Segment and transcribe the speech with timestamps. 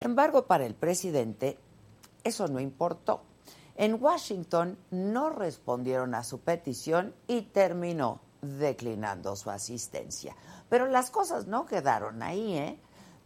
[0.00, 1.58] Sin embargo, para el presidente
[2.22, 3.22] eso no importó.
[3.74, 10.36] En Washington no respondieron a su petición y terminó declinando su asistencia.
[10.68, 12.80] Pero las cosas no quedaron ahí, ¿eh?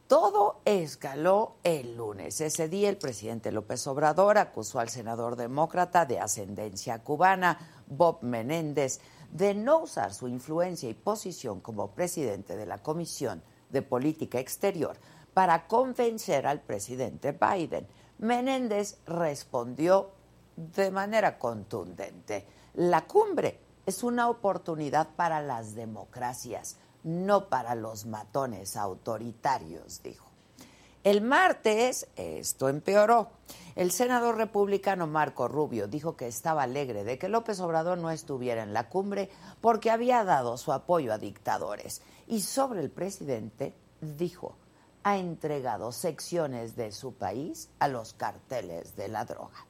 [0.07, 2.41] Todo escaló el lunes.
[2.41, 9.01] Ese día el presidente López Obrador acusó al senador demócrata de ascendencia cubana, Bob Menéndez,
[9.31, 14.97] de no usar su influencia y posición como presidente de la Comisión de Política Exterior
[15.35, 17.87] para convencer al presidente Biden.
[18.19, 20.11] Menéndez respondió
[20.57, 22.47] de manera contundente.
[22.75, 30.33] La cumbre es una oportunidad para las democracias, no para los matones autoritarios, dijo.
[31.05, 33.31] El martes esto empeoró.
[33.75, 38.63] El senador republicano Marco Rubio dijo que estaba alegre de que López Obrador no estuviera
[38.63, 39.29] en la cumbre
[39.61, 42.03] porque había dado su apoyo a dictadores.
[42.29, 44.55] Y sobre el presidente dijo,
[45.05, 49.67] ha entregado secciones de su país a los carteles de la droga.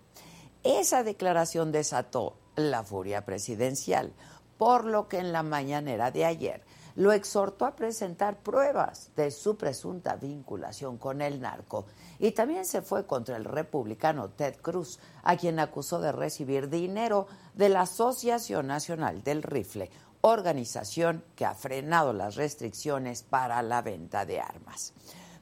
[0.62, 4.12] Esa declaración desató la furia presidencial,
[4.58, 6.62] por lo que en la mañanera de ayer
[6.94, 11.86] lo exhortó a presentar pruebas de su presunta vinculación con el narco
[12.18, 17.26] y también se fue contra el republicano Ted Cruz, a quien acusó de recibir dinero
[17.54, 24.24] de la Asociación Nacional del Rifle, organización que ha frenado las restricciones para la venta
[24.24, 24.92] de armas.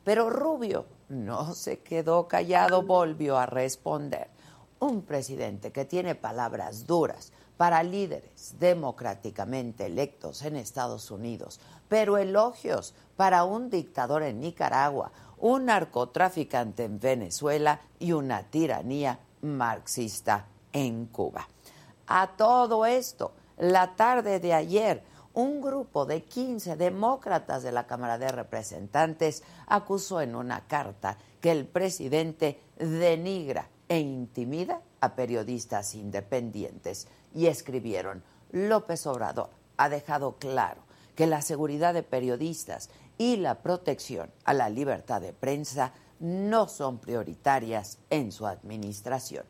[0.05, 4.28] Pero Rubio no se quedó callado, volvió a responder.
[4.78, 12.94] Un presidente que tiene palabras duras para líderes democráticamente electos en Estados Unidos, pero elogios
[13.16, 21.47] para un dictador en Nicaragua, un narcotraficante en Venezuela y una tiranía marxista en Cuba.
[22.06, 25.03] A todo esto, la tarde de ayer,
[25.41, 31.51] un grupo de 15 demócratas de la Cámara de Representantes acusó en una carta que
[31.51, 40.83] el presidente denigra e intimida a periodistas independientes y escribieron, López Obrador ha dejado claro
[41.15, 46.99] que la seguridad de periodistas y la protección a la libertad de prensa no son
[46.99, 49.47] prioritarias en su administración.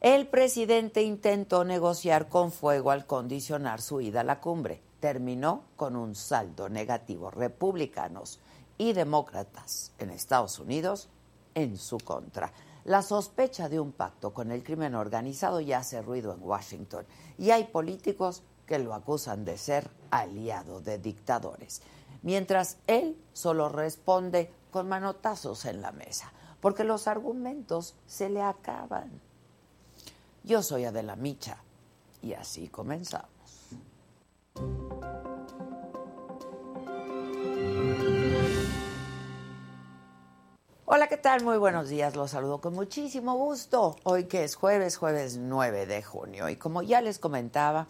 [0.00, 4.80] El presidente intentó negociar con fuego al condicionar su ida a la cumbre.
[5.00, 7.32] Terminó con un saldo negativo.
[7.32, 8.38] Republicanos
[8.78, 11.08] y demócratas en Estados Unidos
[11.56, 12.52] en su contra.
[12.84, 17.04] La sospecha de un pacto con el crimen organizado ya hace ruido en Washington
[17.36, 21.82] y hay políticos que lo acusan de ser aliado de dictadores,
[22.22, 29.20] mientras él solo responde con manotazos en la mesa, porque los argumentos se le acaban.
[30.48, 31.58] Yo soy Adela Micha
[32.22, 33.28] y así comenzamos.
[40.86, 41.44] Hola, ¿qué tal?
[41.44, 42.16] Muy buenos días.
[42.16, 43.96] Los saludo con muchísimo gusto.
[44.04, 46.48] Hoy que es jueves, jueves 9 de junio.
[46.48, 47.86] Y como ya les comentaba,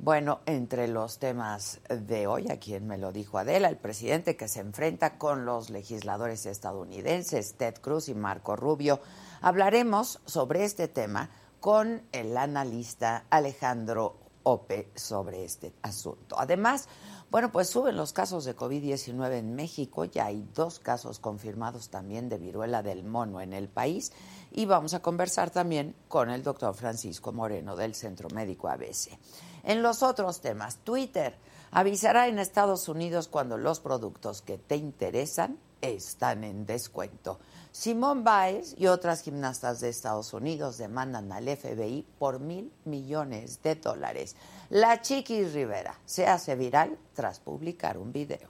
[0.00, 4.48] bueno, entre los temas de hoy, a quien me lo dijo Adela, el presidente que
[4.48, 8.98] se enfrenta con los legisladores estadounidenses, Ted Cruz y Marco Rubio,
[9.40, 11.30] hablaremos sobre este tema
[11.60, 16.36] con el analista Alejandro Ope sobre este asunto.
[16.38, 16.88] Además,
[17.30, 22.28] bueno, pues suben los casos de COVID-19 en México, ya hay dos casos confirmados también
[22.28, 24.12] de viruela del mono en el país
[24.50, 29.16] y vamos a conversar también con el doctor Francisco Moreno del Centro Médico ABC.
[29.62, 31.36] En los otros temas, Twitter
[31.70, 37.38] avisará en Estados Unidos cuando los productos que te interesan están en descuento.
[37.72, 43.76] Simón Baez y otras gimnastas de Estados Unidos demandan al FBI por mil millones de
[43.76, 44.34] dólares.
[44.70, 48.48] La Chiquis Rivera se hace viral tras publicar un video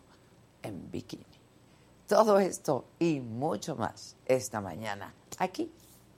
[0.62, 1.25] en bikini.
[2.06, 5.14] Todo esto y mucho más esta mañana.
[5.38, 5.70] Aquí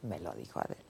[0.03, 0.82] me lo dijo Adela.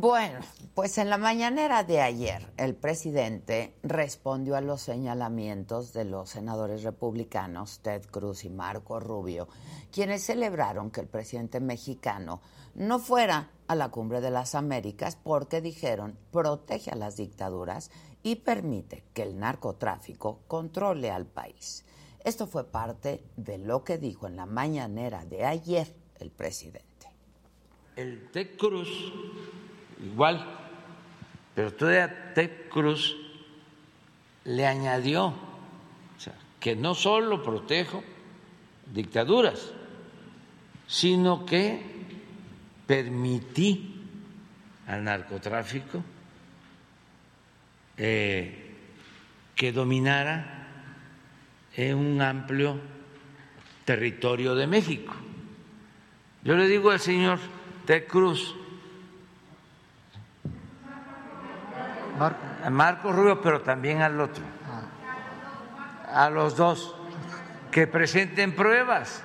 [0.00, 0.40] Bueno,
[0.72, 6.84] pues en la mañanera de ayer el presidente respondió a los señalamientos de los senadores
[6.84, 9.46] republicanos Ted Cruz y Marco Rubio,
[9.92, 12.40] quienes celebraron que el presidente mexicano
[12.74, 17.90] no fuera a la cumbre de las Américas porque dijeron protege a las dictaduras
[18.22, 21.84] y permite que el narcotráfico controle al país.
[22.24, 26.88] Esto fue parte de lo que dijo en la mañanera de ayer el presidente.
[27.96, 28.88] El Ted Cruz
[30.04, 30.44] igual,
[31.54, 33.16] pero todavía Ted Cruz
[34.44, 35.34] le añadió
[36.58, 38.04] que no solo protejo
[38.92, 39.72] dictaduras,
[40.86, 41.80] sino que
[42.86, 43.96] permití
[44.86, 46.02] al narcotráfico
[47.96, 48.74] eh,
[49.54, 50.66] que dominara
[51.76, 52.78] en un amplio
[53.84, 55.14] territorio de México.
[56.42, 57.38] Yo le digo al señor
[57.86, 58.56] Ted Cruz,
[62.70, 63.12] Marco.
[63.12, 64.44] Rubio, pero también al otro.
[66.06, 66.94] A los dos.
[67.70, 69.22] Que presenten pruebas.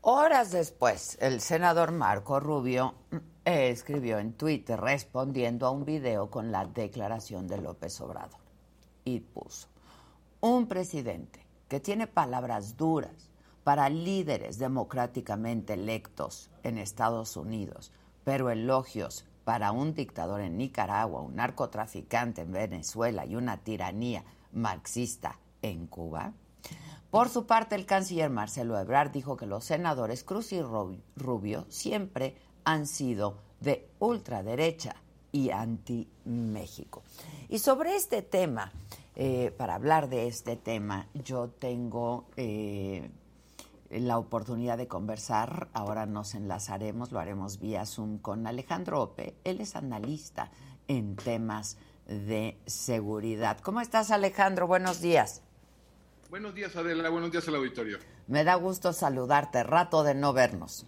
[0.00, 2.94] Horas después, el senador Marco Rubio
[3.44, 8.40] eh, escribió en Twitter respondiendo a un video con la declaración de López Obrador
[9.04, 9.68] y puso,
[10.40, 13.30] un presidente que tiene palabras duras
[13.64, 17.90] para líderes democráticamente electos en Estados Unidos,
[18.24, 25.38] pero elogios para un dictador en Nicaragua, un narcotraficante en Venezuela y una tiranía marxista
[25.62, 26.32] en Cuba?
[27.10, 32.36] Por su parte, el canciller Marcelo Ebrard dijo que los senadores Cruz y Rubio siempre
[32.64, 34.96] han sido de ultraderecha
[35.30, 37.02] y anti-México.
[37.48, 38.72] Y sobre este tema,
[39.14, 43.10] eh, para hablar de este tema, yo tengo eh,
[43.90, 45.68] la oportunidad de conversar.
[45.72, 49.34] Ahora nos enlazaremos, lo haremos vía Zoom con Alejandro Ope.
[49.44, 50.50] Él es analista
[50.88, 53.58] en temas de seguridad.
[53.60, 54.66] ¿Cómo estás, Alejandro?
[54.66, 55.42] Buenos días.
[56.30, 57.08] Buenos días, Adela.
[57.10, 57.98] Buenos días al auditorio.
[58.26, 59.62] Me da gusto saludarte.
[59.62, 60.86] Rato de no vernos.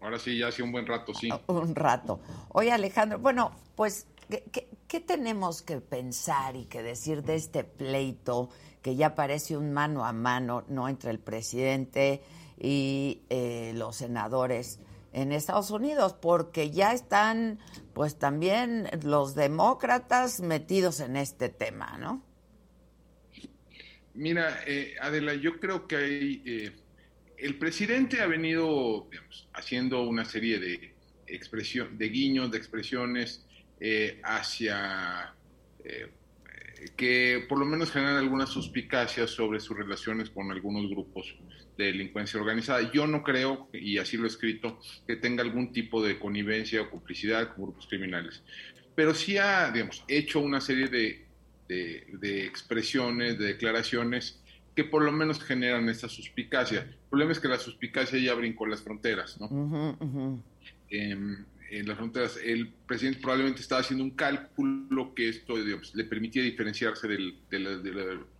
[0.00, 1.28] Ahora sí, ya hace un buen rato, sí.
[1.46, 2.20] Un rato.
[2.50, 8.48] Oye, Alejandro, bueno, pues, ¿qué, qué tenemos que pensar y que decir de este pleito?
[8.82, 10.88] Que ya parece un mano a mano, ¿no?
[10.88, 12.22] Entre el presidente
[12.58, 14.80] y eh, los senadores
[15.12, 17.58] en Estados Unidos, porque ya están,
[17.94, 22.22] pues también los demócratas metidos en este tema, ¿no?
[24.14, 26.72] Mira, eh, Adela, yo creo que hay, eh,
[27.36, 29.08] el presidente ha venido
[29.54, 30.94] haciendo una serie de
[31.26, 33.44] expresión, de guiños, de expresiones
[34.24, 35.34] hacia
[36.96, 41.34] que por lo menos generan algunas suspicacias sobre sus relaciones con algunos grupos
[41.76, 42.90] de delincuencia organizada.
[42.92, 46.90] Yo no creo, y así lo he escrito, que tenga algún tipo de connivencia o
[46.90, 48.42] complicidad con grupos criminales.
[48.94, 51.24] Pero sí ha, digamos, hecho una serie de,
[51.68, 54.40] de, expresiones, de declaraciones
[54.74, 56.80] que por lo menos generan esta suspicacia.
[56.80, 60.42] El problema es que la suspicacia ya brincó las fronteras, ¿no?
[60.90, 62.38] Em, en las fronteras.
[62.42, 67.34] El presidente probablemente estaba haciendo un cálculo que esto le permitía diferenciarse del,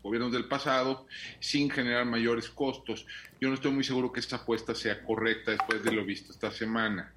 [0.03, 1.07] gobierno del pasado
[1.41, 3.07] sin generar mayores costos.
[3.41, 6.51] Yo no estoy muy seguro que esta apuesta sea correcta después de lo visto esta
[6.51, 7.13] semana.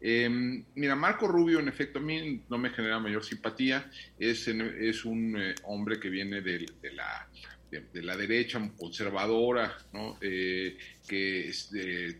[0.00, 3.90] Em, mira, Marco Rubio, en efecto, a mí no me genera mayor simpatía.
[4.18, 7.28] Es, es un eh, hombre que viene de, la,
[7.70, 10.16] de, la derecha conservadora, ¿no?
[10.20, 12.16] Eh, que es de,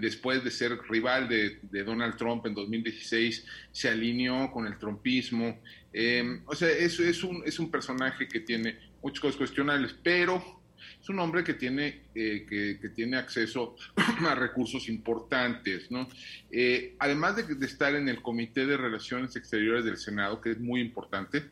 [0.00, 5.60] después de ser rival de, Donald Trump en 2016, se alineó con el trumpismo.
[5.92, 10.62] Em, o sea, eso es un, es un personaje que tiene muchas cosas cuestionables, pero
[11.00, 13.76] es un hombre que tiene, eh, que, tiene acceso
[14.26, 16.08] a recursos importantes, ¿no?
[16.50, 20.80] Eh, además de, estar en el Comité de Relaciones Exteriores del Senado, que es muy
[20.80, 21.44] importante,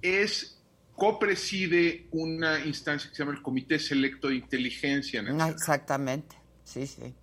[0.00, 0.62] es
[0.94, 5.24] copreside una instancia que se llama el Comité Selecto de Inteligencia.
[5.38, 6.36] Ah, exactamente,
[6.68, 7.14] sí, sí.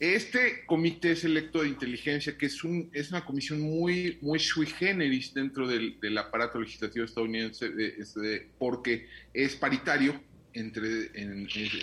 [0.00, 5.34] Este Comité Selecto de Inteligencia, que es, un, es una comisión muy, muy sui generis
[5.34, 10.18] dentro del, aparato legislativo estadounidense, este, porque es paritario,
[10.54, 11.10] entre,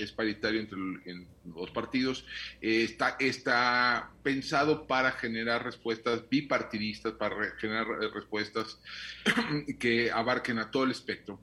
[0.02, 0.80] es paritario entre
[1.46, 2.26] los partidos,
[2.60, 8.80] está, está pensado para generar respuestas bipartidistas, para generar respuestas
[9.80, 11.40] que abarquen a todo el espectro.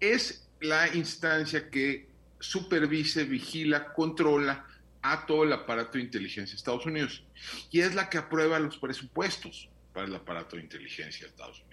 [0.00, 2.11] Es la instancia que
[2.42, 4.66] supervise, vigila, controla
[5.00, 7.24] a todo el aparato de inteligencia de Estados Unidos
[7.70, 11.71] y es la que aprueba los presupuestos para el aparato de inteligencia de Estados Unidos.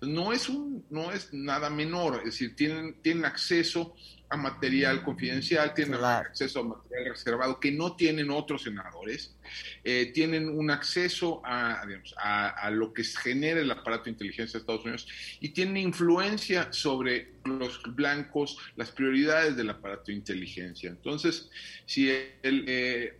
[0.00, 3.94] No es, un, no es nada menor, es decir, tienen, tienen acceso
[4.28, 9.36] a material confidencial, tienen acceso a material reservado que no tienen otros senadores,
[9.84, 11.84] eh, tienen un acceso a,
[12.16, 15.06] a, lo que genera el aparato de inteligencia de Estados Unidos
[15.40, 20.90] y tienen influencia sobre los blancos, las prioridades del aparato de inteligencia.
[20.90, 21.50] Entonces,
[21.86, 23.18] si eh,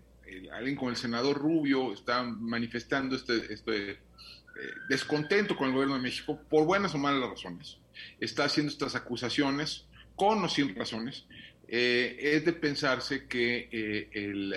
[0.53, 3.99] alguien como el senador Rubio está manifestando este, este
[4.89, 7.79] descontento con el gobierno de México por buenas o malas razones.
[8.21, 11.25] Está haciendo estas acusaciones con o sin razones.
[11.69, 14.55] Eh, es de pensarse que eh, el,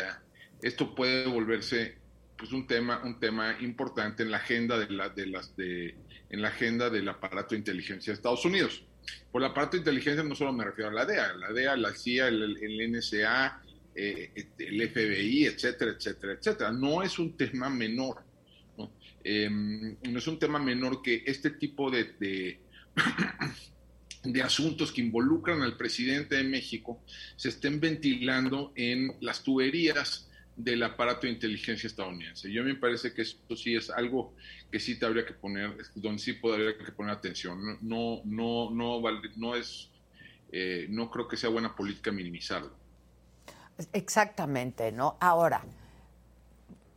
[0.61, 1.97] esto puede volverse
[2.37, 5.95] pues un tema un tema importante en la agenda de, la, de las de
[6.29, 8.83] en la agenda del aparato de inteligencia de Estados Unidos.
[9.31, 11.93] Por el aparato de inteligencia no solo me refiero a la DEA, la DEA, la
[11.95, 13.61] CIA, el NSA,
[13.95, 16.71] el FBI, etcétera, etcétera, etcétera.
[16.71, 18.26] No es un tema menor.
[19.29, 22.15] Em, no es un tema menor que este tipo de,
[24.23, 27.03] de, asuntos que involucran al presidente de México
[27.35, 32.49] se estén ventilando en las tuberías del aparato de inteligencia estadounidense.
[32.49, 34.33] Yo me parece que esto sí es algo
[34.71, 37.77] que sí te habría que poner, donde sí podría que poner atención.
[37.81, 39.01] No, no, no,
[39.35, 39.89] no es,
[40.53, 42.73] eh, no creo que sea buena política minimizarlo.
[43.91, 45.17] Exactamente, ¿no?
[45.19, 45.61] Ahora,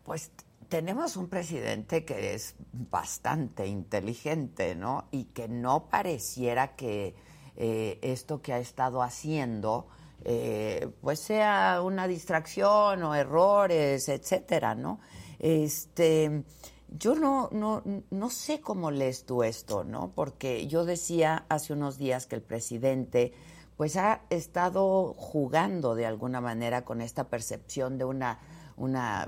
[0.05, 0.31] pues
[0.71, 5.09] tenemos un presidente que es bastante inteligente, ¿no?
[5.11, 7.15] Y que no pareciera que
[7.57, 9.89] eh, esto que ha estado haciendo,
[10.25, 15.01] eh, pues sea una distracción o errores, etcétera, ¿no?
[15.41, 16.45] Este,
[16.89, 20.13] yo no, no, no sé cómo lees tú esto, ¿no?
[20.15, 23.33] Porque yo decía hace unos días que el presidente
[23.77, 28.39] pues ha estado jugando de alguna manera con esta percepción de una,
[28.77, 29.27] una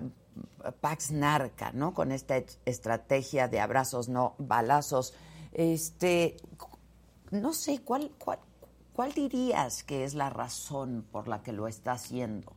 [0.81, 1.95] Pax Narca, ¿no?
[1.95, 5.15] Con esta estrategia de abrazos, no balazos.
[5.53, 6.37] Este,
[7.31, 8.39] no sé, ¿cuál, cuál,
[8.93, 12.55] cuál dirías que es la razón por la que lo está haciendo?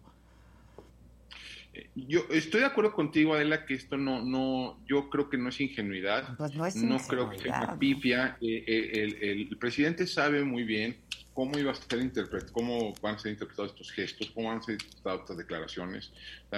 [1.95, 5.59] Yo estoy de acuerdo contigo, Adela, que esto no, no, yo creo que no es
[5.59, 6.35] ingenuidad.
[6.37, 8.37] Pues no, es no creo que sea pifia.
[8.41, 10.97] Eh, eh, el, presidente sabe muy bien
[11.35, 14.61] cómo iba a ser interpretado, cómo van a ser interpretados estos gestos, cómo van a
[14.63, 16.11] ser interpretadas estas declaraciones.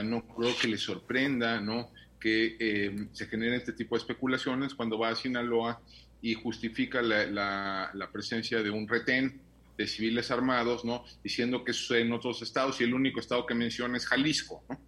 [0.04, 1.90] no creo que le sorprenda, ¿no?
[2.20, 5.82] Que eh, se generen este tipo de especulaciones cuando va a Sinaloa
[6.22, 9.42] y justifica la, la, presencia de un retén
[9.78, 11.04] de civiles armados, ¿no?
[11.24, 14.80] Diciendo que sucede en otros estados y el único estado que menciona es Jalisco, ¿no?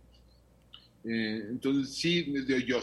[1.06, 2.32] Eh, entonces, sí,
[2.68, 2.80] yo,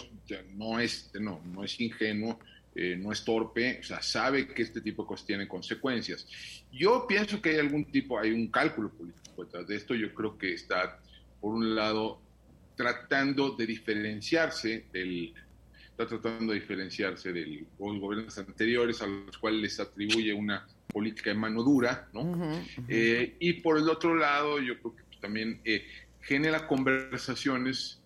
[0.57, 2.41] no, es, no, no es ingenuo,
[2.79, 6.27] eh, no es torpe, o sea, sabe que este tipo de cosas tienen consecuencias.
[6.71, 9.95] Yo pienso que hay algún tipo, hay un cálculo político detrás de esto.
[9.95, 11.01] Yo creo que está,
[11.41, 12.21] por un lado,
[12.77, 15.33] tratando de diferenciarse del,
[15.89, 21.31] está tratando de diferenciarse de los gobiernos anteriores a los cuales les atribuye una política
[21.31, 22.61] de mano dura, ¿no?
[22.89, 25.63] Eh, y por el otro lado, yo creo que también
[26.21, 28.03] genera conversaciones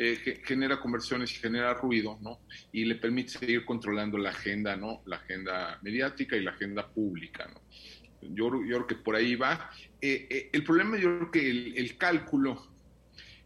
[0.00, 2.38] eh, genera conversiones y genera ruido, ¿no?
[2.70, 5.02] Y le permite seguir controlando la agenda, ¿no?
[5.06, 7.60] La agenda mediática y la agenda pública, ¿no?
[8.22, 9.70] Yo, yo creo que por ahí va.
[10.00, 12.64] Eh, eh, el problema, yo creo que el, cálculo,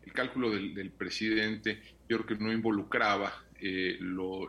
[0.05, 3.33] el cálculo del, presidente, yo creo que no involucraba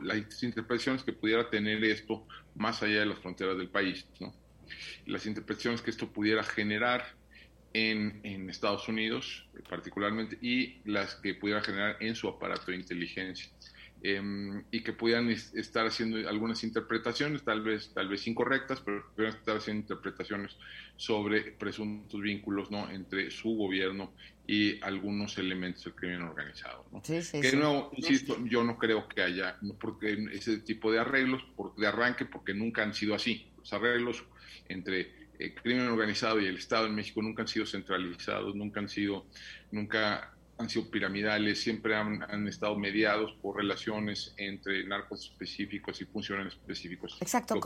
[0.01, 4.35] las interpretaciones que pudiera tener esto más allá de las fronteras del país, ¿no?
[5.05, 7.15] Las interpretaciones que esto pudiera generar
[7.73, 13.49] en, Estados Unidos particularmente y las que pudieran generar en su aparato de inteligencia.
[14.05, 19.37] Em, y que pudieran estar haciendo algunas interpretaciones, tal vez, tal vez incorrectas, pero pudieran
[19.37, 20.57] estar haciendo interpretaciones
[20.97, 22.91] sobre presuntos vínculos ¿no?
[22.91, 24.13] entre su gobierno
[24.45, 26.85] y algunos elementos del crimen organizado.
[26.91, 27.01] ¿no?
[27.01, 31.87] que no, insisto, yo no creo que haya porque ese tipo de arreglos por, de
[31.87, 33.47] arranque, porque nunca han sido así.
[33.57, 34.25] Los arreglos
[34.67, 38.87] entre el crimen organizado y el Estado en México nunca han sido centralizados, nunca han
[38.87, 39.25] sido,
[39.71, 46.53] nunca han sido piramidales, siempre han, estado mediados por relaciones entre narcos específicos y funcionarios
[46.53, 47.17] específicos.
[47.19, 47.59] Exacto.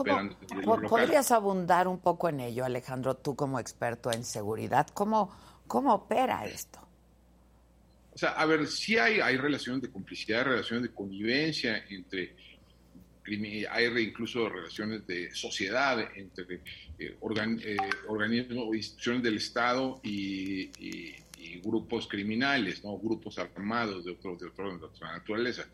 [0.88, 4.88] ¿Podrías abundar un poco en ello, Alejandro, tú como experto en seguridad?
[4.92, 5.30] ¿Cómo,
[5.66, 6.80] cómo opera esto?
[8.12, 12.34] O sea, a ver, sí hay, hay relaciones de complicidad, relaciones de convivencia entre
[13.70, 16.60] hay incluso relaciones de sociedad entre
[16.98, 17.16] eh,
[18.06, 20.70] organismos o instituciones del Estado y,
[21.62, 22.98] grupos criminales, ¿no?
[22.98, 25.66] grupos armados de, otro, de, otra naturaleza.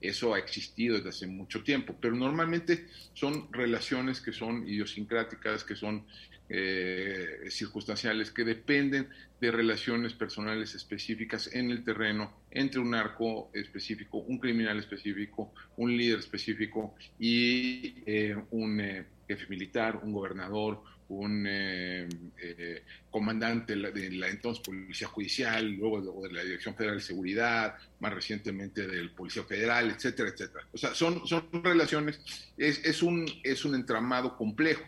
[0.00, 5.74] Eso ha existido desde hace mucho tiempo, pero normalmente son relaciones que son idiosincráticas, que
[5.74, 6.04] son
[6.48, 9.08] eh, circunstanciales, que dependen
[9.40, 15.96] de relaciones personales específicas en el terreno entre un narco específico, un criminal específico, un
[15.96, 22.08] líder específico y eh, un eh, jefe militar, un gobernador, un eh,
[22.42, 28.12] eh, comandante de la, entonces Policía Judicial, luego de, la Dirección Federal de Seguridad, más
[28.12, 30.64] recientemente del Policía Federal, etcétera, etcétera.
[30.72, 32.20] O sea, son, son relaciones,
[32.56, 34.84] es, es, un, es un entramado complejo,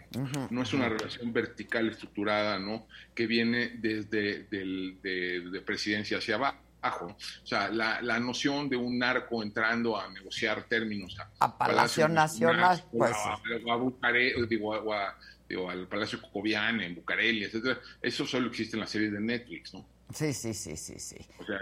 [0.51, 2.87] no es una relación vertical estructurada, ¿no?
[3.15, 7.17] Que viene desde del, de, presidencia hacia abajo.
[7.43, 12.85] O sea, la, la, noción de un narco entrando a negociar términos a, Palacio, Nacional,
[12.93, 13.13] pues.
[13.13, 15.17] a, a, digo, a,
[15.49, 19.75] digo, al Palacio Cocovian en Bucareli, etcétera, eso solo existe en las series de Netflix,
[19.75, 19.87] ¿no?
[20.13, 21.17] Sí, sí, sí, sí, sí.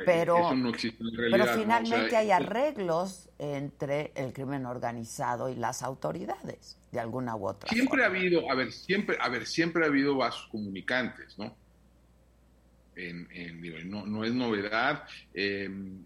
[0.04, 5.56] pero, eso no existe en realidad, pero finalmente hay arreglos entre el crimen organizado y
[5.56, 9.84] las autoridades, de alguna u otra siempre ha habido, a ver, siempre, a ver, siempre
[9.84, 11.56] ha habido vasos comunicantes, ¿no?
[12.94, 15.04] En, en, digo, no, no, es novedad.
[15.34, 16.04] Em,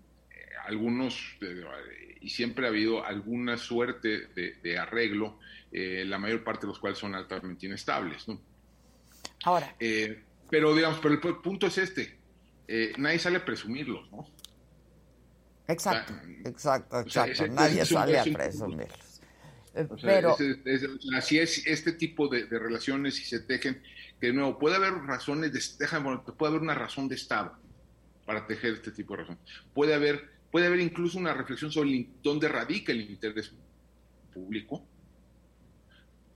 [0.67, 5.39] algunos, eh, y siempre ha habido alguna suerte de, de arreglo
[5.73, 8.27] eh, la mayor parte de los cuales son altamente inestables.
[8.29, 8.41] ¿no?
[9.45, 9.75] Ahora.
[9.79, 12.19] Eh, pero digamos, pero el punto es este,
[12.67, 14.29] eh, nadie sale a presumirlos, ¿no?
[15.69, 16.13] Exacto,
[16.45, 17.47] exacto, exacto.
[17.49, 19.21] nadie sale a presumirlos.
[20.03, 20.37] pero
[21.17, 23.81] así es este tipo de, relaciones y se tejen
[24.21, 25.87] que de nuevo puede haber razones de
[26.33, 27.57] puede haber una razón de estado
[28.27, 32.49] para tejer este tipo de razones puede haber puede haber incluso una reflexión sobre dónde
[32.49, 33.53] radica el interés
[34.35, 34.85] público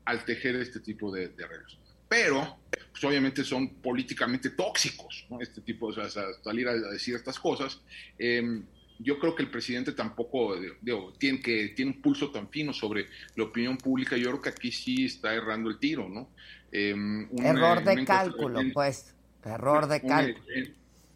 [0.05, 1.79] al tejer este tipo de, arreglos.
[2.09, 2.59] Pero,
[2.91, 5.41] pues obviamente son políticamente tóxicos, ¿no?
[5.41, 7.81] Este tipo, de salir a decir estas cosas.
[8.19, 8.65] Em,
[8.99, 13.09] yo creo que el presidente tampoco digo, tiene, que, tiene un pulso tan fino sobre
[13.35, 14.17] la opinión pública.
[14.17, 16.29] Yo creo que aquí sí está errando el tiro, ¿no?
[16.71, 19.15] Em, Error de cálculo, pues.
[19.45, 20.45] Error de cálculo.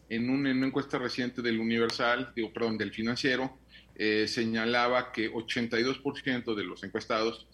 [0.09, 3.57] En, una, encuesta reciente del Universal, digo, perdón, del financiero,
[3.95, 7.47] eh, señalaba que 82% de los encuestados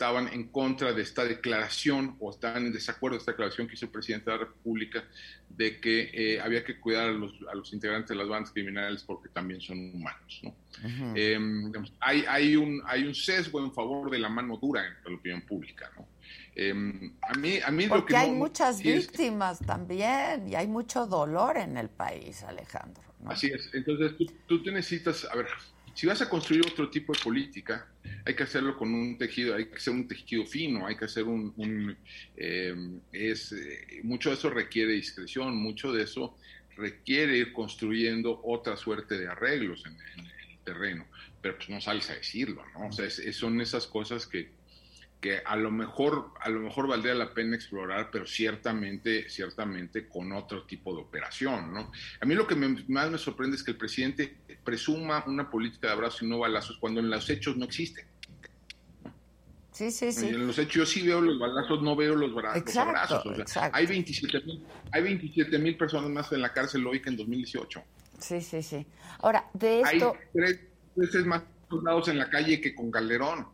[0.00, 3.84] estaban en contra de esta declaración o estaban en desacuerdo de esta declaración que hizo
[3.84, 5.04] el presidente de la República
[5.50, 9.04] de que eh, había que cuidar a los, a los, integrantes de las bandas criminales
[9.04, 10.40] porque también son humanos.
[10.42, 10.54] ¿no?
[11.14, 15.18] Em, hay, hay, un, hay un sesgo en favor de la mano dura en la
[15.18, 15.90] opinión pública.
[15.94, 16.08] ¿no?
[16.54, 21.06] Em, a mí, a mí porque lo que hay muchas víctimas también y hay mucho
[21.06, 23.02] dolor en el país, Alejandro.
[23.26, 23.68] Así es.
[23.74, 25.46] Entonces tú, tú te necesitas, a ver,
[26.00, 27.86] si vas a construir otro tipo de política,
[28.24, 31.24] hay que hacerlo con un tejido, hay que hacer un tejido fino, hay que hacer
[31.24, 31.94] un...
[32.38, 32.74] Eh,
[33.12, 36.38] es, eh, mucho de eso requiere discreción, mucho de eso
[36.74, 41.06] requiere ir construyendo otra suerte de arreglos en, el terreno,
[41.42, 42.86] pero pues no sales a decirlo, ¿no?
[42.86, 44.48] O sea, son esas cosas que,
[45.20, 50.32] que a lo mejor a lo mejor valdría la pena explorar, pero ciertamente ciertamente con
[50.32, 51.92] otro tipo de operación, ¿no?
[52.20, 55.92] A mí lo que más me sorprende es que el presidente presuma una política de
[55.92, 58.06] abrazos y no balazos cuando en los hechos no existe.
[59.72, 60.28] Sí, sí, sí.
[60.28, 62.30] En los hechos yo sí veo los balazos, no veo los,
[62.76, 63.24] abrazos.
[63.72, 67.82] Hay 27 mil hay 27 mil personas más en la cárcel hoy que en 2018.
[68.18, 68.86] Sí, sí, sí.
[69.20, 70.14] Ahora, de esto...
[70.14, 70.60] Hay tres
[70.94, 73.46] veces más soldados en la calle que con Calderón.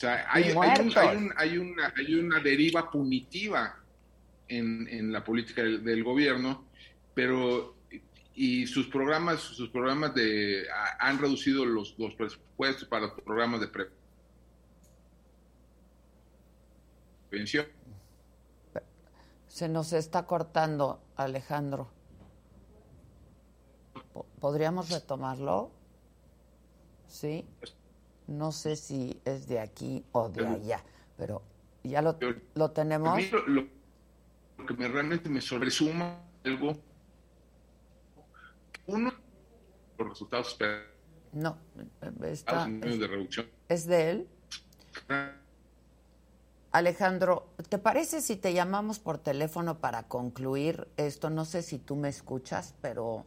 [0.00, 0.94] O sea, hay, hay,
[1.36, 3.76] hay, una, hay una deriva punitiva
[4.48, 6.64] en, en la política del, gobierno,
[7.12, 7.76] pero
[8.34, 10.64] y sus programas, sus programas de
[11.00, 13.68] han reducido los, los presupuestos para los programas de
[17.28, 17.66] prevención.
[19.48, 21.90] Se nos está cortando, Alejandro.
[24.40, 25.70] ¿Podríamos retomarlo?
[27.06, 27.44] Sí.
[28.30, 30.84] No sé si es de aquí o de allá,
[31.16, 31.42] pero
[31.82, 32.16] ya lo,
[32.54, 33.20] lo tenemos.
[33.48, 33.66] lo,
[34.66, 36.76] que me, realmente me sobresuma algo,
[38.86, 39.12] uno,
[39.98, 40.56] los resultados.
[41.32, 41.58] No,
[42.22, 43.46] está, es, de reducción.
[43.68, 44.28] ¿Es de él?
[46.70, 51.30] Alejandro, ¿te parece si te llamamos por teléfono para concluir esto?
[51.30, 53.26] No sé si tú me escuchas, pero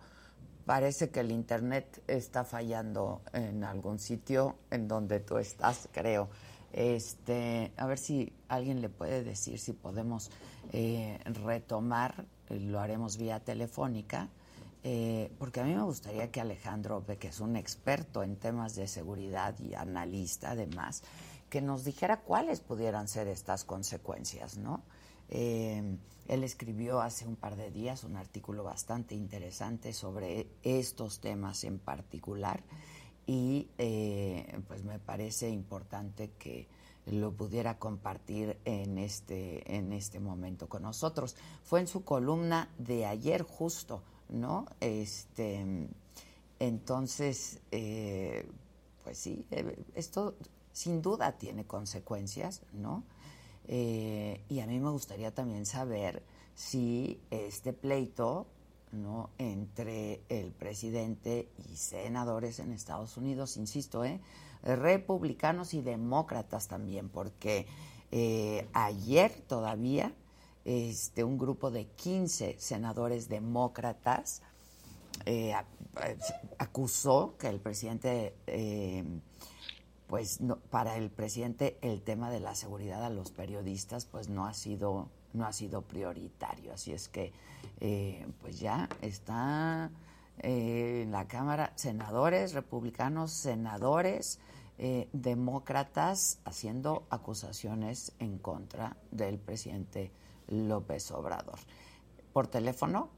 [0.65, 6.29] parece que el internet está fallando en algún sitio en donde tú estás, creo.
[6.71, 10.31] Este, a ver si alguien le puede decir si podemos
[10.71, 14.29] eh, retomar, lo haremos vía telefónica,
[14.83, 18.87] eh, porque a mí me gustaría que Alejandro, que es un experto en temas de
[18.87, 21.03] seguridad y analista además,
[21.49, 24.81] que nos dijera cuáles pudieran ser estas consecuencias, ¿no?
[25.35, 31.63] Eh, él escribió hace un par de días un artículo bastante interesante sobre estos temas
[31.63, 32.63] en particular
[33.25, 36.67] y eh, pues me parece importante que
[37.07, 41.35] lo pudiera compartir en este, en este momento con nosotros.
[41.63, 44.65] Fue en su columna de ayer justo, ¿no?
[44.79, 45.89] Este,
[46.59, 48.45] entonces, eh,
[49.03, 50.35] pues sí, eh, esto
[50.71, 53.03] sin duda tiene consecuencias, ¿no?
[53.67, 56.23] Eh, y a mí me gustaría también saber
[56.55, 58.47] si este pleito
[58.91, 59.29] ¿no?
[59.37, 64.19] entre el presidente y senadores en Estados Unidos, insisto, ¿eh?
[64.63, 67.65] republicanos y demócratas también, porque
[68.11, 70.13] eh, ayer todavía
[70.63, 74.41] este, un grupo de 15 senadores demócratas
[75.25, 75.53] eh,
[76.57, 78.35] acusó que el presidente,
[80.07, 84.45] pues no, para el presidente el tema de la seguridad a los periodistas pues no
[84.45, 87.33] ha sido no ha sido prioritario, así es que
[88.41, 89.89] pues ya está
[90.39, 94.39] en la Cámara senadores republicanos, senadores
[94.79, 100.11] eh, demócratas haciendo acusaciones en contra del presidente
[100.47, 101.59] López Obrador.
[102.33, 103.09] ¿Por teléfono?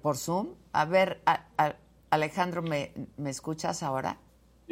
[0.00, 0.54] ¿Por Zoom?
[0.72, 1.22] A ver,
[2.10, 4.18] Alejandro, ¿me, ¿me escuchas ahora?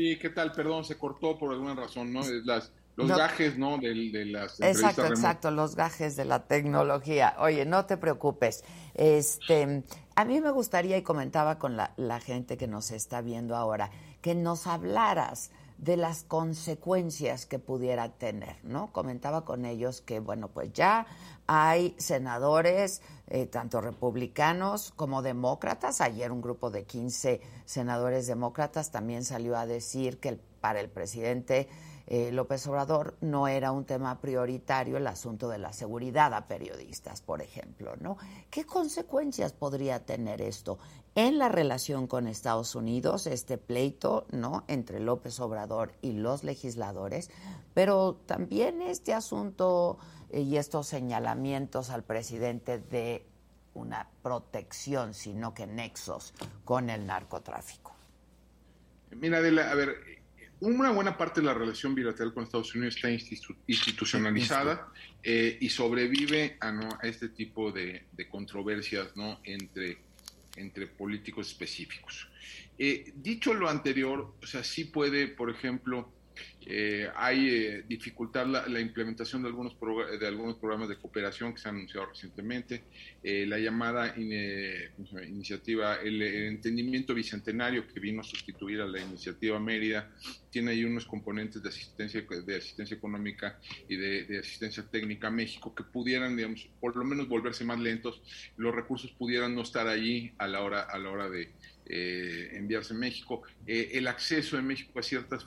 [0.01, 0.53] Sí, ¿qué tal?
[0.53, 2.23] Perdón, se cortó por alguna razón, ¿no?
[2.47, 3.77] Las, los gajes, ¿no?
[3.77, 7.37] De, de las exacto, exacto, los gajes de la tecnología.
[7.39, 8.65] Oye, no te preocupes.
[8.95, 9.85] Este,
[10.15, 13.91] a mí me gustaría, y comentaba con la, la gente que nos está viendo ahora,
[14.23, 18.93] que nos hablaras de las consecuencias que pudiera tener, ¿no?
[18.93, 21.07] Comentaba con ellos que, bueno, pues ya
[21.47, 26.03] hay senadores, eh, tanto republicanos como demócratas.
[26.03, 31.67] Ayer un grupo de 15 senadores demócratas también salió a decir que para el presidente
[32.13, 37.23] eh, López Obrador no era un tema prioritario el asunto de la seguridad a periodistas,
[37.23, 38.19] por ejemplo, ¿no?
[38.51, 40.81] ¿Qué consecuencias podría tener esto
[41.15, 44.65] en la relación con Estados Unidos, este pleito, ¿no?
[44.67, 47.31] Entre López Obrador y los legisladores,
[47.75, 49.97] pero también este asunto
[50.31, 53.25] eh, y estos señalamientos al presidente de
[53.73, 57.95] una protección, sino que nexos con el narcotráfico.
[59.13, 60.20] Mira, Adela, a ver,
[60.61, 64.89] una buena parte de la relación bilateral con Estados Unidos está institucionalizada
[65.23, 66.89] eh, y sobrevive a, ¿no?
[67.03, 69.41] a este tipo de, controversias ¿no?
[69.45, 69.99] entre,
[70.57, 72.29] entre políticos específicos.
[72.79, 76.13] Eh, dicho lo anterior, o sea, sí puede, por ejemplo,
[76.67, 79.77] eh, hay eh, dificultad la, implementación de algunos,
[80.21, 82.85] de algunos programas de cooperación que se han anunciado recientemente,
[83.23, 90.11] eh, la llamada iniciativa, el, entendimiento bicentenario que vino a sustituir a la iniciativa Mérida,
[90.51, 95.31] tiene ahí unos componentes de asistencia, de asistencia económica y de, de, asistencia técnica a
[95.31, 98.23] México que pudieran, digamos, por lo menos volverse más lentos,
[98.57, 101.51] los recursos pudieran no estar allí a la hora, a la hora de,
[101.93, 105.45] eh, enviarse a México, eh, el acceso en México a ciertas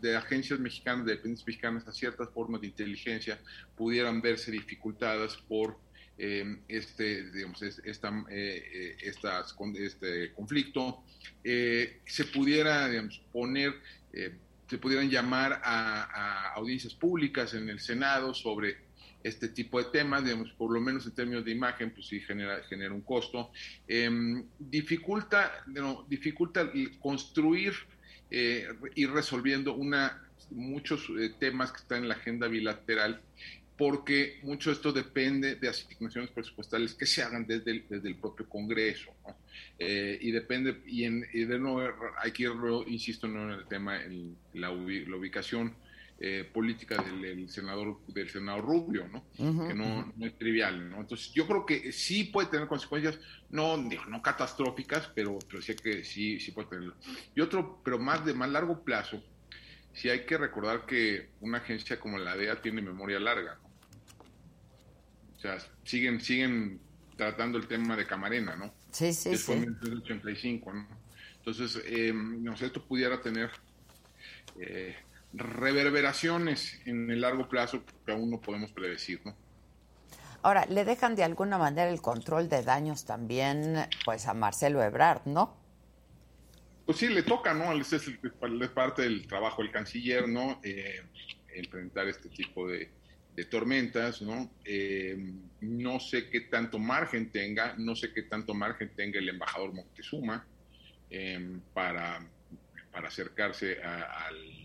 [0.00, 3.40] de, agencias mexicanas, de dependencias mexicanas a ciertas formas de inteligencia
[3.76, 5.76] pudieran verse dificultadas por
[6.18, 11.02] eh, este, digamos, esta, estas, este conflicto,
[11.42, 12.88] se pudiera
[13.32, 13.74] poner,
[14.68, 18.91] se pudieran llamar a audiencias públicas en el Senado sobre
[19.24, 22.62] este tipo de temas, digamos, por lo menos en términos de imagen, pues sí genera,
[22.64, 23.50] genera un costo.
[23.86, 24.10] Eh,
[24.58, 27.72] dificulta, no, dificulta construir,
[28.30, 33.20] eh, ir resolviendo una, muchos eh, temas que están en la agenda bilateral,
[33.76, 38.16] porque mucho de esto depende de asignaciones presupuestales que se hagan desde el, desde el
[38.16, 39.12] propio Congreso.
[39.26, 39.36] ¿no?
[39.78, 41.82] Eh, y depende, y, en, y de nuevo
[42.18, 42.52] hay que ir,
[42.86, 45.74] insisto, en el tema, en la ubicación
[46.24, 49.24] eh, política del, senador del senador Rubio, ¿no?
[49.36, 51.00] que no, es trivial, ¿no?
[51.00, 53.18] Entonces yo creo que sí puede tener consecuencias,
[53.50, 56.94] no, no catastróficas, pero, pero sí que sí, sí puede tenerlo.
[57.34, 59.20] Y otro, pero más de más largo plazo,
[59.94, 63.68] sí hay que recordar que una agencia como la DEA tiene memoria larga, ¿no?
[65.36, 66.80] O sea, siguen, siguen
[67.16, 68.72] tratando el tema de Camarena, ¿no?
[68.92, 69.66] Sí, sí, Después sí.
[69.66, 70.86] 1985, ¿no?
[71.38, 73.50] Entonces, eh, no sé, esto pudiera tener
[74.60, 74.94] eh,
[75.32, 79.34] reverberaciones en el largo plazo que aún no podemos predecir, ¿no?
[80.42, 85.22] Ahora, le dejan de alguna manera el control de daños también pues a Marcelo Ebrard,
[85.24, 85.56] ¿no?
[86.84, 87.72] Pues sí, le toca, ¿no?
[87.72, 90.60] Es, es parte del trabajo del canciller, ¿no?
[90.64, 91.00] Eh,
[91.56, 92.90] implementar este tipo de,
[93.50, 94.50] tormentas, ¿no?
[94.64, 99.72] Eh, no sé qué tanto margen tenga, no sé qué tanto margen tenga el embajador
[99.72, 100.44] Moctezuma
[101.08, 102.24] eh, para,
[102.92, 104.61] para acercarse al,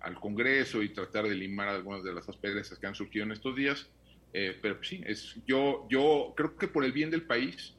[0.00, 3.56] al, Congreso y tratar de limar algunas de las asperezas que han surgido en estos
[3.56, 3.88] días.
[4.32, 7.74] Eh, pero sí, es, yo, yo creo que por el bien del país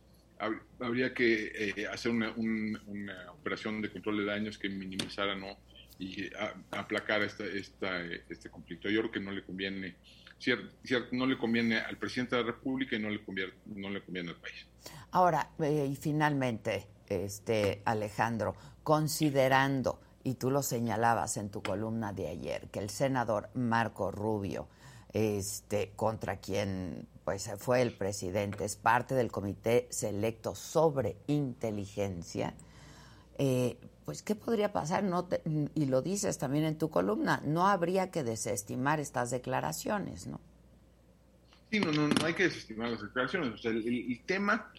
[0.80, 5.58] habría que hacer una, una, operación de control de daños que minimizara ¿no?
[6.00, 6.30] y
[6.72, 8.90] aplacar esta, esta, este conflicto.
[8.90, 9.96] Yo creo que no le conviene,
[11.12, 14.30] no le conviene al presidente de la República y no le conviene, no le conviene
[14.30, 14.66] al país.
[15.12, 22.28] Ahora, eh, y finalmente, este Alejandro, considerando, y tú lo señalabas en tu columna de
[22.28, 24.68] ayer, que el senador Marco Rubio,
[25.14, 32.54] este, contra quien pues fue el presidente, es parte del comité selecto sobre inteligencia,
[33.38, 35.04] eh, pues ¿qué podría pasar?
[35.04, 35.28] No
[35.76, 40.40] y lo dices también en tu columna, no habría que desestimar estas declaraciones, ¿no?
[41.72, 43.54] Sí, no, no, no hay que desestimar las declaraciones.
[43.54, 44.70] O sea, el, tema,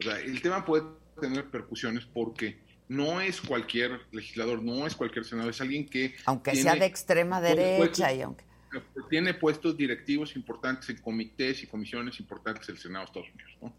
[0.00, 0.84] o sea, el tema puede
[1.20, 2.58] tener percusiones porque
[2.92, 6.14] no es cualquier legislador, no es cualquier senador, es alguien que...
[6.26, 8.44] Aunque sea de extrema derecha y aunque...
[9.10, 13.52] Tiene puestos directivos importantes en comités y comisiones importantes del Senado de Estados Unidos.
[13.60, 13.76] ¿no?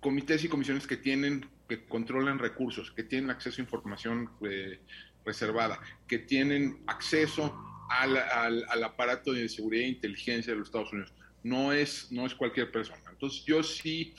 [0.00, 4.80] Comités y comisiones que tienen que controlan recursos, que tienen acceso a información eh,
[5.24, 7.54] reservada, que tienen acceso
[7.88, 11.12] al, al, aparato de seguridad e inteligencia de los Estados Unidos.
[11.42, 13.02] No es, no es cualquier persona.
[13.10, 14.14] Entonces yo sí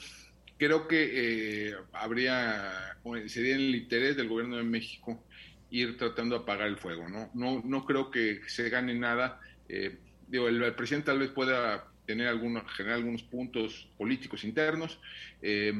[0.61, 2.95] creo que eh, habría,
[3.25, 5.23] sería en el interés del gobierno de México
[5.71, 7.09] ir tratando de apagar el fuego.
[7.09, 9.39] No, no, no creo que se gane nada.
[9.67, 9.97] Eh,
[10.27, 14.99] digo, el, el, presidente tal vez pueda tener algunos, generar algunos puntos políticos internos,
[15.41, 15.73] eh,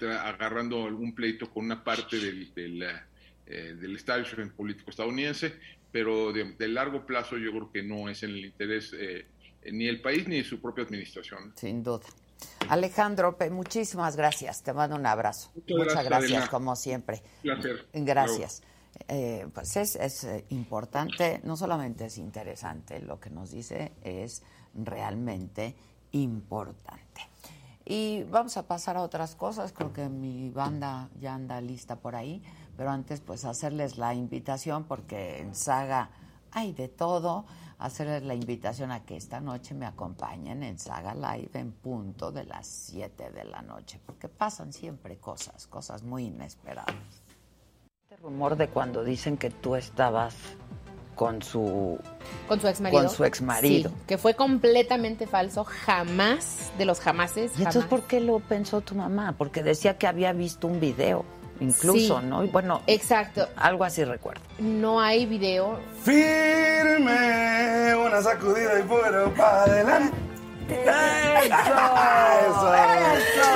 [0.00, 2.82] agarrando algún pleito con una parte del, del,
[3.46, 5.54] eh, político estadounidense,
[5.92, 9.26] pero de, largo plazo yo creo que no es en el interés eh,
[9.70, 11.52] ni del país ni de su propia administración.
[11.54, 12.04] Sin duda.
[12.68, 14.62] Alejandro, muchísimas gracias.
[14.62, 15.50] Te mando un abrazo.
[15.68, 17.22] Muchas, gracias, como siempre.
[17.92, 18.62] Gracias.
[19.08, 24.42] Eh, pues es, es importante, no solamente es interesante, lo que nos dice es
[24.72, 25.74] realmente
[26.12, 27.22] importante.
[27.84, 32.16] Y vamos a pasar a otras cosas, creo que mi banda ya anda lista por
[32.16, 32.42] ahí,
[32.76, 36.10] pero antes pues hacerles la invitación porque en Saga
[36.50, 37.44] hay de todo,
[37.84, 42.44] hacerles la invitación a que esta noche me acompañen en Saga Live en punto de
[42.44, 46.94] las 7 de la noche, porque pasan siempre cosas, cosas muy inesperadas.
[48.02, 50.34] Este rumor de cuando dicen que tú estabas
[51.14, 51.98] con su
[52.48, 53.02] con su ex marido.
[53.02, 53.92] Con su ex marido.
[54.06, 57.52] que fue completamente falso, jamás, de los jamases.
[57.58, 59.34] ¿Y entonces por qué lo pensó tu mamá?
[59.36, 61.24] Porque decía que había visto un video,
[61.60, 62.44] incluso, ¿no?
[62.44, 63.48] Y bueno, exacto.
[63.56, 64.42] Algo así recuerdo.
[64.58, 65.78] No hay video.
[66.02, 70.16] Firme, una sacudida y fuera para adelante.
[70.68, 71.54] Eso,
[72.46, 73.54] eso,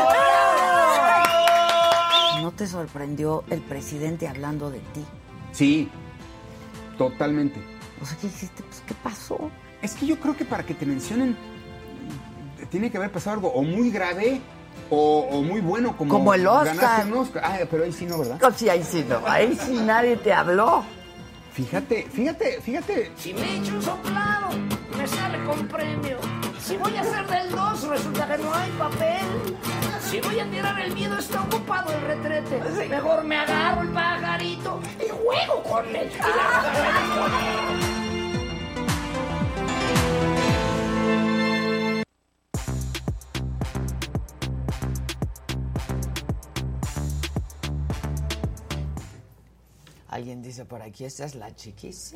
[2.43, 5.05] ¿No te sorprendió el presidente hablando de ti?
[5.53, 5.91] Sí,
[6.99, 7.61] Totalmente.
[8.03, 8.63] O sea, ¿qué hiciste?
[8.65, 9.51] Pues, ¿qué pasó?
[9.81, 11.37] Es que yo creo que para que te mencionen
[12.71, 14.41] tiene que haber pasado algo o muy grave
[14.91, 17.07] o, muy bueno como, como el Oscar.
[17.43, 18.39] Ah, pero ahí sí no, ¿verdad?
[18.41, 19.21] No, sí, ahí sí no.
[19.27, 20.85] Ahí sí nadie te habló.
[21.53, 23.13] Fíjate, fíjate, fíjate.
[23.17, 24.51] Si me echo un soplado,
[24.97, 26.19] me sale con premio.
[26.61, 29.57] Si voy a hacer del 2, resulta que no hay papel.
[30.09, 32.89] Si voy a tirar el miedo, está ocupado el retrete.
[32.89, 36.11] Mejor me agarro el pajarito y juego con él.
[50.09, 52.15] Alguien dice por aquí, esta es la chiquis.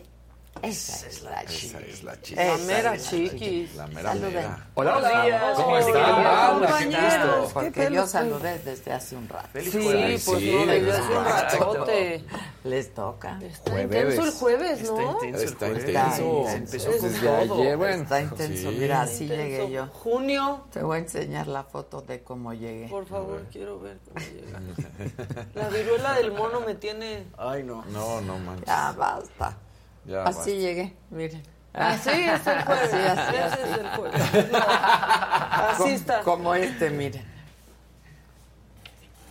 [0.60, 1.74] Esa es la chiquis.
[1.74, 2.36] es la chiquis.
[2.36, 3.74] La mera chiquis.
[3.74, 4.66] La mera mera.
[4.74, 7.52] Hola, Hola, ¿cómo están?
[7.52, 9.48] Porque yo saludé desde hace un rato.
[9.60, 12.24] Sí, pues no, desde hace un ratote.
[12.64, 13.40] Les toca.
[13.42, 15.00] Está intenso el jueves, ¿no?
[15.00, 16.48] Está intenso Está el intenso.
[16.48, 16.90] Empezó.
[16.92, 18.70] Está intenso.
[18.72, 19.86] Mira, así llegué yo.
[19.88, 20.66] Junio.
[20.72, 22.88] Te voy a enseñar la foto de cómo llegué.
[22.88, 24.60] Por favor, quiero ver cómo llega.
[25.54, 27.24] La viruela del mono me tiene...
[27.36, 27.84] Ay, no.
[27.86, 28.66] No, no manches.
[28.66, 29.56] Ya basta.
[30.04, 30.50] Ya así basta.
[30.50, 31.42] llegué, miren.
[31.74, 32.92] Así es el jueves.
[32.94, 33.62] Así, así, Ese así.
[33.72, 34.22] es el jueves.
[34.52, 36.20] Así está.
[36.20, 37.32] Como este, miren.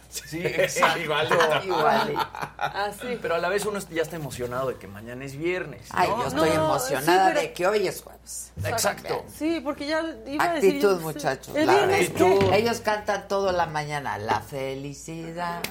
[0.09, 0.99] Sí, exacto.
[0.99, 1.35] Igualito.
[1.63, 2.27] Igualito.
[2.57, 3.19] Así.
[3.21, 5.87] Pero a la vez uno ya está emocionado de que mañana es viernes.
[5.91, 8.51] Ay, yo estoy No, emocionada sí, pero- de que hoy es jueves.
[8.65, 9.23] Exacto.
[9.37, 10.69] Sí, porque ya iba a decir...
[10.75, 11.55] Actitud, muchachos.
[11.55, 12.49] ¿El la qué?
[12.53, 14.17] Ellos cantan toda la mañana.
[14.17, 15.61] La felicidad.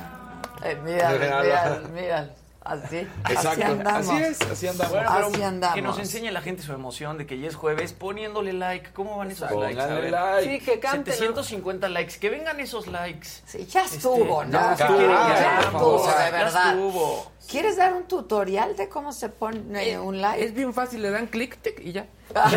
[0.63, 2.40] Eh, míralo, míralo, míralo.
[2.71, 3.65] Así, así Exacto.
[3.67, 4.09] andamos.
[4.09, 4.93] Así es, así andamos.
[4.95, 5.75] Bueno, pero Así andamos.
[5.75, 8.93] que nos enseñe la gente su emoción de que ya es jueves poniéndole like.
[8.93, 9.93] ¿Cómo van esos Póngale likes?
[9.93, 10.11] A ver.
[10.11, 10.59] like.
[10.59, 11.13] Sí, que canten.
[11.15, 12.15] 750 likes.
[12.21, 13.29] Que vengan esos likes.
[13.47, 14.51] Sí, ya estuvo, ¿no?
[14.53, 16.69] ya Ya, estuvo, ya por estuvo, de Ya verdad.
[16.71, 17.33] estuvo.
[17.51, 20.45] ¿Quieres dar un tutorial de cómo se pone un like?
[20.45, 22.07] Es bien fácil, le dan clic tic, y ya.
[22.33, 22.49] No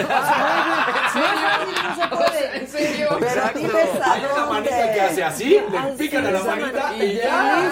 [1.95, 2.57] se puede.
[2.57, 3.07] ¿En serio?
[3.19, 7.15] Pero diles a Hay una manita que hace así, le pican a la manita y
[7.15, 7.71] ya.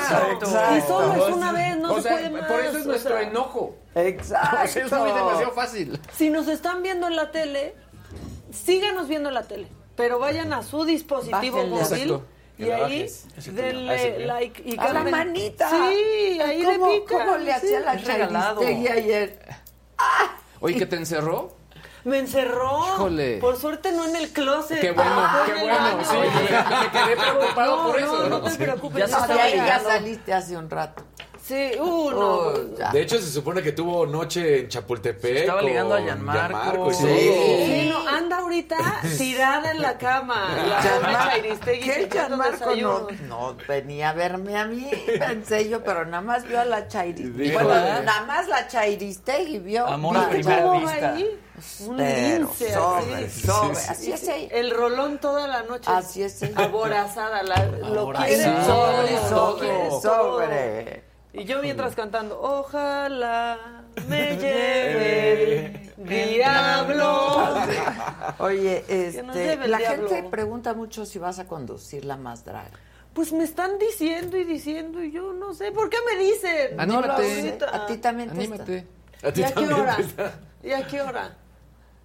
[0.75, 2.45] Y solo es una vez, no se puede más.
[2.45, 3.75] por eso es nuestro enojo.
[3.93, 4.79] Exacto.
[4.79, 5.99] Es muy demasiado fácil.
[6.17, 7.75] Si nos están viendo en la tele,
[8.51, 12.25] síganos viendo en la tele, pero vayan a su dispositivo móvil Exacto.
[12.57, 13.07] Y ahí.
[13.09, 15.69] Ah, denle like y A la manita.
[15.69, 17.25] Sí, ahí ¿Cómo, le pican.
[17.25, 18.01] ¿Cómo le hacía la.
[18.01, 19.39] Charistegui ayer?
[20.59, 21.55] Oye, ¿que te encerró?
[22.03, 22.83] Me encerró.
[22.95, 23.37] Híjole.
[23.37, 24.81] Por suerte no en el closet.
[24.81, 26.03] Qué bueno, fue qué bueno.
[26.03, 28.29] Sí, me quedé preocupado no, por no, eso.
[28.29, 29.09] No, te preocupes.
[29.09, 31.03] Ya No, ya saliste hace un rato.
[31.43, 32.19] Sí, uh, no.
[32.19, 32.53] Oh.
[32.93, 35.37] De hecho, se supone que tuvo noche en Chapultepec.
[35.37, 36.91] Estaba con ligando a Gianmarco.
[36.91, 37.05] y Sí.
[37.07, 38.77] Sí, no, anda ahorita
[39.17, 40.55] tirada en la cama.
[41.65, 44.89] ¿Qué Gianmarco no, no venía a verme a mí?
[45.19, 47.51] Pensé yo, pero nada más vio a la Chairistegui.
[47.53, 48.01] Bueno, ¿eh?
[48.05, 49.87] nada más la Chairistegui vio.
[49.87, 51.13] Amor a primera ¿Cómo va vista.
[51.13, 51.39] ahí?
[51.81, 53.41] Un Pero lince sobre, así.
[53.47, 53.77] sobre.
[53.77, 54.47] Así es ella.
[54.51, 55.89] El rolón toda la noche.
[55.91, 56.65] Así es ella.
[56.65, 57.43] Aborazada.
[57.43, 60.01] La, lo quiere Sobre, sobre, todo.
[60.01, 61.10] sobre.
[61.33, 63.57] Y yo mientras cantando, ojalá
[64.07, 67.37] me lleve el diablo.
[68.39, 70.09] Oye, este, la diablo.
[70.09, 72.69] gente pregunta mucho si vas a conducir la más drag.
[73.13, 75.71] Pues me están diciendo y diciendo y yo no sé.
[75.71, 76.79] ¿Por qué me dicen?
[76.79, 77.57] Anímate.
[77.71, 78.87] A ti también te Anímate.
[79.23, 79.97] A ti ¿Y a qué también hora?
[80.63, 81.35] ¿Y a qué hora?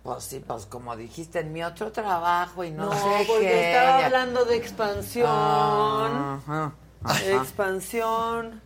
[0.03, 3.73] Pues sí, pues como dijiste en mi otro trabajo y no, No, sé porque qué.
[3.73, 5.27] estaba ya- hablando de expansión.
[5.29, 7.27] Ajá, ajá.
[7.33, 8.61] Expansión.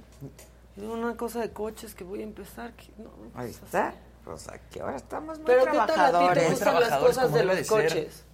[0.88, 2.72] Una cosa de coches que voy a empezar.
[2.74, 3.94] que no, Ahí está.
[4.24, 6.50] Pues aquí ahora estamos muy Pero ¿qué tal a ti te trabajadores.
[6.50, 8.24] gustan las Trabajadores cosas de los coches?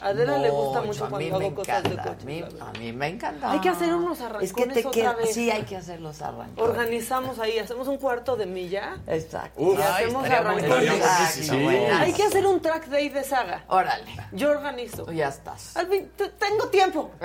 [0.00, 2.22] A Adela le gusta Mucho, cuando hago cosas de encanta, coches.
[2.22, 3.50] a mí, a mí me encanta.
[3.50, 5.34] Hay que hacer unos Es que te arrancones queda, otra vez.
[5.34, 6.58] sí hay que hacer los arrancones.
[6.70, 8.96] Organizamos ahí, hacemos un cuarto de milla.
[9.08, 9.60] Exacto.
[9.60, 10.92] y hacemos arrancones.
[10.92, 11.66] Exacto, Sí.
[11.66, 13.64] Hay que hacer un track day de saga.
[13.68, 15.10] Órale, Yo organizo.
[15.10, 15.76] ya estás.
[15.76, 17.10] Al fin, te- tengo tiempo.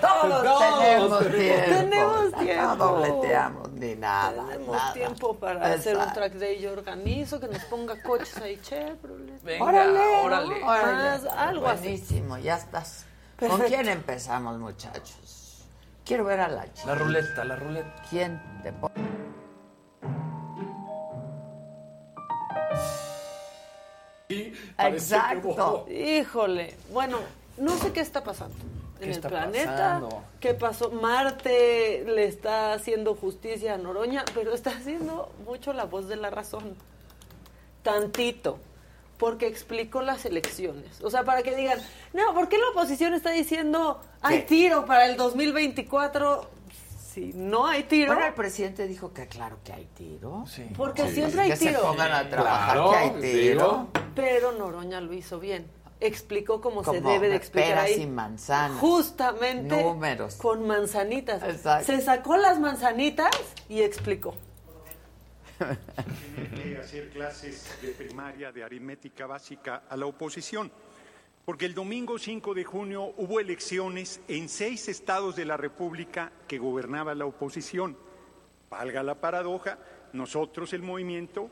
[0.00, 1.64] Todos tenemos tiempo.
[1.66, 2.62] Tenemos tiempo.
[2.62, 4.44] No dobleteamos ni nada.
[4.48, 4.92] Tenemos nada.
[4.92, 6.60] tiempo para hacer un track day.
[6.60, 9.42] Yo organizo, que nos ponga coches ahí, Chevrolet.
[9.42, 10.54] Venga, Órale, órale.
[10.68, 11.82] Más, algo así.
[11.82, 13.04] Buenísimo, ya estás.
[13.38, 15.64] ¿Con quién empezamos, muchachos?
[16.04, 16.88] Quiero ver a la chica.
[16.88, 17.94] La ruleta, la ruleta.
[18.10, 18.94] ¿Quién te pone?
[24.78, 25.86] Exacto.
[25.88, 26.76] Híjole.
[26.92, 27.18] Bueno,
[27.56, 29.70] no sé qué está pasando en ¿Qué el está planeta.
[29.70, 30.22] pasando?
[30.40, 30.90] ¿Qué pasó?
[30.90, 36.30] Marte le está haciendo justicia a Noroña, pero está haciendo mucho la voz de la
[36.30, 36.74] razón.
[37.82, 38.58] Tantito.
[39.18, 41.02] Porque explicó las elecciones.
[41.02, 41.78] O sea, para que digan,
[42.12, 44.42] no, ¿por qué la oposición está diciendo hay ¿Qué?
[44.44, 46.48] tiro para el 2024?
[47.12, 50.44] Si no hay tiro, Bueno, el presidente dijo que claro que hay tiro.
[50.46, 50.66] Sí.
[50.76, 51.80] porque siempre hay que se tiro.
[51.82, 53.88] pongan a trabajar Claro, que hay tiro.
[54.14, 55.66] Pero Noroña lo hizo bien.
[56.00, 58.02] Explicó cómo se Como debe de explicar peras ahí.
[58.02, 58.78] y manzanas.
[58.78, 60.36] Justamente Números.
[60.36, 61.42] con manzanitas.
[61.42, 61.86] Exacto.
[61.86, 63.30] Se sacó las manzanitas
[63.68, 64.34] y explicó.
[65.58, 70.70] De hacer clases de primaria de aritmética básica a la oposición,
[71.44, 76.58] porque el domingo 5 de junio hubo elecciones en seis estados de la República que
[76.58, 77.96] gobernaba la oposición.
[78.70, 79.78] Valga la paradoja,
[80.12, 81.50] nosotros el movimiento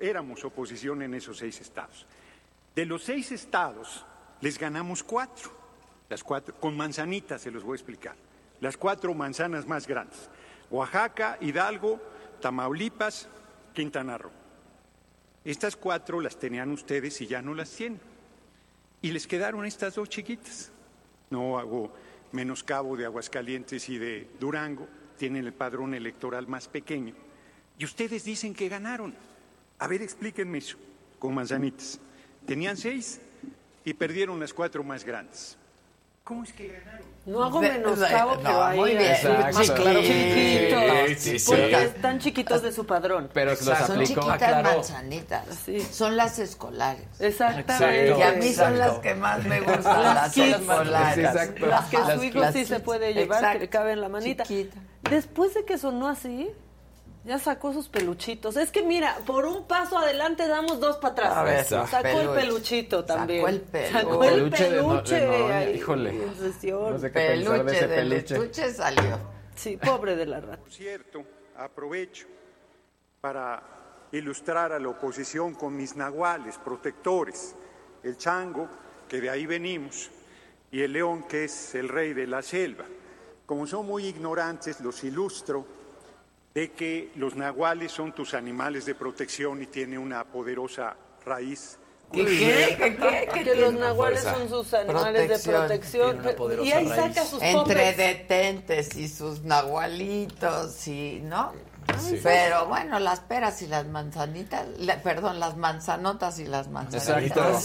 [0.00, 2.06] éramos oposición en esos seis estados.
[2.74, 4.06] De los seis estados
[4.40, 5.50] les ganamos cuatro,
[6.08, 8.14] las cuatro con manzanitas se los voy a explicar,
[8.60, 10.30] las cuatro manzanas más grandes:
[10.70, 12.00] Oaxaca, Hidalgo,
[12.42, 13.28] Tamaulipas,
[13.72, 14.32] Quintana Roo.
[15.44, 18.00] Estas cuatro las tenían ustedes y ya no las tienen.
[19.00, 20.70] Y les quedaron estas dos chiquitas.
[21.30, 21.92] No hago
[22.32, 27.14] menoscabo de Aguascalientes y de Durango, tienen el padrón electoral más pequeño.
[27.78, 29.14] Y ustedes dicen que ganaron.
[29.78, 30.76] A ver, explíquenme eso,
[31.18, 31.98] con manzanitas.
[32.46, 33.20] Tenían seis
[33.84, 35.56] y perdieron las cuatro más grandes.
[36.24, 37.12] ¿Cómo es que ganaron?
[37.24, 39.12] No hago menoscabo, de- pero no, ahí muy bien.
[39.12, 39.58] Exacto.
[39.58, 41.18] más claro, chiquitos.
[41.22, 41.46] sí, sí.
[41.50, 43.30] Porque están chiquitos de su padrón.
[43.32, 44.20] Pero se los Son aplicó.
[44.22, 44.74] chiquitas aclaró.
[44.76, 45.44] manzanitas.
[45.64, 45.80] Sí.
[45.80, 47.04] Son las escolares.
[47.20, 48.18] Exactamente.
[48.18, 48.76] Y a mí son Exacto.
[48.94, 51.18] las que más me gustan, las, escolares.
[51.26, 51.66] Exacto.
[51.66, 53.78] Las que su hijo las sí se puede llevar, que le Exacto.
[53.78, 54.42] cabe en la manita.
[54.44, 54.76] Chiquita.
[55.08, 56.50] Después de que sonó así,
[57.24, 58.56] ya sacó sus peluchitos.
[58.56, 61.32] Es que mira, por un paso adelante damos dos para atrás.
[61.36, 62.22] A ver, Sacó peluche.
[62.22, 63.40] el peluchito también.
[63.42, 63.92] Sacó el peluche.
[63.92, 66.10] Sacó el Peluche de no- de ahí, híjole.
[66.22, 66.92] en sesión.
[66.92, 68.34] No sé qué pensar de Peluche ese del peluche.
[68.34, 69.18] estuche salió.
[69.54, 70.56] Sí, pobre de la rata.
[70.56, 71.22] Por cierto,
[71.56, 72.26] aprovecho
[73.20, 73.62] para
[74.12, 77.54] ilustrar a la oposición con mis nahuales protectores,
[78.02, 78.68] el chango,
[79.08, 80.10] que de ahí venimos,
[80.70, 82.84] y el león, que es el rey de la selva.
[83.46, 85.66] Como son muy ignorantes, los ilustro
[86.54, 91.78] de que los nahuales son tus animales de protección y tiene una poderosa raíz.
[92.12, 96.18] ¿Qué, qué, qué, qué, qué Que los nahuales son sus animales de protección.
[96.20, 97.14] Una poderosa Y ahí raíz.
[97.14, 97.96] saca sus Entre pobres.
[97.96, 101.52] detentes y sus nahualitos y, ¿no?
[102.00, 102.20] Sí.
[102.22, 107.64] Pero bueno, las peras y las manzanitas, la- perdón, las manzanotas y las manzanitas.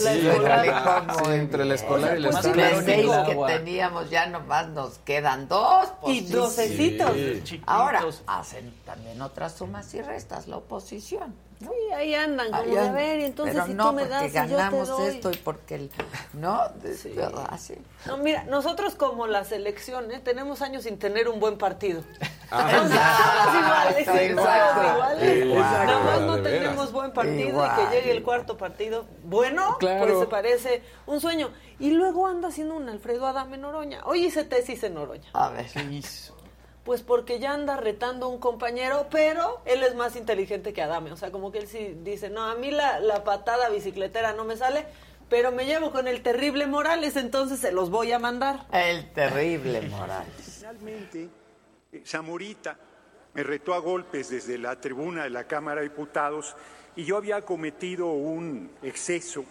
[1.31, 5.89] Entre la escolar y la Pues seis que teníamos ya nomás nos quedan dos.
[6.01, 7.11] pues Y docecitos.
[7.13, 7.61] sí.
[7.65, 11.35] Ahora, hacen también otras sumas y restas la oposición.
[11.59, 11.69] ¿No?
[11.71, 12.95] Sí, ahí andan, como Ahí de, a andan.
[12.95, 15.07] ver, y entonces Pero si no, tú me das y yo te ganamos doy.
[15.07, 15.91] esto y porque el...
[16.33, 16.61] ¿No?
[16.81, 17.47] De- ¿verdad?
[17.49, 17.75] Así.
[18.05, 20.19] No, mira, nosotros como la selección, ¿eh?
[20.19, 22.01] tenemos años sin tener un buen partido.
[22.49, 24.81] Ah, exacto, exacto.
[24.95, 25.45] iguales.
[25.45, 27.71] Igual, Nada más no tenemos buen partido Igual.
[27.77, 29.03] y que llegue el cuarto partido.
[29.25, 30.05] Bueno, Claro.
[30.07, 31.49] pues se parece un sueño.
[31.77, 33.99] Y luego anda haciendo un Alfredo Adame Noroña.
[34.05, 35.29] Hoy hice tesis en Noroña.
[35.33, 35.65] A ver.
[36.87, 41.11] Pues porque ya anda retando a un compañero, pero él es más inteligente que Adame.
[41.11, 44.45] O sea, como que él sí dice, no, a mí la, la patada bicicletera no
[44.45, 44.85] me sale,
[45.27, 48.67] pero me llevo con el terrible Morales, entonces se los voy a mandar.
[48.71, 50.59] El terrible Morales.
[50.59, 51.29] Finalmente,
[51.91, 52.77] eh, Zamorita
[53.33, 56.55] me retó a golpes desde la tribuna de la Cámara de Diputados
[56.95, 59.43] y yo había cometido un exceso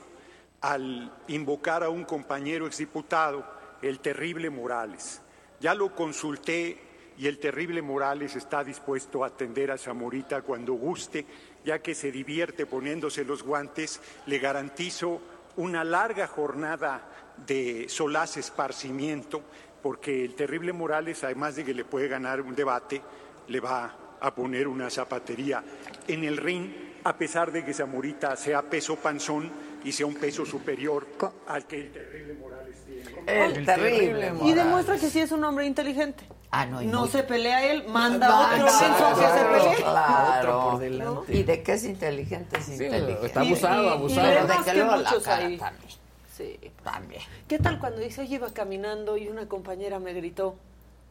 [0.63, 3.45] al invocar a un compañero exdiputado,
[3.83, 5.21] el terrible Morales.
[5.61, 6.86] Ya lo consulté
[7.19, 11.25] y el terrible Morales está dispuesto a atender a Zamorita cuando guste,
[11.65, 15.21] ya que se divierte poniéndose los guantes, le garantizo
[15.57, 17.03] una larga jornada
[17.47, 19.43] de solaz esparcimiento,
[19.83, 23.01] porque el terrible Morales, además de que le puede ganar un debate,
[23.49, 25.63] le va a poner una zapatería
[26.09, 26.71] en el ring,
[27.05, 29.51] a pesar de que Zamorita sea peso panzón
[29.85, 31.07] y sea un peso superior
[31.47, 33.45] al que el terrible Morales tiene.
[33.45, 34.57] El terrible Y Morales.
[34.57, 36.25] demuestra que sí es un hombre inteligente.
[36.51, 39.53] Ah, no, y No muy- se pelea él, manda Manda otro menso que se claro,
[39.65, 39.77] pelee.
[39.77, 40.39] claro.
[40.59, 41.37] Otro por delante.
[41.37, 43.27] Y de que es inteligente, es inteligente.
[43.27, 44.27] está abusado, Y- y- abusado.
[44.27, 45.59] y además de que que luego la cara ahí.
[45.59, 45.91] también.
[46.37, 46.61] Sí.
[46.85, 47.23] También.
[47.49, 50.55] ¿Qué tal cuando dice, oye, iba caminando y una compañera me gritó,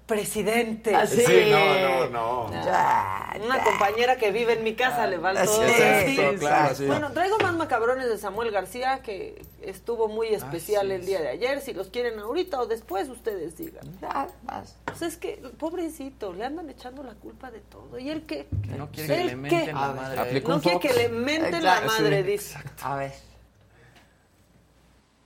[0.05, 0.95] presidente?
[0.95, 1.21] Así.
[1.25, 2.51] Sí, no, no, no.
[2.63, 3.63] Ya, Una ya.
[3.63, 5.63] compañera que vive en mi casa le va Sí, todo.
[5.65, 6.85] exacto, claro, sí.
[6.85, 11.29] Bueno, traigo más macabrones de Samuel García que estuvo muy Ah, especial el día de
[11.29, 11.59] ayer.
[11.61, 13.83] Si los quieren ahorita o después, ustedes digan.
[14.01, 14.77] Ya, vas.
[14.85, 17.97] Pues es que, pobrecito, le andan echando la culpa de todo.
[17.97, 18.47] ¿Y él qué?
[18.77, 20.41] No quiere que ¿Él le menten la madre.
[20.41, 22.31] No quiere que le menten la madre, sí.
[22.31, 22.59] dice.
[22.83, 23.13] A ver.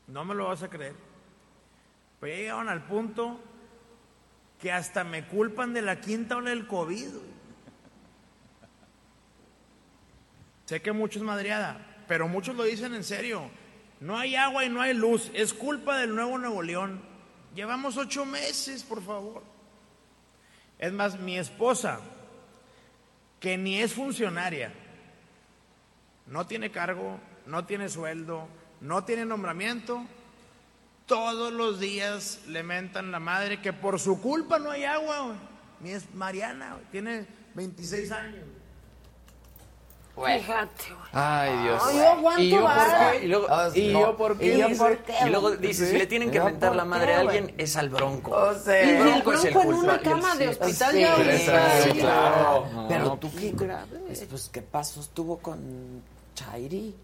[0.08, 0.94] No me lo vas a creer.
[2.22, 3.40] Llegaron al punto
[4.60, 7.10] que hasta me culpan de la quinta ola del COVID.
[10.66, 13.50] Sé que mucho es madreada, pero muchos lo dicen en serio.
[14.00, 15.32] No hay agua y no hay luz.
[15.34, 17.02] Es culpa del nuevo Nuevo León.
[17.56, 19.44] Llevamos ocho meses, por favor.
[20.78, 22.00] Es más, mi esposa,
[23.40, 24.74] que ni es funcionaria,
[26.28, 28.48] no tiene cargo, no tiene sueldo,
[28.80, 30.06] no tiene nombramiento,
[31.10, 35.20] todos los días le mentan la madre que por su culpa no hay agua.
[35.24, 35.38] güey.
[35.82, 38.46] Mi es Mariana, güey, tiene 26 años.
[40.16, 41.10] Fíjate, güey.
[41.14, 41.82] Ay, Dios.
[41.86, 42.76] Ay, yo aguanto ¿Y yo por
[43.12, 43.24] qué?
[43.24, 44.00] Y luego, O sea, ¿y no.
[44.02, 44.46] yo por qué?
[44.54, 45.60] ¿Y yo Dice- por qué, Y luego güey?
[45.62, 47.90] dice, si le tienen que ¿Yo mentar por la madre qué, a alguien, es al
[47.90, 48.32] bronco.
[48.32, 51.14] O sea, Y el Bronco es el bronco en una cama de hospital Sí, ya
[51.16, 51.82] ahorita.
[51.84, 52.00] sí, Sí.
[52.00, 52.86] claro.
[52.90, 53.54] Pero tú qué
[54.08, 55.00] pues, pues, ¿qué pasó?
[55.00, 56.04] Estuvo con
[56.36, 56.96] Chairi.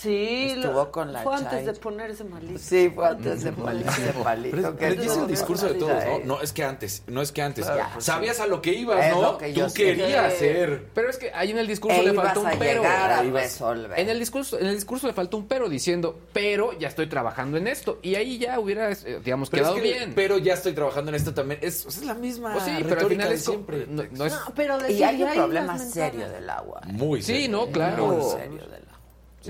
[0.00, 2.58] Sí, Estuvo lo- con la fue antes de ponerse malito.
[2.58, 4.56] Sí, fue antes de ponerse palito.
[4.56, 6.04] Pero, que pero es estuvo el discurso de todos.
[6.04, 6.18] ¿no?
[6.36, 7.66] No, es que antes, no es que antes.
[7.66, 7.90] Ya.
[8.00, 9.36] Sabías a lo que ibas, Es ¿no?
[9.38, 10.38] que Tú querías Sí.
[10.40, 10.86] ser.
[10.94, 12.84] Pero es que ahí en el discurso E le faltó un pero.
[12.84, 13.98] a resolver.
[13.98, 17.56] En el discurso, en el discurso le faltó un pero diciendo, pero ya estoy trabajando
[17.56, 17.98] en esto.
[18.02, 20.12] Y ahí ya hubiera, eh, digamos, Pero, es quedado que- bien.
[20.14, 21.58] pero ya estoy trabajando en esto también.
[21.62, 23.86] Es, es la misma Pues sí, pero al final de es siempre.
[23.88, 26.32] no- no es- No, pero Y hay un "Ay, problema serio mentadas".
[26.40, 26.80] del agua.
[26.86, 27.48] Muy Sí, serio.
[27.50, 28.06] no, claro.
[28.06, 28.30] Muy Sí.
[28.30, 28.87] serio del agua.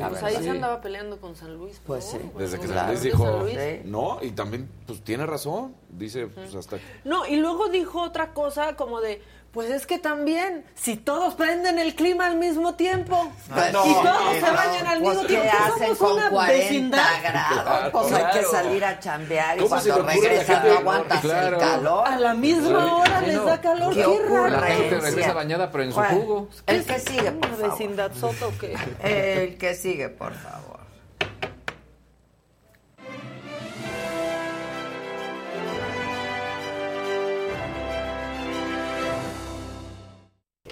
[0.07, 1.81] Pues ahí se andaba peleando con San Luis.
[1.87, 2.11] Pues ¿no?
[2.11, 2.19] sí.
[2.19, 3.59] Bueno, Desde que San Luis dijo, San Luis.
[3.59, 3.81] Sí.
[3.85, 5.75] no, y también, pues tiene razón.
[5.89, 6.79] Dice, pues hasta.
[7.05, 9.23] No, y luego dijo otra cosa como de,
[9.59, 13.83] pues es que también, si todos prenden el clima al mismo tiempo Pues y no,
[13.83, 14.53] todos se no.
[14.53, 17.23] bañan al mismo ¿qué tiempo, ¿qué hacen somos con una 40 vecindad?
[17.25, 17.91] grados?
[17.91, 21.57] Pues hay que salir a chambear y ¿Cómo se cuando regresas no aguantas Claro.
[21.57, 22.07] el calor.
[22.07, 24.51] A la misma hora les da calor, ¿Qué qué?
[24.51, 26.49] La gente regresa bañada, pero en su Bueno, jugo.
[26.69, 27.71] El que sigue, por ¿Una favor.
[27.73, 28.77] vecindad soto o qué?
[29.03, 30.78] El que sigue, por favor.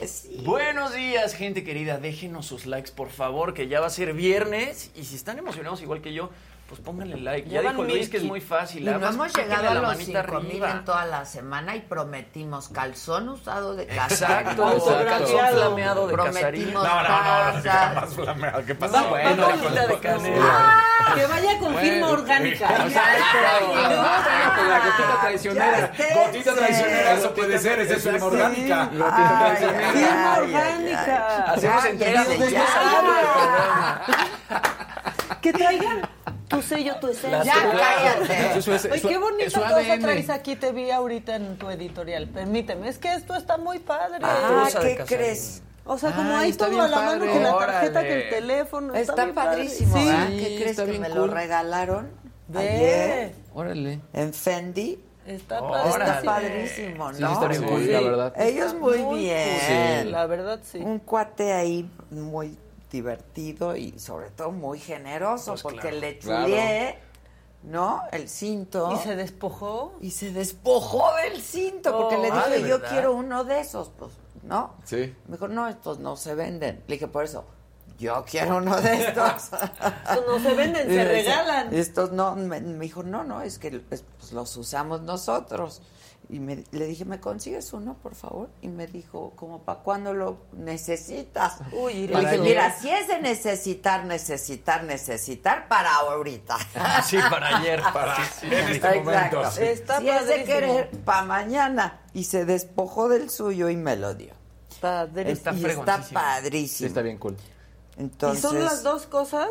[0.07, 1.99] Pues Buenos días, gente querida.
[1.99, 4.93] Déjenos sus likes, por favor, que ya va a ser viernes.
[4.95, 6.31] Y si están emocionados igual que yo,
[6.69, 7.49] pues pónganle like.
[7.49, 8.83] Ya Llevan dijo Luis que es muy fácil.
[8.83, 11.81] Y no hemos llegado a la los manita 5 mil en toda la semana y
[11.81, 14.41] prometimos calzón usado de casa.
[14.41, 14.65] Exacto,
[15.07, 16.73] calzón flameado de Prometimos Casarín.
[16.75, 18.65] No, no, no, más flameado.
[18.65, 19.03] ¿Qué pasa?
[19.05, 20.85] Bueno, de canela.
[21.15, 22.69] Que vaya con firma orgánica.
[24.57, 25.93] Con la gotita traicionera.
[26.15, 28.89] Gotita traicionera, eso puede ser, esa es firma orgánica.
[28.89, 31.45] Firma orgánica.
[31.53, 32.65] Hacemos Ya, entrega de ya, ya.
[33.01, 34.03] programa.
[35.41, 36.09] Que traigan
[36.49, 37.43] tu sello, tu esencia.
[37.45, 38.91] Ya, cállate.
[38.91, 42.29] Oye, qué bonita cosa traes aquí, te vi ahorita en tu editorial.
[42.29, 44.19] Permíteme, es que esto está muy padre.
[44.23, 45.63] Ah, de ¿qué crees?
[45.85, 47.33] O sea, como ahí todo a la mano, padre.
[47.33, 48.09] que la tarjeta, Órale.
[48.09, 48.95] que el teléfono.
[48.95, 50.05] Está, Está bien padrísimo, Sí.
[50.05, 50.29] ¿verdad?
[50.29, 52.09] Sí, ¿Qué crees que me lo regalaron
[52.49, 52.59] Ve.
[52.59, 54.01] ayer Órale.
[54.13, 54.99] en Fendi?
[55.27, 55.59] Está.
[55.89, 57.33] Está padrísimo, Sí, ¿no?
[57.33, 57.91] está bien cool, Sí.
[57.93, 58.33] la verdad.
[58.41, 60.03] Ellos muy, Muy bien.
[60.03, 60.13] cool.
[60.13, 60.79] La verdad, sí.
[60.79, 62.57] Un cuate ahí muy
[62.91, 65.97] divertido y sobre todo muy generoso Pues porque claro.
[66.01, 66.45] le Claro.
[66.47, 66.99] chuleé,
[67.65, 68.03] ¿no?
[68.13, 68.93] El cinto.
[68.93, 69.95] ¿Y se despojó?
[70.01, 72.23] y se despojó del cinto porque Oh.
[72.23, 74.13] le Ah, dije, ¿de yo quiero uno de esos, pues,
[74.43, 74.75] ¿no?
[74.85, 75.15] Sí.
[75.27, 76.83] Me dijo, no, estos no se venden.
[76.87, 77.45] Le dije, por eso,
[77.99, 79.51] yo quiero uno de estos.
[79.53, 81.75] Estos no se venden, se regalan.
[81.75, 85.83] Estos no, me, me dijo, no, no, es que pues, los usamos nosotros.
[86.29, 88.49] Y me- le dije, ¿me consigues uno, por favor?
[88.61, 91.59] Y me dijo, ¿como para cuándo lo necesitas?
[91.73, 92.41] Uy, Y le dije, ayer.
[92.41, 96.57] mira, si es de necesitar, necesitar, necesitar, para ahorita.
[97.05, 97.81] Sí, para ayer.
[97.93, 99.11] Para En este momento.
[99.39, 99.51] Exacto.
[99.53, 99.63] sí.
[99.63, 102.01] Está si es de querer, para mañana.
[102.13, 104.35] Y se despojó del suyo y me lo dio.
[104.81, 105.33] Padrísimo.
[105.33, 106.79] Está y está padrísimo.
[106.79, 107.37] Sí, está bien cool.
[107.99, 109.49] Entonces, y son las dos cosas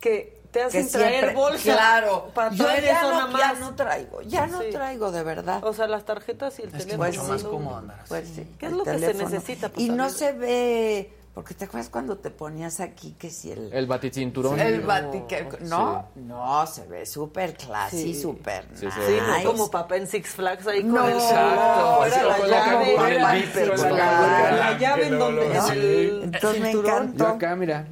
[0.00, 1.62] que te que hacen traer siempre- bolsa.
[1.74, 3.60] Claro, Para yo traer ya eso no, nada ya más.
[3.60, 4.68] no traigo, ya no Sí.
[4.70, 5.64] traigo de verdad.
[5.64, 7.08] O sea, las tarjetas y el Es que teléfono.
[7.10, 8.08] mucho más son- cómodo andar así.
[8.08, 9.28] Pues sí, ¿Qué es lo que se teléfono.
[9.30, 13.50] necesita para Y no se ve, porque te acuerdas cuando te ponías aquí que si
[13.50, 13.72] el...
[13.72, 14.60] El baticinturón.
[14.60, 14.86] el No.
[14.86, 18.22] bati- que- no, no, se ve súper classy, Sí.
[18.22, 19.00] súper Sí, sí.
[19.06, 19.44] Sí, no nice.
[19.46, 21.96] como papá en Six Flags ahí No, con el Exacto.
[21.96, 22.96] fuera Sí, la llave.
[24.56, 25.70] la- llave en donde Sí.
[25.72, 27.18] el Entonces me encantó.
[27.24, 27.84] Yo acá, mira.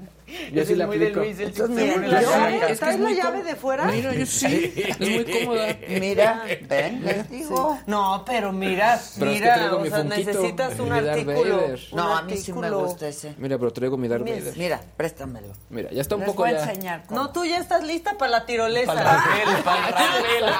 [0.52, 1.20] Yo sí es la muy de aplico.
[1.20, 2.60] Luis, yo- la es llave.
[2.66, 3.84] que ¿Traes la llave de fuera?
[3.86, 4.72] Mira, yo sí.
[4.76, 5.76] Es muy cómoda.
[5.88, 7.78] Mira, ven, les digo.
[7.86, 11.62] No, pero mira, Pero es que mira, o mi sea, necesitas un artículo.
[11.92, 13.34] No, a mí sí me gusta ese.
[13.38, 14.56] Mira, pero traigo mi Darth Mira, Vader.
[14.56, 15.48] mira, préstamelo.
[15.70, 16.64] Mira, ya está un Les poco voy a ya.
[16.70, 17.20] enseñar cómo.
[17.20, 18.94] No, tú ya estás lista para la tirolesa.
[18.94, 20.54] Para el el rapel.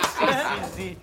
[0.77, 0.99] Sí, sí,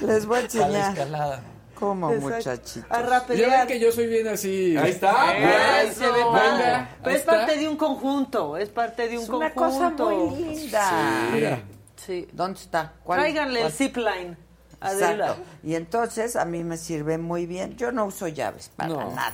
[0.00, 0.06] sí.
[0.06, 1.42] Les voy a Para la enseñar escalada.
[1.78, 2.36] Cómo, Exacto.
[2.36, 2.76] muchachitos.
[2.88, 3.66] A Ya ven rapelear.
[3.68, 4.76] que yo soy bien así.
[4.76, 5.30] Ahí está.
[5.30, 6.64] Ay, se ve Venga, padre.
[6.66, 7.32] ahí Pero es está.
[7.32, 10.04] parte de un conjunto, es parte de un Es una conjunto.
[10.04, 11.28] cosa muy linda.
[11.32, 11.62] Mira.
[11.94, 12.26] Sí.
[12.32, 12.92] ¿Dónde está?
[13.04, 13.20] ¿Cuál?
[13.20, 13.72] Tráiganle el cuál?
[13.72, 14.36] zipline.
[14.80, 15.24] Adela.
[15.28, 15.42] Exacto.
[15.62, 17.76] Y entonces a mí me sirve muy bien.
[17.76, 19.14] Yo no uso llaves para No.
[19.14, 19.32] nada.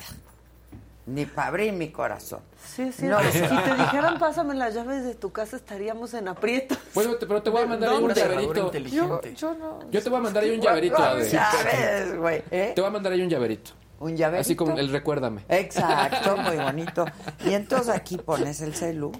[1.05, 2.41] Ni para abrir mi corazón.
[2.65, 3.07] Sí, sí.
[3.07, 3.19] No.
[3.33, 6.79] Si te dijeran, pásame las llaves de tu casa, estaríamos en aprietos.
[6.95, 8.67] Bueno, te- pero te voy a mandar ahí un llaverito.
[8.67, 9.35] inteligente.
[9.35, 9.81] Yo no.
[9.91, 12.43] Yo te voy a mandar ahí un llaverito, No, llaves, güey.
[12.53, 12.73] ¿eh?
[12.75, 13.73] Te voy a mandar ahí un llaverito.
[13.99, 14.41] Un llaverito.
[14.43, 15.45] Así como el recuérdame.
[15.49, 17.05] Exacto, muy bonito.
[17.47, 19.11] Y entonces aquí pones el celu.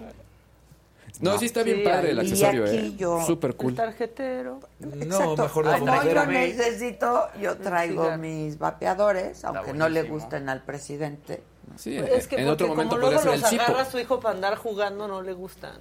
[1.19, 2.93] No, sí está bien Sí, padre el accesorio, aquí eh.
[2.97, 3.75] yo- Súper El cool.
[3.75, 4.59] tarjetero.
[4.79, 10.61] No, mejor la no, yo necesito, yo traigo mis vapeadores, aunque no le gusten al
[10.63, 11.43] presidente.
[11.77, 13.63] Sí, Es que en porque otro como momento luego podría ser el los cipo.
[13.63, 15.77] agarra su hijo para andar jugando, no le gustan.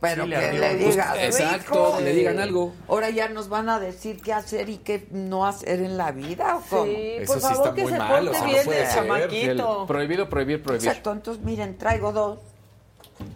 [0.00, 2.00] Pero Sí, le que le Pues, diga a su exacto, hijo.
[2.00, 2.72] le digan algo.
[2.88, 6.56] Ahora ya nos van a decir qué hacer y qué no hacer en la vida,
[6.56, 6.84] ¿o cómo?
[6.84, 8.64] Sí, Eso por sí favor está que muy se mal, porte o sea, no bien
[8.66, 8.86] puede el.
[8.86, 9.86] Sí, el chamaquito.
[9.86, 10.86] prohibido, prohibir, prohibir.
[10.88, 12.38] Exacto, entonces miren, traigo dos.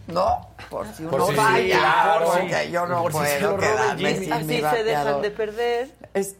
[0.07, 2.71] No, por si uno Por si- vaya, claro, porque sí.
[2.71, 4.25] yo no Por si se puedo el quedarme Jimmy.
[4.25, 5.95] sin mi Así se dejan de perder.
[6.13, 6.35] Es,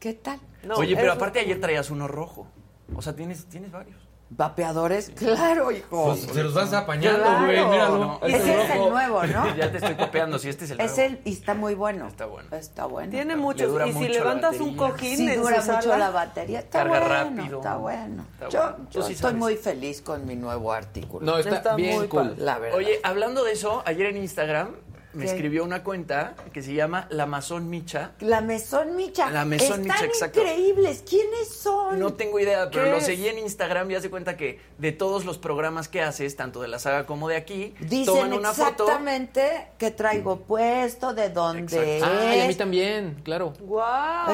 [0.00, 0.40] ¿Qué tal?
[0.62, 2.46] No, Oye, pero aparte ayer traías uno rojo.
[2.94, 3.96] O sea, tienes, tienes varios.
[4.28, 5.10] ¿Vapeadores?
[5.14, 6.06] Claro, hijo.
[6.06, 7.44] Pues se los vas apañando, Claro.
[7.46, 7.98] güey, míralo.
[7.98, 9.54] No, Ese es el nuevo, ¿no?
[9.56, 11.14] Ya te estoy copiando, si este es el Es nuevo.
[11.14, 12.08] el, y está muy bueno.
[12.08, 12.48] Está bueno.
[12.56, 13.10] Está bueno.
[13.12, 13.70] Tiene muchos.
[13.86, 16.58] Y si mucho la levantas un Sí, en dura mucho sala, la batería.
[16.58, 17.08] Está Carga bueno,
[17.40, 17.56] rápido.
[17.58, 18.26] Está bueno.
[18.32, 18.76] Está yo bueno.
[18.90, 19.36] yo sí estoy sabes.
[19.36, 21.24] muy feliz con mi nuevo artículo.
[21.24, 22.34] No, está, Está bien muy cool.
[22.38, 22.78] La verdad.
[22.78, 24.74] Oye, hablando de eso, ayer en Instagram
[25.16, 25.30] me ¿Qué?
[25.32, 28.12] escribió una cuenta que se llama La Mazón Micha.
[28.20, 29.30] La Mesón Micha.
[29.30, 30.40] La Mesón Micha, exacto.
[30.40, 31.02] increíbles.
[31.08, 31.98] ¿Quiénes son?
[31.98, 33.06] No tengo idea, pero ¿Qué lo es?
[33.06, 36.68] seguí en Instagram y hace cuenta que de todos los programas que haces, tanto de
[36.68, 38.84] la saga como de aquí, Dicen toman una foto.
[38.84, 42.18] exactamente que traigo puesto, de dónde Exacto.
[42.20, 42.56] Ay, a mí es.
[42.58, 43.52] también, claro.
[43.60, 43.80] ¡Wow!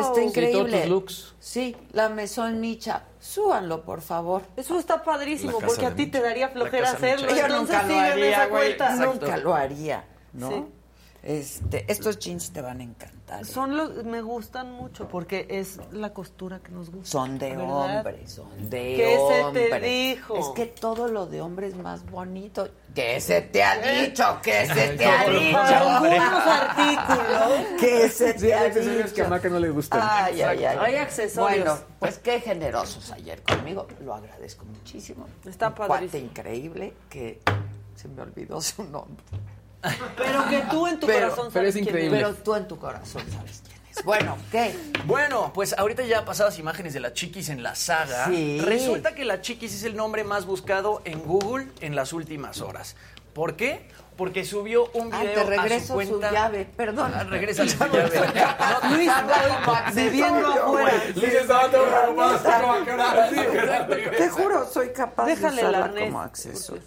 [0.01, 0.53] Está Sí, increíble.
[0.70, 1.35] todos tus looks.
[1.39, 3.05] Sí, la Mesón Micha.
[3.20, 4.43] Súbanlo, por favor.
[4.57, 7.28] Eso está padrísimo, porque a ti te daría flojera hacerlo.
[7.35, 8.76] Yo nunca lo haría, esa güey.
[8.76, 8.97] cuenta.
[8.97, 10.49] Nunca lo haría, ¿no?
[10.51, 10.64] Sí.
[11.22, 13.43] Este, estos jeans te van a encantar.
[13.43, 13.45] ¿eh?
[13.45, 17.11] Son los, me gustan mucho porque es la costura que nos gusta.
[17.11, 17.99] Son de ¿verdad?
[17.99, 19.68] hombre, son de ¿Qué se hombre.
[19.70, 20.37] te dijo?
[20.37, 22.68] Es que todo lo de hombre es más bonito.
[22.93, 24.41] ¿Qué se te ha dicho?
[24.43, 25.59] ¿Qué se te ha dicho?
[25.59, 27.80] Algunos artículos.
[27.80, 29.30] ¿Qué se te ha hay accesorios que a dicho?
[29.30, 30.01] Maca no le gustan.
[30.03, 30.78] Ay, ay, ay.
[30.80, 31.64] Hay accesorios.
[31.64, 33.87] Bueno, pues qué generosos ayer conmigo.
[34.05, 35.28] Lo agradezco muchísimo.
[35.47, 36.24] Está padrísimo.
[36.24, 37.41] increíble que
[37.95, 39.22] se me olvidó su nombre.
[40.16, 42.18] Pero que tú en tu Pero- corazón pero es sabes quién increíble.
[42.18, 44.05] Pero tú en tu corazón sabes quién es.
[44.05, 44.74] Bueno, ¿qué?
[45.05, 48.26] Bueno, pues ahorita ya pasadas imágenes de la Chiquis en la saga.
[48.26, 48.61] Sí.
[48.61, 52.97] Resulta que la Chiquis es el nombre más buscado en Google en las últimas horas.
[53.35, 53.89] ¿Por qué?
[54.16, 56.30] Porque subió un Ah, video te a su regreso su, cuenta.
[56.30, 57.12] llave, perdón.
[57.14, 58.11] Ah, regrésale su llave.
[58.91, 59.11] Luis,
[59.95, 60.93] bebiendo afuera.
[61.14, 61.85] Liz estaba todo
[63.30, 63.37] sí,
[64.18, 66.83] Te juro, soy capaz Déjale de usarla como accesorio.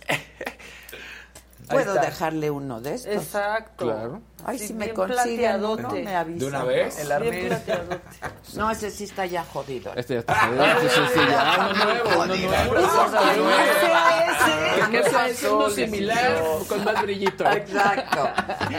[1.69, 3.13] Puedo dejarle uno de estos.
[3.13, 3.85] Exacto.
[3.85, 4.21] Claro.
[4.47, 6.03] Ay, Sí, si me consiguen plateadote.
[6.03, 6.39] me avisan.
[6.39, 6.99] ¿De una vez?
[6.99, 7.61] El arnés.
[8.55, 9.91] No, ese sí está ya jodido.
[9.95, 10.65] Este ya está jodido.
[10.81, 11.69] Sí, sí, sí, ya.
[11.71, 12.73] Uno nuevo, uno nuevo.
[14.91, 16.37] Que no sea ese, uno similar
[16.67, 17.43] con más brillito.
[17.49, 18.29] Exacto.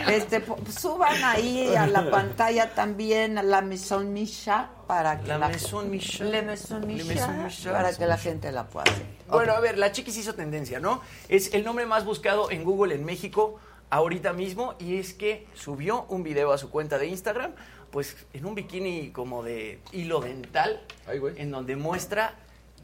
[0.09, 0.45] Este,
[0.79, 5.91] suban ahí a la pantalla también a la Maison Misha para que La la, Maison
[5.91, 6.25] Misha.
[6.25, 7.73] Le Maison Le Misha, Maison Misha.
[7.73, 9.05] para que la gente la pueda hacer.
[9.29, 11.01] Bueno, a ver, la Chiquis hizo tendencia, ¿no?
[11.29, 13.59] Es el nombre más buscado en Google en México
[13.91, 17.53] ahorita mismo y es que subió un video a su cuenta de Instagram,
[17.91, 21.35] pues en un bikini como de hilo dental, Ay, güey.
[21.41, 22.35] en donde muestra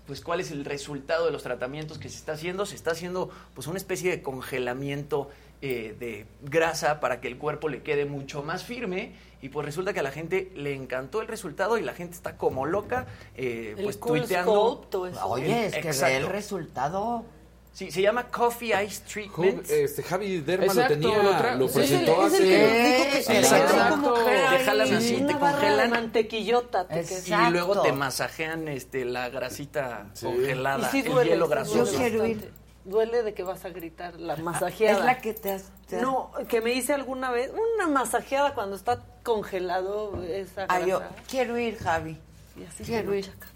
[0.06, 2.66] pues cuál es el resultado de los tratamientos que se está haciendo.
[2.66, 5.30] Se está haciendo pues una especie de congelamiento
[5.60, 9.92] eh, de grasa para que el cuerpo le quede mucho más firme y pues resulta
[9.92, 13.74] que a la gente le encantó el resultado y la gente está como loca eh,
[13.78, 14.82] El pues cool tuiteando.
[14.90, 15.18] sculpt.
[15.24, 17.24] Oye, es que ve el resultado.
[17.72, 19.68] Sí, se llama Coffee Ice Treatment.
[19.70, 23.10] Este, Javi Derma Exacto, lo tenía, lo lo sí, presentó es el que hace...
[23.16, 24.14] que se le Exacto.
[24.14, 25.90] Te jalan así, te congelan.
[25.90, 26.86] mantequillota.
[26.86, 27.00] te.
[27.02, 30.26] Y luego te masajean este, la grasita Sí.
[30.26, 31.78] congelada, Y sí el duele, hielo sí grasoso.
[31.78, 32.36] duele Yo quiero ir.
[32.36, 32.62] bastante.
[32.84, 34.98] Duele de que vas a gritar la masajeada.
[34.98, 35.64] Es la que te has...
[35.88, 40.80] te has- No, que me hice alguna vez una masajeada cuando está congelado esa Ah,
[40.80, 41.14] yo grasa.
[41.28, 42.18] quiero ir, Javi.
[42.56, 43.46] Y así Quiero ir machaca.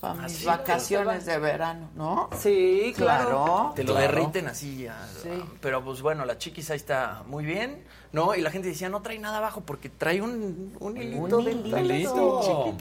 [0.00, 2.30] Para mis Así, vacaciones de verano, ¿no?
[2.38, 3.28] Sí, claro.
[3.28, 3.72] Claro.
[3.74, 4.12] Te lo claro.
[4.12, 4.84] derriten así.
[4.84, 4.96] ya.
[5.22, 5.30] Sí.
[5.60, 7.82] Pero pues bueno, la chiquis ahí está muy bien,
[8.12, 8.34] ¿no?
[8.34, 11.80] Y la gente decía, no trae nada abajo porque trae un, un hilito Un de
[11.80, 12.76] hilito.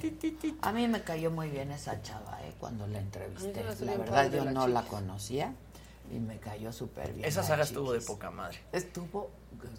[0.62, 2.54] A mí me cayó muy bien esa chava, ¿eh?
[2.60, 3.64] Cuando la entrevisté.
[3.82, 5.54] La verdad, yo la no la conocía
[6.12, 7.26] y me cayó súper bien.
[7.28, 8.60] Esa saga estuvo de poca madre.
[8.72, 9.32] Estuvo,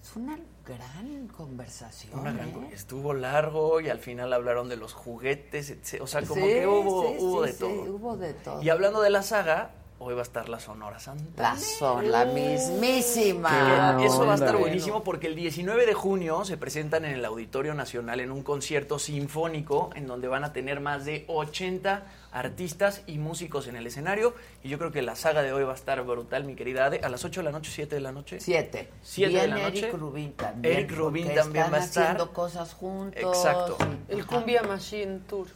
[0.02, 2.18] es una gran conversación.
[2.18, 2.70] Una gran- ¿eh?
[2.72, 6.02] Estuvo largo y al final hablaron de los juguetes, etc.
[6.02, 7.94] O sea, como Sí, que hubo, sí, hubo sí, de sí, todo.
[7.94, 8.62] hubo de todo.
[8.62, 9.70] Y hablando de la saga,
[10.00, 11.42] hoy va a estar la Sonora Santa.
[11.42, 13.50] La son, la mismísima.
[13.50, 17.12] Qué buena Eso va a estar buenísimo porque el 19 de junio se presentan en
[17.12, 22.04] el Auditorio Nacional en un concierto sinfónico en donde van a tener más de 80
[22.30, 24.34] artistas y músicos en el escenario.
[24.62, 27.00] Y yo creo que la saga de hoy va a estar brutal, mi querida Ade.
[27.02, 28.40] A las 8 de la noche, 7 de la noche.
[28.40, 28.90] Siete.
[29.02, 29.88] Siete de Viene la noche.
[29.88, 30.74] Eric Rubin también.
[30.76, 32.02] Eric Rubin también están va a estar.
[32.04, 33.22] haciendo cosas juntos.
[33.22, 33.76] Exacto.
[34.08, 34.28] El ajá.
[34.28, 35.46] Cumbia Machine Tour.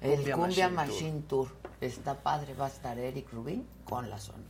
[0.00, 1.48] El Cumbia Cumbia, Machine Machine, Tour.
[1.80, 4.42] Está padre, va a estar Eric Rubin con la zona.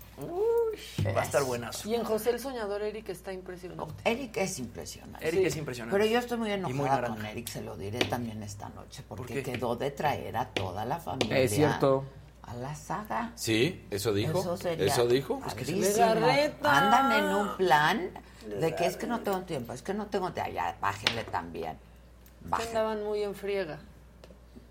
[1.15, 1.87] Va a estar buenazo.
[1.89, 3.95] Y en José el Soñador, Eric está impresionante.
[4.05, 5.29] Eric es impresionante.
[5.29, 5.99] Eric es impresionante.
[5.99, 9.77] Pero yo estoy muy enojada con Eric, se lo diré también esta noche, porque quedó
[9.77, 11.39] de traer a toda la familia.
[11.39, 12.05] Es cierto.
[12.43, 13.33] A la saga.
[13.35, 14.41] Sí, eso dijo.
[14.41, 15.39] Eso sería Eso dijo.
[15.41, 15.81] padrísimo.
[15.83, 16.79] Legarreta.
[16.79, 18.11] Andan en un plan
[18.59, 20.53] de que es que no tengo tiempo, es que no tengo tiempo.
[20.53, 21.75] Ya, bájenle también.
[22.43, 22.71] Que Bájenle.
[22.71, 23.79] andaban muy en friega.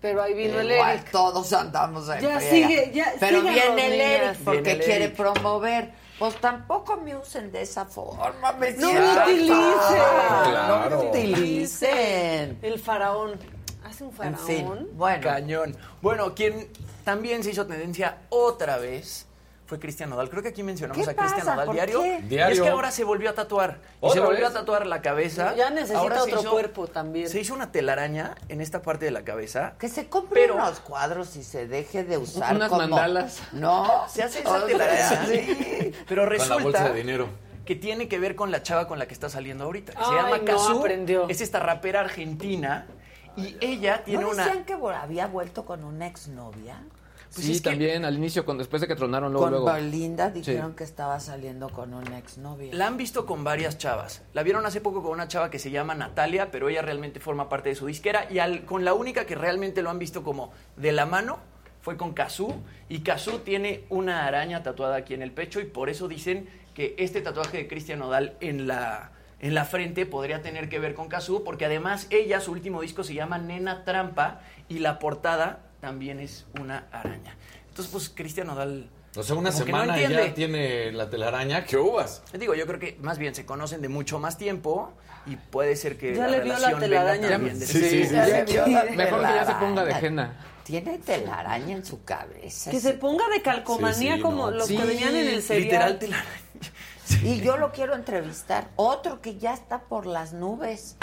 [0.00, 1.10] Pero ahí vino el Igual Eric.
[1.10, 2.68] todos andamos en Ya friega.
[2.68, 4.10] sigue, ya Pero viene el niñas.
[4.36, 5.16] Eric porque Viene el quiere Eric.
[5.16, 5.92] promover.
[6.18, 8.52] Pues tampoco me usen de esa forma.
[8.58, 9.56] Me No me utilicen.
[9.56, 10.90] Claro.
[10.90, 12.58] No me utilicen.
[12.62, 13.38] El faraón.
[13.84, 14.36] Hace un En faraón.
[14.46, 15.22] fin, bueno.
[15.22, 15.76] Cañón.
[16.02, 16.68] Bueno, quien
[17.04, 19.26] también se hizo tendencia otra vez
[19.68, 20.30] fue Cristian Nodal.
[20.30, 21.44] Creo que aquí mencionamos ¿Qué a Cristian?
[21.46, 22.00] Nodal ¿Por diario.
[22.02, 22.20] qué?
[22.22, 22.54] Diario.
[22.56, 23.78] Es que ahora se volvió a tatuar.
[24.00, 24.50] Y ¿Otra se volvió vez?
[24.50, 25.54] a tatuar la cabeza.
[25.56, 27.28] Ya necesita Ahora se otro hizo- cuerpo también.
[27.28, 29.74] Se hizo una telaraña en esta parte de la cabeza.
[29.78, 32.80] Que se compre Pero- unos cuadros y se deje de usar Unas como...
[32.80, 33.42] mandalas.
[33.52, 34.04] No.
[34.08, 35.26] Se hace esa telaraña.
[35.26, 35.92] sí.
[36.08, 37.28] Pero Con resulta la bolsa de dinero.
[37.66, 39.92] que tiene que ver con la chava con la que está saliendo ahorita.
[39.92, 40.78] Que se Ay, llama no, Kazú.
[40.78, 41.28] aprendió.
[41.28, 42.86] Es esta rapera argentina.
[43.36, 44.46] Y ella tiene ¿No una.
[44.46, 46.82] decían que había vuelto con una exnovia?
[47.34, 49.66] Pues sí, es que- también al inicio, cuando, después de que tronaron luego, con luego.
[49.72, 52.72] Belinda dijeron que estaba saliendo con una exnovia.
[52.74, 54.22] La han visto con varias chavas.
[54.32, 57.48] La vieron hace poco con una chava que se llama Natalia, pero ella realmente forma
[57.48, 58.26] parte de su disquera.
[58.30, 61.38] Y al- con la única que realmente lo han visto como de la mano
[61.82, 62.54] fue con Kazú.
[62.88, 66.94] Y Kazú tiene una araña tatuada aquí en el pecho y por eso dicen que
[66.98, 71.06] este tatuaje de Cristian Nodal en la en la frente podría tener que ver con
[71.08, 76.20] Kazu, porque además ella, su último disco se llama Nena Trampa y la portada también
[76.20, 77.34] es una araña.
[77.68, 78.90] Entonces, pues Cristian Nodal...
[79.16, 80.28] O sea, una no semana y entiende.
[80.28, 81.64] ya tiene la telaraña.
[81.64, 82.22] ¿Qué uvas?
[82.38, 84.92] Digo, yo creo que más bien se conocen de mucho más tiempo
[85.26, 87.28] y puede ser que Ya la le vio la telaraña.
[87.28, 88.14] también de- Sí, sí, sí.
[88.14, 90.36] Ya vio la Mejor que ya se ponga de henna.
[90.62, 92.70] Tiene telaraña en su cabeza.
[92.70, 94.56] Que se ponga de calcomanía Sí, sí, como no.
[94.58, 95.64] los Sí, que venían en el cereal.
[95.64, 96.30] Literal telaraña.
[97.24, 98.68] Y yo lo quiero entrevistar.
[98.76, 100.96] Otro que ya está por las nubes.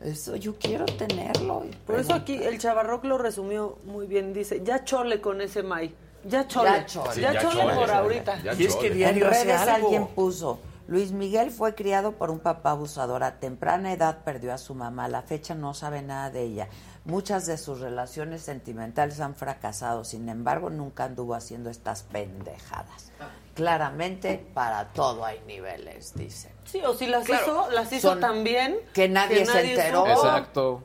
[0.00, 1.64] Eso yo quiero tenerlo.
[1.70, 4.32] y Por eso aquí el Chavarroc lo resumió muy bien.
[4.32, 5.94] Dice, ya chole con ese May.
[6.24, 6.70] Ya chole.
[6.70, 7.14] Ya chole.
[7.14, 8.42] Sí, ya ya chole chole, por ahorita.
[8.42, 9.86] Ya Y es que diario en redes algo.
[9.86, 13.22] alguien puso, Luis Miguel fue criado por un papá abusador.
[13.22, 15.04] A temprana edad perdió a su mamá.
[15.04, 16.68] A la fecha no sabe nada de ella.
[17.04, 20.04] Muchas de sus relaciones sentimentales han fracasado.
[20.04, 23.12] Sin embargo, nunca anduvo haciendo estas pendejadas.
[23.54, 26.50] Claramente, para todo hay niveles, dice.
[26.70, 27.42] Sí, o si las Claro.
[27.42, 30.00] hizo, las hizo bien que nadie se enteró.
[30.06, 30.10] supo.
[30.12, 30.82] Exacto.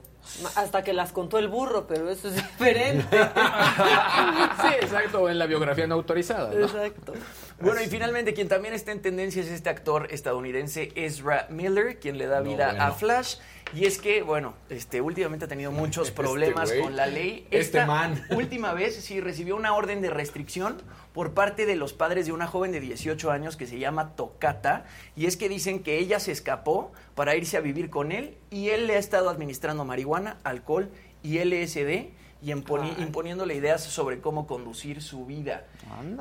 [0.56, 3.06] Hasta que las contó el burro, pero eso es diferente.
[3.18, 6.52] Sí, exacto, en la biografía no autorizada.
[6.52, 6.66] ¿no?
[6.66, 7.14] Exacto.
[7.60, 12.18] Bueno, y finalmente quien también está en tendencia es este actor estadounidense Ezra Miller, quien
[12.18, 12.84] le da No, vida bueno.
[12.84, 13.38] a Flash.
[13.74, 17.48] Y es que, bueno, este últimamente ha tenido muchos Este problemas con la ley.
[17.52, 18.22] Este Esta man.
[18.32, 20.82] última vez sí recibió una orden de restricción
[21.14, 24.86] por parte de los padres de una joven de 18 años que se llama Tocata.
[25.16, 28.70] Y es que dicen que ella se escapó para irse a vivir con él y
[28.70, 30.90] él le ha estado administrando marihuana, alcohol
[31.24, 32.12] y LSD
[32.46, 35.66] y imponiéndole ideas sobre cómo conducir su vida.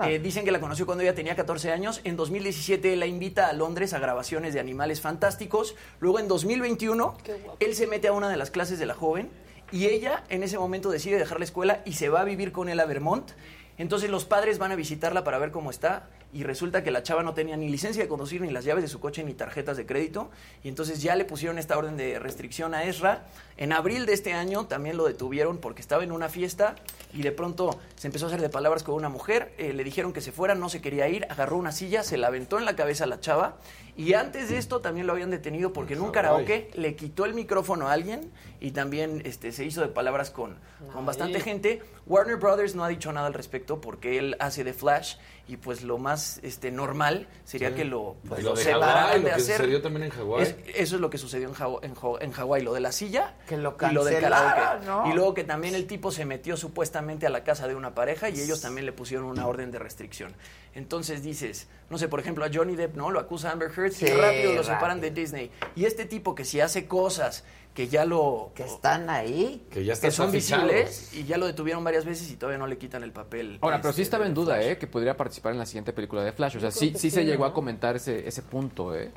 [0.06, 2.00] Eh, dicen que la conoció cuando ella tenía 14 años.
[2.04, 5.76] En 2017 la invita a Londres a grabaciones de animales fantásticos.
[6.00, 7.16] Luego en 2021
[7.60, 9.28] él se mete a una de las clases de la joven
[9.70, 12.68] y ella en ese momento decide dejar la escuela y se va a vivir con
[12.68, 13.32] él a Vermont.
[13.78, 17.22] Entonces los padres van a visitarla para ver cómo está y resulta que la chava
[17.22, 19.86] no tenía ni licencia de conducir, ni las llaves de su coche, ni tarjetas de
[19.86, 20.30] crédito.
[20.64, 23.24] Y entonces ya le pusieron esta orden de restricción a Ezra.
[23.56, 26.74] En abril de este año también lo detuvieron porque estaba en una fiesta
[27.12, 29.54] y de pronto se empezó a hacer de palabras con una mujer.
[29.58, 32.26] eh, le dijeron que se fuera, no se quería ir, agarró una silla, se la
[32.26, 33.56] aventó en la cabeza a la chava.
[33.96, 37.34] Y antes de esto también lo habían detenido porque en un karaoke le quitó el
[37.34, 40.56] micrófono a alguien y también este, se hizo de palabras con,
[40.92, 41.80] con bastante gente.
[42.06, 45.14] Warner Brothers no ha dicho nada al respecto porque él hace de Flash
[45.46, 47.74] y pues lo más este, normal sería Sí.
[47.76, 49.56] que lo, pues, Lo lo de separaran Hawái, lo que hacer.
[49.58, 50.42] sucedió también en Hawái.
[50.42, 52.92] Es- eso es lo que sucedió en, Haw- en, Haw- en Hawái, lo de la
[52.92, 54.86] silla Que lo y lo del cancelaron, karaoke.
[54.86, 55.10] ¿no?
[55.10, 58.28] Y luego que también el tipo se metió supuestamente a la casa de una pareja
[58.28, 60.32] y ellos también le pusieron una orden de restricción.
[60.74, 63.10] Entonces dices, no sé, por ejemplo, a Johnny Depp, ¿no?
[63.10, 65.14] Lo acusa Amber Heard Sí, y rápido lo separan rápido.
[65.14, 65.50] de Disney.
[65.76, 67.44] Y este tipo que si hace cosas
[67.74, 68.52] que ya lo...
[68.54, 69.66] Que están ahí.
[69.70, 72.66] Que ya está que son visibles y ya lo detuvieron varias veces y todavía no
[72.66, 73.58] le quitan el papel.
[73.60, 74.68] Ahora, pero sí este, estaba en duda, Flash.
[74.68, 74.78] ¿eh?
[74.78, 76.56] Que podría participar en la siguiente película de Flash.
[76.56, 79.10] O sea, sí, sí sí, se llegó a comentar ese, ese punto, ¿eh?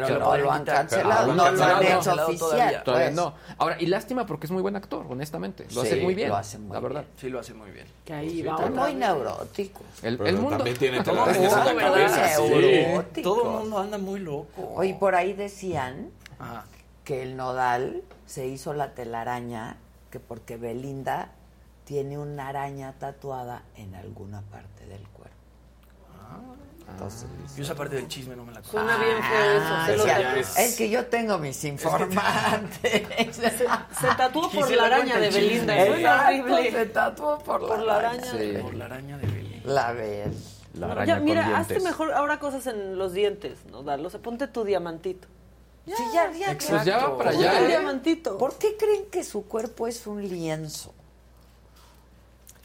[0.00, 2.50] Pero no lo han cancelado, no lo han hecho cancelado oficial.
[2.50, 2.84] todavía.
[2.84, 3.16] Todavía pues.
[3.16, 3.34] no.
[3.58, 5.66] Ahora, y lástima porque es muy buen actor, honestamente.
[5.74, 6.28] Lo Sí, hace muy bien.
[6.28, 7.04] lo hace muy la verdad.
[7.16, 7.86] Sí, lo hace muy bien.
[8.04, 9.80] Que ahí Sí, va muy neurótico.
[10.02, 10.56] El, mundo.
[10.56, 13.22] también tiene Todo telarañas en la.
[13.22, 14.72] Todo el mundo anda muy loco.
[14.74, 16.64] Oye, por ahí decían Ajá.
[17.04, 19.76] que el nodal se hizo la telaraña
[20.10, 21.30] que porque Belinda
[21.84, 25.11] tiene una araña tatuada en alguna parte del cuerpo.
[26.92, 27.26] Entonces,
[27.56, 28.78] Yo esa parte del chisme no me la conozco.
[28.78, 29.66] Suena bien feo eso.
[29.68, 30.62] Ah, se ya, tatuó.
[30.62, 30.76] es...
[30.76, 33.36] que yo tengo mis informantes.
[33.36, 35.30] Se tatuó por la araña de.
[35.30, 35.84] Belinda.
[35.86, 36.70] Exacto, horrible.
[36.72, 38.38] se tatuó por, Por la araña Sí.
[38.38, 39.62] de Por la araña de Belén.
[39.64, 40.60] La ves.
[40.74, 41.60] La No, araña ya, con mira, dientes.
[41.60, 43.82] hazte mejor ahora cosas en los dientes, ¿no?
[43.82, 44.08] Darlo.
[44.10, 45.28] Se ponte tu diamantito.
[45.84, 47.68] Sí, ya, ya, Pues ya va para Ponte allá, tu ¿eh?
[47.68, 48.38] diamantito.
[48.38, 50.94] ¿Por qué creen que su cuerpo es un lienzo?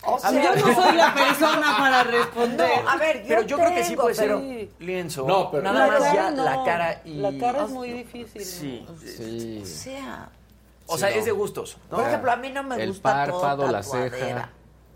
[0.08, 2.84] O A mí yo no soy la persona para responder.
[2.84, 4.72] No, a ver, yo Pero yo creo que sí tengo, puede ser Sí.
[4.80, 5.26] lienzo.
[5.28, 6.44] No, pero- Nada La más cara ya no.
[6.44, 7.14] la cara y...
[7.16, 8.86] La cara es muy difícil.
[8.88, 8.98] ¿no?
[9.00, 9.16] Sí.
[9.18, 9.60] Sí.
[9.62, 10.30] O sea,
[10.88, 11.98] O sea, es de gustos, ¿no?
[11.98, 14.18] por ejemplo, a mí no me El gusta todo párpado, la tatuadera.
[14.18, 14.50] ceja.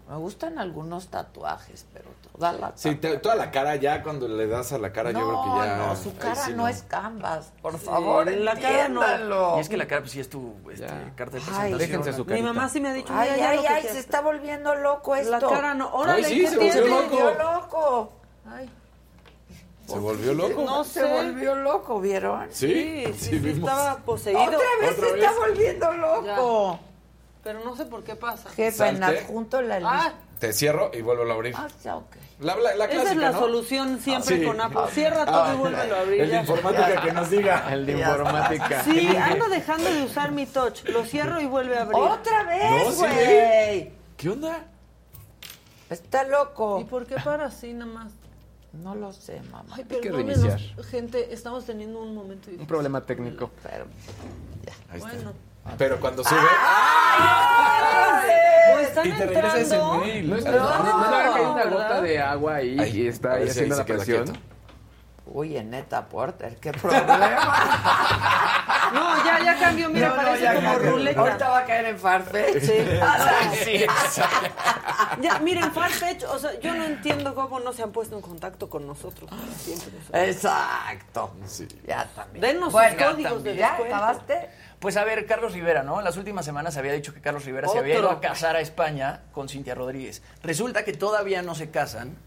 [0.09, 2.05] Me gustan algunos tatuajes, pero
[2.41, 5.19] toda la Sí, te- toda la cara ya cuando le das a la cara no,
[5.19, 5.75] yo creo que ya...
[5.77, 6.67] no, su cara sí no.
[6.67, 9.01] es canvas, por favor, la cara no.
[9.03, 9.57] entiéndalo.
[9.57, 11.77] Y es que la cara pues sí es tu este, carta de Ay, presentación.
[11.77, 12.47] déjense su Mi carita.
[12.53, 15.31] mamá sí me ha dicho, Ay, ay, ay, se está volviendo loco esto.
[15.31, 15.93] La cara no.
[15.93, 17.31] Órale, Ay, sí, ¿qué se volvió loco.
[17.39, 18.13] loco.
[18.49, 18.69] Ay,
[19.87, 20.63] Se volvió loco.
[20.63, 22.47] No se volvió loco, ¿vieron?
[22.51, 24.41] Sí, Sí, sí, sí, estaba poseído.
[24.41, 25.23] Otra vez Otra se vez.
[25.25, 26.79] está volviendo loco.
[27.43, 28.49] Pero no sé por qué pasa.
[28.51, 30.13] Jefa, en adjunto la Ah, lista.
[30.39, 31.53] Te cierro y vuelvo a abrir.
[31.57, 32.15] Ah, ya, ok.
[32.41, 33.39] La, la, la esa es la ¿no?
[33.39, 34.45] solución siempre Sí.
[34.45, 34.81] con Apple.
[34.91, 36.21] Cierra todo Ah, y vuélvelo a abrir.
[36.21, 37.67] El de informática que nos diga.
[37.73, 38.83] El de informática.
[38.83, 40.83] Sí, ando dejando de usar mi touch.
[40.85, 41.97] Lo cierro y vuelve a abrir.
[42.01, 43.91] Otra No, vez, sí, güey.
[44.17, 44.65] ¿Qué onda?
[45.89, 46.79] Está loco.
[46.79, 48.13] ¿Y por qué para así nada más?
[48.73, 49.75] No lo sé, mamá.
[49.75, 50.85] Ay, que perdónenos, reiniciar.
[50.85, 52.61] gente, estamos teniendo un momento difícil.
[52.61, 53.51] Un problema técnico.
[53.61, 53.85] Pero,
[54.89, 55.33] Ahí está.
[55.77, 56.39] Pero cuando sube.
[58.81, 59.97] Están Y te regresa ese entrando.
[59.99, 60.29] mail.
[60.29, 63.75] No es No, no, no, no, una gota de agua ahí y está ahí haciendo
[63.77, 64.51] la presión.
[65.33, 67.07] Uy, neta, Porter, qué problema.
[68.91, 70.91] No, ya, ya cambió, mira, No, no, parece ya como cambió.
[70.91, 71.19] ruleta.
[71.21, 72.57] Ahorita va a caer en Farfetch.
[72.61, 73.63] Sí.
[73.63, 74.47] Sí, exacto.
[75.21, 78.69] Ya, miren, Farfetch, o sea, yo no entiendo cómo no se han puesto en contacto
[78.69, 79.29] con nosotros.
[79.57, 79.91] Siempre
[80.29, 81.31] Exacto.
[81.87, 82.41] Ya también.
[82.41, 83.95] Denos Bueno, sus códigos de ¿Ya descuento.
[83.95, 84.49] acabaste?
[84.81, 85.99] Pues a ver, Carlos Rivera, ¿no?
[85.99, 88.55] En las últimas semanas se había dicho que Carlos Rivera se había ido a casar
[88.55, 90.23] a España con Cintia Rodríguez.
[90.41, 92.17] Resulta que todavía no se casan,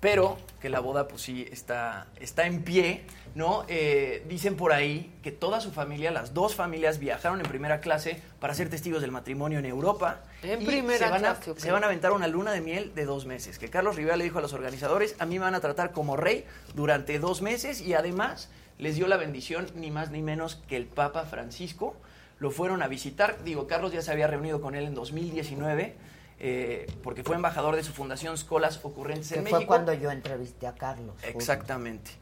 [0.00, 3.04] pero que la boda pues sí está, está en pie,
[3.34, 3.66] ¿no?
[3.68, 8.22] Eh, dicen por ahí que toda su familia, las dos familias, viajaron en primera clase
[8.40, 10.22] para ser testigos del matrimonio en Europa.
[10.42, 12.94] En y primera se van, a, clase, se van a aventar una luna de miel
[12.94, 13.58] de dos meses.
[13.58, 16.16] Que Carlos Rivera le dijo a los organizadores, a mí me van a tratar como
[16.16, 18.48] rey durante dos meses y además
[18.78, 21.96] les dio la bendición ni más ni menos que el Papa Francisco.
[22.38, 23.42] Lo fueron a visitar.
[23.42, 25.96] Digo, Carlos ya se había reunido con él en 2019
[26.40, 29.66] eh, porque fue embajador de su fundación Scolas Ocurrentes en fue México.
[29.66, 31.16] cuando yo entrevisté a Carlos.
[31.24, 32.12] Exactamente.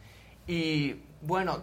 [0.47, 1.61] Y bueno,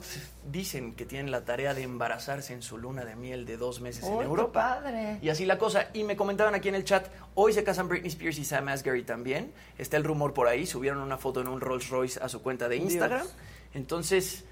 [0.52, 4.04] dicen que tienen la tarea de embarazarse en su luna de miel de dos meses
[4.04, 4.82] en qué Europa.
[4.82, 5.18] padre.
[5.22, 5.90] Y así la cosa.
[5.94, 9.04] Y me comentaban aquí en el chat, hoy se casan Britney Spears y Sam Asghari
[9.04, 9.52] también.
[9.78, 12.68] Está el rumor por ahí, subieron una foto en un Rolls Royce a su cuenta
[12.68, 13.22] de Instagram.
[13.22, 13.36] Dios.
[13.74, 14.44] Entonces,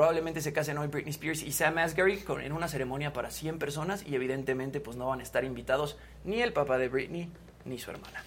[0.00, 3.58] probablemente se casen hoy Britney Spears y Sam Asghari con- en una ceremonia para 100
[3.58, 7.30] personas y evidentemente pues no van a estar invitados ni el papá de Britney
[7.64, 8.22] ni su hermana.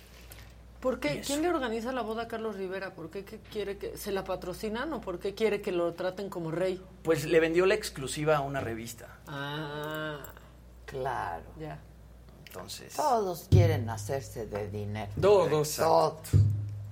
[0.79, 1.21] ¿Por qué?
[1.21, 2.95] ¿Quién le organiza la boda a Carlos Rivera?
[2.95, 6.27] ¿Por qué, qué quiere que se la patrocinan o por qué quiere que lo traten
[6.31, 6.81] como rey?
[7.03, 9.19] Pues le vendió la exclusiva a una revista.
[9.27, 10.17] Ah,
[10.87, 11.43] Claro.
[11.59, 11.77] ya.
[12.47, 12.95] Entonces...
[12.95, 15.11] Todos quieren hacerse de dinero.
[15.21, 15.75] Todos.
[15.75, 16.17] Todos.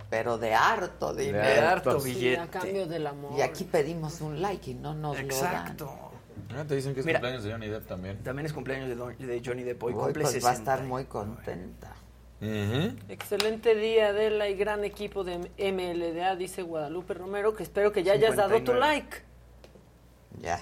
[0.09, 2.39] Pero de harto De harto Sí, billete.
[2.41, 3.37] a cambio del amor.
[3.37, 5.93] Y aquí pedimos un like y no nos Exacto.
[6.55, 7.19] Ah, te dicen que es Mira.
[7.19, 8.23] cumpleaños de Johnny Depp también.
[8.23, 9.91] También es cumpleaños de, Don- de Johnny Depp hoy.
[9.93, 10.05] lo dan.
[10.07, 10.73] Cumple pues va a 60.
[10.73, 11.93] estar muy contenta.
[13.09, 18.13] Excelente día, Adela, y gran equipo de MLDA, dice Guadalupe Romero, que espero que ya
[18.13, 18.79] hayas dado tu 59.
[18.79, 19.17] like.
[20.41, 20.61] Ya.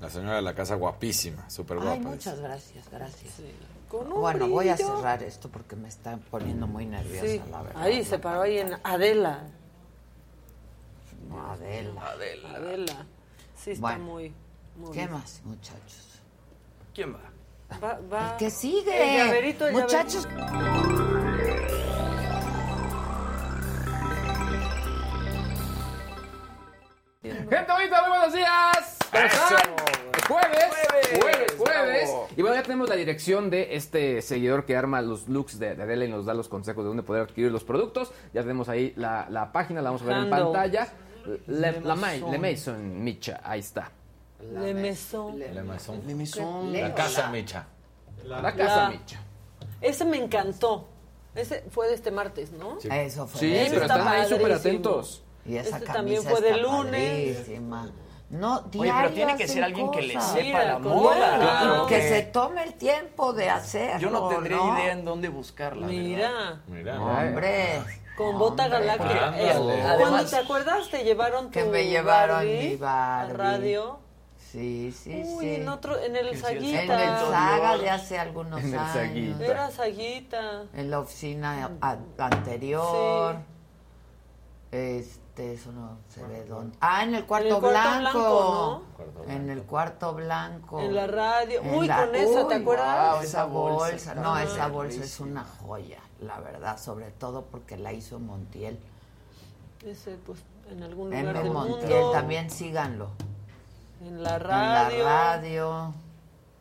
[0.00, 1.92] La señora de la casa guapísima, súper guapa.
[1.92, 2.10] Ay, dice.
[2.10, 3.32] muchas gracias, gracias.
[3.98, 7.62] Con un Bueno, voy a cerrar esto porque me está poniendo muy nerviosa, Sí, la
[7.62, 7.82] verdad.
[7.82, 9.44] ahí se paró ahí en Adela.
[11.28, 12.02] No, Adela.
[12.08, 12.48] Adela.
[12.56, 13.06] Adela.
[13.56, 14.34] Sí, está Bueno, muy,
[14.76, 15.12] muy ¿Qué bien.
[15.12, 16.20] más, muchachos?
[16.92, 17.20] ¿Quién va?
[17.82, 18.30] Va, va.
[18.32, 19.20] El que sigue.
[19.20, 20.26] El llaverito, el Muchachos.
[27.22, 28.98] Gente bonita, muy buenos días.
[30.28, 30.83] Jueves.
[32.36, 35.82] Y bueno, ya tenemos la dirección de este seguidor que arma los looks de, de
[35.82, 38.12] Adela y nos da los consejos de dónde poder adquirir los productos.
[38.32, 40.88] Ya tenemos ahí la, la página, la vamos a ver en pantalla.
[41.46, 42.30] Le, Le la, Maison.
[42.30, 43.90] Le Maison Micha, ahí está.
[44.52, 45.38] Le Maison.
[45.38, 45.62] Le
[46.14, 46.72] Maison.
[46.72, 47.66] La casa Micha.
[48.24, 49.20] La casa La- Micha.
[49.80, 50.88] Ese me encantó.
[51.34, 52.80] Ese fue de este martes, ¿no?
[52.80, 52.88] Sí.
[52.90, 53.40] Eso fue.
[53.40, 55.22] Sí, pero está están ahí súper atentos.
[55.46, 57.36] Y esa Este camisa también fue de lunes.
[57.38, 57.90] padrísima.
[58.30, 60.32] No, Oye, pero diario tiene que ser alguien que le cosas.
[60.32, 61.36] sepa Mira, la moda.
[61.36, 61.70] Claro.
[61.72, 63.98] Que porque se tome el tiempo de hacerlo.
[64.00, 64.76] Yo no tendré ¿no?
[64.78, 65.86] idea en dónde buscarla.
[65.86, 66.00] ¿verdad?
[66.02, 67.00] Mira, Mira.
[67.00, 67.82] Hombre.
[68.16, 69.34] con bota galáctica.
[69.36, 73.32] Eh, Cuando te acuerdas te llevaron tu Que me llevaron Barbie mi Barbie.
[73.32, 73.98] a radio.
[74.36, 75.54] Sí, sí, Uy, sí.
[75.56, 76.82] en otro, en el Que sí, Saguita.
[76.82, 78.92] En el Saga de hace algunos En el años.
[78.92, 79.44] Saguita.
[79.46, 80.62] Era Saguita.
[80.74, 81.70] En la oficina
[82.18, 83.36] anterior.
[84.70, 86.76] Este, eso no se ve dónde.
[86.80, 88.82] Ah, en el cuarto, En el cuarto blanco.
[89.28, 90.80] En el cuarto blanco.
[90.80, 91.60] En la radio.
[91.62, 93.24] En Uy, la- con esa, ¿te acuerdas?
[93.24, 98.18] esa bolsa No, esa bolsa es una joya, la verdad, sobre todo porque la hizo
[98.20, 98.78] Montiel.
[99.84, 100.38] Ese, pues,
[100.70, 101.32] en algún lugar M.
[101.42, 102.10] del Montiel, mundo.
[102.12, 103.08] también síganlo.
[104.02, 105.04] En la En radio.
[105.04, 105.94] la radio.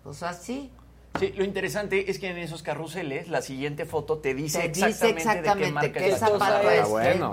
[0.04, 0.72] Pues así.
[1.20, 5.20] Sí, lo interesante es que en esos carruseles la siguiente foto te dice Te exactamente,
[5.24, 6.64] dice de qué marca qué es la zapato cosa.
[6.74, 6.80] es.
[6.80, 7.32] Está bueno.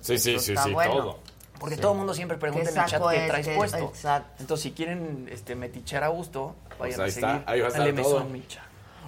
[0.00, 0.92] Sí, sí, pues, sí, está sí, bueno.
[0.92, 1.18] todo.
[1.58, 1.80] Porque Sí.
[1.80, 3.28] todo el mundo siempre pregunta en el chat qué es?
[3.28, 3.78] traes ¿Qué- puesto.
[3.78, 4.30] exacto.
[4.40, 7.70] Entonces, si quieren este, metichar a gusto, vayan ahí a está, seguir ahí va a
[7.70, 8.24] estar todo.
[8.24, 8.62] Micha.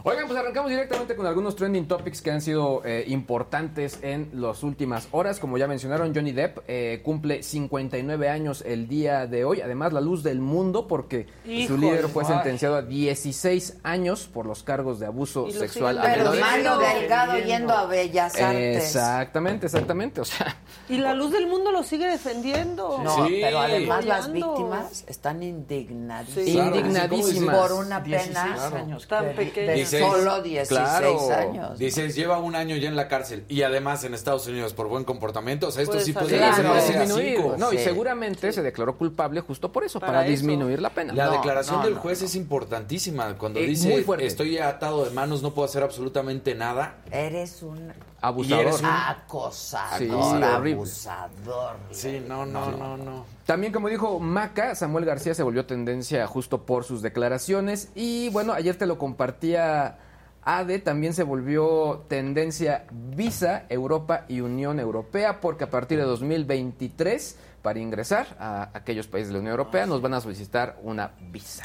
[0.07, 4.63] Oigan, pues arrancamos directamente con algunos trending topics que han sido eh, importantes en las
[4.63, 5.41] últimas horas.
[5.41, 9.63] Como ya mencionaron, Johnny Depp eh, cumple 59 años el día de hoy.
[9.63, 11.27] Además, la luz del mundo porque
[11.67, 12.35] su líder fue Ay.
[12.35, 16.35] sentenciado a 16 años por los cargos de abuso sexual Pero.
[16.39, 16.77] Mario.
[16.77, 18.85] Delgado yendo a Bellas Artes.
[18.85, 20.21] Exactamente, exactamente.
[20.21, 20.55] O sea,
[20.91, 23.01] Y la luz del mundo lo sigue defendiendo.
[23.03, 23.39] No, Sí.
[23.41, 26.45] pero además las víctimas están indignadísimas.
[26.45, 26.59] Sí.
[26.59, 27.57] Indignadísimas.
[27.57, 29.09] Por una 16 pena años.
[29.09, 31.79] Tan de 16 Solo 16 años.
[31.79, 35.05] 16, lleva un año ya en la cárcel y además en Estados Unidos por buen
[35.05, 35.69] comportamiento.
[35.69, 36.67] O sea, esto Pues, sí podría se ser
[36.99, 37.55] a cinco.
[37.59, 40.31] No, y seguramente se declaró culpable justo por eso, para, Para eso.
[40.31, 41.13] disminuir la pena.
[41.15, 42.01] La No, declaración no, del no.
[42.01, 43.37] juez es importantísima.
[43.39, 46.97] Cuando Eh, dice, estoy atado de manos, no puedo hacer absolutamente nada.
[47.11, 47.93] Eres un
[48.27, 48.64] Abusador.
[48.64, 51.77] Y eres un- acosador, Sí, abusador.
[51.91, 53.25] Sí, no, no, no, no.
[53.47, 57.91] También, como dijo Maca, Samuel García se volvió tendencia justo por sus declaraciones.
[57.95, 59.99] Y bueno, ayer te lo compartía
[60.43, 67.37] ADE, también se volvió tendencia Visa, Europa y Unión Europea, porque a partir de 2023,
[67.62, 71.64] para ingresar a aquellos países de la Unión Europea, nos van a solicitar una visa.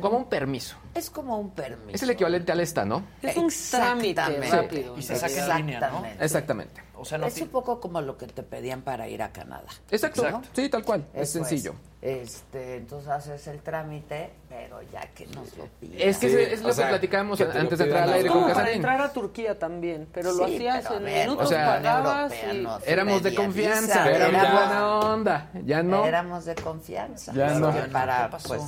[0.00, 0.76] Como un permiso.
[0.94, 1.94] Es como un permiso.
[1.96, 3.02] Es el equivalente al ESTA, ¿no?
[3.22, 4.56] Es un trámite Exactamente.
[4.56, 4.98] rápido.
[4.98, 5.86] Y se saca en línea, ¿no?
[6.04, 6.24] Exactamente.
[6.24, 6.82] Exactamente.
[6.94, 9.64] O sea, no es un poco como lo que te pedían para ir a Canadá.
[9.90, 10.30] Exacto.
[10.30, 10.42] ¿no?
[10.52, 11.04] Sí, tal cual.
[11.14, 11.74] es sencillo.
[12.00, 15.96] Este, entonces haces el trámite, pero ya que nos lo pidan.
[16.00, 18.40] Es que es- es lo que platicábamos que antes de entrar al aire a- con
[18.42, 18.76] Como para Casarín.
[18.76, 22.32] entrar a Turquía también, pero lo Sí, hacías pero en ver, minutos, o sea, pagabas
[22.32, 22.62] Europea y...
[22.62, 25.50] no Éramos de confianza, éramos- buena onda.
[25.64, 26.04] Ya no.
[26.04, 27.32] Éramos de confianza.
[27.34, 27.72] Ya no.
[27.92, 28.48] Para, ¿Qué pasó?
[28.48, 28.62] pues,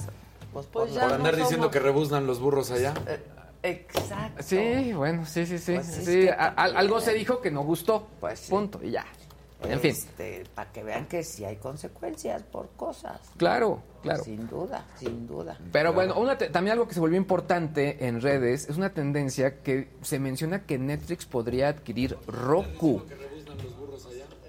[0.55, 2.95] pues, Pues por ya Por lo- andar no diciendo somos- que rebuznan los burros allá.
[3.63, 4.43] Exacto.
[4.43, 5.75] Sí, bueno, sí, sí, sí.
[5.75, 8.07] Pues es sí a- algo se dijo que no gustó.
[8.21, 8.51] Pues sí.
[8.51, 9.05] Punto, y ya.
[9.63, 9.93] En fin.
[9.93, 13.19] Este, para que vean que sí hay consecuencias por cosas.
[13.39, 14.23] Claro, claro.
[14.23, 15.57] Sin duda, sin duda.
[15.73, 19.89] Pero bueno, una también algo que se volvió importante en redes es una tendencia que
[20.03, 23.03] se menciona que Netflix podría adquirir Roku.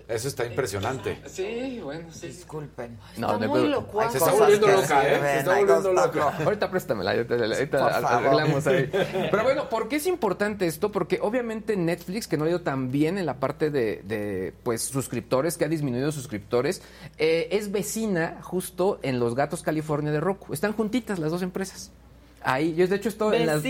[0.07, 1.19] Eso está impresionante.
[1.25, 2.27] Sí, bueno, sí.
[2.27, 2.97] Disculpen.
[3.17, 4.11] No, Está no, muy locuaz.
[4.11, 5.19] Se está volviendo loca, ¿eh?
[5.19, 6.37] Se está volviendo loca.
[6.43, 8.89] Ahorita préstamela, ahorita, ahorita arreglamos ahí.
[9.31, 10.91] Pero bueno, ¿por qué es importante esto?
[10.91, 14.83] Porque obviamente Netflix, que no ha ido tan bien en la parte de, de, pues
[14.83, 16.83] suscriptores, que ha disminuido suscriptores,
[17.17, 20.53] eh, es vecina justo en Los Gatos California de Roku.
[20.53, 21.91] Están juntitas las dos empresas.
[22.47, 23.63] Ahí, yo de hecho estoy en las,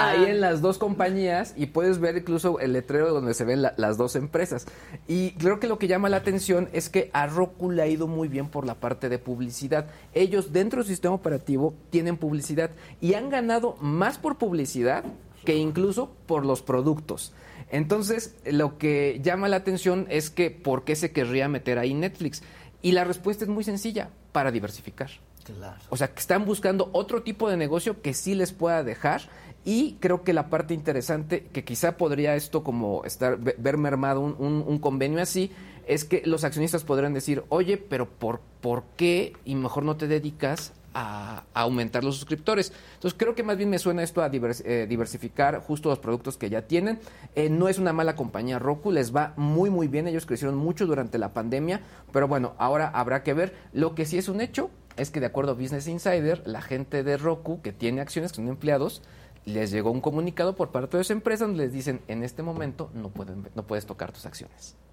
[0.00, 3.74] ahí en las dos compañías y puedes ver incluso el letrero donde se ven la-
[3.76, 4.66] las dos empresas.
[5.06, 8.06] Y creo que lo que llama la atención es que a Roku le ha ido
[8.06, 9.86] muy bien por la parte de publicidad.
[10.14, 12.70] Ellos dentro del sistema operativo tienen publicidad
[13.02, 15.04] y han ganado más por publicidad
[15.44, 17.34] que incluso por los productos.
[17.70, 22.42] Entonces, lo que llama la atención es que ¿por qué se querría meter ahí Netflix?
[22.82, 25.10] Y la respuesta es muy sencilla, para diversificar.
[25.44, 25.80] Claro.
[25.88, 29.22] O sea, que están buscando otro tipo de negocio que sí les pueda dejar.
[29.64, 34.20] Y creo que la parte interesante, que quizá podría esto como estar ve- ver mermado
[34.20, 35.50] un, convenio así,
[35.86, 39.34] es que los accionistas podrían decir, oye, pero ¿por, por qué?
[39.44, 42.72] Y mejor no te dedicas a, a aumentar los suscriptores.
[42.94, 46.38] Entonces creo que más bien me suena esto a divers- eh, diversificar justo los productos
[46.38, 46.98] que ya tienen.
[47.34, 50.86] Eh, no es una mala compañía Roku, les va muy muy bien, ellos crecieron mucho
[50.86, 51.82] durante la pandemia,
[52.12, 53.54] pero bueno, ahora habrá que ver.
[53.74, 57.02] Lo que sí es un hecho es que de acuerdo a Business Insider, la gente
[57.02, 59.02] de Roku que tiene acciones, que son empleados,
[59.44, 62.90] les llegó un comunicado por parte de esa empresa donde les dicen, en este momento
[62.94, 64.76] no, pueden, no puedes tocar tus acciones.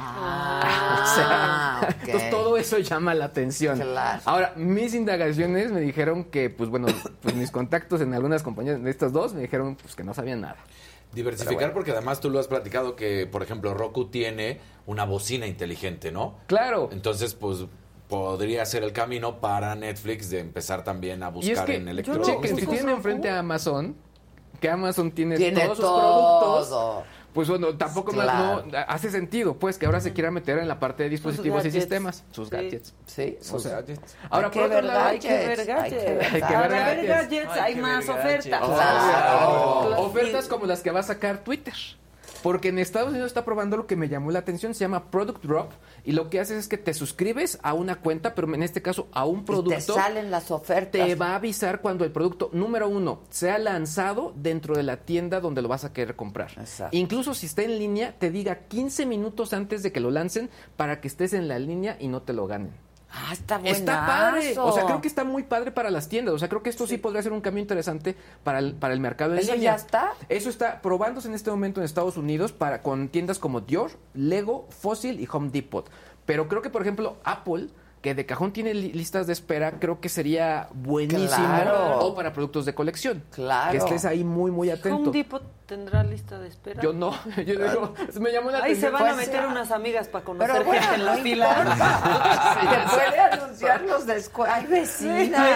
[0.00, 3.78] O sea, Ah, entonces todo eso llama la atención.
[3.78, 4.22] Claro.
[4.24, 6.88] Ahora, mis indagaciones me dijeron que, pues bueno,
[7.22, 10.42] pues mis contactos en algunas compañías de estas dos me dijeron pues que no sabían
[10.42, 10.56] nada.
[11.12, 11.74] Diversificar bueno.
[11.74, 16.36] porque además tú lo has platicado que, por ejemplo, Roku tiene una bocina inteligente, ¿no?
[16.46, 16.90] Claro.
[16.92, 17.66] Entonces, pues
[18.10, 21.78] podría ser el camino para Netflix de empezar también a Y es buscar que, en
[21.80, 22.50] chequen, electrónicos.
[22.60, 23.96] si tienen enfrente a Amazon,
[24.60, 29.78] que Amazon tiene, Tiene todos sus productos, pues bueno, tampoco más- no, hace sentido, pues,
[29.78, 32.56] que ahora se quiera meter en la parte de dispositivos y sistemas, sus Sí.
[32.56, 32.94] gadgets.
[33.06, 34.16] Sí, O sus sea, gadgets.
[34.28, 35.90] Ahora, Hay por que otro ver lado, Hay que ver Gadgets, hay
[36.42, 37.50] que ver gadgets.
[37.56, 38.46] Hay más ofertas.
[38.46, 38.46] gadgets.
[38.74, 39.86] Claro.
[39.86, 40.00] Claro.
[40.02, 41.74] Ofertas como las que va a sacar Twitter.
[42.42, 45.42] Porque en Estados Unidos está probando lo que me llamó la atención, se llama Product
[45.44, 45.72] Drop,
[46.04, 49.08] y lo que haces es que te suscribes a una cuenta, pero en este caso
[49.12, 49.70] a un Y producto.
[49.94, 51.06] te salen las ofertas.
[51.06, 55.40] te va a avisar cuando el producto número uno sea lanzado dentro de la tienda
[55.40, 56.50] donde lo vas a querer comprar.
[56.58, 56.96] Exacto.
[56.96, 61.00] Incluso si está en línea, te diga 15 minutos antes de que lo lancen para
[61.00, 62.72] que estés en la línea y no te lo ganen.
[63.12, 63.76] Ah, está bueno.
[63.76, 64.54] Está padre.
[64.58, 66.34] O sea, creo que está muy padre para las tiendas.
[66.34, 69.00] O sea, creo que esto sí, podría ser un cambio interesante para el, para el
[69.00, 70.12] mercado en ¿Eso ya está?
[70.28, 74.66] Eso está probándose en este momento en Estados Unidos para con tiendas como Dior, Lego,
[74.70, 75.90] Fossil y Home Depot.
[76.24, 77.68] Pero creo que, por ejemplo, Apple,
[78.00, 81.28] que de cajón tiene li- listas de espera, creo que sería buenísimo.
[81.28, 81.98] Claro.
[81.98, 83.22] O para productos de colección.
[83.30, 83.72] Claro.
[83.72, 84.96] Que estés ahí muy, muy atento.
[84.96, 86.80] Home Depot tendrá lista de espera.
[86.82, 87.12] Yo no.
[87.36, 88.92] Yo digo, me llamó la Ahí se atención.
[88.94, 92.58] van a Pues, meter unas amigas para conocer Pero bueno, gente en la no fila.
[92.70, 94.56] Te puede anunciar los descuentos.
[94.58, 95.48] Hay vecinas.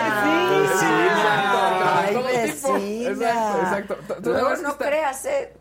[0.70, 1.58] Exacto,
[1.98, 2.74] Hay todo tipo.
[2.74, 3.18] vecinas.
[3.20, 4.14] Exacto, exacto.
[4.22, 4.30] Sí
[4.62, 5.56] no está- creas, eh.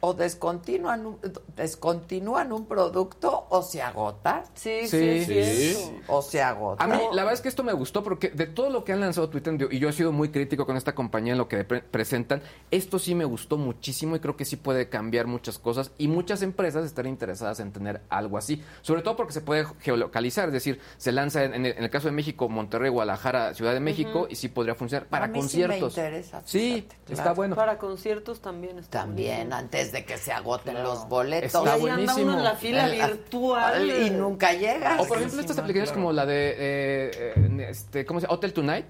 [0.00, 1.18] O descontinúan un,
[1.56, 4.44] descontinúan un producto o se agota.
[4.54, 5.24] Sí, Sí.
[5.24, 5.96] sí.
[6.08, 6.82] O se agota.
[6.84, 9.00] A mí, la verdad es que esto me gustó porque de todo lo que han
[9.00, 11.82] lanzado Twitter, y yo he sido muy crítico con esta compañía en lo que pre-
[11.82, 16.08] presentan, esto sí me gustó muchísimo y creo que sí puede cambiar muchas cosas y
[16.08, 20.52] muchas empresas están interesadas en tener algo así, sobre todo porque se puede geolocalizar, es
[20.54, 23.80] decir, se lanza en, en el, en el caso de México, Monterrey, Guadalajara, Ciudad de
[23.80, 26.42] México y sí podría funcionar para A mí sí me conciertos.
[26.46, 27.54] Sí, fíjate, está bueno.
[27.56, 30.90] Para conciertos también está También, antes de que se agoten Claro.
[30.90, 31.46] los boletos.
[31.54, 33.90] Está Y anda uno en la fila En la- virtual.
[33.90, 35.00] Y nunca llegas.
[35.00, 38.34] O por ejemplo estas aplicaciones como la de eh, eh, este, ¿cómo se llama?
[38.34, 38.86] Hotel Tonight,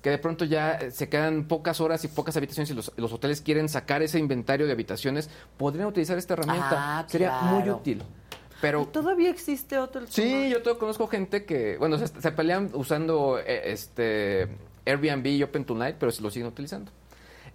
[0.00, 3.12] que de pronto ya eh, se quedan pocas horas y pocas habitaciones y los, los
[3.12, 6.70] hoteles quieren sacar ese inventario de habitaciones, podrían utilizar esta herramienta.
[7.00, 8.02] Ah, Sería muy útil.
[8.60, 13.38] Pero Todavía existe Hotel sí, yo todo conozco gente que, bueno, se, se pelean usando
[13.40, 14.48] eh, este
[14.86, 16.92] Airbnb y Open Tonight, pero se lo siguen utilizando.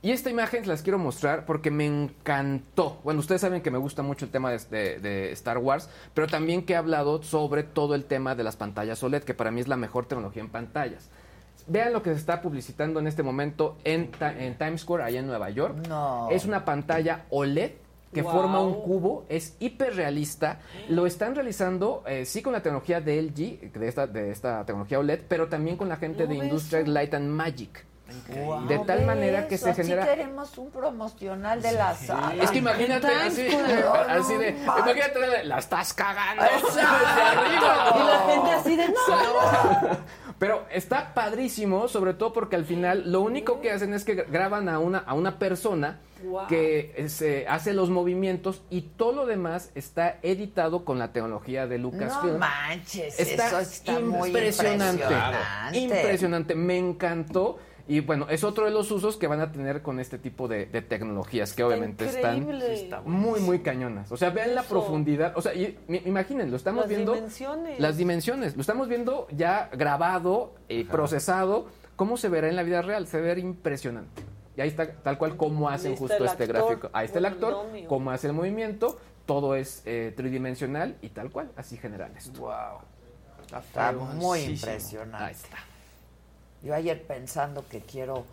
[0.02, 3.00] Y esta imagen se las quiero mostrar porque me encantó.
[3.04, 6.28] Bueno, ustedes saben que me gusta mucho el tema de, de- de Star Wars, pero
[6.28, 9.60] también que he hablado sobre todo el tema de las pantallas OLED, que para mí
[9.62, 11.10] es la mejor tecnología en pantallas.
[11.66, 15.20] Vean lo que se está publicitando en este momento en, Ti- en Times Square, allá
[15.20, 15.76] en Nueva York.
[15.90, 16.30] No.
[16.32, 17.72] Es una pantalla OLED
[18.14, 18.32] que Wow.
[18.32, 20.60] forma un cubo, es hiperrealista.
[20.90, 25.00] Lo están realizando, eh, sí, con la tecnología de LG, de esta, de esta tecnología
[25.00, 27.84] OLED, pero también con la gente de Industrial Light and Magic.
[28.68, 30.06] De tal manera que se así genera.
[30.06, 32.44] queremos un promocional de la sala.
[32.44, 37.44] Es que imagínate así, así de, No, no, imagínate, la estás cagando Exacto.
[37.96, 38.96] Y la gente así de no.
[40.40, 44.70] Pero está padrísimo, sobre todo porque al final lo único que hacen es que graban
[44.70, 46.48] a una, a una persona Wow.
[46.48, 51.68] que eh, se hace los movimientos y todo lo demás está editado con la tecnología
[51.68, 52.34] de Lucasfilm.
[52.34, 55.04] No manches, Está eso está muy impresionante.
[55.74, 57.60] Impresionante, me encantó.
[57.90, 60.66] Y bueno, es otro de los usos que van a tener con este tipo de,
[60.66, 62.74] de tecnologías que obviamente increíble.
[62.74, 64.12] están muy, muy cañonas.
[64.12, 65.32] O sea, vean la profundidad.
[65.38, 67.14] O sea, y, imaginen, lo estamos Las viendo.
[67.14, 67.80] dimensiones.
[67.80, 68.56] Las dimensiones.
[68.56, 71.68] Lo estamos viendo ya grabado, y procesado.
[71.96, 73.08] ¿Cómo se verá en la vida real?
[73.08, 74.22] Se ve impresionante.
[74.58, 76.90] Y ahí está tal cual cómo hacen Ahí justo este actor, gráfico.
[76.92, 79.00] Ahí está el actor, cómo hace el movimiento.
[79.26, 81.52] Todo es eh, tridimensional y tal cual.
[81.56, 82.42] Así generan esto.
[82.42, 83.60] Wow.
[83.60, 85.32] Está muy Ahí impresionante.
[85.32, 85.58] está.
[86.62, 88.26] Yo ayer pensando que quiero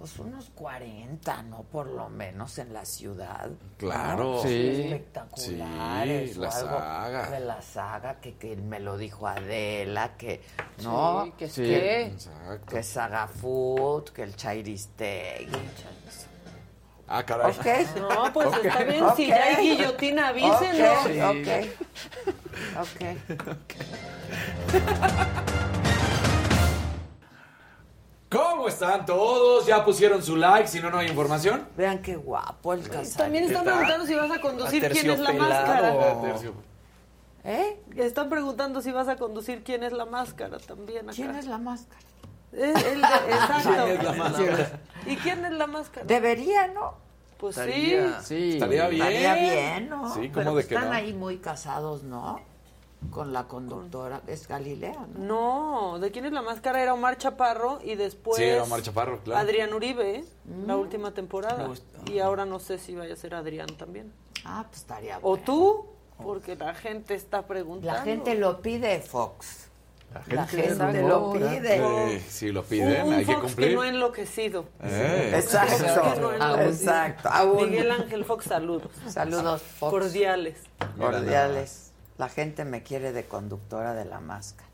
[0.00, 1.62] pues unos 40, ¿no?
[1.64, 3.50] Por lo menos en la ciudad.
[3.76, 4.36] Claro.
[4.36, 4.42] ¿no?
[4.42, 4.84] Sí.
[4.84, 6.32] Espectaculares.
[6.32, 7.30] Sí, o la algo saga.
[7.30, 10.40] De la saga, que, que me lo dijo Adela, que...
[10.82, 11.26] ¿No?
[11.26, 12.06] Sí, que que.
[12.06, 12.74] Exacto.
[12.74, 15.50] que Saga Food, que el Chairistegui.
[17.06, 17.52] Ah, caray.
[17.52, 17.66] Ok.
[17.98, 19.04] No, pues está bien.
[19.16, 21.04] Si ya hay guillotina, avísenos.
[22.78, 22.98] Ok,
[23.50, 23.74] ok.
[28.30, 29.66] ¿Cómo están todos?
[29.66, 30.68] ¿Ya pusieron su like?
[30.68, 31.66] Si no, no hay información.
[31.76, 33.12] Vean qué guapo el Casarín.
[33.16, 35.94] También están preguntando si vas a conducir quién es la máscara.
[37.42, 37.80] ¿Eh?
[37.96, 41.16] Están preguntando si vas a conducir quién es la máscara también acá.
[41.16, 42.00] ¿Quién es la máscara?
[42.52, 43.70] Eh, el de- exacto.
[43.86, 44.80] ¿Quién es la máscara?
[45.06, 46.06] ¿Y quién es la máscara?
[46.06, 46.94] Debería, ¿no?
[47.38, 48.52] Pues Estaría- Sí.
[48.52, 49.06] Estaría bien.
[49.06, 50.14] Estaría bien, ¿no?
[50.14, 50.94] Sí, ¿cómo Pero de que están no?
[50.96, 52.38] ahí muy casados, ¿no?
[53.08, 54.20] Con la conductora.
[54.26, 55.06] Es Galilea.
[55.16, 55.92] ¿no?
[55.92, 56.82] No, ¿de quién es la máscara?
[56.82, 59.40] Era Omar Chaparro y después Sí, era Omar Chaparro, claro.
[59.40, 60.24] Adrián Uribe,
[60.66, 60.80] la Mm.
[60.80, 61.68] última temporada.
[62.06, 64.12] Y ahora no sé si vaya a ser Adrián también.
[64.44, 65.44] Ah, pues estaría O bueno.
[65.44, 65.86] tú,
[66.22, 67.96] porque la gente está preguntando.
[67.98, 69.66] La gente lo pide, Fox.
[70.26, 72.18] La gente gente, lo pide.
[72.20, 73.68] Sí, sí, lo Un, piden, un hay que Fox cumplir.
[73.68, 74.64] que no ha enloquecido.
[74.82, 75.32] Eh.
[75.36, 75.72] Exacto.
[75.74, 76.68] Un Fox que no enloquecido.
[76.68, 77.30] Exacto.
[77.60, 78.90] Miguel Ángel Fox, saludos.
[79.06, 79.90] Saludos, Fox.
[79.90, 80.58] Cordiales.
[80.98, 81.89] Cordiales.
[82.20, 84.68] La gente me quiere de conductora de la máscara.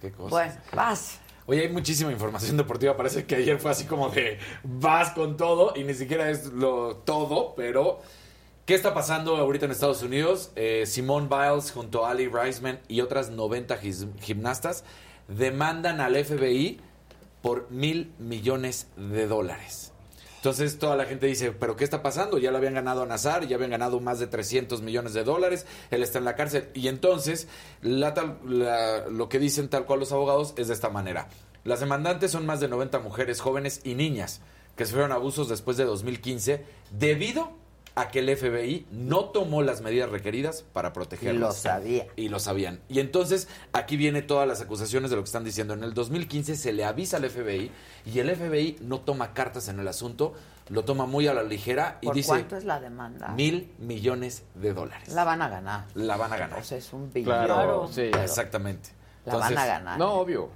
[0.00, 0.30] Qué cosa.
[0.30, 1.18] Bueno, vas.
[1.46, 2.96] Oye, hay muchísima información deportiva.
[2.96, 6.98] Parece que ayer fue así como de vas con todo y ni siquiera es lo
[6.98, 8.00] todo, pero
[8.64, 10.52] ¿qué está pasando ahorita en Estados Unidos?
[10.54, 14.84] Eh, Simone Biles junto a Ali Reisman y otras 90 gis- gimnastas
[15.26, 16.80] demandan al FBI
[17.42, 19.87] por mil millones de dólares.
[20.38, 22.38] Entonces toda la gente dice, ¿pero qué está pasando?
[22.38, 25.66] Ya le habían ganado a Nazar, ya habían ganado más de 300 millones de dólares,
[25.90, 26.68] él está en la cárcel.
[26.74, 27.48] Y entonces
[27.82, 28.14] la
[28.46, 31.28] la- lo que dicen tal cual los abogados es de esta manera.
[31.64, 34.40] Las demandantes son más de 90 mujeres jóvenes y niñas
[34.76, 37.50] que sufrieron abusos después de 2015 debido
[38.06, 41.34] que el FBI no tomó las medidas requeridas para protegerlas.
[41.34, 42.06] Y lo sabía.
[42.14, 42.80] Y lo sabían.
[42.88, 45.74] Y entonces aquí viene todas las acusaciones de lo que están diciendo.
[45.74, 47.72] En el 2015 se le avisa al FBI
[48.06, 50.34] y el FBI no toma cartas en el asunto,
[50.68, 53.28] lo toma muy a la ligera y ¿Por dice cuánto es la demanda?
[53.28, 55.08] mil millones de dólares.
[55.14, 55.86] La van a ganar.
[55.94, 56.60] La van a ganar.
[56.60, 57.44] O sea, es un billón.
[57.44, 58.02] Claro, sí.
[58.02, 58.90] Exactamente.
[59.24, 59.98] La van a ganar.
[59.98, 60.48] No, obvio.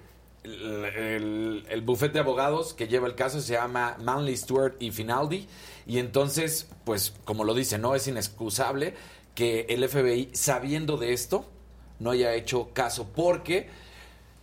[0.45, 4.91] el, el, el bufete de abogados que lleva el caso se llama Manley Stewart y
[4.91, 5.49] Finaldi.
[5.87, 8.95] Y entonces, pues, como lo dice, no es inexcusable
[9.35, 11.47] que el FBI, sabiendo de esto,
[11.99, 13.09] no haya hecho caso.
[13.15, 13.69] Porque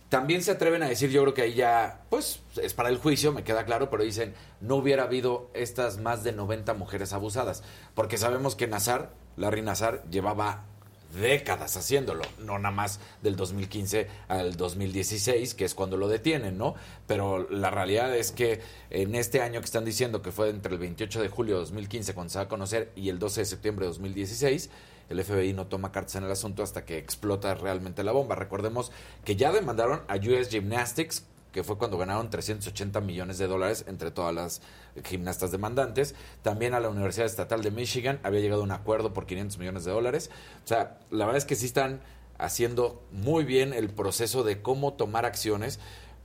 [0.08, 3.32] también se atreven a decir, yo creo que ahí ya, pues, es para el juicio,
[3.32, 7.62] me queda claro, pero dicen, no hubiera habido estas más de 90 mujeres abusadas.
[7.94, 10.64] Porque sabemos que Nazar, Larry Nazar, llevaba
[11.12, 16.74] décadas haciéndolo, no nada más del 2015 al 2016, que es cuando lo detienen, ¿no?
[17.06, 18.60] Pero la realidad es que
[18.90, 22.14] en este año que están diciendo que fue entre el 28 de julio de 2015
[22.14, 24.70] cuando se va a conocer y el 12 de septiembre de 2016,
[25.10, 28.36] el FBI no toma cartas en el asunto hasta que explota realmente la bomba.
[28.36, 28.92] Recordemos
[29.24, 34.10] que ya demandaron a US Gymnastics que fue cuando ganaron 380 millones de dólares entre
[34.10, 34.62] todas las
[35.04, 36.14] gimnastas demandantes.
[36.42, 39.92] También a la Universidad Estatal de Michigan había llegado un acuerdo por 500 millones de
[39.92, 40.30] dólares.
[40.64, 42.00] O sea, la verdad es que sí están
[42.38, 45.78] haciendo muy bien el proceso de cómo tomar acciones.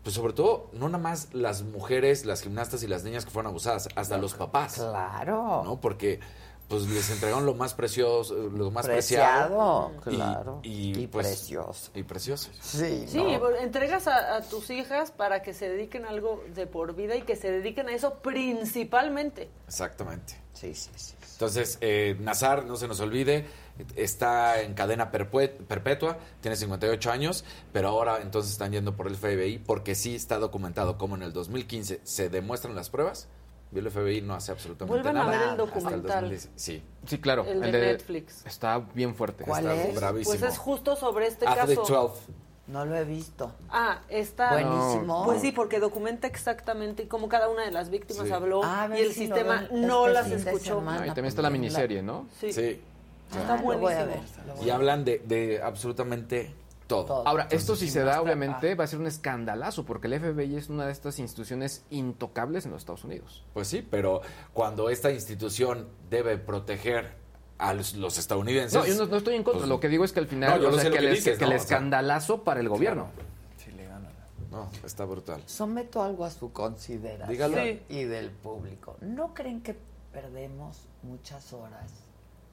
[0.03, 3.49] Pues sobre todo, no nada más las mujeres, las gimnastas y las niñas que fueron
[3.49, 4.75] abusadas, hasta los papás.
[4.75, 5.63] Claro.
[5.63, 5.81] ¿No?
[5.81, 6.19] Porque
[6.67, 10.17] pues les entregaron lo más precioso, lo más Preciado, preciado.
[10.17, 10.59] claro.
[10.63, 11.91] Y, Y pues, precioso.
[11.93, 12.49] Y precioso.
[12.61, 16.65] Sí, Sí, pues, entregas a, a tus hijas para que se dediquen a algo de
[16.67, 19.49] por vida y que se dediquen a eso principalmente.
[19.67, 20.35] Exactamente.
[20.53, 21.13] Sí, sí, sí.
[21.33, 23.45] Entonces, eh, Nazar, no se nos olvide,
[23.97, 27.43] está en cadena perpetua, tiene 58 años,
[27.73, 31.33] pero ahora entonces están yendo por el FBI porque sí está documentado como en el
[31.33, 33.27] 2015 se demuestran las pruebas
[33.75, 35.31] y el FBI no hace absolutamente Vuelvan a nada.
[35.31, 36.21] ver el hasta documental.
[36.21, 36.49] 2010.
[36.55, 36.83] Sí.
[37.05, 37.45] Sí, claro.
[37.45, 38.45] El de Netflix.
[38.45, 39.43] Está bien fuerte.
[39.43, 39.95] ¿Cuál Está es?
[39.95, 40.37] bravísimo.
[40.37, 41.93] Pues es justo sobre este Athlete caso.
[41.93, 42.21] 12.
[42.67, 43.51] No lo he visto.
[43.69, 45.23] Ah, está Buenísimo.
[45.25, 48.33] Pues sí, porque documenta exactamente cómo cada una de las víctimas Sí.
[48.33, 50.79] habló Ah, a y el si sistema no este las escuchó.
[50.79, 51.01] semana.
[51.01, 52.25] Ah, y también está la miniserie, ¿no?
[52.39, 52.51] Sí.
[52.51, 52.81] Sí.
[53.29, 54.55] Está Ah, lo voy a buenísimo.
[54.57, 54.65] ver.
[54.65, 56.53] Y hablan de, de absolutamente
[56.87, 57.27] todo.
[57.27, 60.69] Ahora, esto si se da, obviamente, va a ser un escandalazo, porque el FBI es
[60.69, 63.43] una de estas instituciones intocables en los Estados Unidos.
[63.53, 64.21] Pues sí, pero
[64.53, 67.13] cuando esta institución debe proteger
[67.57, 68.73] a los, los estadounidenses.
[68.77, 69.59] No, yo no, no estoy en contra.
[69.61, 71.37] pues, lo que digo es que al final, No, o sea, que, que el, dices,
[71.37, 71.51] que ¿no?
[71.51, 73.07] el O sea, escandalazo para el gobierno.
[74.51, 75.41] No, está brutal.
[75.47, 77.57] Someto algo a su consideración Dígalo.
[77.57, 77.81] Sí.
[77.89, 78.95] y del público.
[79.01, 79.75] ¿No creen que
[80.13, 81.91] perdemos muchas horas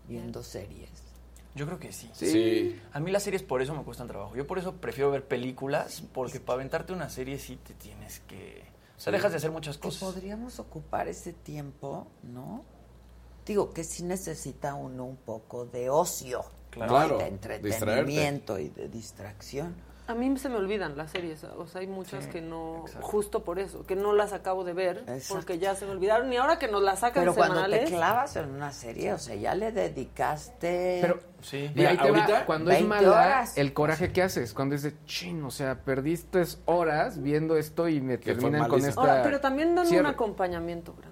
[0.09, 0.90] viendo series?
[1.55, 2.11] Yo creo que sí.
[2.15, 2.81] Sí.
[2.93, 4.35] A mí las series por eso me cuestan trabajo.
[4.35, 8.65] Yo por eso prefiero ver películas, porque para aventarte una serie sí te tienes que...
[8.97, 9.16] O sea, Sí.
[9.16, 10.01] dejas de hacer muchas cosas.
[10.01, 12.65] podríamos ocupar ese tiempo, ¿no?
[13.45, 16.93] Digo que sí necesita uno un poco de ocio, Claro.
[16.93, 16.99] ¿no?
[16.99, 19.74] Claro, Y de entretenimiento y de distracción.
[20.12, 23.06] A mí se me olvidan las series, o sea, hay muchas Sí, que no, exacto.
[23.06, 25.34] justo por eso, que no las acabo de ver, Exacto.
[25.34, 27.90] porque ya se me olvidaron, y ahora que nos las sacan Pero cuando te semanales...
[27.90, 30.98] clavas en una serie, o sea, ya le dedicaste...
[31.01, 31.56] Pero, Sí.
[31.56, 33.59] y Mira, ahí te va, ahorita, cuando es 20 mala, horas.
[33.59, 38.01] el coraje que haces, cuando es de chin, o sea, perdiste horas viendo esto y
[38.01, 39.01] me Que terminan con esta.
[39.01, 40.06] Ahora, pero también dan cierre.
[40.06, 41.11] un acompañamiento grande.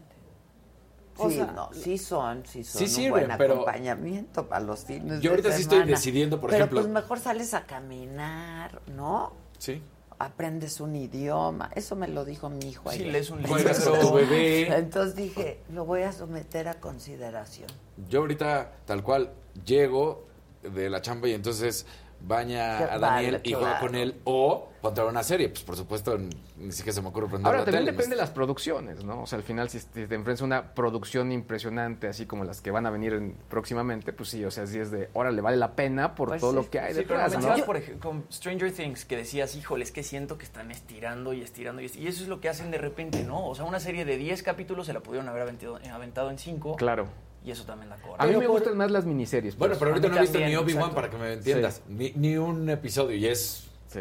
[1.21, 4.85] O sí, sea, no, sí son, sí son Sí un buen pero- acompañamiento para los
[4.85, 8.81] fines Yo de ahorita sí estoy decidiendo, por pero ejemplo- pues mejor sales a caminar,
[8.95, 9.33] ¿no?
[9.59, 9.83] Sí.
[10.19, 11.71] Aprendes un idioma.
[11.75, 13.13] Eso me lo dijo mi hijo Sí, ayer.
[13.13, 13.57] lees un libro.
[14.01, 14.77] Tu bebé.
[14.77, 17.69] Entonces dije, lo voy a someter a consideración.
[18.09, 19.31] Yo ahorita, tal cual,
[19.65, 20.27] llego
[20.63, 21.87] de la chamba y entonces
[22.23, 23.87] baña a Daniel vale, y juega claro.
[23.87, 25.49] con él o ponte a ver una serie.
[25.51, 27.93] Pues por supuesto, ni siquiera se me ocurre prender Ahora la también tele.
[27.93, 29.23] depende de las producciones, ¿no?
[29.23, 32.61] O sea, al final, si te, te enfrentas a una producción impresionante, así como las
[32.63, 35.41] que van a venir en- próximamente, pues sí, o sea, sí es de, ahora le
[35.43, 36.57] vale la pena por Pues todo sí.
[36.57, 37.65] lo que hay Sí, pero detrás, lo ¿no?
[37.65, 41.43] por ejemplo, con Stranger Things, que decías, híjole, es que siento que están estirando y
[41.43, 42.09] estirando y estirando.
[42.09, 43.47] Y eso es lo que hacen de repente, ¿no?
[43.49, 46.77] O sea, una serie de 10 capítulos se la pudieron haber aventado, aventado en 5.
[46.77, 47.07] Claro.
[47.45, 48.17] Y eso también la cobra.
[48.23, 49.57] A mí Pero me por- gustan más las miniseries.
[49.57, 49.79] Bueno, pues.
[49.79, 51.81] pero ahorita no he visto ni Obi-Wan para que me entiendas.
[51.89, 53.65] Ni, ni un episodio y es...
[53.89, 54.01] Sí.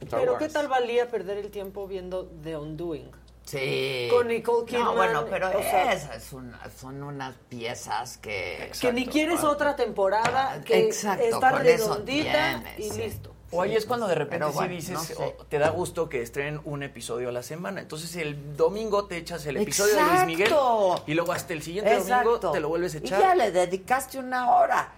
[0.00, 0.44] Star Pero Wars.
[0.44, 3.10] ¿qué tal valía perder el tiempo viendo The Undoing?
[3.44, 4.08] Sí.
[4.10, 8.72] Con Nicole Kidman, No, bueno, pero o sea- esas es una- son unas piezas que...
[8.80, 13.02] que ni quieres otra temporada, que Ah, Exacto, está redondita tienes, y sí.
[13.02, 13.33] listo.
[13.54, 15.14] O ahí es cuando de repente sí bueno, dices, no sé.
[15.14, 17.80] o te da gusto que estrenen un episodio a la semana.
[17.80, 21.02] Entonces el domingo te echas el episodio de Luis Miguel Exacto.
[21.06, 22.30] y luego hasta el siguiente Exacto.
[22.30, 23.18] domingo te lo vuelves a echar.
[23.18, 24.92] Y ya le dedicaste una hora.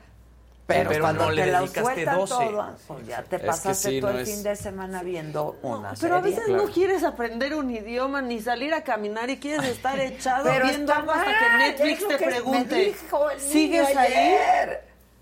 [0.66, 2.34] Pero, pero cuando no le te la dedicaste sueltan 12.
[2.34, 5.02] todas, pues ya te Es que pasaste sí, todo no el es- fin de semana
[5.04, 9.36] viendo una Pero a veces no quieres aprender un idioma ni salir a caminar y
[9.38, 12.94] quieres estar echado Pero viendo algo hasta que Netflix te que pregunte.
[13.38, 14.34] ¿Sigues ahí?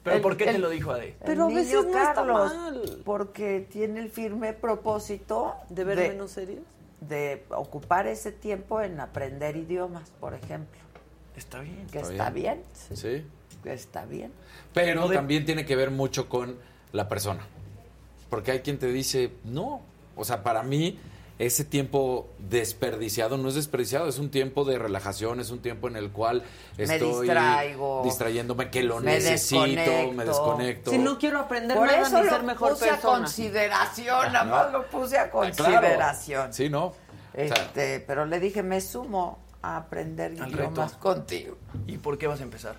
[0.04, 1.16] ¿Pero El- por qué te lo dijo Ade?
[1.24, 3.00] Pero a veces no está mal.
[3.04, 6.60] Porque tiene el firme propósito ¿De ver menos series?
[7.00, 10.78] de ocupar ese tiempo en aprender idiomas, por ejemplo.
[11.36, 11.86] Está bien.
[11.90, 12.62] Que Está está bien.
[12.88, 12.96] bien.
[12.96, 13.26] Sí.
[13.62, 14.30] Que está bien.
[14.74, 16.56] Pero también tiene que ver mucho con
[16.92, 17.42] la persona.
[18.30, 19.80] Porque hay quien te dice, no.
[20.16, 20.98] O sea, para mí,
[21.38, 25.96] ese tiempo desperdiciado no es desperdiciado, es un tiempo de relajación, es un tiempo en
[25.96, 26.42] el cual
[26.78, 28.02] estoy distraigo.
[28.04, 30.12] distrayéndome, que lo Me necesito, desconecto.
[30.12, 30.90] me desconecto.
[30.92, 34.44] Si no quiero aprender Por nada eso ni lo ser mejor puse a consideración, nada
[34.44, 35.46] más lo puse a Claro.
[35.54, 36.52] consideración.
[36.52, 36.86] Sí, ¿no?
[36.86, 36.94] O
[37.34, 41.00] sea, Este, pero le dije, me sumo a aprender Al idiomas reto.
[41.02, 41.56] contigo.
[41.86, 42.76] ¿Y por qué vas a empezar?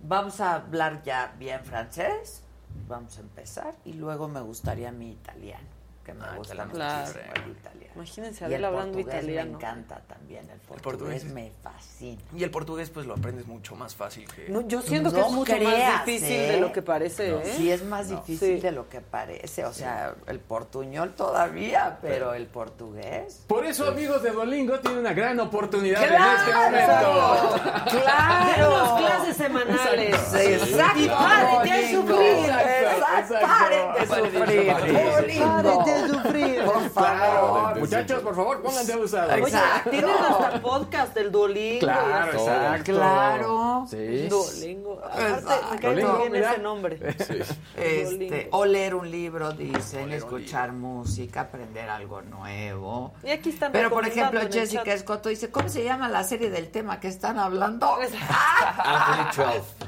[0.00, 2.42] Vamos a hablar ya bien francés,
[2.88, 5.66] vamos a empezar, y luego me gustaría mi italiano,
[6.06, 7.85] que me gusta italiano muchísimo italiano.
[7.96, 9.50] Imagínense Y el Adela hablando italiano.
[9.50, 11.24] me encanta también, el portugués, portugués.
[11.24, 12.20] me fascina.
[12.36, 14.48] Y el portugués pues lo aprendes mucho más fácil que...
[14.50, 16.52] No, yo siento que No es mucho creas, más difícil ¿eh?
[16.52, 17.54] de lo que parece, No, ¿eh?
[17.56, 18.16] Sí, es más No.
[18.20, 18.60] difícil Sí.
[18.60, 19.64] de lo que parece.
[19.64, 23.42] O sea, el portuñol todavía, pero el portugués.
[23.46, 26.38] Por eso, amigos de Duolingo, tienen una gran oportunidad en ¡Claro!
[26.38, 27.54] este momento.
[28.02, 28.70] ¡Claro!
[28.70, 30.34] Denos clases semanales.
[30.34, 31.00] Exacto.
[31.00, 32.50] Y paren de sufrir.
[32.50, 34.06] Exacto, Paren de
[34.38, 35.40] sufrir.
[35.42, 36.64] Paren de sufrir.
[36.64, 37.85] Por favor.
[37.86, 39.32] Muchachos, por favor, pónganse abusados.
[39.34, 39.90] Oye, Exacto.
[39.90, 41.80] tienen hasta podcast del Duolingo.
[41.80, 42.92] Claro, y exacto.
[42.92, 43.86] Claro.
[43.90, 44.28] Sí.
[44.28, 45.00] Duolingo.
[45.04, 45.76] Aparte, me Exacto.
[45.80, 45.94] cae
[46.28, 46.98] bien ese nombre.
[47.76, 48.36] Este, Duolingo.
[48.52, 53.14] o leer un libro, dicen, escuchar música, aprender algo nuevo.
[53.22, 54.92] Y aquí están Pero, por ejemplo, Jessica.
[54.92, 57.86] Escoto dice, ¿cómo se llama la serie del tema que están hablando?
[58.78, 59.86] Athlete 12.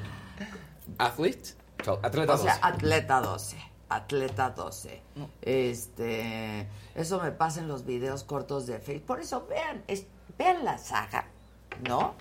[0.98, 1.54] Athlete
[1.84, 2.00] 12.
[2.02, 2.60] Atleta O sea, 12.
[2.62, 3.56] Atleta 12.
[3.90, 5.02] Atleta 12.
[5.42, 6.68] Este,
[7.00, 9.06] eso me pasa en los videos cortos de Facebook.
[9.06, 10.06] Por eso vean, es-
[10.38, 11.26] vean la saga,
[11.88, 12.14] ¿no?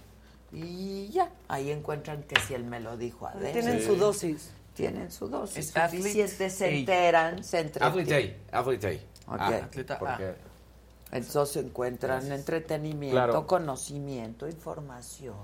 [0.52, 3.52] Y ya, ahí encuentran que si él me lo dijo Adela.
[3.52, 4.52] Tienen su dosis.
[4.74, 5.58] Tienen su dosis.
[5.58, 6.70] Es Athlete Suficiente, se A.
[6.70, 8.38] enteran, se Athlete entretienen.
[8.52, 8.60] A.
[8.60, 8.88] Athlete
[9.28, 9.34] A.
[9.34, 9.40] Ok.
[9.42, 10.00] Ah, Atleta A.
[10.00, 10.36] porque-
[11.12, 13.48] Entonces encuentran entretenimiento, Claro.
[13.48, 15.36] conocimiento, información.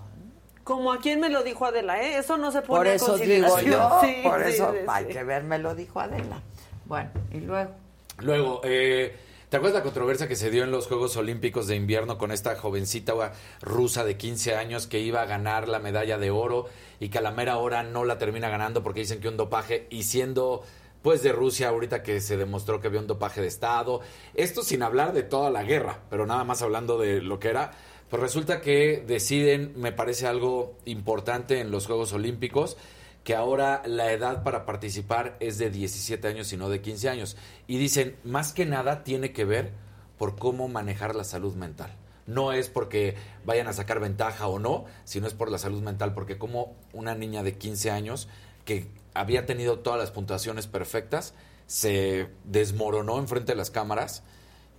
[0.64, 2.18] Como a quien me lo dijo Adela, ¿eh?
[2.18, 5.06] Eso no se pone Por en eso digo yo, Sí, por sí, eso sí, hay
[5.08, 5.12] sí.
[5.14, 6.42] que ver, me lo dijo Adela.
[6.86, 7.72] Bueno, y luego.
[8.20, 9.16] Luego, eh,
[9.54, 12.56] ¿te acuerdas la controversia que se dio en los Juegos Olímpicos de Invierno con esta
[12.56, 13.14] jovencita
[13.62, 16.66] rusa de 15 años que iba a ganar la medalla de oro
[17.00, 19.86] y que a la mera hora no la termina ganando porque dicen que un dopaje
[19.92, 20.64] y siendo
[21.04, 24.02] pues de Rusia ahorita que se demostró que había un dopaje de Estado,
[24.34, 27.74] esto sin hablar de toda la guerra, pero nada más hablando de lo que era,
[28.10, 32.76] pues resulta que deciden, me parece algo importante en los Juegos Olímpicos,
[33.24, 37.38] que ahora la edad para participar es de 17 años y no de 15 años.
[37.68, 39.72] Y dicen, más que nada tiene que ver
[40.18, 41.96] por cómo manejar la salud mental.
[42.26, 46.14] No es porque vayan a sacar ventaja o no, sino es por la salud mental,
[46.14, 48.28] porque como una niña de 15 años
[48.66, 51.34] que había tenido todas las puntuaciones perfectas,
[51.68, 54.24] se desmoronó enfrente de las cámaras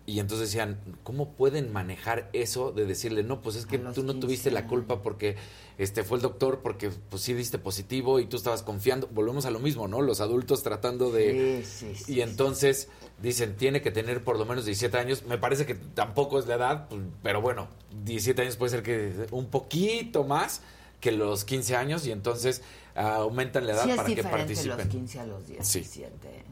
[0.06, 4.12] y entonces decían, ¿cómo pueden manejar eso de decirle, no, pues es que tú no
[4.12, 5.36] 15 tuviste la culpa porque
[5.78, 9.06] este fue el doctor, porque pues sí diste positivo y tú estabas confiando?
[9.08, 10.02] Volvemos a lo mismo, ¿no?
[10.02, 11.64] Los adultos tratando de...
[11.64, 12.88] Sí, sí, sí, y entonces
[13.22, 15.24] dicen, tiene que tener por lo menos 17 años.
[15.24, 17.68] Me parece que tampoco es la edad, pues, pero bueno,
[18.04, 20.60] 17 años puede ser que un poquito más
[21.00, 22.62] que los 15 años y entonces
[22.94, 24.78] ah, aumentan la edad es para que participen.
[24.78, 26.43] los 15 a los 17.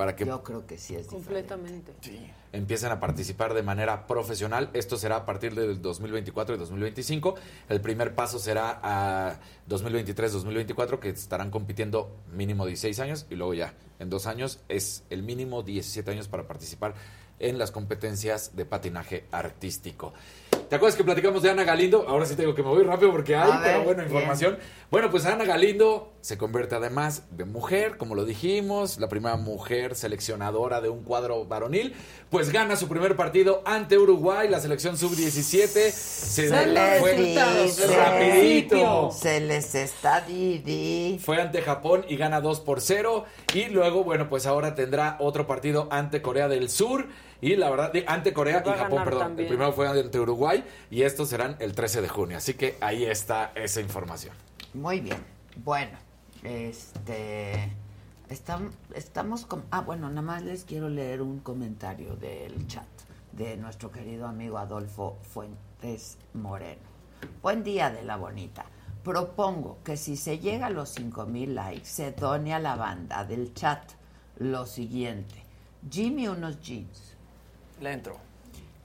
[0.00, 1.50] Para que Yo creo que sí es diferente.
[1.50, 1.92] Completamente.
[2.54, 4.70] empiezan a participar de manera profesional.
[4.72, 7.34] Esto será a partir del 2024 y 2025.
[7.68, 13.74] El primer paso será a 2023-2024, que estarán compitiendo mínimo 16 años y luego ya
[13.98, 16.94] en dos años es el mínimo 17 años para participar
[17.38, 20.14] en las competencias de patinaje artístico.
[20.70, 22.04] ¿Te acuerdas que platicamos de Ana Galindo?
[22.08, 24.06] Ahora sí tengo que me voy rápido porque hay, ver, pero bueno, bien.
[24.06, 24.58] información.
[24.88, 29.96] Bueno, pues Ana Galindo se convierte además de mujer, como lo dijimos, la primera mujer
[29.96, 31.96] seleccionadora de un cuadro varonil,
[32.30, 35.90] pues gana su primer partido ante Uruguay, la selección sub-17.
[35.90, 39.10] Se, Se les fue dice, rapidito.
[39.10, 41.18] se les está Didi.
[41.18, 43.24] Fue ante Japón y gana 2 por 0.
[43.54, 47.08] Y luego, bueno, pues ahora tendrá otro partido ante Corea del Sur.
[47.40, 49.20] Y la verdad, ante Corea y Japón, perdón.
[49.20, 49.46] también.
[49.46, 52.36] El primero fue ante Uruguay y estos serán el 13 de junio.
[52.36, 54.34] Así que ahí está esa información.
[54.74, 55.18] Muy bien.
[55.56, 55.98] Bueno,
[56.42, 57.72] este.
[58.28, 59.64] Estamos, estamos con.
[59.70, 62.86] Ah, bueno, nada más les quiero leer un comentario del chat
[63.32, 66.82] de nuestro querido amigo Adolfo Fuentes Moreno.
[67.42, 68.64] Buen día de la bonita.
[69.02, 73.52] Propongo que si se llega a los 5000 likes, se done a la banda del
[73.54, 73.82] chat
[74.36, 75.42] lo siguiente:
[75.90, 77.09] Jimmy unos jeans,
[77.80, 78.18] Le entro.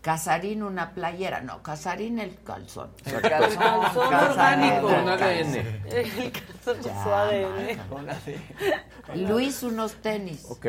[0.02, 2.92] Casarín una playera, no, Casarín el calzón.
[3.06, 4.90] El calzón Casarín orgánico.
[4.90, 5.18] el Con ADN.
[5.18, 5.66] calzón.
[5.92, 7.78] El Ya, su ADN.
[7.90, 8.16] Con la.
[9.16, 10.46] Luis unos tenis.
[10.50, 10.66] Ok,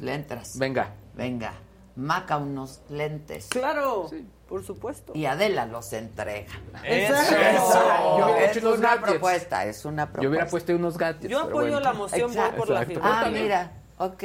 [0.00, 0.58] Le entras.
[0.58, 0.90] venga.
[1.14, 1.52] Venga.
[1.96, 3.46] Maca unos lentes.
[3.48, 4.08] Claro,
[4.48, 5.12] por supuesto.
[5.16, 6.52] Y Adela los entrega.
[6.84, 8.18] Exacto.
[8.18, 9.10] Yo hubiera es hecho una gadgets.
[9.10, 10.22] propuesta, es una propuesta.
[10.22, 11.28] Yo hubiera puesto unos gadgets.
[11.28, 11.80] Yo apoyo bueno.
[11.80, 12.56] la moción, voy Exacto.
[12.56, 13.00] por la Exacto.
[13.00, 13.20] firma.
[13.24, 14.24] Ah, mira, ok.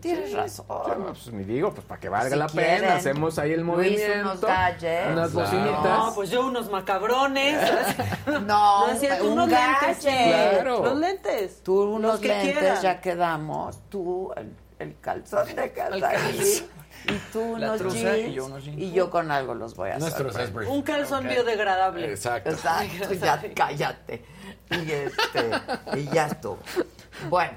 [0.00, 0.66] Tienes razón.
[1.06, 3.76] pues ni digo, pues para que valga Si la quieren, pena, hacemos ahí el Luis,
[3.76, 4.20] movimiento.
[4.22, 5.12] unos gadgets.
[5.12, 5.50] Unas Claro.
[5.50, 5.84] bocinitas.
[5.98, 7.70] No, pues yo unos macabrones.
[8.26, 8.40] No,
[8.86, 9.98] No es cierto, un unos lentes.
[10.04, 10.84] Claro.
[10.84, 11.62] Los lentes.
[11.62, 12.82] Tú unos Los que lentes, quieran.
[12.82, 13.78] ya quedamos.
[13.90, 16.10] Tú el, el calzón de calzón.
[17.08, 18.28] Y tú unos jeans.
[18.28, 18.78] y yo unos jeans.
[18.80, 20.26] Y yo con algo los voy a hacer.
[20.68, 22.10] Un calzón biodegradable.
[22.10, 22.50] Exacto.
[22.50, 24.24] Exacto, ya cállate.
[24.70, 25.50] Y, este,
[25.96, 26.58] y ya estuvo.
[27.28, 27.52] Bueno,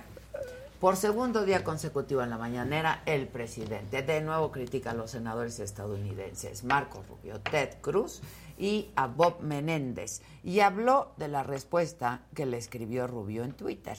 [0.79, 5.59] por segundo día consecutivo en la mañanera, el presidente de nuevo critica a los senadores
[5.59, 8.21] estadounidenses, Marco Rubio, Ted Cruz
[8.57, 10.21] y a Bob Menéndez.
[10.41, 13.97] Y habló de la respuesta que le escribió Rubio en Twitter.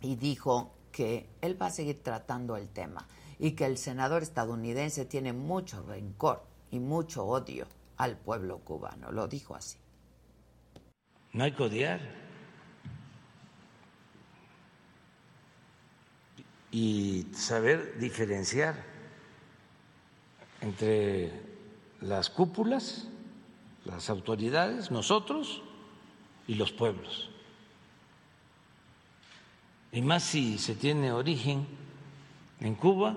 [0.00, 3.06] Y dijo que él va a seguir tratando el tema
[3.38, 6.42] y que el senador estadounidense tiene mucho rencor
[6.72, 7.66] y mucho odio
[7.96, 9.12] al pueblo cubano.
[9.12, 9.78] Lo dijo así.
[11.32, 12.23] No hay que odiar.
[16.74, 18.74] Y saber diferenciar
[20.60, 21.30] entre
[22.00, 23.06] las cúpulas,
[23.84, 25.62] las autoridades, nosotros
[26.48, 27.30] y los pueblos.
[29.92, 31.64] Y más si se tiene origen
[32.58, 33.16] en Cuba,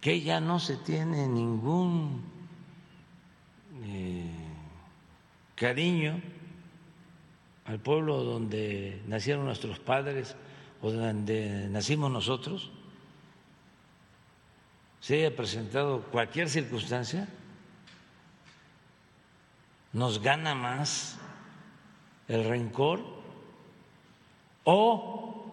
[0.00, 2.24] que ya no se tiene ningún
[3.84, 4.32] eh,
[5.54, 6.20] cariño
[7.68, 10.34] al pueblo donde nacieron nuestros padres
[10.80, 12.70] o donde nacimos nosotros,
[15.00, 17.28] se haya presentado cualquier circunstancia,
[19.92, 21.18] nos gana más
[22.26, 23.04] el rencor
[24.64, 25.44] o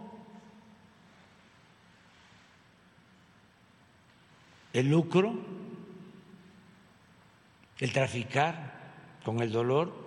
[4.72, 5.34] el lucro,
[7.80, 8.94] el traficar
[9.26, 10.05] con el dolor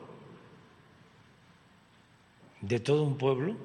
[2.61, 3.57] de todo un pueblo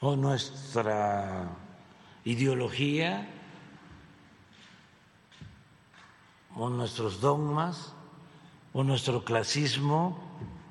[0.00, 1.48] o nuestra
[2.24, 3.28] ideología
[6.54, 7.92] o nuestros dogmas
[8.72, 10.18] o nuestro clasismo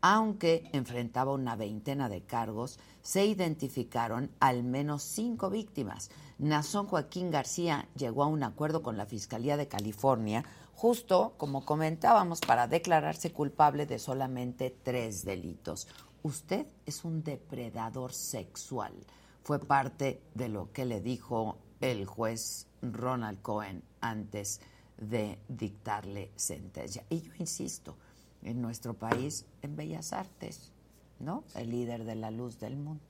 [0.00, 2.78] Aunque enfrentaba una veintena de cargos,
[3.08, 6.10] se identificaron al menos cinco víctimas.
[6.36, 10.44] Nazón Joaquín García llegó a un acuerdo con la Fiscalía de California,
[10.74, 15.88] justo como comentábamos, para declararse culpable de solamente tres delitos.
[16.22, 18.92] Usted es un depredador sexual.
[19.42, 24.60] Fue parte de lo que le dijo el juez Ronald Cohen antes
[24.98, 27.06] de dictarle sentencia.
[27.08, 27.96] Y yo insisto,
[28.42, 30.72] en nuestro país, en Bellas Artes,
[31.20, 31.44] ¿no?
[31.54, 33.04] El líder de la luz del mundo,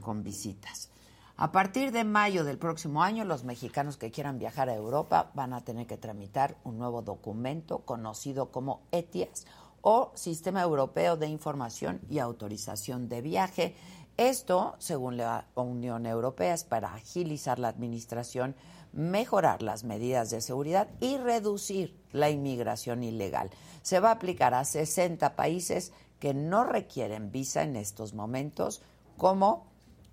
[0.00, 0.90] con visitas.
[1.36, 5.52] A partir de mayo del próximo año, los mexicanos que quieran viajar a Europa van
[5.52, 9.44] a tener que tramitar un nuevo documento conocido como ETIAS
[9.80, 13.74] o Sistema Europeo de Información y Autorización de Viaje.
[14.16, 18.54] Esto, según la Unión Europea, es para agilizar la administración,
[18.92, 23.50] mejorar las medidas de seguridad y reducir la inmigración ilegal.
[23.82, 25.92] Se va a aplicar a 60 países
[26.24, 28.80] que no requieren visa en estos momentos,
[29.18, 29.66] como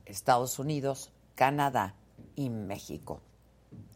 [0.04, 1.96] Estados Unidos, Canadá
[2.36, 3.22] y México.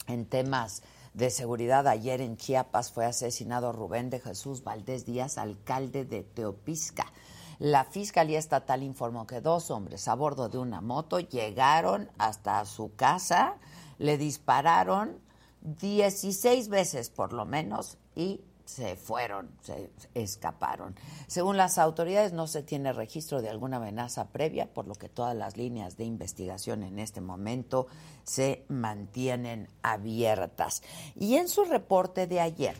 [0.08, 0.82] En temas
[1.14, 7.12] de seguridad, ayer en Chiapas fue asesinado Rubén de Jesús Valdés Díaz, alcalde de Teopisca.
[7.60, 12.96] La Fiscalía Estatal informó que dos hombres a bordo de una moto llegaron hasta su
[12.96, 13.58] casa,
[13.98, 15.20] le dispararon
[15.64, 20.96] 16 veces por lo menos y se fueron, se escaparon.
[21.28, 25.36] Según las autoridades, no se tiene registro de alguna amenaza previa, por lo que todas
[25.36, 27.88] las líneas de investigación en este momento
[28.24, 30.82] se mantienen abiertas.
[31.16, 32.76] Y en su reporte de ayer,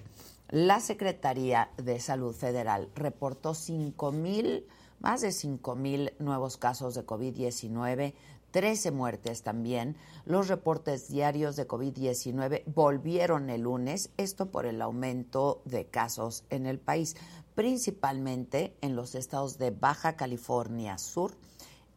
[0.50, 4.68] La Secretaría de Salud Federal reportó 5 mil,
[5.00, 8.14] más de 5 mil nuevos casos de COVID-19,
[8.56, 9.98] 13 muertes también.
[10.24, 16.66] Los reportes diarios de COVID-19 volvieron el lunes, esto por el aumento de casos en
[16.66, 17.18] el país,
[17.54, 21.34] principalmente en los estados de Baja California Sur,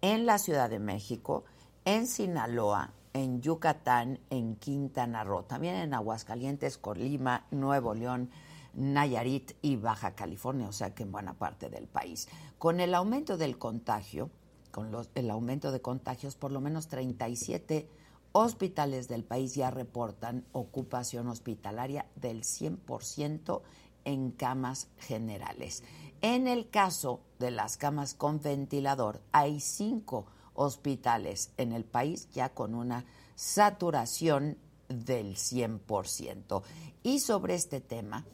[0.01, 1.45] en la Ciudad de México,
[1.85, 8.31] en Sinaloa, en Yucatán, en Quintana Roo, también en Aguascalientes, Colima, Nuevo León,
[8.75, 12.29] Nayarit y Baja California, o sea que en buena parte del país.
[12.59, 14.31] Con el aumento del contagio,
[14.79, 17.89] con el aumento de contagios, por lo menos 37
[18.31, 23.63] hospitales del país ya reportan ocupación hospitalaria del 100%
[24.05, 25.83] en camas generales.
[26.21, 32.51] En el caso de las camas con ventilador, hay cinco hospitales en el país ya
[32.51, 36.63] con una saturación del 100%.
[37.03, 38.25] Y sobre este tema,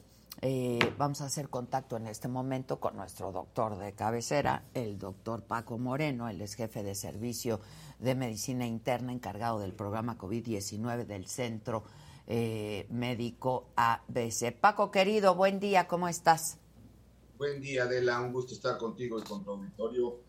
[0.47, 5.41] eh, vamos a hacer contacto en este momento con nuestro doctor de cabecera, el doctor
[5.41, 7.61] Paco Moreno, él es jefe de servicio
[7.97, 11.83] de medicina interna encargado del programa COVID-19 del Centro
[12.27, 14.55] eh, Médico ABC.
[14.55, 16.59] Paco, querido, buen día, ¿cómo estás?
[17.39, 20.19] Buen día, Adela, un gusto estar contigo y con tu auditorio.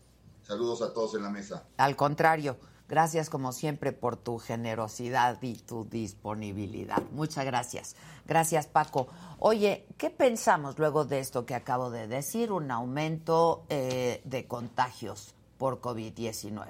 [0.41, 1.67] Saludos a todos en la mesa.
[1.77, 2.57] Al contrario,
[2.87, 7.01] gracias como siempre por tu generosidad y tu disponibilidad.
[7.11, 7.95] Muchas gracias.
[8.25, 9.07] Gracias, Paco.
[9.39, 12.51] Oye, ¿qué pensamos luego de esto que acabo de decir?
[12.51, 16.67] Un aumento eh, de contagios por COVID-19.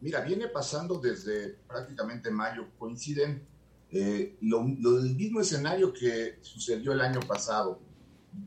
[0.00, 2.68] Mira, viene pasando desde prácticamente mayo.
[2.78, 3.46] Coinciden
[3.90, 7.80] eh, lo, lo, el mismo escenario que sucedió el año pasado.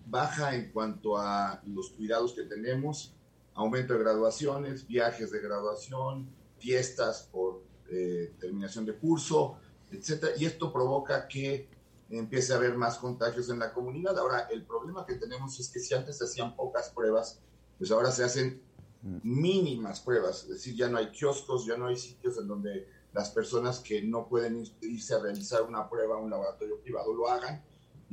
[0.08, 3.14] Baja en cuanto a los cuidados que tenemos,
[3.56, 9.58] aumento de graduaciones, viajes de graduación, fiestas por eh, terminación de curso,
[9.92, 11.70] etcétera, y esto provoca que
[12.10, 14.18] empiece a haber más contagios en la comunidad.
[14.18, 17.40] Ahora, el problema que tenemos es que si antes se hacían pocas pruebas,
[17.78, 18.62] pues ahora se hacen
[19.24, 23.32] mínimas pruebas, es decir, ya no hay kioscos, ya no hay sitios en donde las
[23.32, 27.64] personas que no pueden irse a realizar una prueba a un laboratorio privado lo hagan.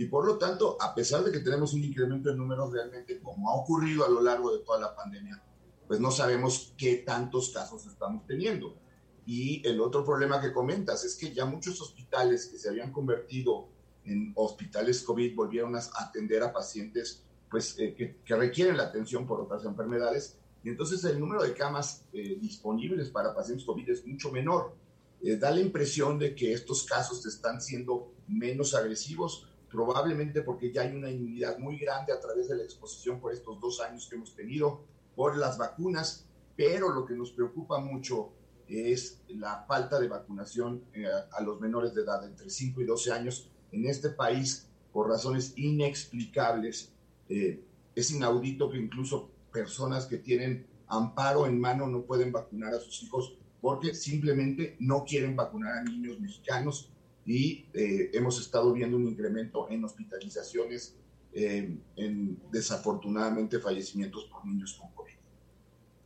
[0.01, 3.51] Y por lo tanto, a pesar de que tenemos un incremento en números realmente, como
[3.51, 5.43] ha ocurrido a lo largo de toda la pandemia,
[5.87, 8.79] pues no sabemos qué tantos casos estamos teniendo.
[9.27, 13.69] Y el otro problema que comentas es que ya muchos hospitales que se habían convertido
[14.07, 19.27] en hospitales COVID volvieron a atender a pacientes pues, eh, que, que, requieren la atención
[19.27, 20.39] por otras enfermedades.
[20.65, 24.75] Y entonces el número de camas eh, disponibles para pacientes COVID es mucho menor.
[25.23, 30.83] Eh, da la impresión de que estos casos están siendo menos agresivos, probablemente porque ya
[30.83, 34.17] hay una inmunidad muy grande a través de la exposición por estos dos años que
[34.17, 34.85] hemos tenido
[35.15, 36.27] por las vacunas,
[36.57, 38.33] pero lo que nos preocupa mucho
[38.67, 43.13] es la falta de vacunación eh, a los menores de edad, entre 5 y 12
[43.13, 46.93] años, en este país, por razones inexplicables.
[47.29, 47.65] Eh,
[47.95, 53.03] es inaudito que incluso personas que tienen amparo en mano no pueden vacunar a sus
[53.03, 56.91] hijos porque simplemente no quieren vacunar a niños mexicanos
[57.27, 60.97] y eh, hemos estado viendo un incremento en hospitalizaciones,
[61.33, 65.15] eh, en desafortunadamente fallecimientos por niños con COVID.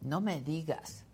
[0.03, 1.05] No me digas.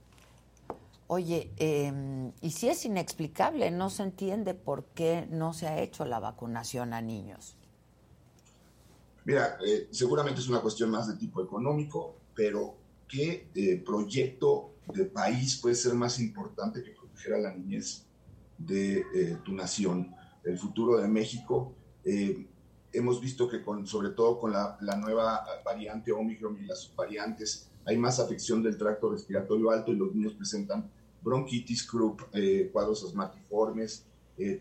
[1.13, 6.05] Oye, eh, y si es inexplicable, no se entiende por qué no se ha hecho
[6.05, 7.57] la vacunación a niños.
[9.25, 12.77] Mira, eh, seguramente es una cuestión más de tipo económico, pero
[13.09, 18.07] ¿qué eh, proyecto de país puede ser más importante que proteger a la niñez
[18.61, 20.15] de eh, tu nación,
[20.45, 21.75] el futuro de México?
[22.05, 22.47] Eh,
[22.93, 27.71] hemos visto que con, sobre todo con la, la, nueva variante Omicron y las variantes
[27.85, 30.91] hay más afección del tracto respiratorio alto y los niños presentan
[31.23, 34.07] bronquitis, croup, eh, cuadros asmatiformes.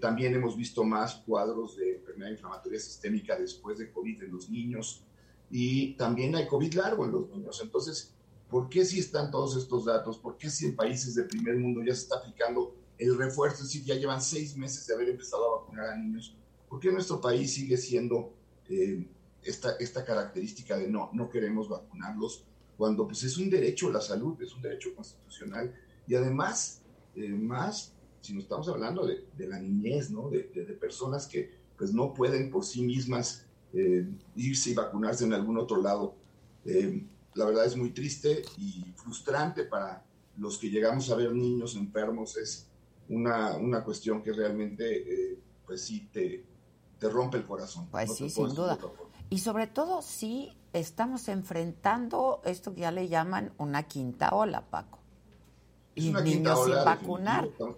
[0.02, 5.06] También hemos visto más cuadros de enfermedad inflamatoria sistémica después de COVID en los niños
[5.50, 7.62] y también hay COVID largo en los niños.
[7.64, 8.14] Entonces,
[8.50, 10.18] ¿por qué si están todos estos datos?
[10.18, 13.64] ¿Por qué si en países del primer mundo ya se está aplicando el refuerzo?
[13.64, 16.36] Es decir, ya llevan seis meses de haber empezado a vacunar a niños.
[16.70, 18.34] ¿Por qué nuestro país sigue siendo
[18.70, 19.08] eh,
[19.44, 22.46] esta, esta característica de no, no queremos vacunarlos?
[22.78, 25.74] Cuando pues es un derecho la salud, es un derecho constitucional
[26.08, 26.82] y además,
[27.16, 30.30] eh, más, si nos estamos hablando de, de la niñez, ¿no?
[30.30, 35.26] De, de, de, personas que pues no pueden por sí mismas eh, irse y vacunarse
[35.26, 36.16] en algún otro lado.
[36.66, 37.06] Eh,
[37.36, 40.04] la verdad es muy triste y frustrante para
[40.38, 42.38] los que llegamos a ver niños enfermos.
[42.38, 42.68] Es
[43.10, 46.46] una, una cuestión que realmente, eh, pues sí, te,
[46.98, 47.88] te, rompe el corazón.
[47.90, 48.78] Pues no sí, sin duda.
[49.30, 55.00] Y sobre todo, sí estamos enfrentando esto que ya le llaman una quinta ola, Paco.
[55.96, 57.46] Es y una niños quinta ola, sin vacunar.
[57.46, 57.76] Estamos,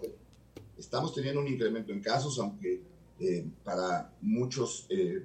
[0.76, 2.84] estamos, teniendo un incremento en casos, aunque
[3.18, 5.24] eh, para muchos eh,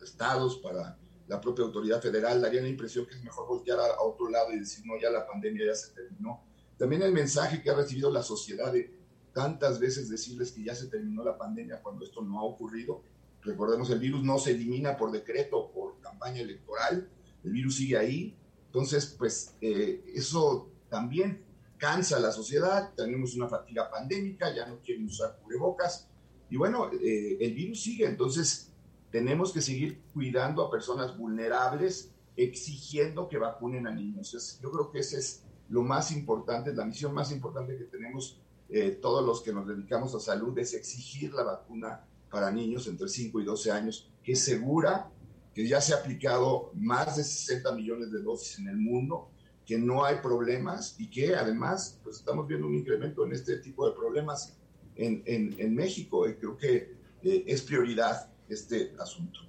[0.00, 0.96] estados, para
[1.26, 4.52] la propia autoridad federal, daría la impresión que es mejor voltear a, a otro lado
[4.52, 6.44] y decir, no, ya la pandemia ya se terminó.
[6.76, 9.03] También el mensaje que ha recibido la sociedad de
[9.34, 13.02] tantas veces decirles que ya se terminó la pandemia cuando esto no ha ocurrido.
[13.42, 17.10] Recordemos, el virus no se elimina por decreto o por campaña electoral,
[17.42, 18.38] el virus sigue ahí.
[18.66, 21.44] Entonces, pues eh, eso también
[21.76, 26.08] cansa a la sociedad, tenemos una fatiga pandémica, ya no quieren usar cubrebocas.
[26.48, 28.72] Y bueno, eh, el virus sigue, entonces
[29.10, 34.34] tenemos que seguir cuidando a personas vulnerables, exigiendo que vacunen a niños.
[34.34, 38.40] Es- yo creo que ese es lo más importante, la misión más importante que tenemos
[38.68, 43.08] eh, todos los que nos dedicamos a salud, es exigir la vacuna para niños entre
[43.08, 45.10] 5 y 12 años, que es segura,
[45.54, 49.30] que ya se ha aplicado más de 60 millones de dosis en el mundo,
[49.64, 53.88] que no hay problemas y que además pues estamos viendo un incremento en este tipo
[53.88, 54.56] de problemas
[54.96, 56.28] en, en, en México.
[56.28, 59.40] Y creo que eh, es prioridad este asunto.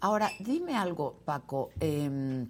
[0.00, 1.70] Ahora, dime algo, Paco.
[1.78, 2.48] em,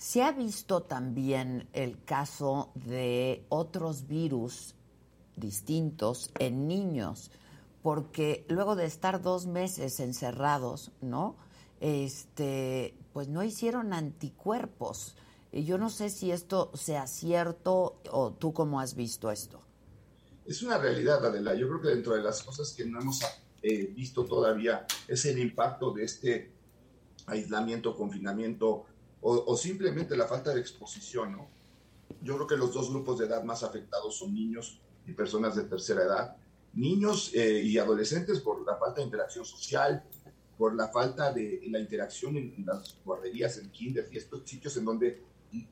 [0.00, 4.74] se ha visto también el caso de otros virus
[5.36, 7.30] distintos en niños,
[7.82, 11.36] porque luego de estar dos meses encerrados, ¿no?
[11.80, 15.16] Este, pues no hicieron anticuerpos.
[15.52, 19.60] Y yo no sé si esto sea cierto o tú cómo has visto esto.
[20.46, 21.54] Es una realidad, Adela.
[21.54, 23.20] Yo creo que dentro de las cosas que no hemos
[23.62, 26.52] eh, visto todavía es el impacto de este
[27.26, 28.86] aislamiento, confinamiento
[29.22, 31.48] o, simplemente la falta de exposición, ¿no?
[32.22, 35.64] Yo creo que los dos grupos de edad más afectados son niños y personas de
[35.64, 36.36] tercera edad.
[36.72, 40.04] Niños eh, y adolescentes por la falta de interacción social,
[40.56, 44.76] por la falta de la interacción en, en las guarderías, en kinder y estos sitios
[44.76, 45.22] en donde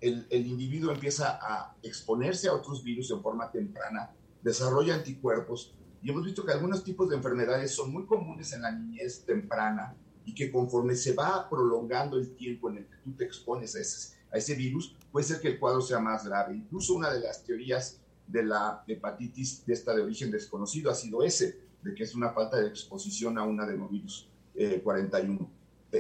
[0.00, 4.10] el, el individuo empieza a exponerse a otros virus en forma temprana,
[4.42, 8.72] desarrolla anticuerpos y hemos visto que algunos tipos de enfermedades son muy comunes en la
[8.72, 9.96] niñez temprana
[10.28, 13.80] y que conforme se va prolongando el tiempo en el que tú te expones a
[13.80, 16.54] ese, a ese virus, puede ser que el cuadro sea más grave.
[16.54, 21.22] Incluso una de las teorías de la hepatitis de esta de origen desconocido ha sido
[21.22, 25.50] ese, de que es una falta de exposición a un adenovirus eh, 41.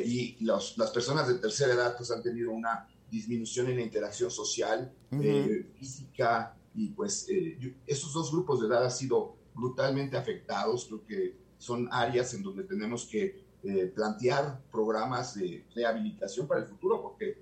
[0.04, 4.30] Y los, las personas de tercera edad pues, han tenido una disminución en la interacción
[4.30, 5.22] social, Ujú.
[5.24, 10.84] eh, física, y pues eh, yo- esos dos grupos de edad han sido brutalmente afectados.
[10.84, 16.66] Creo que son áreas en donde tenemos que eh, plantear programas de rehabilitación para el
[16.66, 17.36] futuro, porque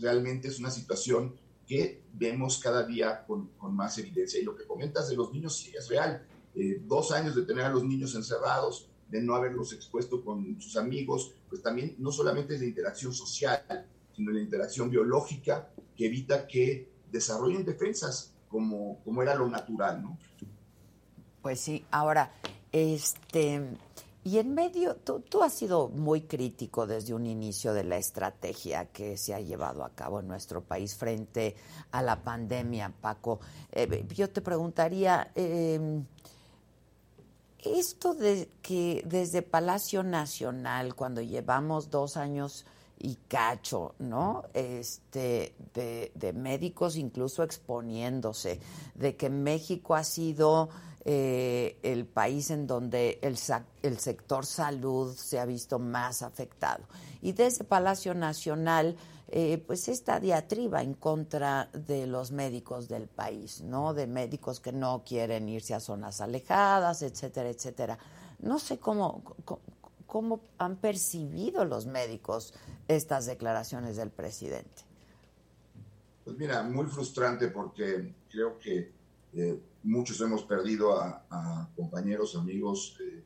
[0.00, 1.36] realmente es una situación
[1.68, 4.40] que vemos cada día con, más evidencia.
[4.40, 6.26] Y lo que comentas de los niños sí es real.
[6.56, 10.76] Eh, dos años de tener a los niños encerrados, de no haberlos expuesto con sus
[10.76, 13.86] amigos, pues también no solamente es la interacción social,
[14.16, 20.18] sino la interacción biológica que evita que desarrollen defensas como, como era lo natural, ¿no?
[21.40, 22.32] Pues sí, ahora,
[22.72, 23.62] este,
[24.28, 29.16] y en medio, tú, has sido muy crítico desde un inicio de la estrategia que
[29.16, 31.56] se ha llevado a cabo en nuestro país frente
[31.92, 33.40] a la pandemia, Paco.
[33.72, 36.02] Eh, yo te preguntaría, eh,
[37.60, 42.66] esto de que desde Palacio Nacional, cuando llevamos dos años
[42.98, 44.44] y cacho, ¿no?
[44.52, 48.60] Este, de médicos incluso exponiéndose,
[48.94, 50.68] de que México ha sido
[51.10, 53.38] eh, el país en donde el,
[53.82, 56.84] el sector salud se ha visto más afectado.
[57.22, 58.94] Y desde Palacio Nacional,
[59.28, 63.94] eh, pues esta diatriba en contra de los médicos del país, ¿no?
[63.94, 67.98] De médicos que no quieren irse a zonas alejadas, etcétera, etcétera.
[68.40, 69.62] No sé cómo, cómo,
[70.06, 72.52] cómo han percibido los médicos
[72.86, 74.82] estas declaraciones del presidente.
[76.22, 78.92] Pues mira, muy frustrante porque creo que
[79.32, 83.24] eh, muchos hemos perdido a, compañeros, amigos, eh,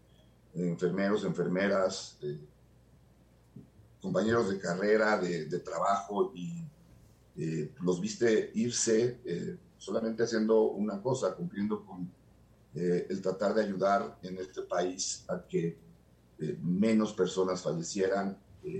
[0.54, 2.18] enfermeros, enfermeras,
[4.00, 6.64] compañeros de carrera, de, trabajo y
[7.36, 12.10] eh, los viste irse eh, solamente haciendo una cosa, cumpliendo con
[12.74, 15.76] el tratar de ayudar en este país a que
[16.62, 18.38] menos personas fallecieran.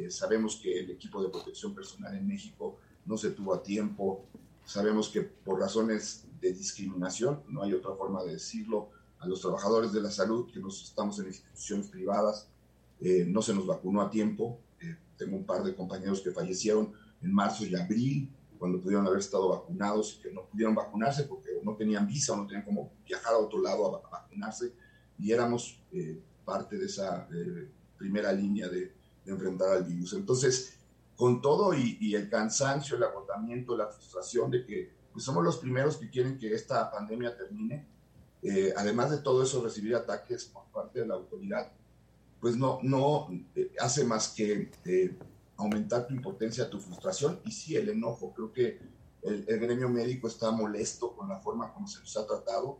[0.08, 4.24] Sabemos que el equipo de protección personal en México no se tuvo a tiempo.
[4.64, 8.90] Sabemos que por razones de discriminación, no hay otra forma de decirlo,
[9.20, 12.48] a los trabajadores de la salud que nos estamos en instituciones privadas,
[13.00, 14.58] eh, no se nos vacunó a tiempo.
[14.80, 16.92] Eh, tengo un par de compañeros que fallecieron
[17.22, 18.28] en marzo y abril,
[18.58, 22.36] cuando pudieron haber estado vacunados y que no pudieron vacunarse porque no tenían visa o
[22.36, 24.72] no tenían como viajar a otro lado a, vacunarse.
[25.18, 27.28] Y éramos eh, parte de esa
[27.96, 28.92] primera línea de,
[29.24, 30.14] enfrentar al virus.
[30.14, 30.76] Entonces,
[31.14, 35.96] con todo y, el cansancio, el agotamiento, la frustración de que pues, somos los primeros
[35.96, 37.86] que quieren que esta pandemia termine,
[38.42, 41.72] eh, además de todo eso, recibir ataques por parte de la autoridad,
[42.40, 45.16] pues no, no eh, hace más que eh,
[45.56, 48.32] aumentar tu impotencia, tu frustración y sí el enojo.
[48.34, 48.80] Creo que
[49.22, 52.78] el, el gremio médico está molesto con la forma como se nos ha tratado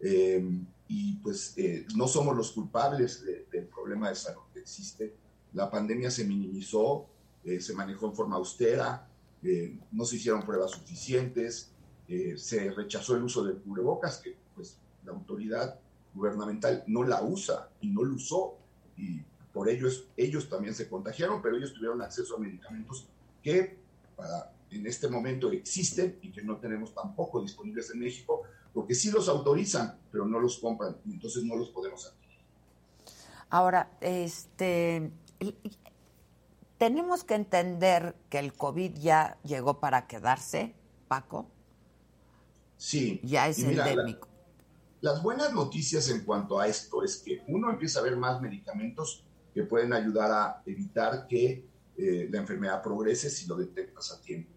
[0.00, 0.46] eh,
[0.88, 5.14] y pues eh, no somos los culpables de- del problema de salud que existe.
[5.54, 7.06] La pandemia se minimizó,
[7.44, 9.08] eh, se manejó en forma austera,
[9.42, 11.72] eh, no se hicieron pruebas suficientes,
[12.08, 15.78] eh, se rechazó el uso del cubrebocas, que pues la autoridad
[16.14, 18.56] gubernamental no la usa y no lo usó
[18.96, 23.06] y por ello ellos también se contagiaron, pero ellos tuvieron acceso a medicamentos
[23.42, 23.78] que
[24.16, 28.42] para, en este momento existen y que no tenemos tampoco disponibles en México,
[28.72, 32.38] porque sí los autorizan, pero no los compran y entonces no los podemos adquirir.
[33.50, 35.10] Ahora, este,
[36.78, 40.74] tenemos que entender que el COVID ya llegó para quedarse,
[41.08, 41.50] Paco.
[42.76, 43.20] Sí.
[43.24, 44.28] Ya es mira, la- endémico.
[45.00, 49.24] las buenas noticias en cuanto a esto es que uno empieza a ver más medicamentos
[49.52, 54.50] que pueden ayudar a evitar que eh, la enfermedad progrese si lo detectas a tiempo.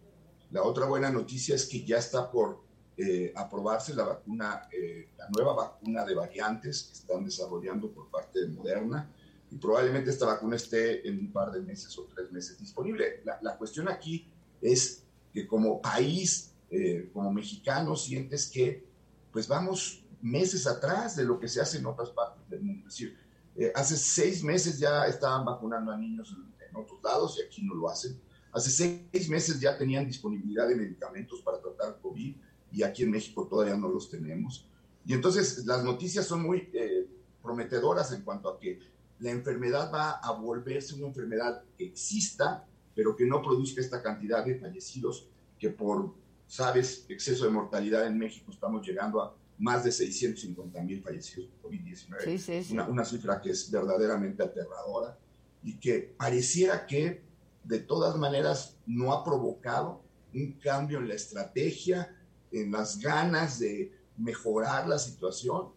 [0.51, 2.61] La otra buena noticia es que ya está por
[2.97, 8.41] eh, aprobarse la vacuna, eh, la nueva vacuna de variantes que están desarrollando por parte
[8.41, 9.09] de Moderna
[9.51, 13.21] y probablemente esta vacuna esté en un par de meses o tres meses disponible.
[13.25, 14.25] La, la cuestión aquí
[14.61, 15.03] es
[15.33, 18.85] que como país, eh, como mexicanos, sientes que
[19.31, 22.87] pues vamos meses atrás de lo que se hace en otras partes del mundo.
[22.87, 23.17] Es decir,
[23.57, 27.61] eh, hace seis meses ya estaban vacunando a niños en, en otros lados y aquí
[27.61, 28.17] no lo hacen.
[28.53, 32.35] Hace seis meses ya tenían disponibilidad de medicamentos para tratar COVID
[32.71, 34.65] y aquí en México todavía no los tenemos.
[35.05, 37.07] Y entonces las noticias son muy eh,
[37.41, 38.79] prometedoras en cuanto a que
[39.21, 42.65] la enfermedad va a volverse una enfermedad que exista,
[42.95, 45.27] pero que no produzca esta cantidad de fallecidos
[45.59, 46.15] que por,
[46.47, 51.71] sabes, exceso de mortalidad en México estamos llegando a más de 650 mil fallecidos por
[51.71, 52.23] COVID-19.
[52.23, 52.73] Sí, sí, sí.
[52.73, 55.17] Una, una cifra que es verdaderamente aterradora
[55.63, 57.21] y que pareciera que
[57.63, 60.01] de todas maneras no ha provocado
[60.33, 62.17] un cambio en la estrategia,
[62.51, 65.69] en las ganas de mejorar la situación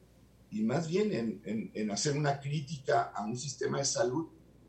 [0.55, 4.29] y más bien en, en- en hacer una crítica a un sistema de salud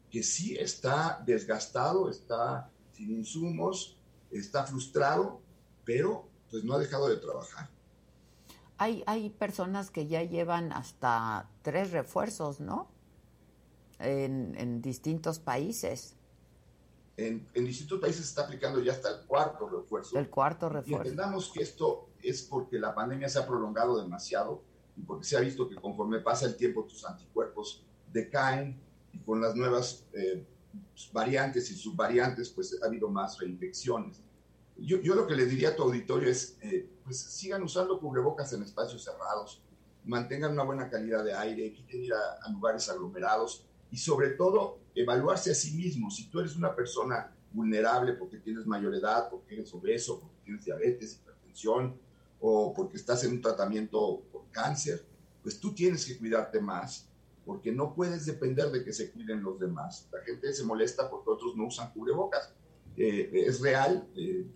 [0.10, 3.98] que sí está desgastado, está sin insumos,
[4.32, 5.42] está frustrado,
[5.84, 7.70] pero pues no ha dejado de trabajar.
[8.78, 12.90] Hay, hay personas que ya llevan hasta tres refuerzos, ¿no?
[14.00, 16.16] En, en distintos países.
[17.18, 20.18] En, en distintos países se está aplicando ya hasta el cuarto refuerzo.
[20.18, 21.04] El cuarto Y refuerzo.
[21.04, 24.64] entendamos que esto es porque la pandemia se ha prolongado demasiado
[25.04, 28.80] porque se ha visto que conforme pasa el tiempo tus anticuerpos decaen
[29.12, 30.46] y con las nuevas eh,
[31.12, 34.22] variantes y subvariantes pues ha habido más reinfecciones.
[34.78, 38.52] Yo, yo lo que le diría a tu auditorio es, eh, pues sigan usando cubrebocas
[38.54, 39.62] en espacios cerrados,
[40.04, 44.80] mantengan una buena calidad de aire, eviten ir a, a lugares aglomerados y sobre todo
[44.94, 46.12] evaluarse a sí mismo.
[46.12, 50.66] Si tú eres una persona vulnerable porque tienes mayor edad, porque eres obeso, porque tienes
[50.66, 52.05] diabetes, hipertensión
[52.40, 55.06] o porque estás en un tratamiento por cáncer,
[55.42, 57.08] pues tú tienes que cuidarte más
[57.46, 60.10] porque no puedes depender de que se cuiden los demás.
[60.12, 62.52] La gente se molesta porque otros no usan cubrebocas.
[62.98, 64.48] Eh, es real, eh,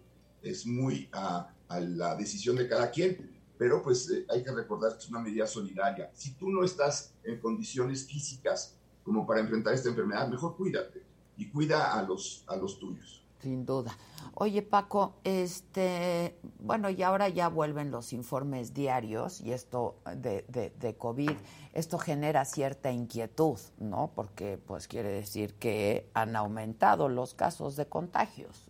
[0.42, 3.30] es muy a, la decisión de cada quien,
[3.60, 6.10] pero pues eh, hay que recordar que es una medida solidaria.
[6.16, 11.04] Si tú no estás en condiciones físicas como para enfrentar esta enfermedad, mejor cuídate
[11.38, 13.19] y cuida a los, a los tuyos.
[13.41, 13.98] Sin duda.
[14.34, 20.72] Oye, Paco, este, bueno, y ahora ya vuelven los informes diarios y esto de, de,
[20.78, 21.32] de COVID,
[21.74, 24.11] esto genera cierta inquietud, ¿no?
[24.14, 28.66] Porque pues quiere decir que han aumentado los casos de contagios.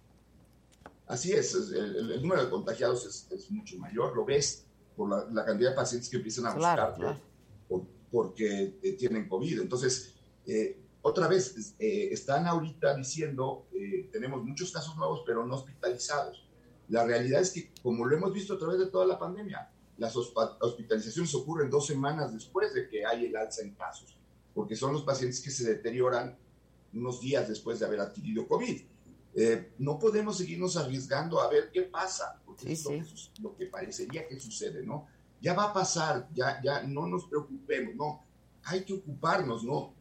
[1.08, 4.66] Así es, el, número de contagiados es, es mucho mayor, lo ves
[4.96, 7.20] por la, la cantidad de pacientes que empiezan a Claro, buscar claro.
[7.68, 9.62] por- porque eh, tienen COVID.
[9.62, 10.14] Entonces,
[10.48, 16.46] eh, otra vez, eh, están ahorita diciendo, eh, tenemos muchos casos nuevos, pero no hospitalizados.
[16.90, 20.16] La realidad es que, como lo hemos visto a través de toda la pandemia, las
[20.16, 24.18] hospitalizaciones ocurren dos semanas después de que hay el alza en casos,
[24.54, 26.38] porque son los pacientes que se deterioran
[26.94, 28.82] unos días después de haber adquirido COVID.
[29.36, 33.56] Eh, no podemos seguirnos arriesgando a ver qué pasa, porque es lo, que, su- lo
[33.56, 35.08] que parecería que sucede, ¿no?
[35.42, 38.24] Ya va a pasar, ya, ya no nos preocupemos, ¿no?
[38.64, 39.94] Hay que ocuparnos, ¿no?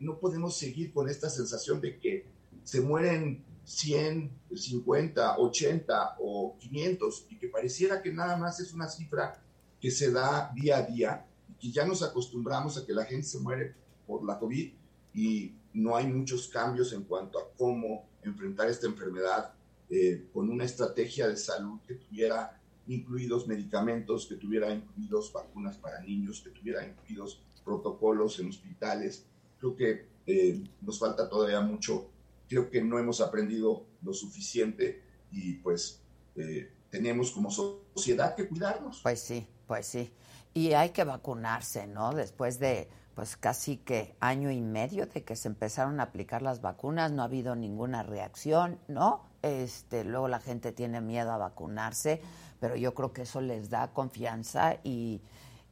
[0.00, 2.26] No podemos seguir con esta sensación de que
[2.64, 8.88] se mueren 100, 50, 80 o 500 y que pareciera que nada más es una
[8.88, 9.42] cifra
[9.80, 13.26] que se da día a día y que ya nos acostumbramos a que la gente
[13.26, 13.74] se muere
[14.06, 14.72] por la COVID
[15.14, 19.52] y no hay muchos cambios en cuanto a cómo enfrentar esta enfermedad
[19.90, 26.00] eh, con una estrategia de salud que tuviera incluidos medicamentos, que tuviera incluidos vacunas para
[26.00, 29.26] niños, que tuviera incluidos protocolos en hospitales.
[29.58, 32.10] Creo que eh, nos falta todavía mucho.
[32.48, 36.02] Creo que no hemos aprendido lo suficiente y pues
[36.36, 39.00] eh, tenemos como sociedad que cuidarnos.
[39.02, 40.12] Pues sí, pues sí.
[40.54, 42.14] Y hay que vacunarse, ¿no?
[42.14, 46.60] Después de pues casi que año y medio de que se empezaron a aplicar las
[46.60, 49.24] vacunas, no ha habido ninguna reacción, ¿no?
[49.42, 52.22] Este, luego la gente tiene miedo a vacunarse,
[52.60, 55.20] pero yo creo que eso les da confianza y,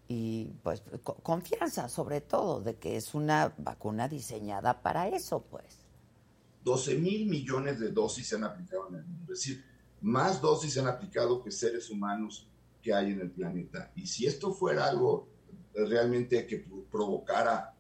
[0.09, 5.65] y pues co- confianza sobre todo de que es una vacuna diseñada para eso, pues.
[6.65, 9.33] 12 mil millones de dosis se han aplicado en el mundo.
[9.33, 9.65] Es decir,
[10.01, 12.49] más dosis se han aplicado que seres humanos
[12.83, 13.91] que hay en el planeta.
[13.97, 15.29] Y si esto fuera algo
[15.75, 17.75] eh, realmente que pro- provocara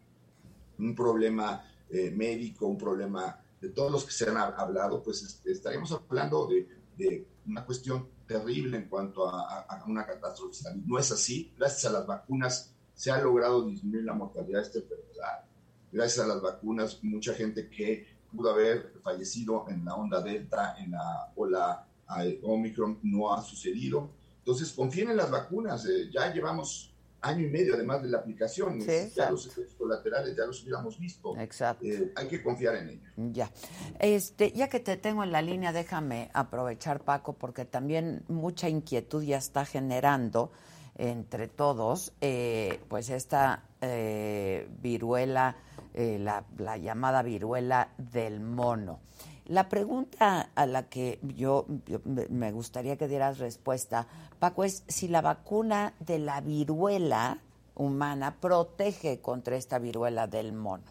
[0.79, 5.41] un problema eh, médico, un problema de todos los que se han hab- hablado, pues
[5.45, 10.57] estaríamos hablando de, de una cuestión terrible en cuanto a, a- a una catástrofe.
[10.85, 11.53] No es así.
[11.57, 15.45] Gracias a las vacunas se ha logrado disminuir la mortalidad de esta enfermedad.
[15.93, 20.91] Gracias a las vacunas, mucha gente que pudo haber fallecido en la onda Delta, en
[20.93, 21.87] la ola
[22.21, 24.11] eh, Omicron, no ha sucedido.
[24.39, 25.87] Entonces, confíen en las vacunas.
[25.87, 26.93] eh, ya llevamos
[27.27, 28.81] año y medio, además de la aplicación.
[28.81, 31.37] Sí, ya los efectos colaterales ya los hubiéramos visto.
[31.37, 31.85] Exacto.
[31.85, 33.13] Eh, hay que confiar en ellos.
[33.17, 33.51] Ya.
[33.99, 39.23] Este, ya que te tengo en la línea, déjame aprovechar, Paco, porque también mucha inquietud
[39.23, 40.53] ya está generando
[40.99, 45.57] entre todos, eh, pues esta eh, viruela,
[45.95, 49.01] eh, la, la llamada viruela del mono.
[49.49, 51.67] La pregunta a la que yo,
[52.05, 54.09] me- gustaría que dieras respuesta,
[54.41, 57.41] Paco, es si la vacuna de la viruela
[57.77, 60.85] humana protege contra esta viruela del mono.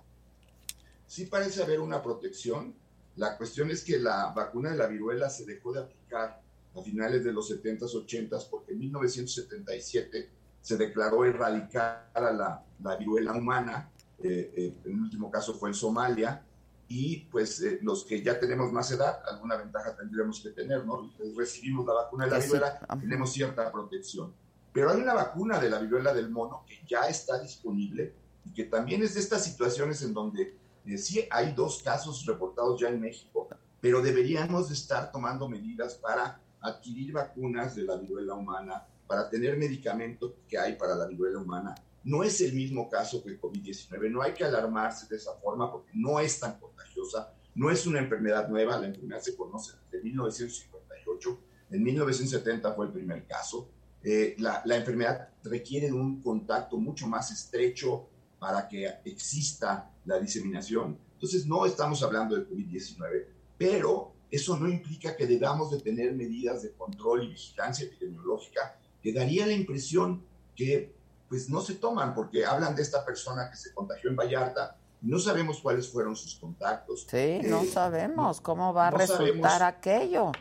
[1.05, 2.73] Sí parece haber una protección.
[3.17, 6.41] La cuestión es que la vacuna de la viruela se dejó de aplicar
[6.75, 10.29] a finales de los 70s, 80s, porque en 1977
[10.61, 13.89] se declaró erradicar a la, la viruela humana.
[14.19, 16.41] eh, eh, el último caso fue en Somalia.
[16.87, 21.11] Y pues eh, los que ya tenemos más edad, alguna ventaja tendríamos que tener, ¿no?
[21.35, 24.33] Recibimos la vacuna de la viruela, tenemos cierta protección.
[24.71, 28.13] Pero hay una vacuna de la viruela del mono que ya está disponible
[28.43, 32.79] y que también es de estas situaciones en donde eh, sí hay dos casos reportados
[32.79, 33.47] ya en México,
[33.81, 39.57] pero deberíamos de estar tomando medidas para adquirir vacunas de la viruela humana, para tener
[39.57, 41.75] medicamentos que hay para la viruela humana.
[42.05, 45.71] No es el mismo caso que el COVID-19, no hay que alarmarse de esa forma
[45.71, 50.03] porque no es tan contagiosa, no es una enfermedad nueva, la enfermedad se conoce desde
[50.03, 51.39] 1958,
[51.71, 53.69] en 1970 fue el primer caso.
[54.03, 58.07] Eh, la, enfermedad requiere un contacto mucho más estrecho
[58.37, 60.99] para que exista la diseminación.
[61.13, 63.25] Entonces no estamos hablando de COVID-19,
[63.57, 69.11] pero eso no implica que debamos de tener medidas de control y vigilancia epidemiológica que
[69.11, 70.23] daría la impresión
[70.55, 70.93] que
[71.29, 75.19] pues no se toman porque hablan de esta persona que se contagió en Vallarta, no
[75.19, 77.05] sabemos cuáles fueron sus contactos.
[77.09, 79.61] Sí, no Eh, sabemos cómo va a no resultar sabemos.
[79.61, 80.31] aquello.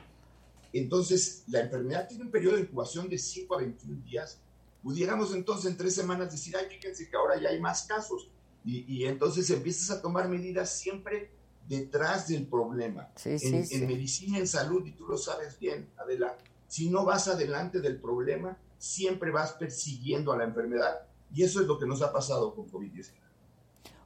[0.72, 4.40] Entonces, la enfermedad tiene un periodo de incubación de 5 a 21 días.
[4.82, 8.28] Pudiéramos entonces en tres semanas decir, ay, fíjense que ahora ya hay más casos.
[8.64, 11.30] Y, y entonces empiezas a tomar medidas siempre
[11.68, 13.08] detrás del problema.
[13.14, 13.86] Sí, en, sí, en sí.
[13.86, 16.36] medicina, en salud, y tú lo sabes bien, Adela,
[16.66, 21.06] si no vas adelante del problema, siempre vas persiguiendo a la enfermedad.
[21.32, 23.12] Y eso es lo que nos ha pasado con COVID-19.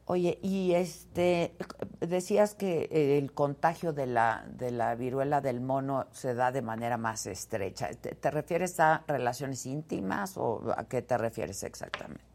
[0.06, 1.54] Oye, y este,
[2.00, 6.62] decías que eh, el contagio de la, de la viruela del mono se da de
[6.62, 7.90] manera más estrecha.
[7.90, 12.28] ¿Te, te refieres a relaciones íntimas o a qué te refieres exactamente?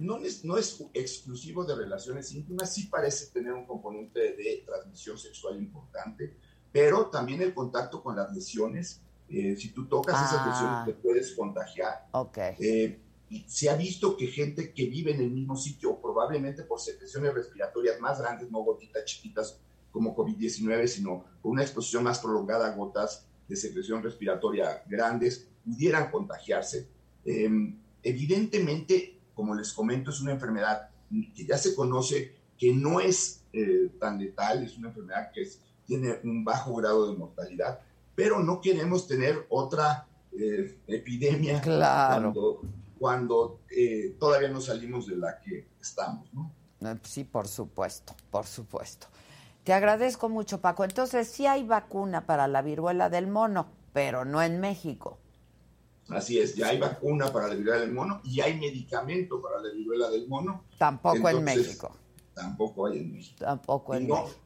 [0.00, 5.18] no es, no es exclusivo de relaciones íntimas, sí parece tener un componente de transmisión
[5.18, 6.38] sexual importante,
[6.72, 9.02] pero también el contacto con las lesiones.
[9.30, 10.48] Eh, si tú tocas esas Ah.
[10.48, 12.08] lesiones, te puedes contagiar.
[12.12, 12.38] Ok.
[12.58, 16.80] Eh, y se ha visto que gente que vive en el mismo sitio, probablemente por
[16.80, 19.58] secreciones respiratorias más grandes, no gotitas chiquitas
[19.92, 26.10] como COVID-19, sino con una exposición más prolongada a gotas de secreción respiratoria grandes, pudieran
[26.10, 26.88] contagiarse.
[27.24, 27.48] Eh,
[28.02, 30.88] evidentemente, como les comento, es una enfermedad
[31.34, 35.60] que ya se conoce que no es eh, tan letal, es una enfermedad que es-
[35.84, 37.80] tiene un bajo grado de mortalidad,
[38.20, 40.06] pero no queremos tener otra
[40.38, 42.32] eh, epidemia Claro.
[42.34, 42.60] cuando,
[42.98, 46.28] cuando eh, todavía no salimos de la que estamos.
[46.34, 46.52] ¿no?
[46.82, 49.06] Eh, Sí, por supuesto, por supuesto.
[49.64, 50.84] Te agradezco mucho, Paco.
[50.84, 55.16] Entonces, sí hay vacuna para la viruela del mono, pero no en México.
[56.10, 59.70] Así es, ya hay vacuna para la viruela del mono y hay medicamento para la
[59.72, 60.64] viruela del mono.
[60.76, 61.96] Tampoco en México.
[62.34, 63.36] Tampoco hay en México.
[63.38, 64.40] Tampoco en no, México.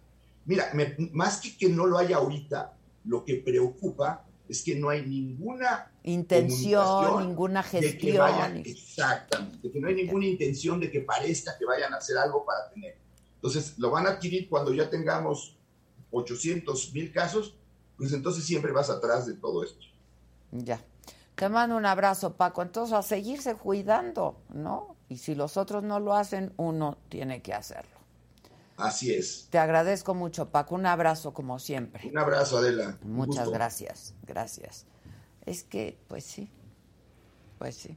[0.45, 4.89] Mira, me- más que que no lo haya ahorita, lo que preocupa es que no
[4.91, 8.17] hay ninguna Intención, ninguna de que gestión.
[8.19, 12.45] vayan- exactamente, que no hay ninguna intención de que parezca que vayan a hacer algo
[12.45, 12.97] para tener.
[13.37, 15.57] Entonces, lo van a adquirir cuando ya tengamos
[16.11, 17.57] 800 mil casos,
[17.97, 19.85] pues entonces siempre vas atrás de todo esto.
[20.53, 20.81] Ya.
[21.35, 22.63] Te mando un abrazo, Paco.
[22.63, 24.97] Entonces, a seguirse cuidando, ¿no?
[25.09, 27.94] Y si los otros no lo hacen, uno tiene que hacerlo.
[28.77, 29.49] Así es.
[29.51, 30.75] Te agradezco mucho, Paco.
[30.75, 32.09] Un abrazo, como siempre.
[32.09, 32.99] Un abrazo, Adela.
[33.03, 33.51] Muchas gusto.
[33.53, 34.87] gracias, gracias.
[35.47, 36.51] Es que, pues sí,
[37.59, 37.97] pues sí.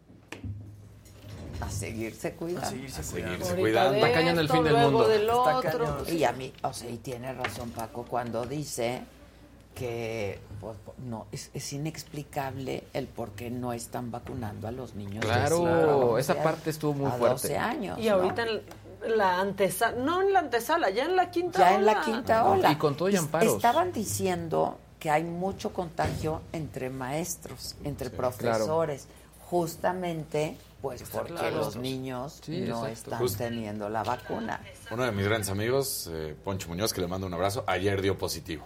[1.59, 2.67] A seguirse cuidando.
[2.67, 3.95] A seguirse Ahorita cuidando.
[3.95, 5.07] Está cañón el fin del mundo.
[5.07, 5.97] del Está cañón.
[6.07, 9.01] Y a mí, o sea, y tiene razón Paco cuando dice
[9.73, 10.75] que pues,
[11.05, 15.21] no es, es inexplicable el por qué no están vacunando a los niños.
[15.21, 17.47] de Claro, esa parte estuvo muy a fuerte.
[17.49, 17.99] 12 años.
[17.99, 18.45] Y ahorita
[19.05, 22.01] la antesala, no en la antesala, ya en la quinta ya en la ola.
[22.01, 22.71] quinta No, ola.
[22.71, 23.55] y con todo y amparos.
[23.55, 29.07] Estaban diciendo que hay mucho contagio entre maestros, entre profesores,
[29.45, 31.57] justamente pues porque claro.
[31.57, 32.91] los niños Sí, no exacto.
[32.91, 33.37] están Justo.
[33.39, 34.61] teniendo la vacuna.
[34.91, 38.17] Uno de mis grandes amigos, eh, Poncho Muñoz, que le mando un abrazo, ayer dio
[38.17, 38.63] positivo.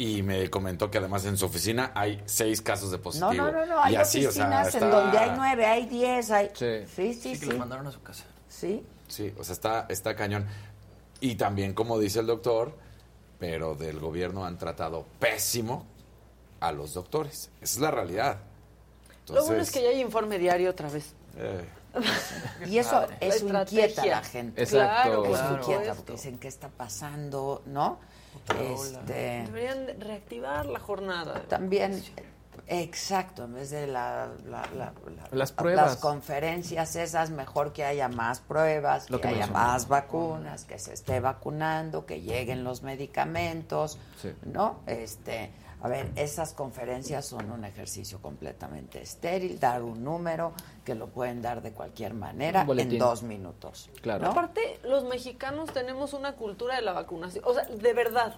[0.00, 3.32] Y me comentó que además en su oficina hay seis casos de positivo.
[3.32, 5.86] No, no, no, no, hay y así, o sea, oficinas en donde hay nueve, hay
[5.86, 6.50] diez, hay...
[6.54, 6.84] Sí.
[6.94, 7.34] sí, sí.
[7.34, 8.22] Sí, que los mandaron a su casa.
[8.48, 8.84] Sí.
[9.08, 10.46] Sí, o sea, está, está cañón.
[11.20, 12.72] Y también, como dice el doctor,
[13.38, 15.86] pero del gobierno han tratado pésimo
[16.60, 17.50] a los doctores.
[17.60, 18.38] Esa es la realidad.
[19.28, 21.12] Lo bueno es que ya hay informe diario otra vez.
[21.36, 21.64] eh,
[22.66, 24.62] Y eso, inquieta a la gente.
[24.62, 25.24] Exacto.
[25.24, 27.62] Eso Claro, inquieta, porque dicen, ¿qué está pasando?
[27.66, 27.98] ¿No?
[28.60, 31.42] Este, Deberían de reactivar la jornada.
[31.48, 32.02] también,
[32.66, 35.86] exacto, en vez de la, la- la- la- Las pruebas.
[35.86, 40.78] las conferencias esas, mejor que haya más pruebas, Lo que, que haya más vacunas, que
[40.78, 44.32] se esté vacunando, que lleguen los medicamentos, Sí.
[44.44, 44.80] ¿no?
[44.86, 50.52] Este, a ver, esas conferencias son un ejercicio completamente estéril, dar un número
[50.84, 53.88] que lo pueden dar de cualquier manera en dos minutos.
[54.02, 54.24] Claro.
[54.24, 54.30] ¿no?
[54.32, 57.44] Aparte, los mexicanos tenemos una cultura de la vacunación.
[57.46, 58.34] O sea, de verdad,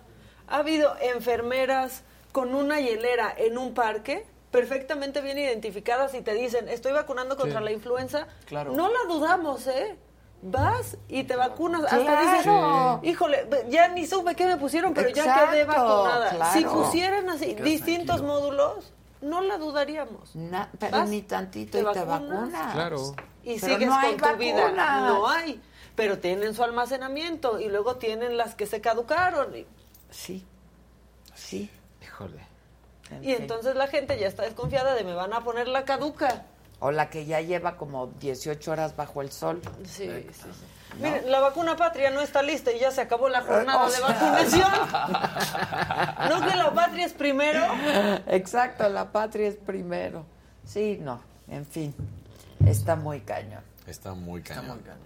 [0.49, 2.03] ha habido enfermeras
[2.33, 7.59] con una hielera en un parque perfectamente bien identificadas y te dicen, estoy vacunando contra
[7.61, 7.65] Sí.
[7.65, 8.27] la influenza.
[8.47, 8.73] Claro.
[8.73, 9.97] No la dudamos, ¿eh?
[10.43, 11.85] Vas y te vacunas.
[11.85, 12.99] Hasta Claro.
[13.01, 16.31] dices, híjole, ya ni supe qué me pusieron, pero ya quedé vacunada.
[16.31, 16.53] claro.
[16.59, 18.33] Si pusieran así Quedas distintos tranquilo.
[18.41, 20.35] módulos, no la dudaríamos.
[20.35, 22.73] Na- pero Vas, ni tantito te y te vacunas.
[22.73, 23.15] Claro.
[23.43, 24.63] Y Pero sigues no hay con tu vida.
[24.65, 25.03] vacunas.
[25.03, 25.61] No hay.
[25.95, 29.55] Pero tienen su almacenamiento y luego tienen las que se caducaron.
[29.55, 29.67] Y,
[30.11, 30.45] Sí,
[31.35, 31.71] sí.
[32.21, 32.43] Híjole.
[33.23, 36.45] y entonces la gente ya está desconfiada de me van a poner la caduca.
[36.83, 39.61] O la que ya lleva como 18 horas bajo el sol.
[39.85, 40.49] Sí, sí, sí.
[40.99, 44.01] Miren, la vacuna patria no está lista y ya se acabó la jornada O de
[44.01, 44.71] vacunación.
[46.29, 47.65] ¿No que la patria es primero?
[48.27, 50.25] Exacto, la patria es primero.
[50.65, 51.95] Sí, no, en fin,
[52.67, 53.63] está muy cañón.
[53.87, 54.77] está muy Está cañón.
[54.77, 55.01] muy cañón.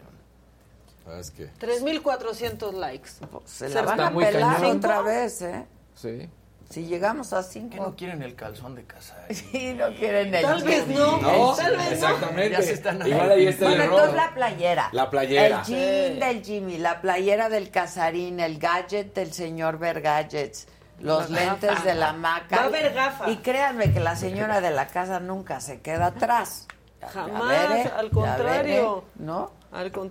[1.05, 1.51] ¿Sabes qué?
[1.61, 3.11] 3.400 likes.
[3.45, 4.77] Se Se la van está a pelar cañón.
[4.79, 5.67] otra vez, ¿eh?
[5.97, 6.29] Sí.
[6.75, 7.95] Si llegamos a ¿Qué no cinco.
[7.97, 9.15] quieren el calzón de casa?
[9.31, 11.19] Sí, no quieren el Tal vez no.
[11.19, 11.93] No, Tal vez no.
[11.93, 12.51] exactamente.
[12.51, 13.95] Ya se están Igual ahí está el Bueno, error.
[14.01, 14.89] entonces la playera.
[14.91, 15.59] La playera.
[15.61, 20.67] El jean del Jimmy, la playera del Casarín, el gadget del señor Vergadgets,
[20.99, 21.85] los La lentes gafa.
[21.85, 22.57] de la maca.
[22.57, 23.31] Va a haber gafa.
[23.31, 26.67] Y créanme que la señora de la casa nunca se queda atrás.
[27.13, 28.55] Jamás, veré, al contrario.
[28.57, 29.53] veré, ¿no?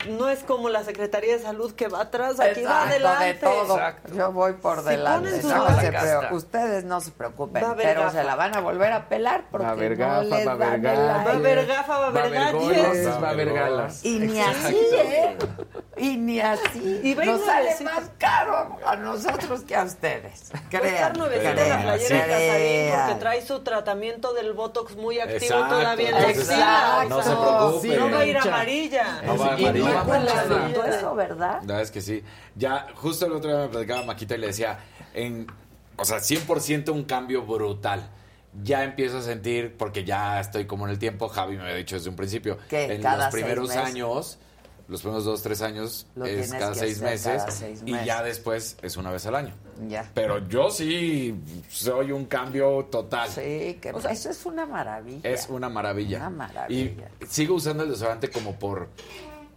[0.10, 3.26] No es como la Secretaría de Salud que va atrás, aquí va Exacto, adelante.
[3.26, 3.73] de todo.
[3.77, 4.14] Exacto.
[4.14, 5.31] Yo voy por Si delante.
[5.41, 8.11] no se ustedes no se preocupen, Va pero gafa.
[8.11, 10.52] se la van a volver a pelar porque Va a haber no gafa, les va
[10.52, 11.23] a haber gafa.
[11.23, 14.03] Va a haber gafa, va a haber va a haber galas.
[14.03, 15.38] Y ni así, ¿eh?
[15.95, 16.99] Y ni así.
[17.03, 17.91] Y va a ir Nos sale nuevecita.
[17.94, 20.52] más caro a nosotros que a ustedes.
[20.53, 21.18] Va a estar Crean.
[21.19, 22.14] la crean, playera sí.
[22.14, 23.19] de Casarín porque Crean.
[23.19, 27.81] trae su tratamiento del Botox muy activo Exacto, todavía en la no se preocupen.
[27.81, 29.22] Sí, no va a ir amarilla.
[29.23, 30.03] No va Y amarilla.
[30.03, 31.59] no eso, ¿verdad?
[31.61, 32.23] La verdad es que sí.
[32.55, 34.80] Ya, justo el otro día me platicaba Maquita y le decía,
[35.13, 35.47] en,
[35.97, 38.09] o sea, 100% un cambio brutal.
[38.61, 41.95] Ya empiezo a sentir, porque ya estoy como en el tiempo, Javi me había dicho
[41.95, 43.93] desde un principio, Que en cada los primeros seis meses.
[43.95, 44.39] años,
[44.88, 48.05] los primeros dos, tres años, Lo es cada seis meses, cada seis y meses.
[48.05, 49.55] ya después es una vez al año.
[49.88, 50.07] Ya.
[50.13, 51.34] Pero yo sí
[51.67, 53.27] soy un cambio total.
[53.30, 55.27] Sí, que eso es una maravilla.
[55.27, 56.17] Es una maravilla.
[56.17, 57.09] Una maravilla.
[57.21, 58.89] Y sigo usando el desodorante como por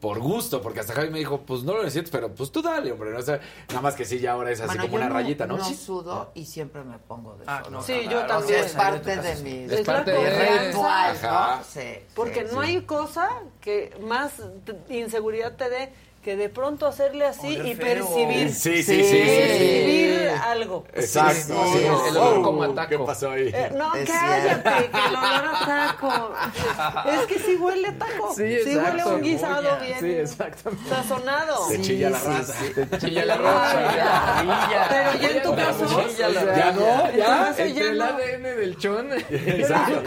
[0.00, 2.92] por gusto, porque hasta Javi me dijo, pues no lo necesitas, pero pues tú dale,
[2.92, 3.10] hombre.
[3.10, 3.18] ¿no?
[3.18, 5.14] O sea, nada más que sí, ya ahora es así Bueno, como yo una no-
[5.14, 5.56] rayita, ¿no?
[5.58, 5.74] No Sí.
[5.74, 8.10] sudo y siempre me pongo de Ah, no, Sí, claro.
[8.10, 8.60] yo O sea, también.
[8.64, 10.66] es parte de mi Es parte la de confianza.
[10.68, 11.18] ritual.
[11.22, 11.64] ¿no?
[11.64, 12.68] Sí, Porque sí, no sí.
[12.68, 13.28] hay cosa
[13.60, 14.32] que más
[14.88, 15.92] inseguridad te dé
[16.26, 18.52] que de pronto hacerle así y percibir.
[18.52, 19.16] Sí, sí, sí, sí, sí.
[19.22, 20.84] Percibir algo.
[20.92, 21.54] Exacto.
[21.72, 22.88] Sí, el- el olor como a taco.
[22.88, 23.48] ¿Qué pasó ahí?
[23.54, 25.66] Eh, no, Es cállate, que el olor a
[25.96, 26.32] taco.
[27.12, 28.34] Es que sí huele a taco.
[28.34, 29.14] Sí, huele a exacto.
[29.14, 30.88] un guisado bien Sí, exactamente.
[30.90, 31.68] sazonado.
[31.68, 32.54] Te chilla la raza.
[32.90, 34.86] Te chilla la raza.
[34.90, 36.08] Pero ya en tu caso.
[36.18, 37.54] Ya no, ya.
[37.56, 38.02] Entre el.
[38.02, 39.12] ADN del chon.
[39.30, 40.02] Exacto.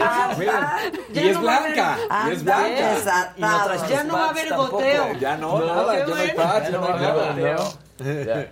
[1.14, 1.98] Y es blanca.
[2.28, 2.94] Y es blanca.
[3.88, 5.14] Ya no va a haber goteo.
[5.18, 8.48] Ya no, No, nada, no hay patch, no hay nada.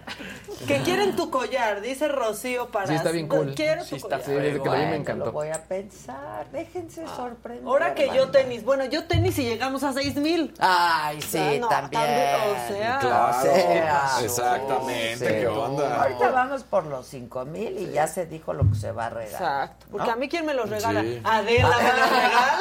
[0.67, 2.87] Que quieren tu collar, dice Rocío para.
[2.89, 3.55] Sí, está bien cool.
[3.55, 4.27] Quiero Sí, tu está collar.
[4.27, 5.25] Sí, desde que lo vi me encantó.
[5.27, 6.47] lo voy a pensar.
[6.53, 7.65] Déjense sorprender.
[7.67, 10.53] Ahora que yo tenis, bueno, yo tenis y llegamos a seis mil.
[10.59, 12.03] Ay, sí, Ah, no, también.
[12.03, 13.39] o sea, Claro.
[13.39, 15.25] O sea, Exactamente, sí.
[15.41, 16.03] ¿qué onda?
[16.03, 19.11] Ahorita vamos por los cinco mil y ya se dijo lo que se va a
[19.11, 19.41] regalar.
[19.41, 19.87] Exacto.
[19.93, 20.13] Porque ¿No?
[20.13, 21.01] a mí, ¿quién me los regala?
[21.03, 21.21] Sí.
[21.25, 22.59] Adela me los regala.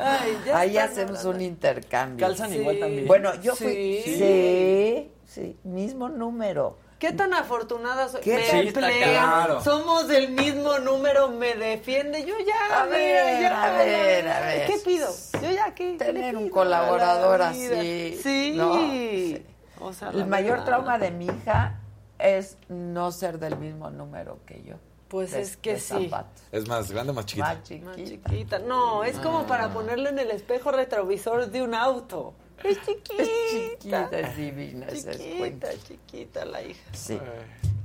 [0.03, 1.31] Ay, ya Ahí hacemos hablando.
[1.31, 2.27] un intercambio.
[2.27, 3.07] Calzan igual también.
[3.07, 4.01] Bueno, yo fui.
[4.05, 4.15] Sí.
[4.17, 6.79] Sí, sí, mismo número.
[6.99, 8.21] ¿Qué tan afortunada soy?
[8.23, 8.73] ¿Qué me
[9.03, 9.61] Claro.
[9.61, 12.25] somos del mismo número, me defiende.
[12.25, 14.67] Yo ya, A ver, ya, a ver, a ver.
[14.69, 15.09] ¿Qué pido?
[15.43, 15.97] Yo ya, ¿qué?
[15.99, 18.55] qué Tener un pido colaborador así, Sí.
[18.57, 18.75] ¿no?
[18.75, 19.45] Sí.
[19.81, 20.65] O sea, El mayor verdad.
[20.65, 21.79] trauma de mi hija
[22.19, 24.77] es no ser del mismo número que yo.
[25.15, 26.09] Pues de- es que sí.
[26.09, 26.43] zapatos.
[26.51, 27.55] Es más grande o más chiquita.
[27.55, 27.87] Más chiquita.
[27.87, 28.59] Más chiquita.
[28.59, 32.35] No, es como para ponerlo en el espejo retrovisor de un auto.
[32.65, 33.23] Es chiquita.
[33.23, 36.81] Es chiquita, es divina, ese es Chiquita, chiquita la hija.
[36.93, 37.21] Sí.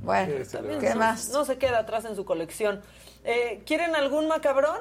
[0.02, 0.34] Bueno,
[0.80, 1.30] ¿qué no- más?
[1.30, 2.82] No se queda atrás en su colección.
[3.24, 4.80] Eh, ¿Quieren algún macabrón?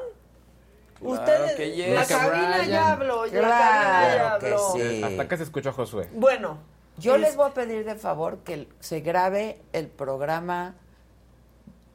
[1.00, 1.94] Claro Ustedes, que yes.
[1.94, 4.72] la cabina ya habló, ya la Claro cabina ya que habló.
[4.74, 5.02] sí.
[5.04, 6.08] Hasta acá se escuchó a Josué.
[6.14, 6.58] Bueno,
[6.96, 10.74] Yo es- les voy a pedir de favor que se grabe el programa,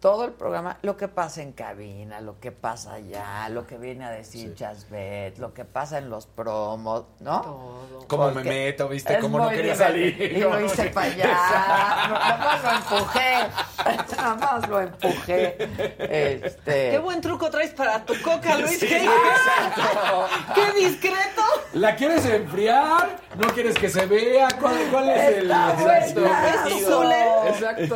[0.04, 4.04] todo el programa, lo que pasa en cabina, lo que pasa allá, lo que viene
[4.04, 7.78] a decir Chasbet, lo que pasa en los promos, ¿no?
[8.08, 10.22] Cómo me meto, viste, cómo no quería salir.
[10.22, 11.26] Y lo hice para allá.
[11.26, 13.34] Nada más lo empujé.
[14.18, 15.58] Nada más lo empujé.
[16.00, 16.92] Este.
[16.92, 18.80] qué buen truco traes para tu coca, Luis.
[18.80, 20.28] Sí, qué, exacto.
[20.56, 21.42] qué discreto.
[21.72, 23.20] ¿La quieres enfriar?
[23.38, 24.50] ¿No quieres que se vea?
[24.60, 26.22] ¿Cuál, cuál es el Está exacto?
[26.22, 26.54] buena.
[26.54, 27.28] Es tu cooler.
[27.48, 27.96] Exacto.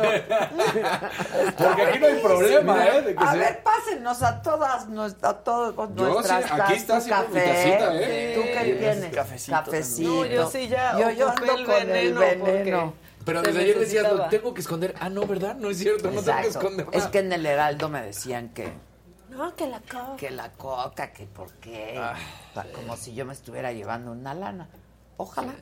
[1.58, 3.02] Porque aquí no hay problema, ¿eh?
[3.02, 6.72] De que A ver, pásennos a todas, nues- a todos con Yo nuestras sí, aquí
[6.74, 7.44] está tu mi café.
[7.44, 8.32] tacita, ¿eh?
[8.34, 9.14] ¿Tú qué Sí, tienes?
[9.14, 10.08] cafecito Cafecito.
[10.10, 12.94] No, yo sí ya Yo, ando el con veneno el veneno.
[13.24, 14.94] Pero desde ayer decías, lo tengo que esconder.
[15.00, 15.54] Ah, no, ¿verdad?
[15.56, 16.48] No es cierto, no tengo que Exacto.
[16.48, 18.72] esconder Es que en el Heraldo me decían que,
[19.28, 20.16] No, que la coca.
[20.16, 22.00] que la coca, que por qué.
[22.54, 24.68] Pa- Como si yo me estuviera llevando una lana.
[25.18, 25.52] Ojalá,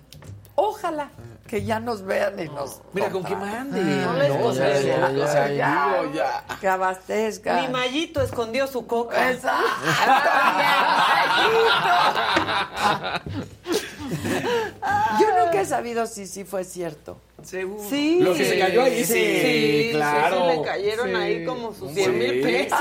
[0.56, 1.08] ojalá
[1.46, 2.80] que ya nos vean y nos.
[2.92, 3.80] Mira, con que mande.
[3.80, 4.88] No les o sea, conviene.
[4.88, 6.44] ya, O sea, ya, digo, ya.
[6.60, 7.62] Que abastezca.
[7.62, 9.30] Mi mallito escondió su coca.
[9.30, 9.64] Exacto.
[15.20, 17.18] Yo nunca he sabido si sí fue cierto.
[17.46, 17.88] Seguro.
[17.88, 18.18] Sí.
[18.20, 20.50] Lo que se cayó ahí, sí, sí, claro.
[20.50, 21.14] sí, le cayeron Sí.
[21.14, 21.94] ahí como sus Sí.
[21.94, 22.78] 100 mil pesos.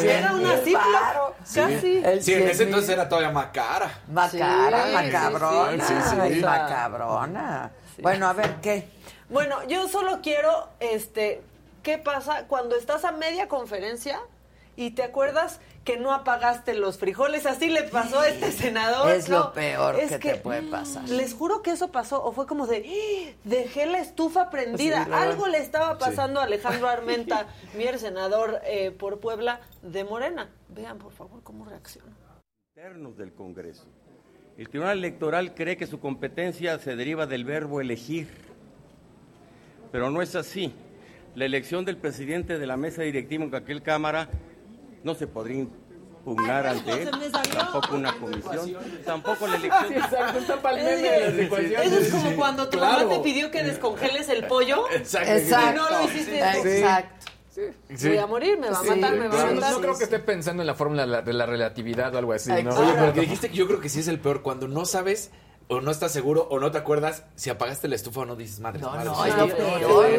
[0.00, 0.06] Sí.
[0.08, 1.34] Era una baro.
[1.54, 1.80] Casi.
[1.80, 2.60] Sí, en ese 100,000.
[2.68, 3.98] entonces era todavía más cara.
[4.08, 5.84] Macara, Sí, macabrona.
[5.84, 5.94] sí,
[6.34, 7.70] sí, macabrona.
[7.98, 8.88] Bueno, a ver, ¿qué?
[9.28, 11.42] Bueno, yo solo quiero, este,
[11.82, 14.20] ¿qué pasa cuando estás a media conferencia
[14.76, 17.46] y te acuerdas que no apagaste los frijoles?
[17.46, 19.10] Así le pasó a este senador.
[19.10, 21.08] Es No, lo peor es que, te puede pasar.
[21.08, 23.32] Les juro que eso pasó, o fue como de, "¡Ah!
[23.44, 25.04] dejé la estufa prendida.
[25.04, 25.10] Sí.
[25.12, 27.46] Algo le estaba pasando a Alejandro Armenta,
[27.76, 30.50] mi ex senador eh, por Puebla de Morena.
[30.68, 32.14] Vean, por favor, cómo reacciona.
[32.76, 33.86] internos del Congreso.
[34.58, 38.28] El Tribunal Electoral cree que su competencia se deriva del verbo elegir,
[39.92, 40.74] pero no es así.
[41.34, 44.28] La elección del presidente de la mesa directiva en cualquier Cámara
[45.02, 47.10] no se podría impugnar ante él,
[47.52, 49.92] tampoco una comisión, tampoco la elección.
[49.94, 51.80] Exacto, está para el meme de las ecuaciones.
[51.92, 53.06] Eso es como cuando tu Claro.
[53.06, 54.84] mamá te pidió que descongeles el pollo.
[54.92, 55.32] Exacto.
[55.36, 56.38] Y no lo hiciste.
[56.38, 57.26] Exacto.
[58.02, 59.72] Voy a morir, me va a matar, me va a matar.
[59.72, 62.32] no creo que esté pensando en la fórmula de la- de la relatividad o algo
[62.32, 62.58] así, ¿no?
[62.58, 62.80] Exacto.
[62.82, 64.42] Oye, pero que dijiste que yo creo que sí es el peor.
[64.42, 65.30] Cuando no sabes
[65.70, 68.58] o no estás seguro o no te acuerdas si apagaste la estufa o no dices
[68.58, 68.80] madre.
[68.80, 70.10] No, madre, no, sí, es lo peor.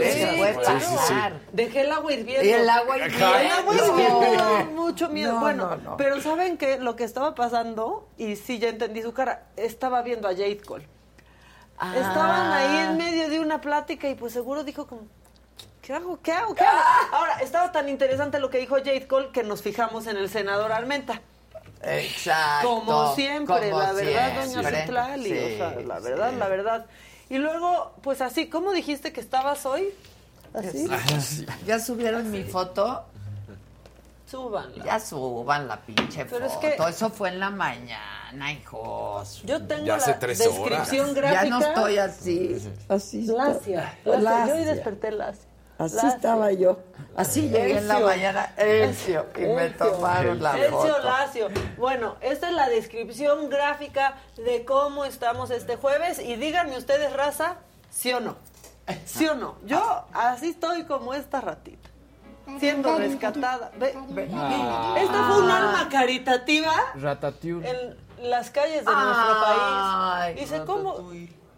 [1.52, 2.46] Dejé el agua hirviendo.
[2.46, 3.56] Y el agua El hirviendo.
[3.56, 4.72] agua hirviendo.
[4.82, 5.34] Mucho miedo.
[5.34, 5.98] No, bueno, no, no.
[5.98, 6.80] pero ¿saben qué?
[6.80, 10.88] Lo que estaba pasando, y sí, ya entendí su cara, estaba viendo a Jade Cole.
[11.78, 11.94] Ah.
[11.98, 15.02] Estaban ahí en medio de una plática y pues seguro dijo como,
[15.82, 16.18] ¿qué hago?
[16.22, 16.56] ¿Qué hago?
[16.56, 16.80] ¿Qué hago?
[17.12, 20.72] Ahora, estaba tan interesante lo que dijo Jade Cole que nos fijamos en el senador
[20.72, 21.22] Armenta.
[21.84, 22.68] Exacto.
[22.86, 24.82] Como siempre, como la verdad, doña.
[24.84, 26.04] Citlali, Sí, o sea, la sí.
[26.04, 26.86] verdad, la verdad.
[27.30, 29.90] Y luego, pues así, ¿cómo dijiste que estabas hoy?
[30.54, 30.88] Así.
[31.66, 33.06] ¿Ya subieron mi foto?
[34.30, 34.84] Súbanla.
[34.86, 36.62] Ya suban la pinche Pero es foto.
[36.62, 39.42] que- Eso fue en la mañana, hijos.
[39.44, 41.16] Yo tengo Ya hace la tres descripción horas.
[41.16, 41.44] gráfica.
[41.44, 42.72] Ya no estoy así.
[42.88, 43.34] Así está.
[43.50, 43.76] Lacia.
[43.78, 43.98] lacia.
[44.06, 44.56] Yo hoy Lacia.
[44.74, 45.50] desperté lacia.
[45.86, 46.80] Así estaba yo.
[47.16, 48.54] Así llegué en la mañana.
[48.58, 49.28] Elcio.
[49.36, 51.00] Y me tomaron la Elcio foto.
[51.04, 51.48] Lacio.
[51.78, 56.20] Bueno, esta es la descripción gráfica de cómo estamos este jueves.
[56.20, 57.56] Y díganme ustedes, raza,
[57.90, 58.36] ¿sí o no?
[59.06, 59.56] ¿Sí o no?
[59.66, 61.90] Yo así estoy como esta ratita.
[62.60, 63.72] Siendo rescatada.
[63.78, 64.30] Ve, ve.
[64.34, 64.96] Ah.
[64.98, 67.70] Esta fue un alma caritativa Ratatouille.
[67.70, 70.40] en las calles de Ay, nuestro país.
[70.40, 71.12] Dice, ¿cómo?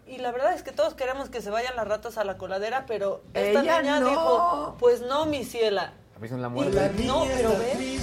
[0.06, 2.84] Y la verdad es que todos queremos que se vayan las ratas a la coladera,
[2.86, 4.08] pero esta Ella niña no.
[4.10, 5.92] dijo, pues no, mi ciela.
[6.14, 6.74] A mí son la Y muerte.
[6.74, 7.98] la- no, pero ve.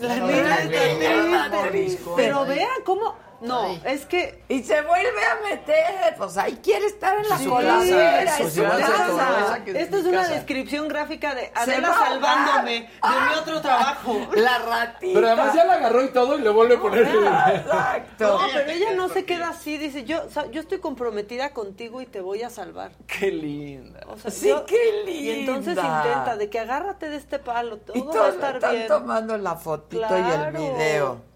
[0.00, 2.10] La niña la está niña triste.
[2.16, 3.14] Pero vean cómo.
[3.44, 3.82] No, Ay.
[3.84, 4.42] es que.
[4.48, 6.14] Y se vuelve a meter.
[6.16, 8.22] Pues ahí quiere estar en la Sí, coladera.
[8.22, 8.86] es es su su casa.
[8.86, 9.60] casa.
[9.66, 12.88] Esto es una descripción gráfica de Adela salvándome de
[13.28, 14.18] mi otro trabajo.
[14.34, 15.12] La ratita.
[15.14, 17.06] Pero además ya la agarró y todo y le vuelve a poner.
[17.06, 18.38] Exacto.
[18.38, 22.00] No, pero ella no se queda así, dice, yo, o sea, yo estoy comprometida contigo
[22.00, 22.92] y te voy a salvar.
[23.06, 24.00] Qué linda.
[24.08, 26.02] O sea, Sí, yo- qué Y entonces linda.
[26.06, 28.88] intenta de que agárrate de este palo, todo Y va a todos estar están bien.
[28.88, 31.33] tomando la fotito y el video.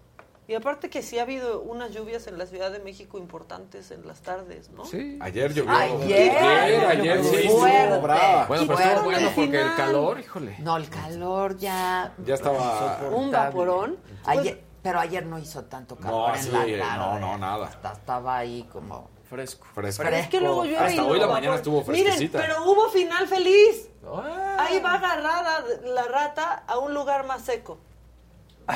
[0.49, 4.07] Y aparte que sí ha habido unas lluvias en la Ciudad de México importantes en
[4.07, 4.83] las tardes, ¿no?
[4.83, 5.19] Sí.
[5.21, 5.71] Ayer llovió.
[5.71, 7.97] Ayer, ayer, ayer sí, estuvo fuerte.
[7.99, 8.45] brava.
[8.47, 10.55] Bueno, pero estuvo bueno porque el calor, híjole.
[10.57, 12.13] No, el calor ya.
[12.25, 12.97] Ya estaba.
[13.13, 13.97] Un vaporón.
[14.25, 16.97] Ayer, pero ayer no hizo tanto calor No, en sí, la tarde.
[16.97, 17.67] no, no, nada.
[17.67, 19.07] Hasta estaba ahí como.
[19.29, 19.67] Fresco.
[19.75, 20.01] Fresco.
[20.03, 22.39] Pero es que luego llueve Hasta y hoy la mañana estuvo Miren, fresquecita.
[22.39, 23.87] pero hubo final feliz.
[24.03, 24.57] Ah.
[24.67, 27.77] Ahí va agarrada la rata a un lugar más seco.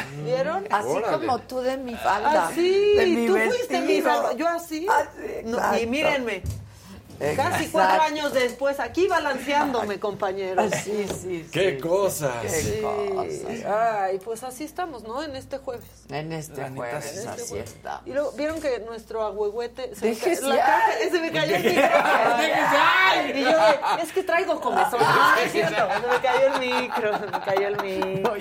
[0.26, 0.65] ¿Vieron?
[0.70, 1.18] Así Órale.
[1.28, 2.48] como tú de mi falda.
[2.48, 4.88] Así, de mi tú fuiste mi salva- Yo así.
[4.90, 5.82] Así, No, exacto.
[5.82, 6.44] y mírenme,
[7.36, 7.70] casi Exacto.
[7.72, 10.72] cuatro años después, aquí balanceándome, compañeros.
[10.84, 11.50] Sí, sí, sí.
[11.52, 12.32] ¡Qué cosas!
[12.41, 12.82] Qué Sí.
[12.82, 13.66] cosas.
[13.74, 15.24] Ay, pues así estamos, ¿no?
[15.24, 15.86] En este jueves.
[16.10, 17.28] En este jueves, sí.
[17.28, 18.02] así está.
[18.06, 20.66] Y luego, ¿vieron que nuestro agüehuete se, me, Déjese ca- la ya.
[20.66, 21.84] caja- se me cayó el micro?
[23.36, 25.00] Y yo, de, es que traigo comezón.
[25.26, 28.34] Ah, es cierto, se me cayó el micro, se me cayó el micro.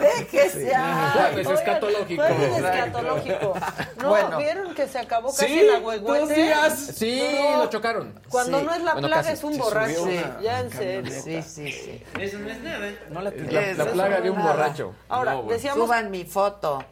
[0.00, 1.10] Déjese ya.
[1.14, 2.22] Jueves Oigan, escatológico.
[2.22, 3.54] jueves escatológico.
[4.02, 4.38] No, Bueno.
[4.38, 6.20] ¿vieron que se acabó casi Sí, el agüehuete?
[6.20, 6.78] dos días.
[6.96, 7.22] Sí,
[7.70, 8.20] Chocaron.
[8.28, 8.64] Cuando Sí.
[8.66, 9.34] no es la Bueno, plaga, casi.
[9.34, 10.06] es un borracho.
[10.42, 11.12] Ya, en serio.
[11.22, 12.02] Sí, sí, sí.
[12.20, 12.86] Eso no es nada.
[13.10, 14.52] No la La, Eso la plaga de un nada.
[14.52, 14.94] borracho.
[15.08, 15.52] Ahora, No, bueno.
[15.52, 15.84] decíamos...
[15.86, 16.84] Suban mi foto.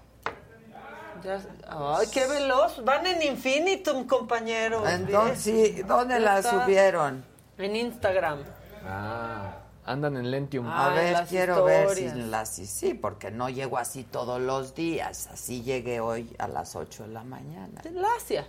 [1.24, 2.84] Ya- ay, qué veloz.
[2.84, 4.88] Van en infinitum, compañeros.
[4.88, 6.64] Entonces, sí, ¿dónde la está.
[6.64, 7.24] subieron?
[7.58, 8.40] En Instagram.
[8.84, 10.66] Ah, andan en Lentium.
[10.66, 12.12] A Ah, ver, las quiero ver historias.
[12.14, 15.28] si las sí, sí, porque no llego así todos los días.
[15.32, 17.80] Así llegué hoy a las 8 de la mañana.
[17.92, 18.44] Lacia.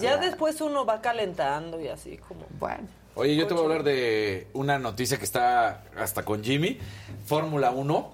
[0.00, 2.44] Ya después uno va calentando y así como...
[2.58, 6.78] Bueno, Oye, yo te voy a hablar de una noticia que está hasta con Jimmy.
[7.26, 8.12] Fórmula 1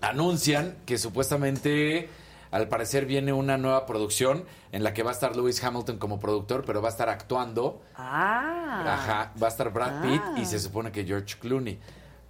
[0.00, 2.08] anuncian que supuestamente,
[2.50, 6.20] al parecer, viene una nueva producción en la que va a estar Lewis Hamilton como
[6.20, 7.82] productor, pero va a estar actuando.
[7.96, 10.34] ah, Ajá, va a estar Brad Pitt Ah.
[10.38, 11.78] y se supone que George Clooney.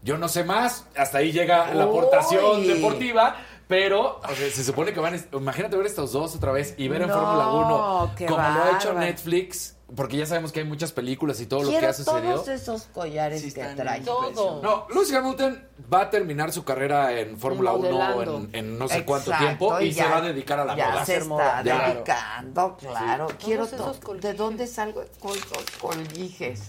[0.03, 3.37] Yo no sé más, hasta ahí llega la aportación deportiva,
[3.73, 7.01] pero o sea, se supone que van, imagínate ver estos dos otra vez y ver
[7.03, 8.93] en No, Fórmula 1 qué como lo ha hecho.
[8.93, 12.35] Netflix, porque ya sabemos que hay muchas películas y todo lo que quiero ha sucedido.
[12.35, 14.01] todos esos collares Sí, que están trae.
[14.03, 14.61] Todo.
[14.63, 18.37] No, Lewis Hamilton va a terminar su carrera en Fórmula 1 Modelando.
[18.53, 20.77] en, en no sé cuánto Exacto, tiempo y, se ya- va a dedicar a la
[20.77, 21.05] ya moda.
[21.07, 21.89] se está Ya.
[21.89, 23.27] dedicando, claro.
[23.43, 26.61] Quiero Todos esos to- ¿De dónde salgo con esos colguijes?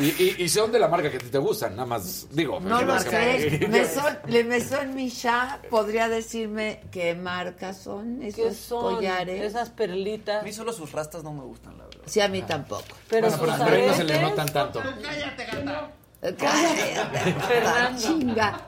[0.00, 2.60] Y, y- y son de la marca que a ti te gustan, nada más digo.
[2.60, 3.66] No lo sé.
[3.68, 9.42] Mesón, Le Mesón Micha podría decirme qué marca son ¿Qué esos son collares.
[9.42, 10.42] esas perlitas?
[10.42, 12.02] A mí solo sus rastas no me gustan, la verdad.
[12.06, 12.82] Sí, a mí tampoco.
[13.08, 14.82] Pero Bueno, pero a no se le notan tanto.
[15.02, 15.46] Cállate,
[17.48, 17.98] Fernando.
[18.00, 18.60] chinga.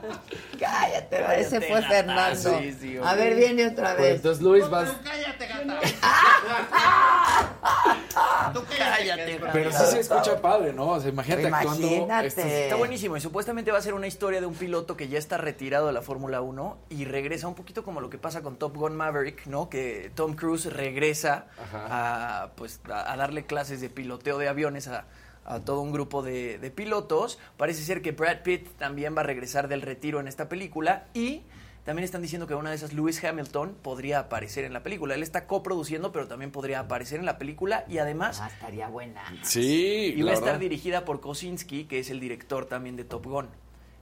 [0.59, 2.35] Cállate, ese fue Fernando.
[2.59, 4.15] Sí, sí, a ver, viene otra Pues vez.
[4.17, 4.89] entonces Luis vas...
[5.03, 5.47] Cállate,
[9.53, 10.89] Pero sí se escucha padre, ¿no?
[10.89, 11.87] O sea, imagínate actuando.
[11.87, 12.27] Imagínate.
[12.27, 15.17] estos- Está buenísimo y supuestamente va a ser una historia de un piloto que ya
[15.17, 18.57] está retirado de la Fórmula 1 y regresa un poquito como lo que pasa con
[18.57, 19.69] Top Gun Maverick, ¿no?
[19.69, 25.05] Que Tom Cruise regresa a, pues, a, a darle clases de piloteo de aviones a,
[25.49, 27.39] a todo un grupo de, de pilotos.
[27.57, 31.41] Parece ser que Brad Pitt también va a regresar del retiro en esta película y
[31.83, 35.15] también están diciendo que una de esas Lewis Hamilton podría aparecer en la película.
[35.15, 39.23] Él está coproduciendo, pero también podría aparecer en la película y además Ah, estaría buena.
[39.41, 43.25] Sí, y va a estar dirigida por Kosinski, que es el director también de Top
[43.25, 43.47] Gun.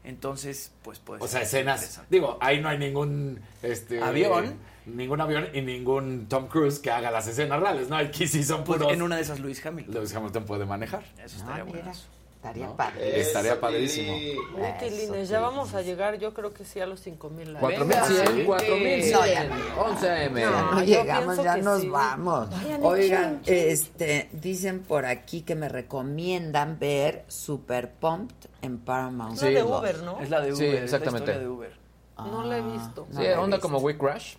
[0.03, 2.01] Entonces, pues puede O sea, escenas.
[2.09, 4.55] Digo, ahí no hay ningún este Avión.
[4.87, 7.97] Ningún avión y ningún Tom Cruise que haga las escenas reales, ¿no?
[7.97, 8.93] Aquí sí son Pues puros.
[8.93, 9.93] en una de esas Luis Hamilton.
[9.93, 11.03] Lewis Hamilton puede manejar.
[11.23, 11.91] Eso estaría Ah, bueno.
[12.37, 12.75] Estaría ¿no?
[12.77, 13.19] padre.
[13.19, 14.13] Estaría padrísimo.
[14.15, 14.37] Uy,
[14.79, 17.59] Tilines, ya vamos a llegar, yo creo que sí, a los 5000 likes.
[17.59, 19.11] 4100, 4100.
[19.11, 19.81] No, ya no.
[19.81, 20.35] 11 AM.
[20.37, 21.89] Ya no llegamos, ya nos sí.
[21.89, 22.49] vamos.
[22.51, 29.35] Vayan, Oigan, este, dicen por aquí que me recomiendan ver Super Pumped en Paramount.
[29.35, 29.63] Es la de.
[29.63, 30.19] Uber, ¿no?
[30.21, 31.31] Es la de Sí, Uber, es la exactamente.
[31.31, 31.71] historia de Uber.
[32.19, 33.07] No la he visto.
[33.11, 34.35] Sí, onda como We Crash.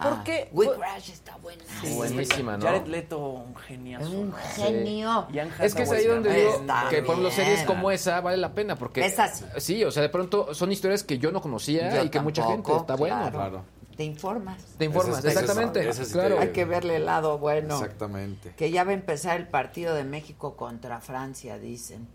[0.00, 0.48] ¿Por qué?
[0.52, 1.62] We Crash está buena.
[1.94, 2.64] Buenísima, ¿no?
[2.64, 4.06] Jared Leto, un geniazo.
[4.06, 5.10] Es un genio.
[5.28, 8.36] Anne Es que es ahí donde digo Está que por ejemplo series como esa vale
[8.38, 9.44] la pena porque Es así.
[9.58, 12.46] sí, o sea, de pronto son historias que yo no conocía Yo y que mucha
[12.46, 13.30] gente está bueno.
[13.30, 13.64] claro.
[13.96, 14.62] Te informas.
[14.78, 15.86] Te informas, es- exactamente.
[15.86, 16.40] es- claro.
[16.40, 17.74] Hay que verle el lado bueno.
[17.74, 18.54] Exactamente.
[18.56, 22.08] Que ya va a empezar el partido de México contra Francia, dicen.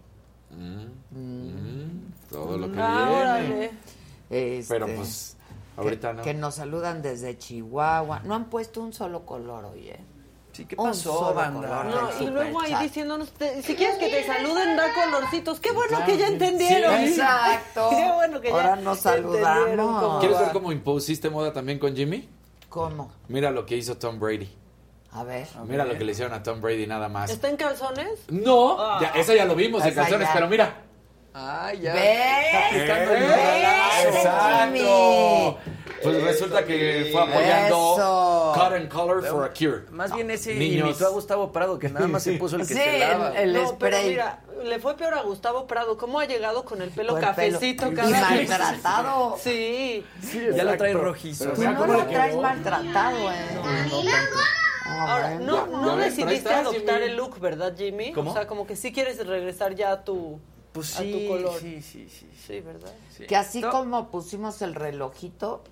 [0.49, 3.21] Mm, Todo lo que Ah, viene.
[3.21, 3.71] órale.
[4.29, 5.36] Este, Pero pues,
[5.77, 6.23] ahorita que, no.
[6.23, 8.21] que nos saludan desde Chihuahua.
[8.23, 9.99] No han puesto un solo color hoy, ¿eh?
[10.53, 11.67] Sí, ¿qué Un pasó, solo banda?
[11.83, 15.59] color No, y luego ahí diciéndonos, te- si quieres que te saluden, da colorcitos.
[15.59, 16.97] Qué bueno que ya entendieron.
[16.97, 17.89] Sí, exacto.
[17.91, 20.19] Qué bueno que ya Ahora nos saludamos.
[20.19, 22.27] ¿Quieres ver cómo impusiste moda también con Jimmy?
[22.69, 23.11] ¿Cómo?
[23.27, 24.49] Mira lo que hizo Tom Brady.
[25.11, 25.47] A ver.
[25.67, 27.29] Mira lo que le hicieron a Tom Brady nada más.
[27.29, 28.19] ¿Está en calzones?
[28.29, 28.99] No, Ah.
[29.01, 30.33] ya, esa ya lo vimos en ya.
[30.33, 30.83] pero mira.
[31.39, 31.93] Ay, ya.
[31.93, 32.73] ¿Ves?
[32.88, 34.07] Está.
[34.09, 35.57] Exacto.
[36.03, 38.51] Pues resulta que fue apoyando Eso.
[38.55, 39.84] Cut and Color for a Cure.
[39.91, 40.89] Más bien ese Niños.
[40.89, 43.30] imitó a Gustavo Prado, que nada más se puso el que Sí, se lava.
[43.39, 45.97] el, el no, pero mira, le fue peor a Gustavo Prado.
[45.97, 47.35] ¿Cómo ha llegado con el pelo Con el pelo.
[47.59, 48.47] cafecito Y cada vez?
[48.49, 49.38] maltratado.
[49.41, 50.05] Sí.
[50.55, 51.43] ya lo trae rojizo.
[51.45, 53.35] Pero Tú mira no lo traes maltratado, ¿eh?
[54.89, 57.05] Ah, Ahora, no, Ya, no ves, pero ahí decidiste adoptar Jimmy.
[57.11, 58.14] el look, ¿verdad, Jimmy?
[58.14, 58.31] ¿Cómo?
[58.31, 60.39] O sea, como que sí quieres regresar ya a tu,
[60.77, 61.59] Pues a tu color.
[61.59, 62.29] sí, sí, sí.
[62.45, 62.93] Sí, ¿verdad?
[63.15, 63.25] sí.
[63.25, 65.63] Que así No, como pusimos el relojito,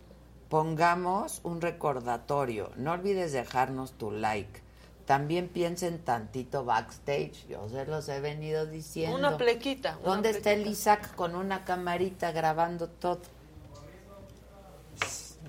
[0.50, 2.72] pongamos un recordatorio.
[2.76, 4.62] No olvides dejarnos tu like.
[5.06, 7.48] También piensen tantito backstage.
[7.48, 9.16] Yo se los he venido diciendo.
[9.16, 9.98] Una plequita.
[10.02, 10.66] una ¿Dónde está el.
[10.66, 13.22] Isaac con una camarita grabando todo?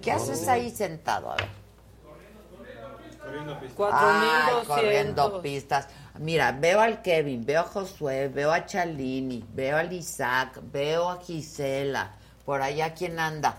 [0.02, 1.32] ¿Qué haces ahí sentado?
[1.32, 1.48] A ver.
[3.26, 4.66] Ay, 4200.
[4.66, 5.88] corriendo pistas.
[6.18, 11.20] Mira, veo al Kevin, veo a Josué, veo a Chalini, veo al Isaac, veo a
[11.20, 12.14] Gisela.
[12.44, 13.58] Por allá, ¿quién anda?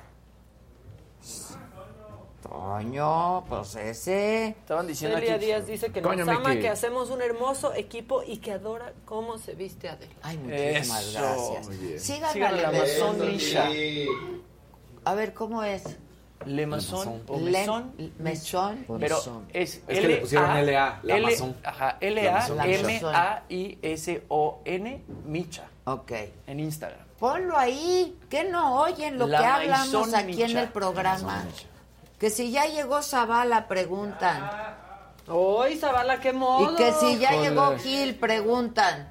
[2.42, 4.50] Toño, pues ese.
[4.50, 5.46] Estaban diciendo Celia aquí.
[5.46, 9.38] Díaz dice que Coño, nos ama, que hacemos un hermoso equipo y que adora cómo
[9.38, 10.14] se viste Adela.
[10.22, 11.68] Ay, muchísimas Eso, gracias.
[11.68, 12.00] muy bien.
[12.00, 13.18] Síganla Síganle a Le Amazon.
[15.04, 15.84] A ver, ¿cómo es?
[16.46, 17.94] Le Maison o Le- Maison.
[18.20, 18.86] Mesón.
[19.00, 19.18] Pero
[19.54, 21.56] es, Es que le pusieron L-A, LA, Amazon.
[21.64, 22.08] Ajá, La
[23.68, 26.12] L-A-M-A-I-S-O-N, Micha, Ok.
[26.48, 27.00] en Instagram.
[27.20, 31.44] Ponlo ahí, que no oyen lo La que hablamos Maison aquí en el programa.
[32.20, 34.50] Que si ya llegó Zavala, preguntan.
[35.28, 36.72] ¡Uy, Zavala, qué modo!
[36.72, 37.50] Y que si ya Joder.
[37.50, 39.10] llegó Gil, preguntan.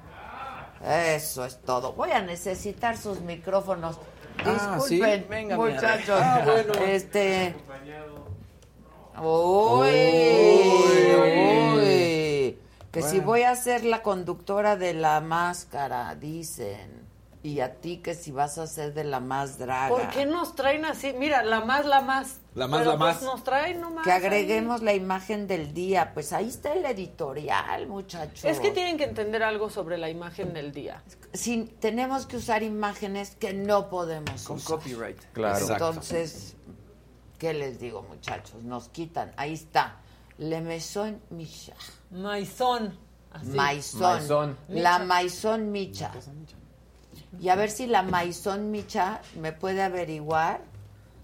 [0.83, 1.93] Eso es todo.
[1.93, 3.97] Voy a necesitar sus micrófonos.
[4.45, 4.95] Ah, ¿sí?
[4.95, 6.19] Disculpen, Venga, mi muchachos.
[6.21, 6.73] Ah, bueno.
[6.73, 7.55] Este.
[9.21, 9.89] Uy,
[11.75, 12.59] uy.
[12.91, 17.06] Que si voy a ser la conductora de la máscara, dicen.
[17.43, 19.89] Y a ti que si vas a ser de la más draga.
[19.89, 21.13] ¿Por qué nos traen así?
[21.13, 22.37] Mira, la más, la más.
[22.55, 23.23] La más, Pero, la pues, más.
[23.23, 24.03] nos traen nomás.
[24.03, 26.11] Que agreguemos la imagen del día.
[26.13, 28.43] Pues ahí está el editorial, muchachos.
[28.43, 31.03] Es que tienen que entender algo sobre la imagen del día.
[31.31, 34.77] Si tenemos que usar imágenes que no podemos Con usar.
[34.77, 35.21] copyright.
[35.33, 35.59] Claro.
[35.59, 35.89] Exacto.
[35.89, 36.55] Entonces,
[37.37, 38.63] ¿qué les digo, muchachos?
[38.63, 39.31] Nos quitan.
[39.37, 39.97] Ahí está.
[40.39, 41.75] Le Maison Micha.
[42.09, 42.97] Maison.
[43.43, 44.57] Maison.
[44.69, 46.11] La Maison Micha.
[47.41, 50.61] Y a ver si la Maison Micha me puede averiguar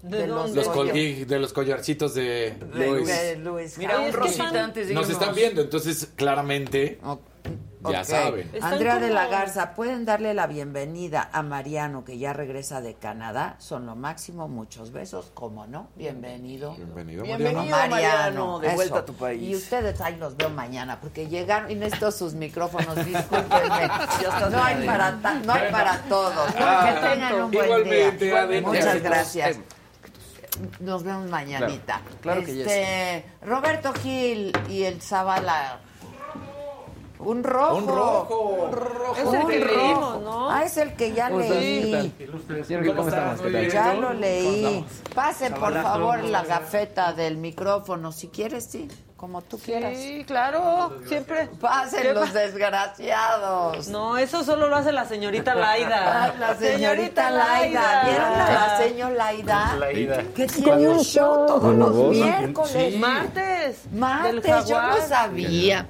[0.01, 0.55] ¿De dónde?
[0.57, 3.07] Los collos- colguí de los collarcitos de de Luis.
[3.07, 5.21] de Luis Mira, un rosita antes de Nos irnos.
[5.21, 7.19] están viendo, entonces claramente O-
[7.89, 8.05] ya ok.
[8.05, 8.51] saben.
[8.61, 12.93] Andrea de la como- Garza, ¿pueden darle la bienvenida a Mariano, que ya regresa de
[12.93, 13.55] Canadá?
[13.59, 15.89] Son lo máximo, muchos besos, ¿cómo no?
[15.95, 16.75] Bienvenido.
[16.75, 17.89] Bienvenido, Bienvenido, Mariano.
[17.95, 18.75] Mariano, de eso.
[18.77, 19.41] vuelta a tu país.
[19.43, 23.87] Y ustedes ahí los veo mañana, porque llegaron y necesito sus micrófonos, discúlpenme.
[24.49, 26.53] no, hay para ta- no hay para todos.
[26.59, 28.61] Ah, que tengan un buen igualmente, día.
[28.61, 29.59] Muchas gracias.
[30.79, 31.99] Nos vemos mañanita.
[32.21, 35.79] Claro que este, Roberto Gil y el Zavala.
[37.25, 37.75] Un rojo.
[37.75, 38.69] Un rojo.
[39.17, 40.19] Es el que Un leímos, rojo.
[40.21, 40.49] ¿no?
[40.49, 41.57] Ah, es el que ya ¿Cómo estás?
[43.41, 43.69] ¿Qué leí.
[43.69, 44.85] Ya lo leí.
[45.15, 48.11] Pasen, por favor, la gafeta del micrófono.
[48.11, 48.87] Si quieres, sí.
[49.17, 49.97] Como tú quieras.
[49.97, 51.47] Sí, claro, siempre.
[51.61, 53.87] Pasen ¿Qué los desgraciados.
[53.87, 55.93] No, eso solo lo hace la señorita Laida.
[56.13, 58.03] Ah, la señorita Laida.
[58.03, 59.75] ¿Vieron a la señor Laida?
[59.77, 60.23] Laida.
[60.35, 62.97] Que tiene un show todos los miércoles.
[62.97, 63.77] Martes.
[63.93, 65.87] Martes, yo no sabía.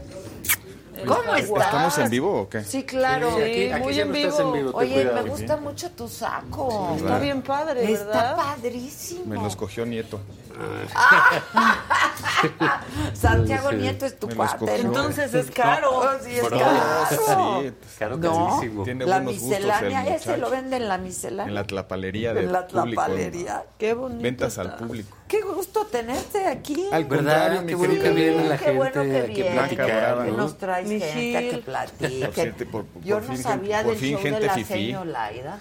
[1.07, 1.65] ¿Cómo estás?
[1.65, 2.63] ¿Estamos en vivo o qué?
[2.63, 3.35] Sí, claro.
[3.35, 4.71] Sí, aquí- aquí muy en estás en vivo.
[4.73, 5.23] Oye, cuidado.
[5.23, 6.93] me gusta mucho tu saco.
[6.95, 8.35] Está bien padre, Está ¿verdad?
[8.37, 9.25] padrísimo.
[9.25, 10.19] Me los cogió Nieto.
[13.13, 13.75] Santiago Sí.
[13.77, 14.75] Nieto es tu cuate.
[14.81, 15.91] Entonces es caro.
[15.99, 17.61] Oh, sí, es Bro, caro.
[17.61, 18.59] sí, Caro, ¿No?
[18.83, 20.51] Tiene La buenos gustos miscelánea, el ese lo muchacho.
[20.51, 21.47] vende en la miscelánea.
[21.49, 23.01] En la tlapalería de En la público.
[23.03, 23.63] tlapalería.
[23.77, 24.21] Qué bonito.
[24.21, 24.77] Ventas al está.
[24.79, 25.17] público.
[25.27, 26.87] Qué gusto tenerte aquí.
[26.91, 29.85] Al contrario, mi Qué bueno que viene la Qué bueno gente que aquí viene, Blanca
[29.85, 30.37] Brava, que ¿no?
[30.37, 32.25] nos traes Mi gente a que platique.
[32.25, 34.53] Por cierto, por- por Yo fin no gente- sabía por del fin show de la
[34.53, 34.73] fifí.
[34.73, 35.59] seño Laida.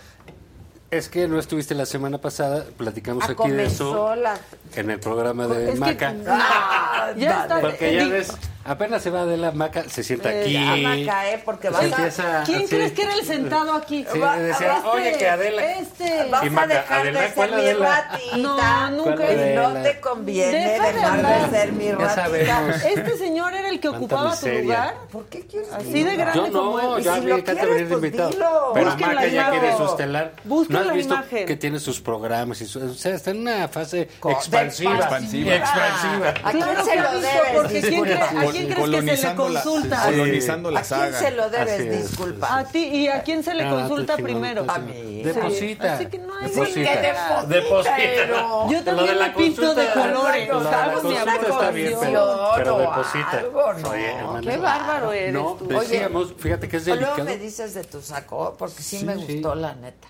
[0.93, 4.39] Es que no estuviste la semana pasada, platicamos Ah, aquí de eso la...
[4.77, 6.15] en el programa de Es que- Maca.
[6.29, 7.61] Ah, Ya está.
[7.63, 8.31] Porque ya ves,
[8.65, 10.53] apenas se va de la Maca, se sienta Eh, aquí.
[10.53, 14.07] ya va a caer porque vas a- ¿Quién crees que era el sentado aquí?
[14.13, 15.73] Sí, Va- decía, este, oye, que Adela.
[15.79, 16.27] Este.
[16.31, 18.37] Vas a dejar Adela, de ser ¿cuál mi ratita.
[18.39, 19.17] No, nunca.
[19.17, 21.51] ¿Cuál Y no te conviene Deja de dejar de hablar.
[21.51, 22.15] ser mi Ya ratita.
[22.15, 22.85] sabemos.
[22.85, 24.95] Este señor era el que ocupaba tu lugar.
[25.11, 27.03] ¿Por qué quieres Así de grande Yo no, como él.
[27.05, 28.31] yo si a lo quieres, venir de pues invitado.
[28.31, 28.71] dilo.
[28.75, 30.33] Pero Busquen Maca la ya quiere estelar.
[30.45, 31.47] Busquen ¿No has la visto imagen.
[31.47, 32.61] que tiene sus programas?
[32.61, 34.95] Y su- o sea, está en una fase expansiva.
[34.97, 35.55] expansiva.
[35.55, 36.29] Expansiva.
[36.45, 38.05] ¿A quién se lo debes porque ¿quién
[38.53, 40.03] quién crees que se le Colonizando la- consulta?
[40.05, 42.09] Colonizando ¿A quién se lo debes Así es.
[42.11, 42.59] disculpar?
[42.59, 44.65] A ti, ¿y a quién se le Ah, consulta primero?
[44.69, 45.23] A mí.
[45.23, 45.95] Deposita.
[45.95, 47.01] Así que no hay- Sí, que Deposita.
[47.01, 47.97] deposita, Deposita.
[47.97, 50.49] pero- Yo también me pinto de colores.
[50.51, 53.31] Está bien, pero, deposita.
[53.39, 53.91] algo, ¿no?
[53.91, 54.41] Oye, hermano.
[54.41, 55.67] Qué bárbaro eres No, tú.
[55.69, 57.25] decíamos, fíjate que es Luego delicado.
[57.25, 59.35] me dices de tu saco, porque sí, Sí, me sí.
[59.35, 60.09] gustó, la neta.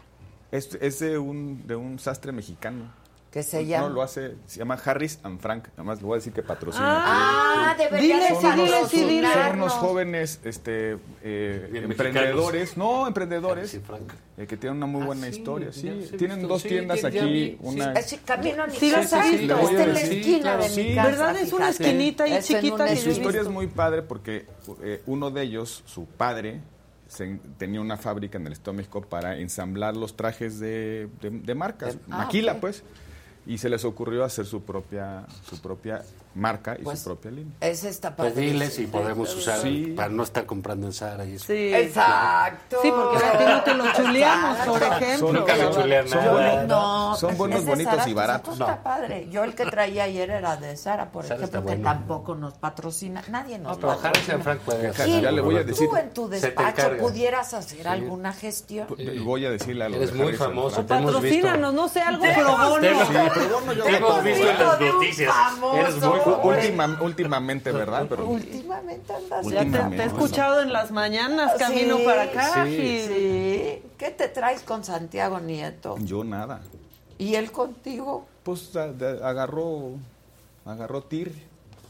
[0.50, 2.92] Es, es de, un, de un sastre mexicano.
[3.32, 3.88] Que se llama...
[3.88, 5.68] No, lo hace, se llama Harris and Frank.
[5.76, 6.84] Además, le voy a decir que patrocina.
[6.86, 7.84] Ah, Sí.
[7.84, 8.28] de sí, dile,
[8.90, 9.28] sí, Son dile.
[9.54, 14.12] unos jóvenes este, eh, emprendedores, no, emprendedores, Sí, Frank.
[14.36, 15.72] eh, que tienen una muy buena Ah, sí, historia.
[15.72, 15.80] Sí,
[16.18, 17.56] tienen visto, dos sí, tiendas ya aquí.
[17.62, 20.68] una, Ese camino ni Sí, casa, sí, sí, a está en la esquina claro, de
[20.68, 20.82] sí.
[20.82, 21.08] mi casa.
[21.08, 21.36] ¿Verdad?
[21.40, 24.44] Es una esquinita ahí chiquita que Y su historia es muy padre porque
[24.82, 26.60] eh, uno de ellos, su padre,
[27.08, 31.30] se- tenía una fábrica en el Estado de México para ensamblar los trajes de, de-
[31.30, 32.82] de marcas, Ah, maquila pues,
[33.46, 36.02] y se les ocurrió hacer su propia, su propia
[36.34, 37.52] marca y Pues, su propia línea.
[37.60, 38.52] Ese está Pues padrísimo.
[38.60, 39.92] diles si podemos usar Sí.
[39.96, 41.46] para no estar comprando en Zara y eso.
[41.46, 41.74] Sí.
[41.74, 42.78] Exacto.
[42.82, 45.32] Sí, porque a ti no te lo chuleamos, por ejemplo.
[45.32, 46.32] Nunca me chulean Son nada.
[46.32, 48.58] buenos, No, son buenos, bonitos Zara, y tu baratos.
[48.58, 49.28] saco está padre.
[49.30, 51.90] Yo el que traía ayer era de Sara, por Zara está ejemplo, que bueno.
[51.98, 53.22] tampoco nos patrocina.
[53.28, 54.34] Nadie nos No, patrocina.
[54.34, 55.20] and Frank Ya, hacer.
[55.22, 55.88] ya le voy a decir.
[55.88, 58.86] Tú en tu despacho pudieras hacer alguna gestión.
[59.24, 60.86] Voy a decirle a los Eres muy famoso.
[60.86, 62.80] Patrocínanos, no sé, algo pro bono.
[62.80, 62.88] Te
[63.96, 65.34] hemos- Sí, visto en las noticias.
[65.74, 66.21] Eres muy.
[66.26, 68.06] Última- últimamente, ¿verdad?
[68.08, 72.64] Pero Últimamente andas Ya te, te he escuchado en las mañanas, camino Sí, para acá.
[72.64, 72.76] sí.
[72.76, 73.06] Gil.
[73.08, 73.82] Sí.
[73.98, 75.96] ¿Qué te traes con Santiago Nieto?
[75.98, 76.60] yo nada.
[77.18, 78.26] ¿Y él contigo?
[78.42, 79.90] Pues agarró,
[80.64, 81.32] agarró tir,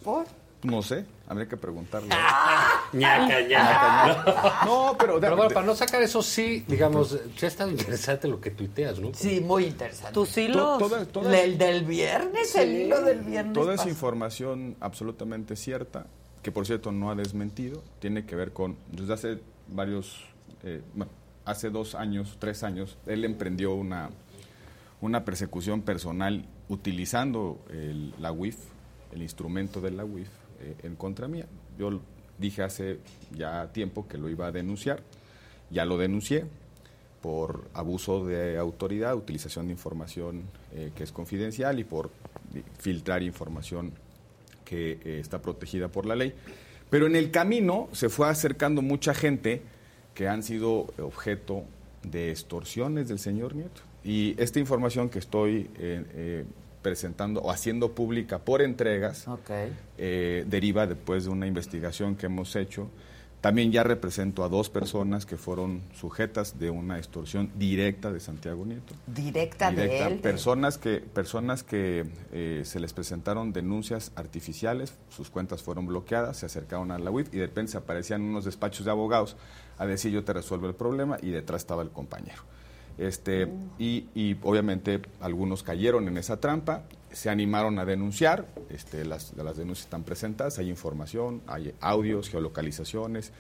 [0.04, 0.26] ¿Por?
[0.62, 2.08] No sé, habría que preguntarle.
[2.92, 4.64] Ñaca, ñaca.
[4.66, 8.50] No, pero, Pero bueno, para no sacar eso sí, digamos, ya está interesante lo que
[8.50, 9.12] tuiteas, ¿no?
[9.14, 10.12] Sí, muy interesante.
[10.12, 10.78] Tus to- hilos.
[10.78, 13.54] toda, toda- El del viernes, el hilo del viernes.
[13.54, 16.06] toda esa información absolutamente cierta,
[16.42, 20.24] que por cierto no ha desmentido, tiene que ver con, desde hace varios,
[20.62, 21.10] eh, bueno,
[21.46, 24.10] hace dos años, tres años, él emprendió una,
[25.00, 28.58] una persecución personal utilizando el- la UIF,
[29.12, 30.28] el instrumento de la UIF,
[30.62, 31.46] eh, en contra mía.
[31.78, 32.00] Yo
[32.38, 32.98] dije hace
[33.34, 35.02] ya tiempo que lo iba a denunciar,
[35.70, 36.44] ya lo denuncié
[37.20, 42.10] por abuso de autoridad, utilización de información eh, que es confidencial y por
[42.78, 43.92] filtrar información
[44.64, 46.34] que eh, está protegida por la ley.
[46.90, 49.62] Pero en el camino se fue acercando mucha gente
[50.14, 51.64] que han sido objeto
[52.02, 53.82] de extorsiones del señor Nieto.
[54.04, 55.70] Y esta información que estoy
[56.82, 59.26] presentando o haciendo pública por entregas
[59.98, 62.90] eh, deriva después de una investigación que hemos hecho.
[63.40, 68.64] También ya represento a dos personas que fueron sujetas de una extorsión directa de Santiago
[68.64, 68.94] Nieto.
[69.08, 70.06] Directa, Directa.
[70.06, 70.20] de él.
[70.20, 76.46] Personas que, personas que eh, se les presentaron denuncias artificiales, sus cuentas fueron bloqueadas, se
[76.46, 79.36] acercaron a la UIF y de repente se aparecían unos despachos de abogados
[79.76, 82.44] a decir yo te resuelvo el problema y detrás estaba el compañero.
[82.98, 83.48] Este,
[83.78, 89.56] y, y obviamente algunos cayeron en esa trampa, se animaron a denunciar, este, las, las
[89.56, 93.32] denuncias están presentadas, hay información, hay audios, geolocalizaciones.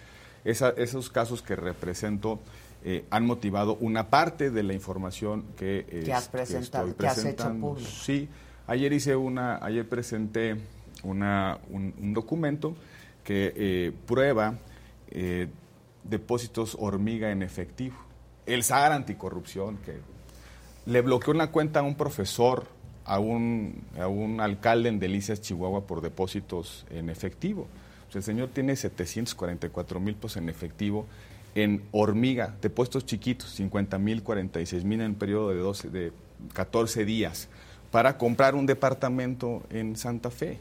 [0.44, 2.40] Esa- esos casos que represento
[2.84, 7.06] eh, han motivado una parte de la información que, eh, Que has presentado, estoy que
[7.06, 7.68] has hecho presentando.
[7.68, 7.88] público.
[7.90, 8.28] Sí,
[8.66, 10.56] ayer hice una, ayer presenté
[11.04, 12.74] una, un, un documento
[13.22, 14.58] que eh, prueba
[15.12, 15.46] eh,
[16.02, 17.96] depósitos hormiga en efectivo.
[18.46, 19.98] El SAR anticorrupción, que
[20.86, 22.66] le bloqueó una cuenta a un profesor,
[23.04, 27.66] a un, a un alcalde en Delicias, Chihuahua, por depósitos en efectivo.
[28.14, 31.06] El señor tiene 744 mil pesos en efectivo
[31.54, 36.12] en hormiga, de puestos chiquitos, 50 mil, 46 mil en un periodo de, 12, de
[36.54, 37.48] 14 días,
[37.90, 40.58] para comprar un departamento en Santa Fe,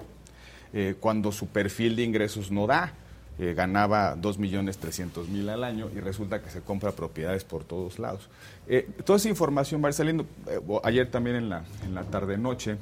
[0.74, 2.94] eh, cuando su perfil de ingresos no da.
[3.42, 7.64] Eh, ganaba 2 millones 300 mil al año y resulta que se compra propiedades por
[7.64, 8.30] todos lados.
[8.68, 10.28] Eh, toda esa información va saliendo.
[10.48, 12.78] Eh, ayer también en la, en la tarde-noche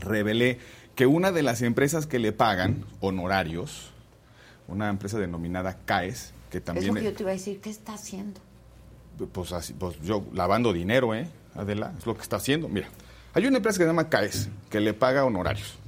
[0.00, 0.58] revelé
[0.96, 3.92] que una de las empresas que le pagan honorarios,
[4.66, 6.88] una empresa denominada CAES, que Es también...
[6.88, 8.40] lo que yo te iba a decir, ¿qué está haciendo?
[9.32, 11.28] pues, así, pues yo lavando dinero, ¿eh?
[11.54, 12.68] Adela, es lo que está haciendo.
[12.68, 12.88] Mira,
[13.32, 15.83] hay una empresa que se llama CAES, que le paga honorarios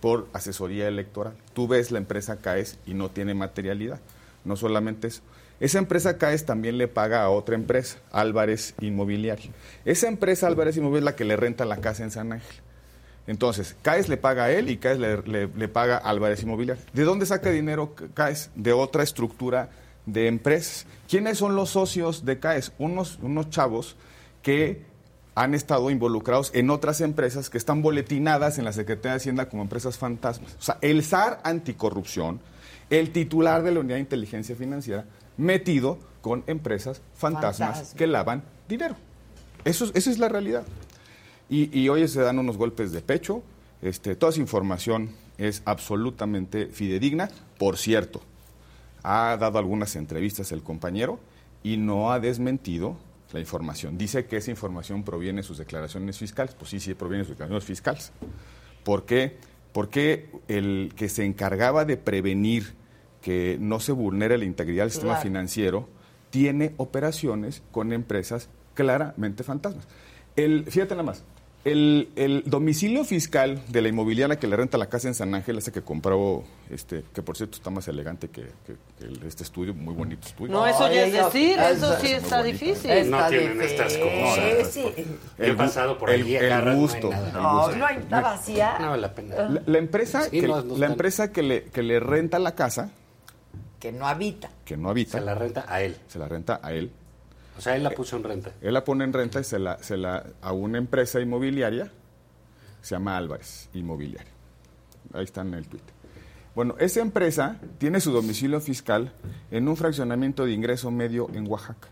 [0.00, 1.34] por asesoría electoral.
[1.52, 4.00] Tú ves la empresa CAES y no tiene materialidad.
[4.44, 5.22] No solamente eso.
[5.60, 9.50] Esa empresa CAES también le paga a otra empresa, Álvarez Inmobiliario.
[9.84, 12.56] Esa empresa Álvarez Inmobiliario es la que le renta la casa en San Ángel.
[13.26, 16.82] Entonces, CAES le paga a él y CAES le, paga a Álvarez Inmobiliario.
[16.94, 18.50] ¿De dónde saca dinero CAES?
[18.54, 19.68] De otra estructura
[20.06, 20.86] de empresas.
[21.08, 22.72] ¿Quiénes son los socios de CAES?
[22.78, 23.96] Unos, unos chavos
[24.42, 24.89] que
[25.34, 29.62] han estado involucrados en otras empresas que están boletinadas en la Secretaría de Hacienda como
[29.62, 30.54] empresas fantasmas.
[30.58, 32.40] O sea, el SAR anticorrupción,
[32.90, 35.04] el titular de la Unidad de Inteligencia Financiera,
[35.36, 37.96] metido con empresas fantasmas Fantasma.
[37.98, 38.96] que lavan dinero.
[39.64, 40.64] Eso, es- esa es la realidad.
[41.48, 43.42] Y, y hoy se dan unos golpes de pecho.
[43.82, 47.30] Este, toda esa información es absolutamente fidedigna.
[47.58, 48.20] Por cierto,
[49.02, 51.18] ha dado algunas entrevistas el compañero
[51.62, 52.96] y no ha desmentido
[53.32, 53.96] la información.
[53.98, 56.54] Dice que esa información proviene de sus declaraciones fiscales.
[56.54, 58.12] Pues sí, sí, proviene de sus declaraciones fiscales.
[58.84, 59.36] ¿Por qué?
[59.72, 62.74] Porque el que se encargaba de prevenir
[63.22, 65.22] que no se vulnere la integridad del sistema Claro.
[65.22, 65.88] financiero
[66.30, 69.86] tiene operaciones con empresas claramente fantasmas.
[70.36, 71.24] El, fíjate nada más,
[71.64, 75.58] el, el domicilio fiscal de la inmobiliaria que le renta la casa en San Ángel,
[75.58, 79.42] ese que compró, este, que por cierto está más elegante que, que- que el- este
[79.42, 80.52] estudio, muy bonito estudio.
[80.52, 83.10] No, eso ya es decir, eso sí está difícil.
[83.10, 84.68] No tienen estas cosas.
[84.72, 84.84] Sí.
[85.38, 87.76] He El gu- pasado por el- allí, el agarras, gusto, no hay el nada.
[87.76, 88.76] No, hay, está vacía.
[88.80, 89.34] No vale la pena.
[89.48, 92.54] La, la empresa, Sí, que, no, no la empresa que, le, que le renta la
[92.54, 92.90] casa,
[93.78, 94.50] Que no habita.
[94.64, 95.96] que no habita, Se la renta a él.
[96.08, 96.90] se la renta a él.
[97.60, 98.52] O sea, él la puso en renta.
[98.62, 101.92] Él la pone en renta y se la, se la a una empresa inmobiliaria,
[102.80, 104.32] se llama Álvarez Inmobiliaria.
[105.12, 105.92] Ahí está en el Twitter.
[106.54, 109.12] Bueno, esa empresa tiene su domicilio fiscal
[109.50, 111.88] en un fraccionamiento de ingreso medio en Oaxaca.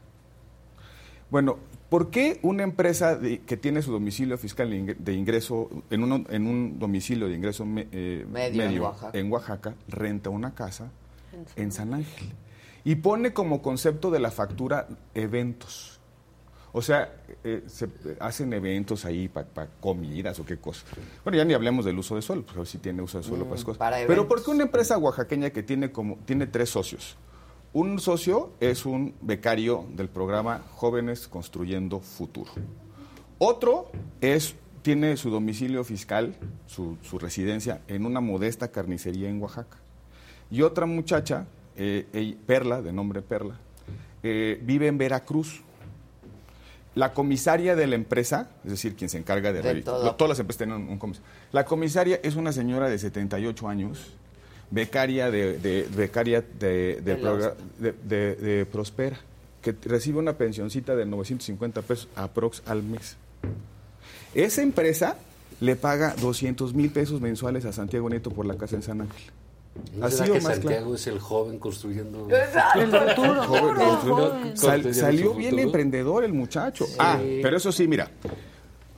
[1.30, 1.58] Bueno,
[1.90, 6.02] ¿por qué una empresa de- que tiene su domicilio fiscal de ing- de ingreso en
[6.02, 9.18] un, en un domicilio de ingreso me- eh, Medio en Oaxaca.
[9.18, 10.90] en Oaxaca renta una casa
[11.56, 12.32] en San Ángel?
[12.88, 16.00] Y pone como concepto de la factura eventos.
[16.72, 17.86] O sea, eh, se
[18.18, 20.86] hacen eventos ahí para comidas o qué cosa.
[21.22, 23.56] Bueno, ya ni hablemos del uso de suelo, porque si tiene uso de suelo para
[23.56, 23.78] esas cosas.
[23.78, 24.26] para Pero.
[24.26, 27.18] ¿por qué una empresa oaxaqueña que tiene como tiene tres socios?
[27.74, 32.52] Un socio es un becario del programa Jóvenes Construyendo Futuro.
[33.36, 33.92] Otro
[34.22, 39.76] es tiene su domicilio fiscal, su, su residencia en una modesta carnicería en Oaxaca.
[40.50, 41.46] Y otra muchacha,
[41.78, 43.54] eh, Perla, de nombre Perla,
[44.22, 45.62] eh, vive en Veracruz.
[46.94, 50.14] La comisaria de la empresa, es decir, quien se encarga de, De todo.
[50.16, 51.28] todas las empresas tienen un comisario.
[51.52, 54.14] La comisaria es una señora de 78 años,
[54.72, 59.16] becaria de, de- becaria de, De Prospera,
[59.62, 63.16] que recibe una pensioncita de 950 pesos aprox al mes.
[64.34, 65.16] Esa empresa
[65.60, 69.22] le paga 200 mil pesos mensuales a Santiago Nieto por la casa en San Ángel.
[69.94, 70.94] ¿No Ha será sido que más Santiago claro.
[70.94, 72.28] es el joven construyendo...
[72.74, 73.42] El futuro.
[73.44, 74.56] Joven, el construyendo- joven.
[74.56, 75.62] Sal- Construyendo salió bien futuro.
[75.66, 76.86] emprendedor el muchacho.
[76.98, 78.10] Ah, pero eso sí, mira.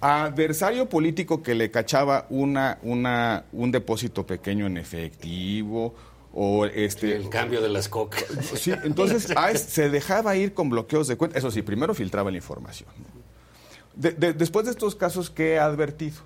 [0.03, 5.95] Adversario político que le cachaba una, una, un depósito pequeño en efectivo
[6.33, 8.25] o este El cambio de las cocas.
[8.55, 11.39] Sí, entonces ah, se dejaba ir con bloqueos de cuenta.
[11.39, 12.89] Eso sí, primero filtraba la información.
[13.95, 16.17] De- de- después de estos casos, ¿qué ha advertido?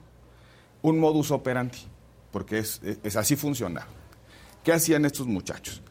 [0.82, 1.78] Un modus operandi,
[2.30, 3.88] porque es, es- así funcionaba.
[4.64, 5.82] ¿Qué hacían estos muchachos?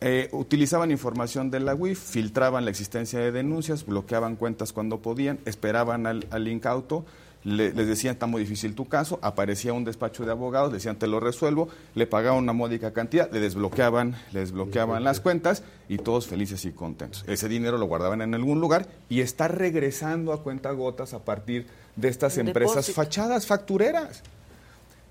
[0.00, 5.38] Eh, utilizaban información de la UIF, filtraban la existencia de denuncias, bloqueaban cuentas cuando podían,
[5.46, 7.06] esperaban al, al incauto,
[7.44, 11.06] le- les decían está muy difícil tu caso, aparecía un despacho de abogados, decían te
[11.06, 16.26] lo resuelvo, le pagaban una módica cantidad, le desbloqueaban, le desbloqueaban las cuentas y todos
[16.26, 17.24] felices y contentos.
[17.26, 22.08] Ese dinero lo guardaban en algún lugar y está regresando a cuentagotas a partir de
[22.08, 22.96] estas empresas depósito.
[22.96, 24.22] fachadas, factureras.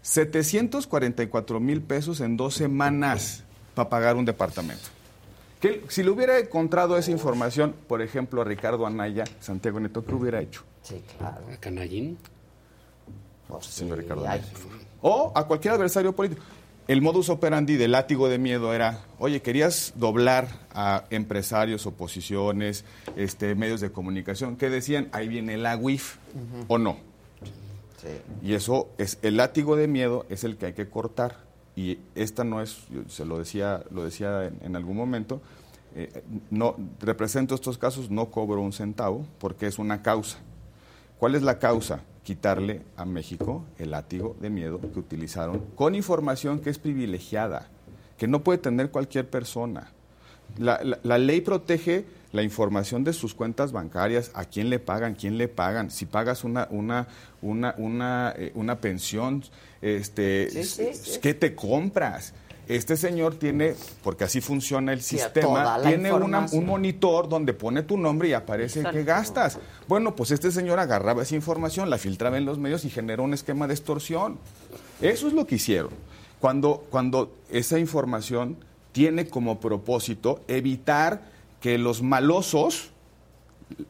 [0.06, 4.84] 744 mil pesos en dos semanas para pagar un departamento.
[5.60, 10.14] Que si le hubiera encontrado esa información, por ejemplo, a Ricardo Anaya, Santiago Neto, ¿qué
[10.14, 10.61] hubiera hecho?
[10.84, 11.41] Sí, claro.
[11.52, 12.19] ¿A Canallín?
[13.48, 14.53] Pues Señor sí, Ricardo ay, Anaya.
[15.02, 16.44] O a cualquier adversario político.
[16.88, 23.56] el modus operandi del látigo de miedo era, oye, querías doblar a empresarios, oposiciones, este,
[23.56, 26.18] medios de comunicación, que decían, ahí viene la WIF,
[26.68, 26.98] o no.
[28.44, 31.38] Y eso es, el látigo de miedo es el que hay que cortar.
[31.76, 32.77] Y esta no es,
[33.10, 35.41] se lo decía, lo decía en, en algún momento,
[35.95, 40.38] eh, no, represento estos casos, no cobro un centavo, porque es una causa.
[41.19, 42.02] ¿Cuál es la causa?
[42.23, 47.68] Quitarle a México el látigo de miedo que utilizaron con información que es privilegiada,
[48.18, 49.91] que no puede tener cualquier persona.
[50.57, 52.06] La, la- la ley protege
[52.36, 56.44] la información de sus cuentas bancarias, a quién le pagan, quién le pagan, si pagas
[56.44, 57.07] una, una,
[57.41, 59.44] una, una, eh, una pensión,
[59.82, 61.20] este, Sí, sí, sí.
[61.22, 62.34] ¿qué te compras?
[62.68, 67.95] Este señor tiene, porque así funciona el sistema, tiene una- un monitor donde pone tu
[67.95, 69.60] nombre y aparece que gastas.
[69.88, 73.36] Bueno, pues este señor agarraba esa información, la filtraba en los medios y generó un
[73.36, 74.40] esquema de extorsión.
[74.99, 75.91] Eso es lo que hicieron.
[76.40, 78.57] Cuando, cuando esa información
[78.94, 82.91] tiene como propósito evitar que los malosos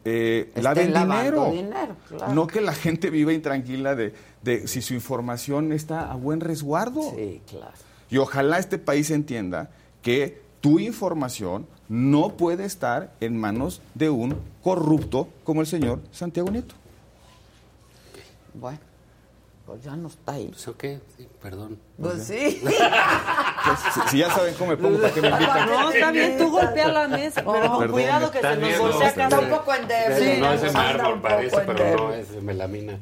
[0.05, 1.51] eh, laven dinero.
[1.51, 2.33] dinero, claro.
[2.33, 7.01] No que la gente viva intranquila de, de si su información está a buen resguardo.
[7.15, 7.73] Sí, claro.
[8.09, 9.69] Y ojalá este país entienda
[10.01, 16.49] que tu información no puede estar en manos de un corrupto como el señor Santiago
[16.49, 16.75] Nieto.
[18.53, 18.79] Bueno,
[19.65, 20.51] pues ya no está ahí.
[20.55, 20.99] ¿Eso qué?
[21.17, 21.79] Sí, perdón.
[22.01, 22.61] Pues sí.
[23.95, 25.67] Si, si ya saben cómo me pongo, ¿para qué me invitan?
[25.67, 27.91] No, está bien, tú golpea la mesa, pero con Perdón.
[27.93, 29.07] cuidado que se nos no, acá.
[29.25, 30.19] está un poco endeble.
[30.35, 32.99] Sí, no es mármol, un parece, pero no, es de melamina.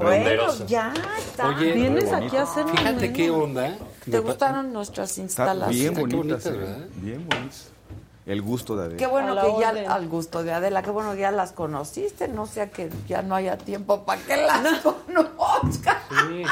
[0.00, 1.48] Bueno, ya está.
[1.48, 3.76] Oye, Vienes aquí a hacer un Fíjate qué onda.
[4.04, 5.76] ¿Te Me pa- gustaron nuestras instalaciones?
[5.76, 6.72] bien Está qué bonitas, bonitas, ¿eh?
[6.72, 6.86] ¿verdad?
[6.98, 7.70] bien bonitas.
[8.26, 8.96] El gusto de Adela.
[8.96, 9.90] Qué bueno que ya, orden.
[9.90, 13.34] al gusto de Adela, qué bueno que ya las conociste, no sea que ya no
[13.34, 15.98] haya tiempo para que las conozcas.
[16.08, 16.42] Sí.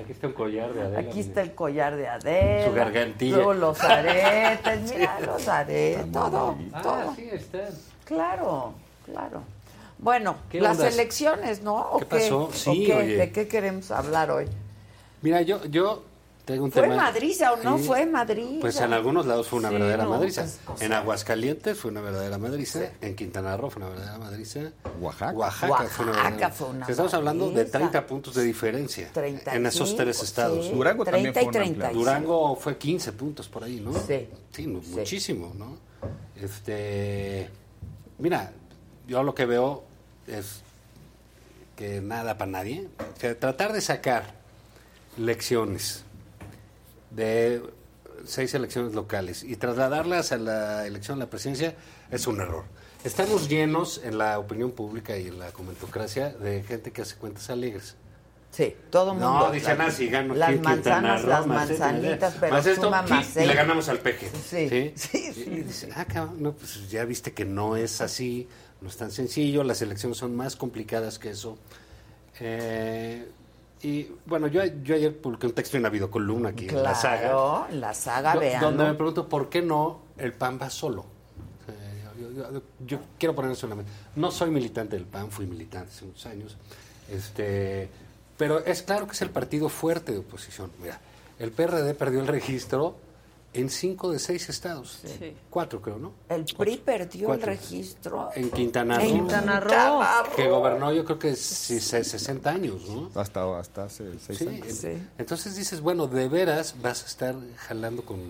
[0.00, 0.98] Aquí está un collar de Adela.
[1.00, 1.20] Aquí mira.
[1.28, 2.66] está el collar de Adela.
[2.68, 3.36] Su gargantilla.
[3.36, 7.14] Luego los aretes, mira los aretes, todo, Ah, todo.
[7.16, 7.58] sí, está.
[8.04, 9.42] Claro, claro.
[9.98, 10.94] Bueno, ¿Qué las ondas?
[10.94, 11.76] elecciones, ¿no?
[11.76, 12.50] ¿O ¿Qué pasó?
[12.52, 12.94] Sí, ¿O qué?
[12.94, 13.16] oye.
[13.16, 14.46] ¿De qué queremos hablar hoy?
[15.22, 16.02] Mira, yo, yo
[16.44, 16.96] tengo un ¿Fue tema.
[16.96, 17.84] madriza o no Sí.
[17.84, 18.60] fue madriza?
[18.60, 20.42] Pues en algunos lados fue una Sí, verdadera no, madriza.
[20.42, 22.80] pues, o en Aguascalientes fue una verdadera madriza.
[23.00, 24.60] En Quintana Roo fue una verdadera madriza.
[25.00, 25.32] Oaxaca.
[25.32, 27.78] Oaxaca, fue una verdadera fue una Estamos hablando de madriza.
[27.78, 30.66] 30 puntos de diferencia 35, en esos tres estados.
[30.66, 31.98] sí, Durango también 30 y fue una 35.
[31.98, 33.92] Durango fue 15 puntos por ahí, ¿no?
[33.94, 34.28] Sí.
[34.52, 34.90] Sí, mu- Sí.
[34.90, 35.78] muchísimo, ¿no?
[36.36, 37.48] Este,
[38.18, 38.52] mira,
[39.08, 39.82] yo lo que veo
[40.26, 40.60] es
[41.76, 42.86] que nada para nadie.
[43.16, 44.34] O sea, tratar de sacar
[45.16, 46.03] lecciones
[47.14, 47.62] de
[48.24, 51.74] seis elecciones locales y trasladarlas a la elección a la presidencia
[52.10, 52.64] es un error.
[53.04, 57.50] Estamos llenos en la opinión pública y en la comentocracia de gente que hace cuentas
[57.50, 57.96] alegres.
[58.50, 59.40] Sí, todo el mundo.
[59.40, 63.36] No, dicen así, gano Las manzanas, Roo, las manzanitas, pero más esto, suma sí, más
[63.36, 64.30] y le ganamos al peje.
[64.30, 64.92] Sí, ¿sí?
[64.94, 68.48] sí, sí, Y dicen, ah, cabrón, no, pues ya viste que no es así,
[68.80, 71.58] no es tan sencillo, las elecciones son más complicadas que eso.
[72.38, 73.26] Eh,
[73.84, 77.20] y bueno, yo, yo ayer publiqué un texto en la videocolumna aquí en la saga.
[77.20, 78.60] Claro, la saga, vean.
[78.60, 81.04] Donde me pregunto por qué no el PAN va solo.
[82.86, 83.92] Yo quiero poner eso en la mente.
[84.16, 86.56] No soy militante del PAN, fui militante hace muchos años.
[87.10, 87.90] Este,
[88.38, 90.70] pero es claro que es el partido fuerte de oposición.
[90.80, 90.98] Mira,
[91.38, 92.96] el PRD perdió el registro
[93.54, 95.00] en cinco de seis estados.
[95.04, 95.34] Sí.
[95.48, 96.12] Cuatro, creo, ¿no?
[96.28, 97.50] El PRI perdió Cuatro.
[97.52, 98.28] el registro.
[98.34, 99.04] En Quintana Roo.
[99.06, 100.02] En Quintana Roo.
[100.36, 103.10] Que gobernó yo creo que sí, se- 60 años, ¿no?
[103.14, 104.66] Hasta, hasta hace seis Sí, años.
[104.68, 104.88] Sí.
[105.18, 108.20] Entonces dices, bueno, de veras vas a estar jalando con,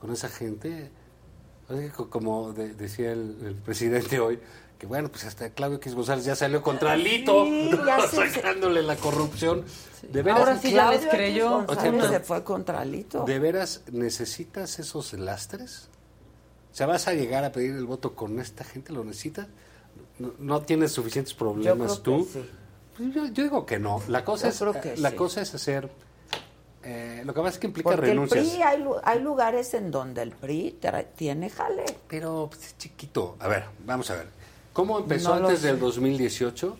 [0.00, 0.90] con esa gente.
[2.08, 4.40] Como de- decía el, el presidente hoy,
[4.78, 8.96] que bueno, pues hasta Claudio X González ya salió contra Lito, Sí, ya sacándole la
[8.96, 9.64] corrupción.
[10.08, 11.50] De veras, Ahora sí ya les creyó.
[11.66, 13.24] González O sea, se fue contra Lito.
[13.24, 15.88] ¿De veras necesitas esos lastres?
[16.72, 18.92] O sea, ¿vas a llegar a pedir el voto con esta gente?
[18.92, 19.48] ¿Lo necesitas?
[20.18, 22.26] ¿No, no tienes suficientes problemas Yo creo tú?
[22.26, 22.50] que sí.
[22.96, 24.02] Pues yo, yo digo que no.
[24.08, 25.16] La cosa, Yo es, creo que la sí.
[25.16, 25.90] cosa es hacer...
[26.82, 28.44] eh, lo que pasa es que implica Porque renuncias.
[28.44, 30.78] el PRI, hay, lu- hay lugares en donde el PRI
[31.16, 31.84] tiene jale.
[32.08, 33.36] Pero pues, es chiquito.
[33.40, 34.28] A ver, vamos a ver.
[34.72, 36.76] ¿Cómo empezó No antes del 2018?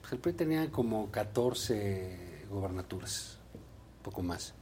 [0.00, 2.18] Pues el PRI tenía como 14
[2.54, 3.38] gobernaturas,
[4.02, 4.54] poco más.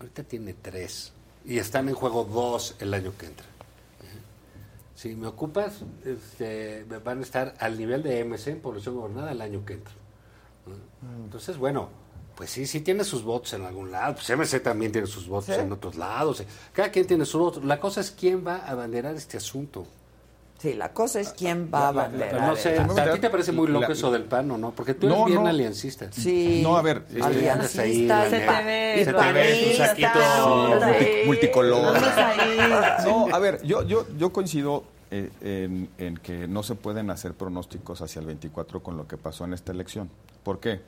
[0.00, 1.12] Ahorita tiene tres.
[1.44, 3.46] Y están en juego dos el año que entra.
[3.46, 4.18] ¿Eh?
[4.94, 9.40] Si me ocupas, este, van a estar al nivel de MC en población gobernada el
[9.40, 9.94] año que entra.
[10.66, 11.24] ¿no?
[11.24, 11.88] Entonces, bueno,
[12.36, 14.14] pues sí, sí tiene sus votos en algún lado.
[14.14, 15.60] Pues MC también tiene sus votos Sí.
[15.60, 16.42] en otros lados.
[16.72, 17.64] Cada quien tiene sus votos.
[17.64, 19.86] La cosa es quién va a abanderar este asunto.
[20.58, 22.30] Sí, la cosa es quién va a banderar.
[22.32, 24.72] Pero no sé, ¿a ti te parece muy loco La- eso del PAN o no?
[24.72, 25.48] Porque tú No, eres bien no.
[25.48, 26.10] aliancista.
[26.10, 26.60] Sí.
[26.64, 30.08] No, a ver, Sí, este, ahí, Aliancista, se te ve, Se te ve tu saquito.
[30.80, 31.96] multi- multicolor.
[33.04, 37.34] No, a ver, yo, yo, yo coincido eh, en, en que no se pueden hacer
[37.34, 40.10] pronósticos hacia el 24 con lo que pasó en esta elección.
[40.42, 40.80] ¿Por qué?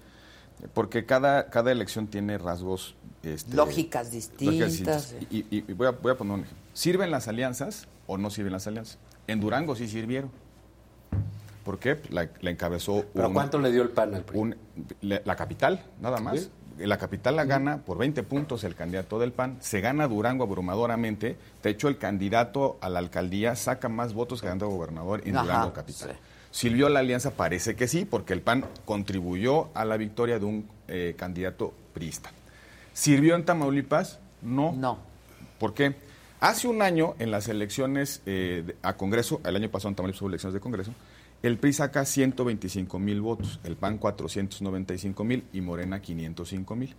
[0.74, 2.94] Porque cada, cada elección tiene rasgos...
[3.22, 5.14] este, Lógicas lógicas distintas.
[5.30, 6.58] Y, y- y voy, a, voy a poner un ejemplo.
[6.74, 8.98] ¿Sirven las alianzas o no sirven las alianzas?
[9.30, 10.30] En Durango sí sirvieron.
[11.64, 12.00] ¿Por qué?
[12.10, 14.38] La, la encabezó ¿Pero un- cuánto le dio el PAN al PRI?
[14.38, 14.56] un-
[15.02, 16.40] la, la capital, nada más.
[16.40, 16.50] Sí.
[16.78, 19.58] La capital la gana por 20 puntos el candidato del PAN.
[19.60, 21.36] Se gana Durango abrumadoramente.
[21.62, 25.36] De hecho, el candidato a la alcaldía saca más votos que el candidato gobernador en
[25.36, 26.16] Ajá, Durango capital.
[26.50, 27.32] ¿Sirvió la alianza?
[27.32, 32.30] Parece que sí, porque el PAN contribuyó a la victoria de un eh, candidato priista.
[32.94, 34.18] ¿Sirvió en Tamaulipas?
[34.42, 34.72] No.
[34.72, 34.98] No.
[35.58, 35.94] ¿Por qué?
[36.40, 40.30] Hace un año, en las elecciones eh, a Congreso, el año pasado en Tamaulipas hubo
[40.30, 40.94] elecciones de Congreso,
[41.42, 46.94] el PRI saca 125 mil votos, el PAN 495 mil y Morena 505 mil.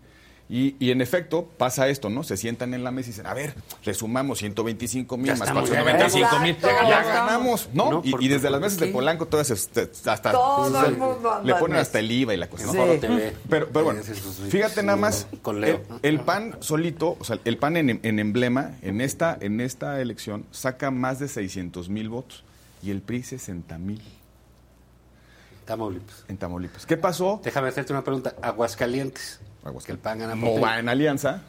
[0.54, 2.24] Y, y en efecto pasa esto, ¿no?
[2.24, 3.54] Se sientan en la mesa y dicen, a ver,
[3.86, 7.90] le sumamos 125 mil más estamos, 495 mil, ya ganamos, ¿no?
[7.90, 8.88] No, y, ¿por- y desde las mesas de?
[8.88, 12.38] Polanco todas este, hasta Todo el mundo anda le en ponen hasta el IVA y
[12.38, 12.66] la cosa.
[12.66, 12.74] ¿no?
[12.74, 13.00] Sí.
[13.00, 13.34] TV.
[13.50, 15.80] Pero, pero bueno, fíjate nada más, Con Leo.
[16.02, 20.02] el, el PAN solito, o sea, el PAN en, en emblema, en esta, en esta
[20.02, 22.44] elección, saca más de 600 mil votos
[22.84, 24.02] y el PRI 60 mil
[25.66, 26.26] Tamaulipas.
[26.28, 26.86] en Tamaulipas.
[26.86, 27.40] ¿Qué pasó?
[27.44, 28.34] Déjame hacerte una pregunta.
[28.42, 29.40] Aguascalientes.
[29.85, 30.64] Que el PAN gana por No tres.
[30.64, 31.41] va en alianza.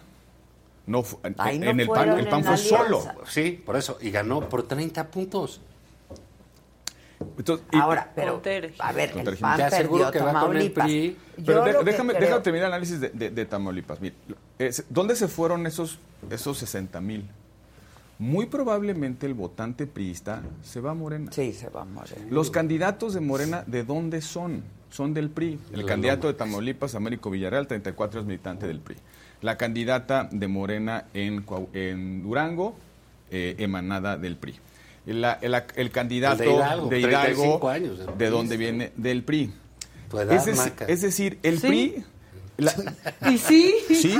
[0.86, 1.05] No,
[1.39, 2.76] Ahí no en el PAN, el PAN fue alianza.
[2.78, 3.05] solo.
[3.28, 3.99] Sí, por eso.
[4.00, 5.60] Y ganó por 30 puntos.
[7.39, 8.42] Entonces, y- Ahora, pero,
[8.81, 10.84] a ver, el PAN Te aseguro perdió que va con el Tamaulipas.
[10.86, 11.16] PRI.
[11.47, 14.00] Pero de- déjame, creo- déjame terminar el análisis de, de- de Tamaulipas.
[14.00, 14.16] Mire,
[14.58, 15.99] es- ¿Dónde se fueron esos,
[16.31, 17.28] esos 60 mil?
[18.18, 21.31] Muy probablemente el votante priista se va a Morena.
[21.32, 22.26] Sí, se va a morir.
[22.31, 24.62] Los candidatos de Morena, ¿de dónde son?
[24.93, 25.59] Son del PRI.
[25.73, 28.97] El candidato de Tamaulipas, Américo Villarreal, 34 es militante del PRI.
[29.41, 32.77] La candidata de Morena en, en Durango,
[33.31, 34.55] eh, emanada del PRI.
[35.07, 38.27] El, la- el- el candidato El de Hidalgo, de 35 Hidalgo, años, el ¿de PRI.
[38.29, 38.93] dónde viene?
[38.97, 39.53] Del PRI.
[40.11, 41.67] Tu edad, es, es decir, el Sí.
[41.67, 42.05] PRI...
[42.59, 42.75] la-
[43.31, 43.75] ¿Y sí?
[43.89, 44.17] Sí,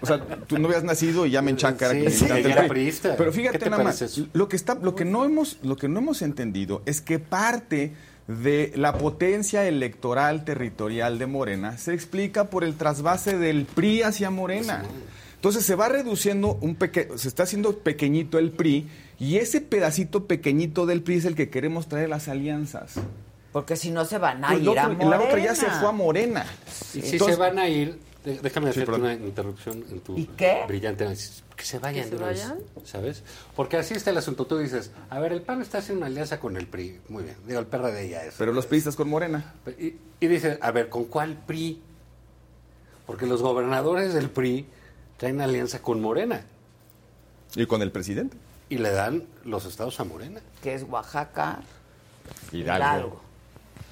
[0.00, 2.52] o sea, tú no habías nacido y ya me enchacara Sí, que sí, militante del
[2.52, 2.68] era PRI.
[2.70, 3.14] priista.
[3.16, 5.86] Pero ¿Qué fíjate te nada más, lo que está, lo que no hemos, lo que
[5.86, 7.92] no hemos entendido es que parte
[8.28, 14.30] de la potencia electoral territorial de Morena se explica por el trasvase del PRI hacia
[14.30, 14.82] Morena.
[15.34, 20.26] Entonces se va reduciendo un peque se está haciendo pequeñito el PRI y ese pedacito
[20.26, 22.94] pequeñito del PRI es el que queremos traer las alianzas.
[23.52, 25.80] Porque si no se van a Pues ir a otro- la otra ya se Morena.
[25.80, 26.46] fue a Morena.
[26.94, 30.26] Y si Entonces- se van a ir, déjame Sí, hacerte una interrupción en tu ¿Y
[30.26, 30.62] qué?
[30.68, 31.42] brillante análisis.
[31.56, 32.52] Que se vayan, ¿Que de se vez?
[32.84, 33.22] ¿sabes?
[33.56, 34.46] Porque así está el asunto.
[34.46, 37.00] Tú dices, a ver, el PAN está haciendo una alianza con el PRI.
[37.08, 38.34] Muy bien, digo, el PRD ya es.
[38.38, 39.54] Pero los priistas con Morena.
[39.78, 41.80] Y, y dices, a ver, ¿con cuál PRI?
[43.06, 44.66] Porque los gobernadores del PRI
[45.16, 46.44] traen alianza con Morena
[47.54, 48.36] Y con el presidente.
[48.70, 50.40] y le dan los estados a Morena.
[50.62, 51.60] Que es Oaxaca,
[52.50, 52.84] Hidalgo.
[52.84, 53.20] Hidalgo.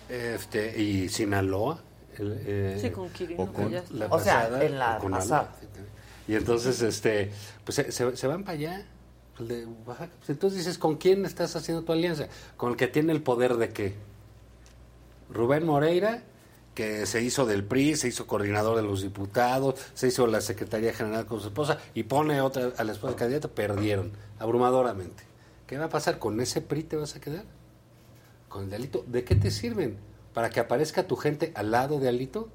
[0.08, 1.80] Este, y Sinaloa.
[2.20, 5.10] El, eh, Sí, con Quirino, o con la O sea, pasada, en la o con
[5.12, 5.40] pasada.
[5.40, 5.86] Ala.
[6.28, 7.30] Y entonces, este,
[7.64, 8.86] pues se, se- se van para allá.
[9.38, 10.12] el de Oaxaca.
[10.18, 12.28] Pues entonces dices, ¿con quién estás haciendo tu alianza?
[12.56, 13.94] Con el que tiene el poder de qué?
[15.32, 16.22] Rubén Moreira,
[16.74, 20.92] que se hizo del PRI, se hizo coordinador de los diputados, se hizo la Secretaría
[20.92, 25.24] General con su esposa y pone otra a la esposa candidata, perdieron abrumadoramente.
[25.66, 26.18] ¿Qué va a pasar?
[26.18, 27.44] ¿Con ese PRI te vas a quedar?
[28.48, 29.04] ¿Con el de Alito?
[29.06, 29.96] ¿De qué te sirven?
[30.34, 32.48] ¿Para que aparezca tu gente al lado de Alito?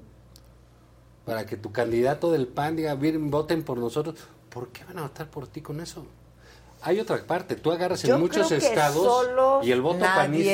[1.24, 4.16] ¿Para que tu candidato del PAN diga, miren, voten por nosotros?
[4.48, 6.06] ¿Por qué van a votar por ti con eso?
[6.82, 9.04] Hay otra parte, tú agarras en muchos estados
[9.64, 10.44] y el voto panista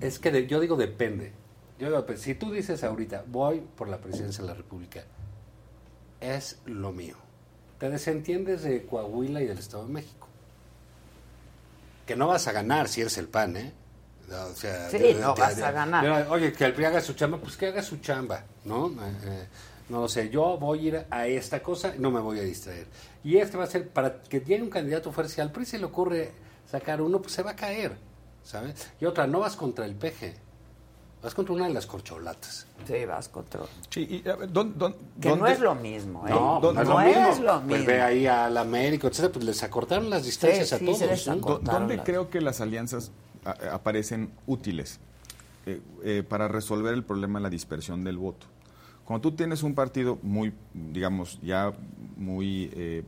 [0.00, 1.32] es que de- yo digo depende.
[1.78, 5.04] Yo digo, pues, si tú dices ahorita, voy por la presidencia de la República,
[6.20, 7.16] es lo mío.
[7.78, 10.28] Te desentiendes de Coahuila y del Estado de México.
[12.06, 13.72] Que no vas a ganar si eres el PAN, ¿eh?
[14.30, 16.04] No, o sea, Sí, de- no de- vas de- a ganar.
[16.04, 18.88] de- oye, que el PRI haga su chamba, pues que haga su chamba, ¿no?
[18.88, 19.46] Eh,
[19.90, 22.42] no lo sé, yo voy a ir a esta cosa y no me voy a
[22.42, 22.86] distraer.
[23.24, 25.78] Y este va a ser, para que llegue un candidato fuerte, si al PRI se
[25.78, 26.32] le ocurre
[26.70, 27.96] sacar uno, pues se va a caer,
[28.42, 28.74] ¿sabes?
[29.00, 30.34] Y otra, no vas contra el peje,
[31.22, 32.66] vas contra una de las corcholatas.
[32.86, 33.60] Sí, vas contra.
[33.90, 36.30] Sí, y, a ver, ¿dón- dón- Que dónde- no es lo mismo, ¿eh?
[36.30, 37.28] No, ¿Dónde- no es no lo mismo.
[37.32, 37.86] es lo Pues mismo.
[37.86, 40.98] ve ahí al América, etcétera, pues les acortaron las distancias Sí, a sí, todos.
[40.98, 41.32] se les ¿no?
[41.34, 41.64] acortaron.
[41.64, 43.10] ¿Dó- ¿Dónde las- creo que las alianzas
[43.44, 45.00] a- aparecen útiles
[45.66, 48.46] eh, eh, para resolver el problema de la dispersión del voto?
[49.04, 51.72] Cuando tú tienes un partido muy, digamos, ya
[52.16, 53.02] muy eh,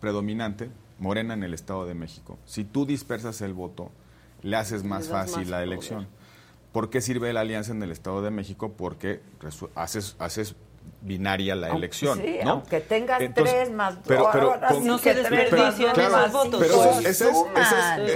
[0.00, 3.90] predominante, Morena en el Estado de México, si tú dispersas el voto,
[4.42, 5.68] le haces más Le fácil más la poder.
[5.68, 6.06] elección.
[6.72, 8.72] ¿Por qué sirve la alianza en el Estado de México?
[8.76, 9.20] Porque
[9.74, 10.54] haces, haces
[11.00, 12.18] binaria la elección.
[12.20, 12.50] sí, ¿no?
[12.50, 15.96] aunque tengas Entonces, tres más pero- pero ahora con- sí No que se tres desperdician
[16.12, 16.60] más dos, votos.
[16.60, 17.36] Pero eso, es- ese es,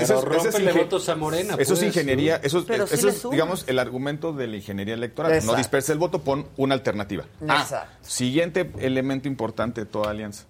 [0.01, 3.65] ese es- Pero votos a Morena, Eso es pues, ingeniería, eso, es- Pero eso digamos,
[3.69, 5.33] el argumento de la ingeniería electoral.
[5.33, 5.53] Exacto.
[5.53, 7.25] No dispersa el voto, pon una alternativa.
[7.49, 10.45] Ah, siguiente elemento importante de toda alianza,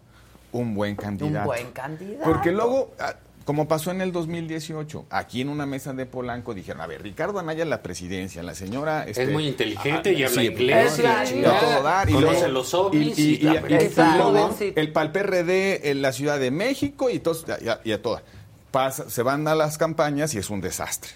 [0.52, 1.40] un buen candidato.
[1.40, 2.24] Un buen candidato.
[2.24, 6.80] Porque luego, ah, como pasó en el 2018, aquí en una mesa de Polanco dijeron,
[6.80, 9.04] a ver, Ricardo Anaya la presidencia, la señora...
[9.06, 12.74] este, muy inteligente ah, y habla sí, inglés y la todo dar, y luego- los
[12.74, 17.80] ovnis y, luego el PAL PRD en la Ciudad de México y, todos, y, a,
[17.84, 18.22] y a toda.
[18.70, 21.10] Pasa, se van a las campañas y es un desastre.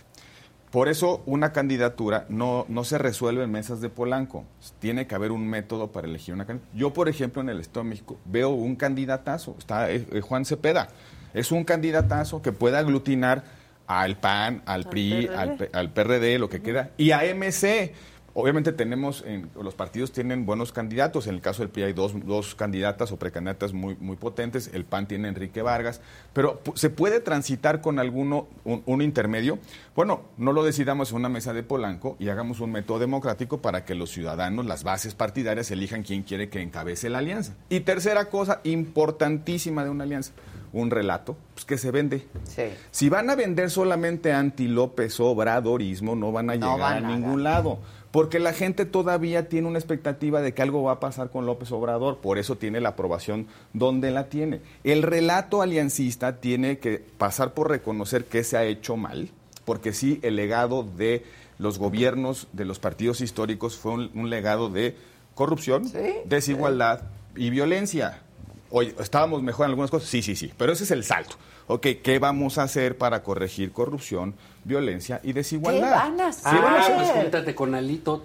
[0.71, 4.45] Por eso una candidatura no, no se resuelve en mesas de Polanco.
[4.79, 6.79] Tiene que haber un método para elegir una candidatura.
[6.79, 9.55] Yo, por ejemplo, en el Estado de México veo un candidatazo.
[9.59, 10.89] Está eh, eh, Juan Cepeda.
[11.37, 13.45] Es un candidatazo que puede aglutinar
[13.87, 15.71] al PAN, al PRI, PRD.
[15.73, 17.93] al, PRD, lo que queda, y a MC.
[18.39, 21.27] Obviamente tenemos, en- los partidos tienen buenos candidatos.
[21.27, 24.71] En el caso del PRI hay dos, dos candidatas o precandidatas muy, muy potentes.
[24.75, 26.03] El PAN tiene Enrique Vargas.
[26.35, 29.59] Pero ¿se puede transitar con alguno, un, un intermedio?
[29.95, 33.87] Bueno, no lo decidamos en una mesa de Polanco y hagamos un método democrático para
[33.87, 37.55] que los ciudadanos, las bases partidarias, elijan quién quiere que encabece la alianza.
[37.71, 40.33] Y tercera cosa importantísima de una alianza,
[40.81, 42.27] un relato pues, que se vende.
[42.45, 42.65] Sí.
[42.91, 47.09] Si van a vender solamente anti López Obradorismo, no van a No llegar van a
[47.09, 47.79] a ningún lado.
[48.11, 51.71] Porque la gente todavía tiene una expectativa de que algo va a pasar con López
[51.73, 54.61] Obrador, por eso tiene la aprobación donde la tiene.
[54.85, 59.31] El relato aliancista tiene que pasar por reconocer que se ha hecho mal,
[59.67, 61.25] porque sí, el legado de
[61.59, 64.97] los gobiernos de los partidos históricos fue un, un legado de
[65.35, 65.85] corrupción,
[66.25, 67.03] desigualdad
[67.37, 68.23] y violencia.
[68.71, 70.09] Oye, ¿estábamos mejor en algunas cosas?
[70.09, 71.37] Sí, sí, sí, pero ese es el salto.
[71.69, 75.91] Ok, ¿qué vamos a hacer para corregir corrupción, violencia y desigualdad?
[75.91, 76.53] van a hacer?
[76.53, 76.95] ¿Qué van a hacer?
[76.97, 78.25] pues júntate con Alito.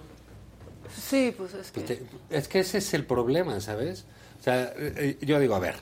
[0.96, 1.80] Sí, pues es que...
[1.80, 4.04] Pues te- es que ese es el problema, ¿sabes?
[4.40, 5.76] O sea, eh, eh, yo digo, a ver,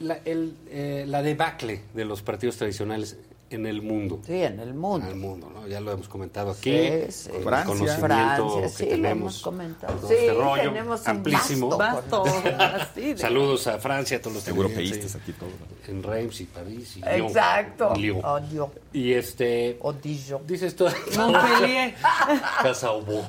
[0.00, 3.16] la, el, eh, la debacle de los partidos tradicionales
[3.50, 4.20] en el mundo.
[4.24, 5.06] Sí, en el mundo.
[5.06, 5.66] En el mundo, ¿no?
[5.66, 6.70] Ya lo hemos comentado aquí.
[6.70, 7.30] Sí, sí.
[7.30, 7.72] con Francia.
[7.72, 9.12] el conocimiento Francia, que sí, lo tenemos.
[9.20, 9.92] hemos comentado.
[9.94, 11.76] todo Sí, este rollo tenemos un amplísimo.
[11.76, 12.24] vasto
[12.94, 15.18] de- Saludos a Francia, a todos los Europeístas sí.
[15.20, 15.52] aquí todos.
[15.88, 17.02] En Reims y París y.
[17.04, 17.92] Exacto.
[17.96, 18.20] Lyon.
[18.24, 18.68] Oh, Dios.
[18.92, 19.76] Y este.
[19.80, 20.46] O Dijon.
[20.46, 20.86] Dices tú.
[21.16, 21.94] Montpellier.
[22.62, 23.24] Casa Obo.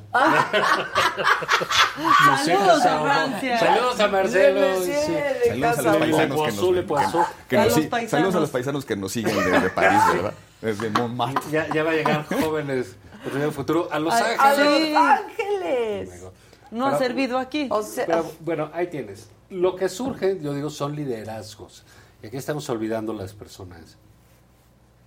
[2.45, 3.59] Saludos a Francia.
[3.59, 4.79] Saludos a Marcelo.
[4.81, 7.23] De Saludos a los paisanos que nos, Poisson.
[7.23, 8.11] que- que A nos los sig- paisanos.
[8.11, 10.33] saludos a los paisanos que nos siguen desde París, ¿verdad?
[10.61, 11.51] Desde Montmartre.
[11.51, 12.95] Ya, ya va a llegar jóvenes
[13.33, 14.39] en el futuro a Los Ángeles.
[14.39, 14.93] a Los Sí.
[14.95, 16.23] Ángeles.
[16.71, 17.67] No ha servido aquí.
[17.69, 19.27] O sea, Pero, bueno, ahí tienes.
[19.49, 21.83] Lo que surge, yo digo, son liderazgos.
[22.23, 23.97] Y aquí estamos olvidando las personas.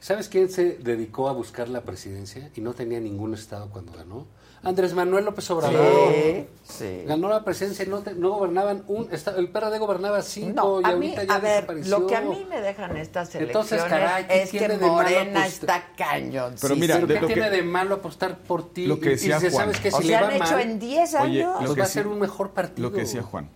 [0.01, 4.27] ¿Sabes quién se dedicó a buscar la presidencia y no tenía ningún estado cuando ganó?
[4.65, 6.13] Andrés Manuel López Obrador.
[6.13, 7.03] sí, sí.
[7.07, 9.39] Ganó la presidencia y no, te- no gobernaban un estado.
[9.39, 11.99] El PRD gobernaba cinco No, y a mí, ahorita ya a ver, desapareció.
[11.99, 15.41] lo que a mí me dejan estas elecciones Entonces, caray, ¿qué es que de Morena
[15.45, 15.47] apostar?
[15.47, 16.55] está cañón.
[16.61, 18.87] Pero mira, ¿Pero de qué lo que- tiene de malo apostar por ti?
[18.87, 19.65] lo que Y- y decía si Juan.
[19.67, 21.53] sabes que O si le han va hecho mal, en 10 Oye, años.
[21.55, 22.89] lo pues que va a ser un mejor partido.
[22.89, 23.49] Lo que decía Juan.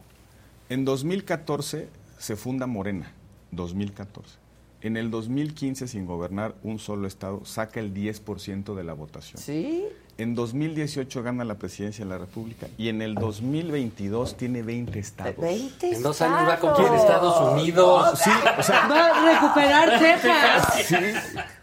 [0.68, 1.88] En 2014
[2.18, 3.12] se funda Morena.
[3.52, 4.36] 2014.
[4.80, 9.42] En el 2015, sin gobernar un solo estado, saca el 10% de la votación.
[9.42, 9.84] Sí.
[10.18, 15.36] En 2018 gana la presidencia de la República y en el 2022 tiene 20 estados.
[15.36, 16.76] 20 En dos años va a estados.
[16.76, 18.18] conquistar Estados Unidos.
[18.18, 20.86] Sí, o sea, Va a recuperar Texas.
[20.86, 20.96] sí.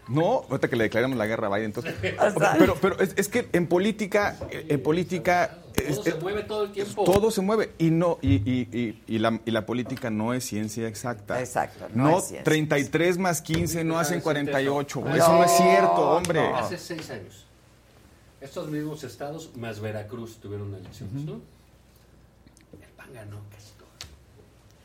[0.08, 1.94] No, ahorita que le declaramos la guerra a Biden, entonces.
[2.58, 7.04] Pero, pero es, es que en política, en política Todo se mueve todo el tiempo.
[7.04, 10.44] todo se mueve y no y, y- y- y la, y la política no es
[10.44, 11.38] ciencia exacta.
[11.40, 15.00] Exacto, no No, es ciencia 33 más 15 no hacen 48.
[15.04, 16.40] No, Eso no es cierto, hombre.
[16.54, 17.44] Hace seis años.
[18.40, 21.34] Estos mismos estados más Veracruz tuvieron elecciones, ¿no?
[21.34, 23.88] El PAN ganó casi todo.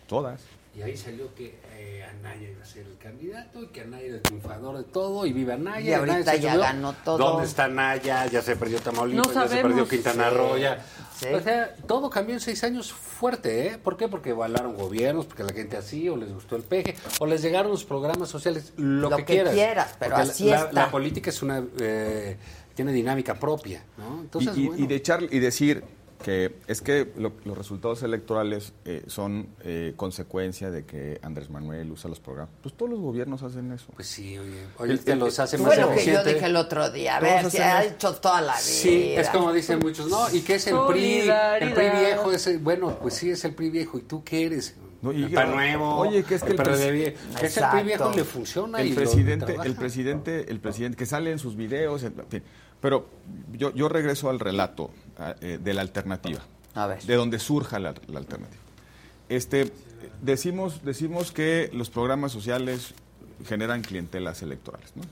[0.07, 0.41] Todas.
[0.73, 4.15] Y ahí salió que eh, Anaya iba a ser el candidato y que Anaya era
[4.15, 5.89] el triunfador de todo y viva Anaya.
[5.89, 6.61] Y ahorita Anaya ya subió.
[6.63, 7.17] ganó todo.
[7.17, 8.25] ¿Dónde está Anaya?
[8.27, 10.57] Ya se perdió Tamaulipas, No ya se perdió Quintana Sí, Roo.
[10.57, 10.85] ya.
[11.19, 11.25] sí.
[11.33, 13.77] O sea, todo cambió en seis años fuerte, ¿eh?
[13.83, 14.07] ¿Por qué?
[14.07, 17.69] Porque evaluaron gobiernos, porque la gente así, o les gustó el peje, o les llegaron
[17.69, 19.53] los programas sociales, lo, Lo que, que quieras.
[19.53, 20.71] quieras, pero Porque así la, está.
[20.71, 21.61] la política es una...
[21.81, 22.37] eh,
[22.75, 24.19] tiene dinámica propia, ¿no?
[24.19, 24.83] Y, Entonces, y- bueno.
[24.85, 25.83] y de echar y decir
[26.21, 31.91] que es que lo- los resultados electorales eh, son eh, consecuencia de que Andrés Manuel
[31.91, 32.53] usa los programas.
[32.61, 33.87] Pues todos los gobiernos hacen eso.
[33.95, 36.55] Pues sí, oye, oye, El- te el- los hace más lo que yo dije el
[36.55, 37.17] otro día.
[37.17, 38.61] A ver, se ha hecho toda la vida.
[38.61, 40.29] Sí, es como dicen muchos, ¿no?
[40.33, 41.29] ¿Y qué es el PRI?
[41.61, 43.97] El PRI viejo es, el- bueno, pues sí es el PRI viejo.
[43.97, 44.75] ¿Y tú qué eres?
[45.01, 48.11] No, y- el PAN nuevo, Oye, que es que el el es el PRI viejo
[48.15, 52.43] le funciona el presidente, el presidente, el presidente que sale en sus videos, en fin.
[52.79, 53.07] Pero
[53.53, 54.91] yo, yo regreso al relato
[55.41, 56.41] eh, de la alternativa,
[56.73, 57.01] A ver.
[57.03, 58.61] de donde surja la, la alternativa.
[59.29, 59.71] Este,
[60.21, 62.93] decimos, decimos que los programas sociales
[63.45, 65.03] generan clientelas electorales, ¿no?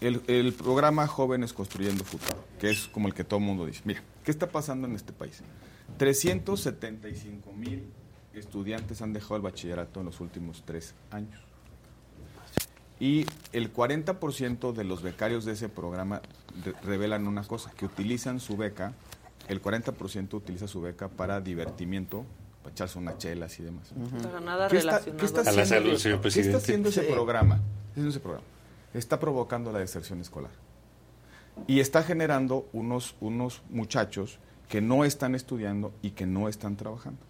[0.00, 3.80] El, el programa Jóvenes Construyendo Futuro, que es como el que todo el mundo dice.
[3.84, 5.42] Mira, ¿qué está pasando en este país?
[5.96, 7.84] 375 mil
[8.32, 11.40] estudiantes han dejado el bachillerato en los últimos tres años.
[13.00, 16.20] Y el 40% de los becarios de ese programa
[16.64, 18.92] re- revelan una cosa, que utilizan su beca,
[19.48, 22.24] el 40% utiliza su beca para divertimiento,
[22.62, 23.92] para echarse unas chelas y demás.
[24.22, 25.16] Para nada ¿Qué está, relacionado.
[25.20, 26.56] qué está A la haciendo, salud, señor ¿qué está presidente.
[26.56, 27.12] haciendo ese Sí.
[27.12, 27.54] programa?
[27.56, 28.46] ¿Qué está haciendo ese programa?
[28.94, 30.50] Está provocando la deserción escolar.
[31.66, 37.20] Y está generando unos, unos muchachos que no están estudiando y que no están trabajando.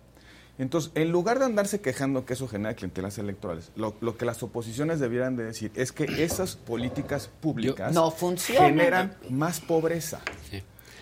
[0.58, 4.42] Entonces, en lugar de andarse quejando que eso genera clientelas electorales, lo, lo que las
[4.42, 8.70] oposiciones debieran de decir es que esas políticas públicas No funcionan.
[8.70, 10.20] generan más pobreza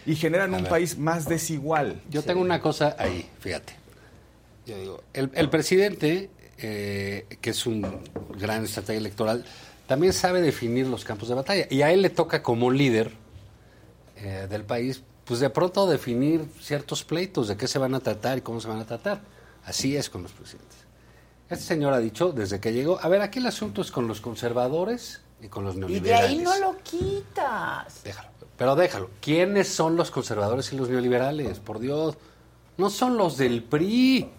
[0.04, 0.70] y generan A un ver.
[0.70, 2.02] país más desigual.
[2.10, 3.72] Yo tengo una cosa ahí, fíjate.
[4.66, 6.28] Yo digo, el, el presidente,
[6.58, 7.86] eh, que es un
[8.38, 9.44] gran estratega electoral,
[9.86, 11.66] también sabe definir los campos de batalla.
[11.70, 13.12] Y a él le toca como líder
[14.16, 18.36] eh, del país, pues de pronto definir ciertos pleitos de qué se van a tratar
[18.38, 19.22] y cómo se van a tratar.
[19.66, 20.78] Así es con los presidentes.
[21.50, 24.20] Este señor ha dicho desde que llegó, a ver, aquí el asunto es con los
[24.20, 26.30] conservadores y con los Y de neoliberales.
[26.30, 28.02] ahí no lo quitas.
[28.56, 29.10] Pero déjalo.
[29.20, 31.58] ¿Quiénes son los conservadores y los neoliberales?
[31.60, 32.16] Por Dios.
[32.78, 34.30] No son los del PRI.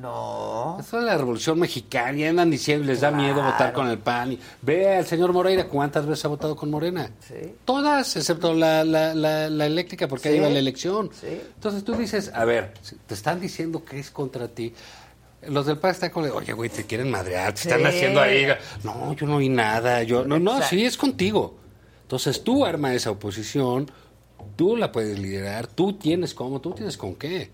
[0.00, 0.76] No.
[0.80, 2.16] Eso es la Revolución Mexicana.
[2.18, 4.32] Y andan diciendo, les da miedo votar con el PAN.
[4.32, 7.10] Y ve al señor Moreira cuántas veces ha votado con Morena.
[7.26, 7.54] Sí.
[7.64, 10.40] Todas, excepto la, la, la, la eléctrica, porque ahí Sí.
[10.40, 11.10] va la elección.
[11.18, 11.40] Sí.
[11.54, 12.74] Entonces tú dices, a ver,
[13.06, 14.74] te están diciendo que es contra ti.
[15.46, 18.46] Los del PAN están con, oye, güey, te quieren madrear, te están haciendo ahí.
[18.82, 20.02] No, yo no vi nada.
[20.02, 20.70] Yo, no, no, Exacto.
[20.76, 21.56] sí, es contigo.
[22.02, 23.90] Entonces tú arma esa oposición,
[24.56, 27.50] tú la puedes liderar, tú tienes cómo, tú tienes con qué.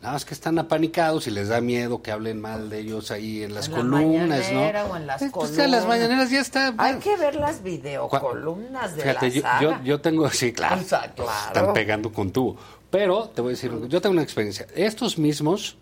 [0.00, 3.42] Nada más que están apanicados y les da miedo que hablen mal de ellos ahí
[3.42, 4.92] en las En la columnas, mañanera ¿no?
[4.92, 5.56] o en las Eh, pues, columnas.
[5.56, 6.74] ya las mañaneras ya está.
[6.78, 9.60] Hay que ver las videocolumnas de Fíjate, la yo, saga.
[9.60, 12.56] yo, yo tengo, sí, claro, están pegando con tubo.
[12.90, 14.66] Pero te voy a decir, yo tengo una experiencia.
[14.74, 15.76] Estos mismos,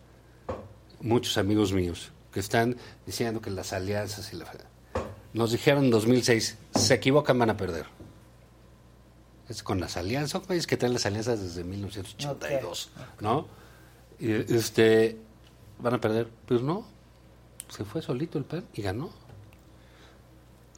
[1.01, 4.47] muchos amigos míos, que están diciendo que las alianzas y la...
[5.35, 7.85] Nos dijeron en 2006, se equivocan, van a perder.
[9.51, 13.47] Es con las alianzas, países que traen las alianzas desde 1982, ¿no?
[14.19, 15.19] Y, este,
[15.79, 16.29] van a perder.
[16.47, 16.85] Pues no,
[17.69, 19.11] se fue solito el PAN y ganó.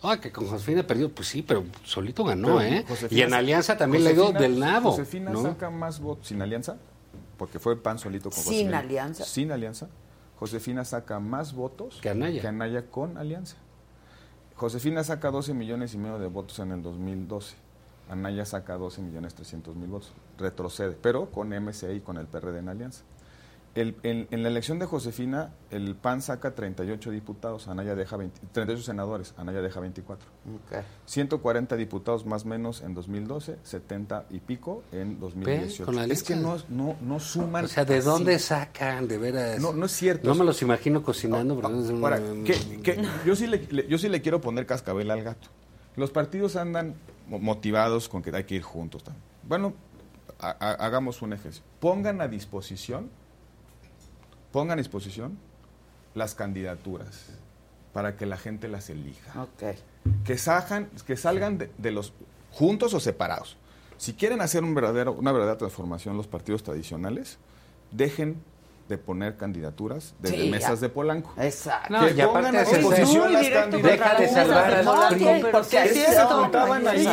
[0.03, 2.85] Ah, que con Josefina perdió, pues sí, pero solito ganó, Pero ¿eh?
[2.89, 4.93] Josefina- y en Alianza también le dio del nabo.
[4.93, 5.43] Josefina ¿no?
[5.43, 6.77] saca más votos sin alianza,
[7.37, 8.79] porque fue pan solito con Sin Josefina.
[8.79, 9.25] alianza.
[9.25, 9.89] Sin alianza.
[10.39, 12.41] Josefina saca más votos Que Anaya.
[12.41, 13.57] que Anaya con alianza.
[14.55, 17.57] Josefina saca 12 millones y medio de votos en el 2012.
[18.09, 20.13] Anaya saca 12 millones 300 mil votos.
[20.39, 23.03] Retrocede, pero con MC y con el PRD en alianza.
[23.81, 28.41] El- en, en la elección de Josefina, el PAN saca 38 diputados, Anaya deja 20
[28.53, 30.27] 38 senadores, Anaya deja 24.
[31.07, 35.85] 140 diputados más o menos en 2012, 70 y pico en 2018.
[35.85, 37.65] con es que no, no, no suman.
[37.65, 38.07] O sea, ¿de así.
[38.07, 39.61] dónde sacan, de veras?
[39.61, 40.29] No, no es cierto.
[40.29, 41.55] No me los imagino cocinando.
[41.55, 45.49] no que- que yo, sí le, le- yo sí le quiero poner cascabel al gato.
[45.97, 46.95] Los partidos andan
[47.29, 49.05] mo- motivados con que hay que ir juntos.
[49.05, 49.15] tal.
[49.45, 49.73] Bueno,
[50.41, 50.51] ha-
[50.85, 51.65] hagamos un ejercicio.
[51.81, 53.11] Pongan a disposición,
[54.53, 55.39] pongan a disposición
[56.15, 57.31] las candidaturas
[57.93, 59.33] para que la gente las elija.
[60.25, 62.13] Que, salgan, que salgan de, de los
[62.53, 63.57] juntos o separados.
[63.97, 67.39] Si quieren hacer un verdadero, una verdadera transformación los partidos tradicionales,
[67.91, 68.37] dejen
[68.89, 70.87] de poner candidaturas desde Sí, mesas ya.
[70.87, 71.33] de Polanco.
[71.39, 71.93] Exacto.
[71.93, 73.83] No, que y pongan a las candidaturas.
[73.83, 75.43] Deja de salvar al No, PRI.
[75.53, 77.07] porque Es es juntaban ahí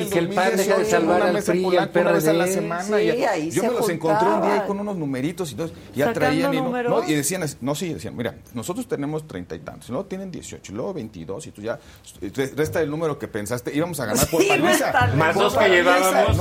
[0.00, 2.12] Y que el PAN deja de 2018, salvar al mesa PRI y Polanco al una
[2.12, 2.82] vez a la semana.
[2.84, 5.54] Sí, y- ahí yo se me los encontré un día ahí con unos numeritos y
[5.54, 9.26] todo, ya ¿Sacando traían y, no, y decían, así, no, sí, decían, mira, nosotros tenemos
[9.26, 11.78] treinta y tantos, luego tienen 18, y luego 22, y tú ya,
[12.20, 15.10] re- resta el número que pensaste, íbamos a ganar por paliza.
[15.16, 16.38] Más dos que llevábamos,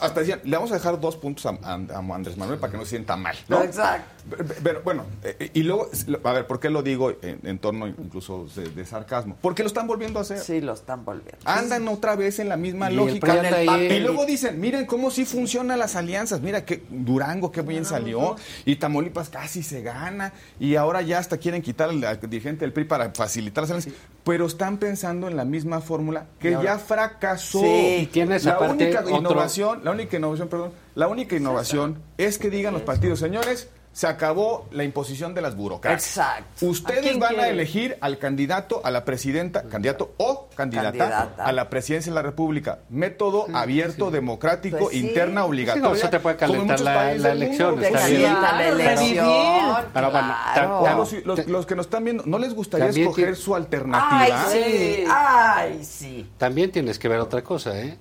[0.00, 2.90] hasta, decían, le vamos a dejar dos puntos a Andrés Manuel para que no se
[2.90, 3.62] sienta mal, ¿no?
[3.62, 4.18] Exacto.
[4.62, 5.88] Pero bueno, eh, y luego,
[6.24, 9.38] a ver, ¿por qué lo digo en, en torno incluso de, de sarcasmo?
[9.40, 10.38] Porque lo están volviendo a hacer.
[10.38, 11.38] Sí, lo están volviendo.
[11.44, 13.32] Andan otra vez en la misma Y lógica.
[13.32, 13.86] Ahí.
[13.90, 16.42] Y luego dicen, miren cómo sí funcionan las alianzas.
[16.42, 18.36] Mira que Durango qué bien salió.
[18.66, 20.34] Y Tamaulipas casi se gana.
[20.60, 23.94] Y ahora ya hasta quieren quitar al, al dirigente del PRI para facilitar las alianzas.
[24.28, 27.60] Pero están pensando en la misma fórmula que ahora- ya fracasó.
[27.60, 28.08] Sí.
[28.12, 32.74] Tienes la única otro- innovación, la única innovación, perdón, la única innovación es que digan
[32.74, 33.68] los partidos, señores,
[33.98, 36.18] se acabó la imposición de las burocracias.
[36.18, 36.66] Exacto.
[36.66, 41.44] ¿A Ustedes van a elegir al candidato, a la presidenta, candidato o candidata, Candidata.
[41.44, 42.78] a la presidencia de la República.
[42.90, 45.00] Método abierto, democrático, Pues sí.
[45.00, 45.88] interna, Sí, obligatoria.
[45.88, 48.22] no, se te puede calentar la- elección, está bien.
[48.22, 49.26] la Claro, elección.
[49.26, 49.90] revivir.
[49.92, 50.96] Pero bueno, Claro.
[50.98, 54.44] Los, los- los que nos están viendo, ¿no les gustaría También escoger su alternativa?
[54.48, 55.04] Ay, sí.
[55.10, 56.30] Ay, sí.
[56.38, 57.98] También tienes que ver otra cosa, ¿eh?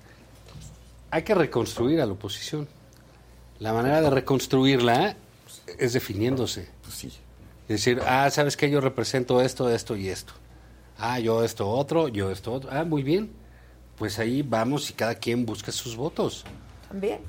[1.09, 2.67] Hay que reconstruir a la oposición.
[3.57, 5.15] La manera de reconstruirla
[5.77, 6.67] es definiéndose.
[6.81, 7.07] Pues sí.
[7.63, 8.69] Es decir, ah, ¿sabes qué?
[8.69, 10.33] Yo represento esto, esto y esto.
[10.97, 12.69] Ah, yo esto otro, yo esto otro.
[12.71, 13.29] Ah, muy bien.
[13.97, 16.45] Pues ahí vamos y cada quien busca sus votos.
[16.87, 17.19] También.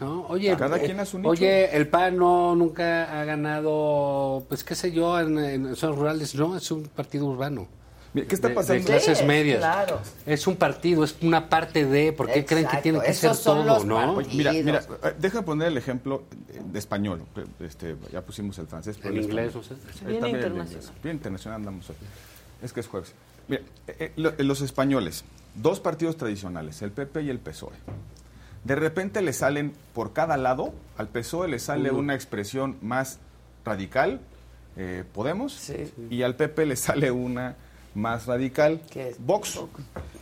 [0.00, 0.26] ¿no?
[0.28, 1.30] Oye, Cada eh, quien a su nicho.
[1.30, 6.34] oye, el PAN no nunca ha ganado, pues qué sé yo, en, en zonas rurales.
[6.34, 7.68] No, es un partido urbano.
[8.14, 8.80] ¿Qué está De- pasando?
[8.80, 9.58] De, clases Sí, medias.
[9.58, 10.00] claro.
[10.24, 12.12] Es un partido, es una parte de.
[12.12, 14.14] ¿Por qué creen que tiene que ser esos todo, los no?
[14.14, 17.22] Oye, mira, mira, eh, deja poner el ejemplo eh, de español.
[17.60, 18.96] Este, ya pusimos el francés.
[19.02, 19.78] pero el inglés, español.
[19.84, 20.94] o sea, Eh, bien también el internacional.
[21.02, 21.96] Bien internacional andamos hoy.
[22.62, 23.12] Es que es jueves.
[23.48, 25.24] Mira, eh, eh, lo- los españoles,
[25.56, 27.74] dos partidos tradicionales, el PP y el PSOE.
[28.62, 33.18] De repente le salen por cada lado, al PSOE le sale una expresión más
[33.64, 34.20] radical,
[34.76, 35.92] eh, Podemos, Sí.
[36.10, 37.56] y al PP le sale una
[37.94, 39.16] más radical, ¿Qué es?
[39.24, 39.60] Vox.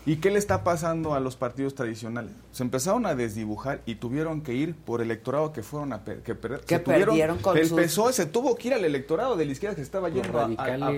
[0.04, 2.32] ¿Y qué le está pasando a los partidos tradicionales?
[2.52, 6.34] Se empezaron a desdibujar y tuvieron que ir por electorado que fueron a per- que,
[6.34, 9.36] per- Que se tuvieron- perdieron con el sus- PSOE se tuvo que ir al electorado
[9.36, 10.48] de la izquierda que se estaba yendo a.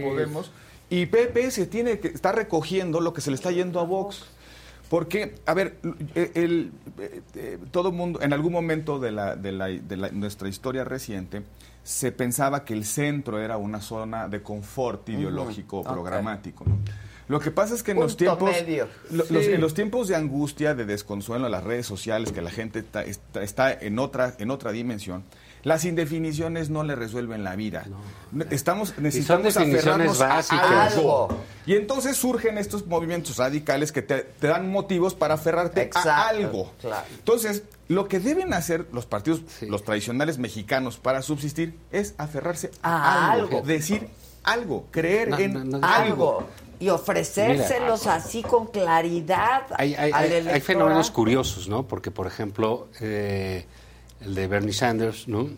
[0.02, 0.50] Podemos
[0.90, 4.24] y PP se tiene que está recogiendo lo que se le está yendo a Vox.
[4.90, 5.76] Porque, a ver,
[6.14, 10.10] el, el- eh, eh, todo mundo, en algún momento de, la, de, la- de la-
[10.10, 11.42] nuestra historia reciente,
[11.84, 16.64] se pensaba que el centro era una zona de confort ideológico, programático.
[16.66, 16.78] ¿no?
[17.28, 18.50] Lo que pasa es que en los tiempos,
[19.10, 22.50] lo- los- en los tiempos de angustia, de desconsuelo, en las redes sociales, que la
[22.50, 25.24] gente está, está- está en otra en otra dimensión,
[25.64, 27.84] las indefiniciones no le resuelven la vida.
[28.50, 30.94] Estamos necesitamos aferrarnos a básicas.
[30.96, 31.28] algo.
[31.30, 31.38] Algo.
[31.66, 36.28] Y entonces surgen estos movimientos radicales que te, te dan motivos para aferrarte Exacto, a
[36.28, 36.72] algo.
[36.80, 37.06] claro.
[37.18, 43.28] Entonces, lo que deben hacer los partidos, los tradicionales mexicanos para subsistir es aferrarse a,
[43.28, 43.66] A algo, algo.
[43.66, 44.08] decir
[44.42, 46.46] algo, creer No, en no, no, Algo.
[46.80, 51.86] Y ofrecérselos así con claridad Hay, hay- al hay- fenómenos curiosos, ¿no?
[51.88, 53.64] Porque, por ejemplo, eh,
[54.24, 55.48] el de Bernie Sanders, ¿no?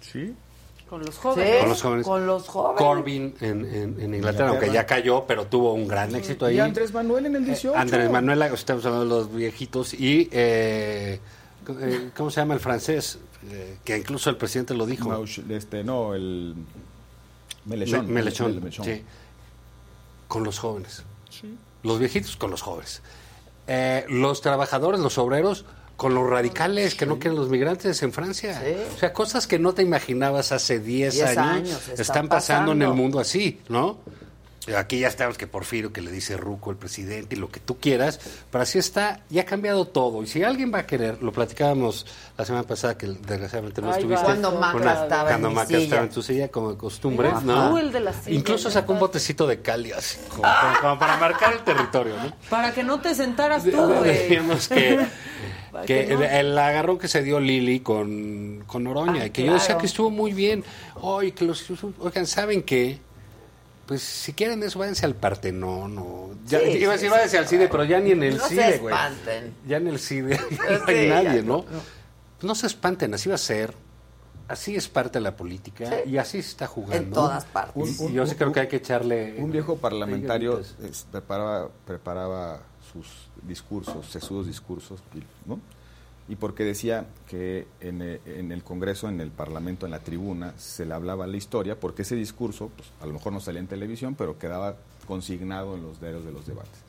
[0.00, 0.34] Sí.
[0.88, 1.60] Con los Sí, jóvenes.
[1.60, 2.06] Con los jóvenes.
[2.06, 2.78] Con los jóvenes.
[2.78, 6.56] Corbyn en, en- en Inglaterra, aunque ya cayó, pero tuvo un gran éxito ahí.
[6.56, 7.76] Y Andrés Manuel en el 18.
[7.76, 11.18] Andrés Manuel, estamos hablando de los viejitos, y eh,
[11.80, 13.18] eh, ¿cómo se llama el francés?
[13.50, 15.08] Eh, que incluso el presidente lo dijo.
[15.10, 16.54] Mauch- este, no, el
[17.64, 18.06] Melechón.
[18.06, 18.84] Me- Melechón, Melechón.
[18.84, 19.02] sí.
[20.28, 21.02] Con los jóvenes.
[21.82, 23.02] Los viejitos con los jóvenes.
[23.66, 25.64] Eh, los trabajadores, los obreros,
[25.96, 28.60] con los radicales que no quieren los migrantes en Francia.
[28.94, 32.72] O sea, cosas que no te imaginabas hace 10 Diez años, años, están están pasando
[32.72, 33.98] en el mundo así, ¿no?
[34.78, 37.76] Aquí ya estamos que Porfirio que le dice Ruco el presidente y lo que tú
[37.78, 38.18] quieras,
[38.50, 40.22] pero así está, ya ha cambiado todo.
[40.22, 42.06] Y si alguien va a querer, lo platicábamos
[42.38, 44.24] la semana pasada que desgraciadamente no Ay, estuviste.
[44.24, 45.78] Cuando Maca una- estaba en cuando mi Maca silla.
[45.80, 47.70] estaba en tu silla, como de costumbre, Eras ¿no?
[47.72, 50.98] tú el de la silla, Incluso sacó un botecito de Cali, así, como, como- como
[50.98, 52.32] para marcar el territorio, ¿no?
[52.48, 54.02] Para que no te sentaras tú, güey.
[54.14, 54.98] Decíamos que,
[55.82, 56.22] que no.
[56.22, 59.78] el, el agarrón que se dio Lili con, con Oroña, Ah, y que yo decía
[59.78, 60.64] que estuvo muy bien.
[61.00, 61.64] Oye, que los,
[62.00, 62.98] oigan, ¿saben qué?
[63.86, 66.30] Pues si quieren eso, váyanse al Partenón o...
[66.46, 68.42] Ya, Sí, iba a decir, sí, váyanse al CIDE, pero ya ni en el No
[68.44, 68.94] se CIDE, güey.
[68.94, 69.54] espanten.
[69.66, 70.38] Ya en el CIDE
[70.80, 71.64] no hay nadie, no, ¿no?
[72.48, 73.74] No se espanten, así va a ser.
[74.48, 76.10] Así es parte de la política Sí.
[76.10, 76.96] y así se está jugando.
[76.96, 78.00] En todas partes.
[78.00, 79.36] Y- y yo sí creo que hay que echarle...
[79.38, 82.60] Un viejo parlamentario es, preparaba, preparaba
[82.92, 83.06] sus
[83.46, 85.58] discursos, sesudos discursos, y- ¿no?
[86.26, 90.54] Y porque decía que en, eh, en el Congreso, en el Parlamento, en la tribuna,
[90.56, 93.66] se le hablaba la historia, porque ese discurso, pues, a lo mejor no salía en
[93.66, 96.80] televisión, pero quedaba consignado en los diarios de los debates.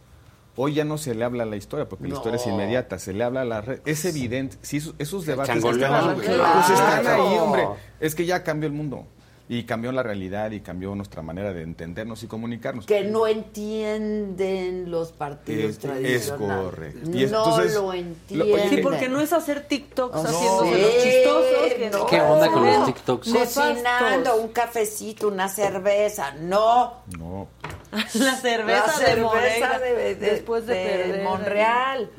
[0.55, 3.25] Hoy ya no se le habla la historia, porque la historia es inmediata, se le
[3.25, 3.81] habla a la red.
[3.85, 6.25] Es evidente, si esos, esos debates están, güey.
[6.25, 7.67] pues están ahí, hombre.
[7.99, 9.05] Es que ya cambió el mundo.
[9.47, 12.87] Y cambió la realidad y cambió nuestra manera de entendernos y comunicarnos.
[12.87, 16.31] Que no entienden los partidos Es- es tradicionales.
[16.65, 16.99] correcto.
[17.09, 18.69] No entonces, lo lo- entienden.
[18.69, 21.73] Sí, porque no es hacer TikToks No, haciéndose sí, los chistosos.
[21.77, 22.05] que no.
[22.07, 22.85] ¿Qué onda con los No.
[22.85, 23.29] TikToks?
[23.33, 26.31] Cocinando un cafecito, una cerveza.
[26.39, 26.93] No.
[27.19, 27.47] No.
[27.91, 29.79] La cerveza, La cerveza de Moreira.
[29.79, 31.23] de- de- después de, perder.
[31.23, 32.09] Monreal.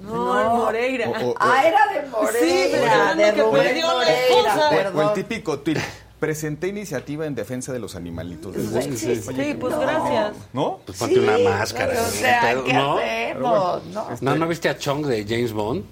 [0.00, 0.56] No, No.
[0.56, 1.08] Moreira.
[1.08, 2.40] O- o- Ah, era de Moreira.
[2.40, 4.92] Sí, pensando de que Rubén perdió la Moreira, esposa.
[4.94, 5.78] O- el típico tweet.
[6.26, 8.54] Presenté iniciativa en defensa de los animalitos.
[8.54, 8.96] del bosque.
[8.96, 9.80] Sí, Sí, Oye, pues no.
[9.80, 10.32] gracias.
[10.52, 10.78] ¿No?
[10.86, 11.94] Pues ponte Sí, una máscara.
[11.94, 12.06] O ¿no?
[12.12, 12.96] sea, Pero, ¿qué ¿no?
[12.96, 13.84] hacemos?
[13.86, 14.06] No.
[14.20, 15.84] ¿No, ¿No viste a Chong de James Bond?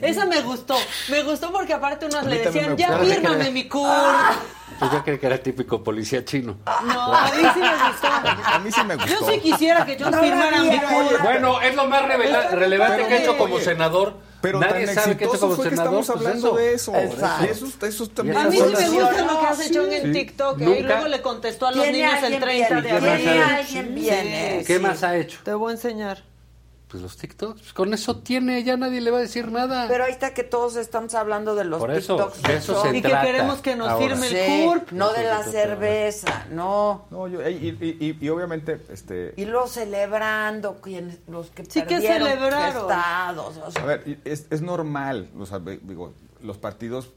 [0.00, 0.76] Esa me gustó.
[1.10, 3.88] Me gustó porque aparte unos le decían, ya fírmame mi CUR.
[4.78, 6.58] Pues yo creí que era típico policía chino.
[6.86, 8.06] No, a mí sí me gustó.
[8.46, 9.10] A mí sí me gustó.
[9.10, 11.20] Yo sí quisiera que yo firmara mi CUR.
[11.20, 12.02] Bueno, es lo más
[12.52, 14.14] relevante que he hecho como senador.
[14.42, 16.94] Pero Nadie tan sabe que exitoso como fue que estamos pues hablando de eso.
[16.96, 17.44] Exacto.
[17.44, 20.12] Eso, eso también A mí sí me gusta lo que has hecho en Sí.
[20.12, 20.60] TikTok.
[20.60, 20.78] ¿eh?
[20.80, 24.08] Y luego le contestó a los niños el alguien 30 de abril.
[24.10, 24.64] ¿eh?
[24.66, 25.38] ¿Qué más ha hecho?
[25.44, 26.31] Te voy a enseñar.
[26.92, 27.58] Pues los TikToks.
[27.62, 29.86] Pues con eso tiene, ya nadie le va a decir nada.
[29.88, 32.42] Pero ahí está que todos estamos hablando de los Por eso, TikToks.
[32.42, 34.08] de eso se Y que queremos que nos ahora.
[34.08, 34.92] firme el Sí, CURP.
[34.92, 37.06] no de la cerveza, no.
[37.10, 41.80] No, yo, y, y- y- y obviamente, este, Y luego celebrando quienes, los que Sí,
[41.80, 42.82] que perdieron celebraron.
[42.82, 43.56] estados.
[43.56, 46.12] o sea, a ver, y es, es normal, o sea, digo,
[46.42, 47.08] los partidos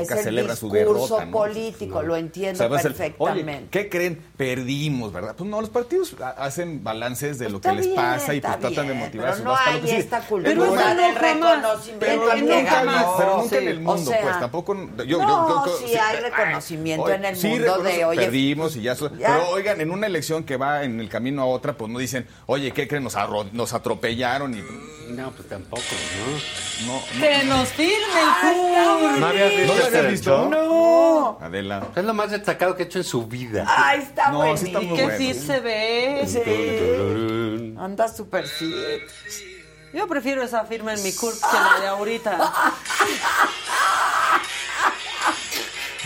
[0.00, 1.32] nunca es el celebran su discurso derrota, ¿no?
[1.32, 3.52] político, lo entiendo O sea, a perfectamente.
[3.52, 4.22] Oye, ¿qué creen?
[4.36, 5.34] Perdimos, ¿verdad?
[5.36, 8.40] Pues no, los partidos ha- hacen balances de lo que Está les bien, pasa y
[8.40, 10.18] pues está tratan de bien, motivar a pero su no base para lo hay esta
[10.18, 11.22] Es cultura normal, del jamás.
[11.34, 13.14] reconocimiento pero nunca, ganó.
[13.18, 14.74] pero nunca Sí, en el mundo, o sea, pues tampoco.
[14.98, 18.76] Yo, yo- no, yo- yo- sí hay reconocimiento en el sí, mundo de, oye, perdimos
[18.76, 19.08] y ya, ya.
[19.18, 22.26] Pero oigan, en una elección que va en el camino a otra, pues no dicen,
[22.46, 23.04] oye, ¿qué creen?
[23.04, 24.62] Nos, arro- nos atropellaron y.
[25.12, 26.38] No, pues tampoco, ¿no?
[26.86, 29.18] No, Que nos firme el CUR.
[29.18, 30.48] ¿No habías visto ¿No lo habías visto?
[30.48, 31.38] No.
[31.40, 31.86] Adela.
[31.94, 33.64] Es lo más destacado que ha hecho en su vida.
[33.68, 34.56] Ay, está No, bueno.
[34.56, 35.16] sí está muy bueno.
[35.18, 36.24] fit se ve.
[36.26, 37.74] Sí.
[37.78, 38.74] Anda súper fit.
[39.92, 42.52] Yo prefiero esa firma en mi CURP que la de ahorita.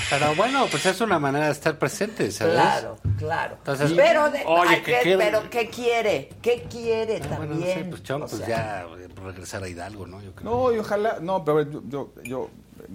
[0.09, 2.55] Pero bueno, pues es una manera de estar presente, ¿sabes?
[2.55, 3.57] Claro, claro.
[3.59, 6.29] Entonces, pero, de- oye, ay, que ¿qué- pero ¿qué quiere?
[6.41, 7.79] ¿Qué quiere Bueno, no también?
[7.79, 8.87] sé, pues Chon, O pues sea, ya
[9.25, 10.23] regresar a Hidalgo, ¿no?
[10.23, 10.51] Yo creo.
[10.51, 12.51] No, y ojalá, no, pero yo, yo, yo,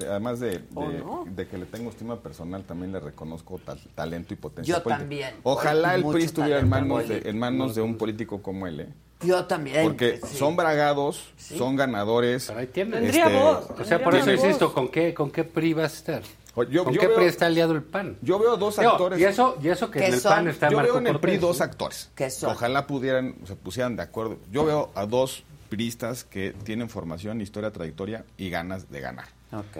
[0.09, 1.25] además de, de, ¿O no?
[1.29, 4.75] de que le tengo estima personal, también le reconozco tal- talento y potencia.
[4.75, 5.35] Yo también.
[5.43, 8.89] Ojalá el PRI estuviera en manos, de, en manos de un político como él, ¿eh?
[9.23, 9.83] Yo también.
[9.83, 10.35] Porque sí.
[10.37, 12.45] son bragados, son ganadores.
[12.47, 13.01] Pero ahí tienen.
[13.01, 13.69] Tendría este, voz.
[13.79, 16.23] O sea, por eso insisto, ¿con qué, con qué PRI va a estar?
[16.69, 18.17] Yo, ¿Con yo qué veo, PRI está aliado el PAN?
[18.21, 19.19] yo veo dos actores.
[19.19, 20.31] y eso, y eso que ¿Qué en el son?
[20.33, 22.09] PAN está yo Marco veo en el PRI dos actores.
[22.15, 22.51] ¿Qué son?
[22.51, 24.37] Ojalá pudieran, se pusieran de acuerdo.
[24.51, 29.25] Yo veo a dos priistas que tienen formación, historia, trayectoria y ganas de ganar.
[29.53, 29.77] Ok.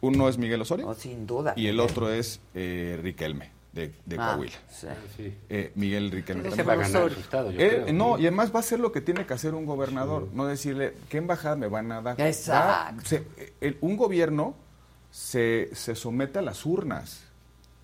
[0.00, 0.86] Uno es Miguel Osorio.
[0.88, 1.54] Oh, sin duda.
[1.56, 4.56] Y el otro es eh, Riquelme, de, de Ah, Coahuila.
[4.68, 4.86] sí.
[5.16, 5.34] Sí.
[5.48, 6.42] Eh, Miguel Riquelme.
[6.44, 6.68] También.
[6.68, 7.92] va a ganar el estado, yo Eh, creo.
[7.94, 10.94] no, y además va a hacer lo que tiene que hacer un gobernador, no decirle
[11.08, 12.20] qué embajada me van a dar.
[12.20, 12.96] Exacto.
[12.96, 13.24] Va- se-
[13.60, 14.54] el- un gobierno
[15.12, 17.20] se, se somete a las urnas,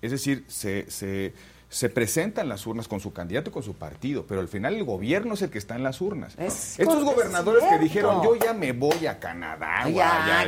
[0.01, 1.33] es decir, se, se,
[1.69, 4.75] se presenta en las urnas con su candidato y con su partido, pero al final
[4.75, 6.33] el gobierno es el que está en las urnas.
[6.39, 10.45] Es Estos gobernadores es que dijeron, yo ya me voy a Canadá, Ya,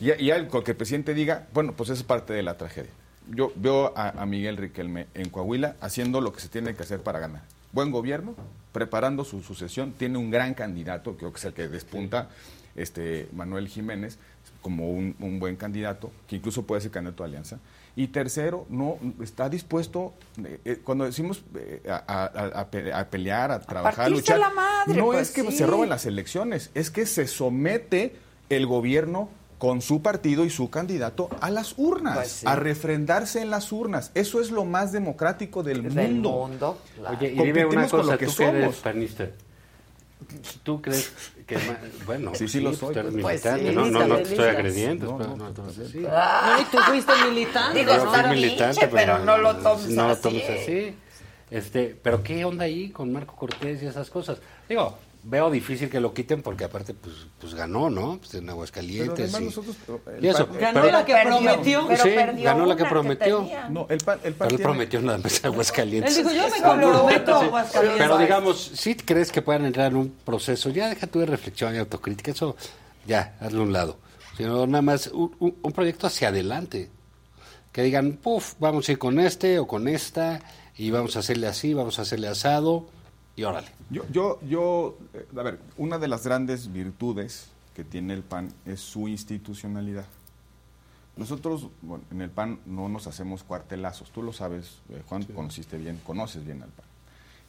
[0.00, 2.90] ya, ya el, que el presidente diga, bueno, pues es parte de la tragedia.
[3.30, 7.02] Yo veo a, a Miguel Riquelme en Coahuila haciendo lo que se tiene que hacer
[7.02, 7.42] para ganar.
[7.72, 8.34] Buen gobierno,
[8.72, 12.30] preparando su sucesión, tiene un gran candidato, creo que es el que despunta,
[12.74, 14.18] este Manuel Jiménez,
[14.62, 17.58] como un, un buen candidato, que incluso puede ser candidato a alianza.
[17.96, 20.14] Y tercero, no está dispuesto,
[20.44, 24.38] eh, eh, cuando decimos eh, a, a- a pe- a pelear, a trabajar, a luchar,
[24.38, 25.56] la madre, no pues es que sí.
[25.58, 28.14] se roben las elecciones, es que se somete
[28.50, 29.28] el gobierno
[29.58, 32.46] con su partido y su candidato a las urnas, Pues sí.
[32.46, 34.12] a refrendarse en las urnas.
[34.14, 36.30] Eso es lo más democrático del, Del mundo.
[36.30, 36.78] mundo.
[36.96, 37.16] claro.
[37.18, 38.76] Oye, y dime una con cosa, lo que tú que eres somos.
[38.76, 39.26] panista,
[40.62, 41.12] ¿tú crees
[41.48, 41.56] que...
[41.56, 43.22] ma- Bueno, Sí, sí lo pues soy, tú eres pues.
[43.22, 45.18] Pues militante, sí, no, no, no te estoy agrediendo.
[45.18, 47.78] No, y tú fuiste militante.
[47.80, 50.22] Digo, fui militante, pinche, pero no lo tomes no lo así.
[50.22, 50.94] tomes así.
[51.50, 54.38] Este, pero qué onda ahí con Marco Cortés y esas cosas.
[54.68, 54.98] Digo,
[55.30, 58.18] veo difícil que lo quiten porque aparte pues pues ganó, ¿no?
[58.18, 59.34] Pues en Pero Aguascalientes.
[59.34, 59.76] además y- nosotros,
[60.20, 61.86] y eso, Ganó pero- la que Perdió, prometió.
[61.88, 63.48] pero Sí, perdió ganó la que prometió.
[63.70, 66.16] no, el PAN, el PAN Pero él tiene- prometió nada más Aguascalientes.
[66.16, 67.44] Él dijo, yo me comprometo a.
[67.44, 67.98] Aguascalientes.
[68.02, 71.74] Pero digamos, si crees que puedan entrar en un proceso, ya deja tú de reflexión
[71.74, 72.56] y autocrítica, eso
[73.06, 73.98] ya, hazlo a un lado.
[74.36, 76.90] Sino nada más un, un- un proyecto hacia adelante.
[77.72, 80.40] Que digan, puf, vamos a ir con este o con esta,
[80.76, 82.86] y vamos a hacerle así, vamos a hacerle asado,
[83.38, 83.68] y órale.
[83.88, 88.52] Yo, yo, yo, eh, a ver, una de las grandes virtudes que tiene el PAN
[88.64, 90.06] es su institucionalidad.
[91.16, 95.78] Nosotros bueno, en el PAN no nos hacemos cuartelazos, tú lo sabes, eh, Juan, conociste
[95.78, 96.86] bien, conoces bien al PAN.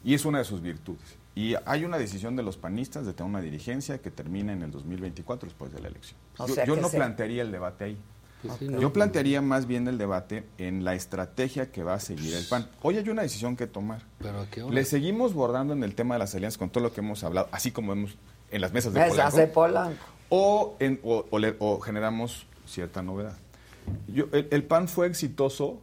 [0.04, 1.16] Y es una de sus virtudes.
[1.34, 4.70] Y hay una decisión de los panistas de tener una dirigencia que termina en el
[4.70, 6.18] 2024 después de la elección.
[6.38, 7.98] O yo no plantearía el debate ahí.
[8.42, 8.80] Pues sí, ¿no?
[8.80, 12.68] Yo plantearía más bien el debate en la estrategia que va a seguir el PAN.
[12.82, 14.02] Hoy hay una decisión que tomar.
[14.18, 14.74] Pero ¿a qué hora?
[14.74, 17.48] Le seguimos bordando en el tema de las alianzas con todo lo que hemos hablado,
[17.52, 18.16] así como hemos
[18.50, 20.04] en las mesas de Mesas Polanco, de Polanco.
[20.30, 23.36] o, en- o- o le- o generamos cierta novedad.
[24.08, 25.80] Yo- el, el PAN fue exitoso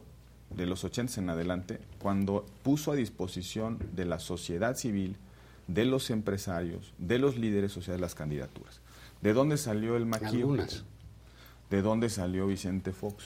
[0.50, 5.16] de los 80 en adelante cuando puso a disposición de la sociedad civil,
[5.66, 8.80] de los empresarios, de los líderes sociales las candidaturas.
[9.20, 10.30] ¿De dónde salió el maquillo?
[10.30, 10.84] Algunas.
[11.70, 13.24] ¿De dónde salió Vicente Fox?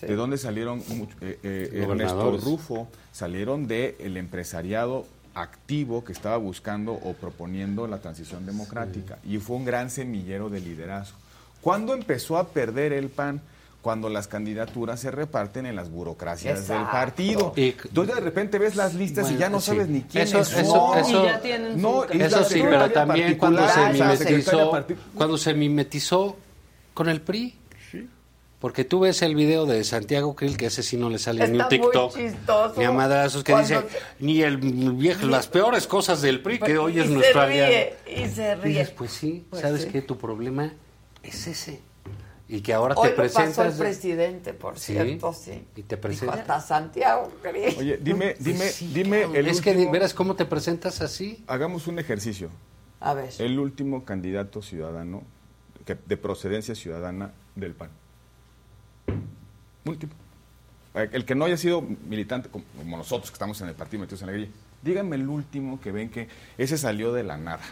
[0.00, 0.06] Sí.
[0.06, 0.80] ¿De dónde salieron
[1.20, 2.36] eh, eh, Ernesto.
[2.38, 2.88] Rufo?
[3.12, 9.18] Salieron del el empresariado activo que estaba buscando o proponiendo la transición democrática.
[9.24, 11.18] Y fue un gran semillero de liderazgo.
[11.60, 13.40] ¿Cuándo empezó a perder el PAN?
[13.82, 17.52] Cuando las candidaturas se reparten en las burocracias del partido.
[17.54, 19.66] Y- Entonces de repente ves las listas y ya no sí.
[19.68, 20.58] sabes ni quiénes Eso- son.
[20.64, 24.16] eso- eso- Y ya tienen No, y Eso sí, pero también cuando se particular, la
[24.16, 26.36] secretaria mimetizó, cuando se mimetizó
[26.94, 27.54] con el PRI.
[28.58, 31.60] Porque tú ves el video de Santiago Krill, que ese sí no le sale ni
[31.60, 32.16] un TikTok.
[32.16, 32.74] chistoso.
[32.78, 33.80] Ni a madrazos que dice,
[34.18, 37.64] ni el viejo, las peores cosas del PRI, que hoy Y es se nuestro ríe,
[37.64, 37.96] aliado.
[38.06, 38.78] y se Y ríe.
[38.78, 39.88] dices, pues sí, Pues ¿sabes sí.
[39.90, 40.00] qué?
[40.00, 40.72] Tu problema
[41.22, 41.80] es ese.
[42.48, 43.72] Y que ahora Hoy te lo pasó presentas...
[43.74, 45.64] el presidente, por Sí, cierto, sí.
[45.74, 46.38] Y te Dijo presentas...
[46.40, 47.76] hasta Santiago, creo.
[47.78, 51.42] Oye, dime, dime, dime el Es que verás cómo te presentas así.
[51.48, 52.48] Hagamos un ejercicio.
[53.00, 53.30] A ver.
[53.38, 55.24] El último candidato ciudadano
[55.84, 57.90] que- de procedencia ciudadana del PAN.
[59.84, 60.12] Último.
[60.94, 64.22] Eh, El que no haya sido militante como nosotros que estamos en el partido metidos
[64.22, 64.50] en la grilla.
[64.82, 66.28] Díganme el último que ven que
[66.58, 67.62] ese salió de la nada.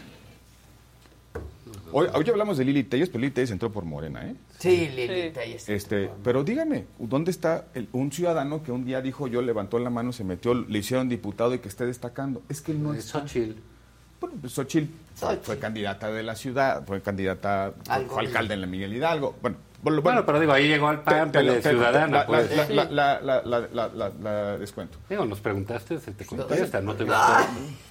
[1.91, 4.35] Hoy, hoy hablamos de Lili Telles, pero Lili Telles entró por Morena, ¿eh?
[4.59, 5.67] Sí, Lili Telles.
[5.67, 9.89] Este, pero dígame, ¿dónde está el- un ciudadano que un día dijo yo, levantó la
[9.89, 12.41] mano, se metió, le hicieron diputado y que esté destacando?
[12.49, 13.59] Es que no es Xochitl.
[14.21, 18.13] Bueno, pues Xochitl fue- fue candidata de la ciudad, fue candidata, Algo.
[18.13, 19.35] fue alcalde en la Miguel Hidalgo.
[19.41, 22.49] Bueno, bueno, Bueno, pero digo, ahí llegó al PAN, de ciudadana, la- pues.
[22.69, 24.97] la- la- la- la- la- la- la- la descuento.
[25.09, 27.19] Digo, nos preguntaste, se te contesta, no te gustó.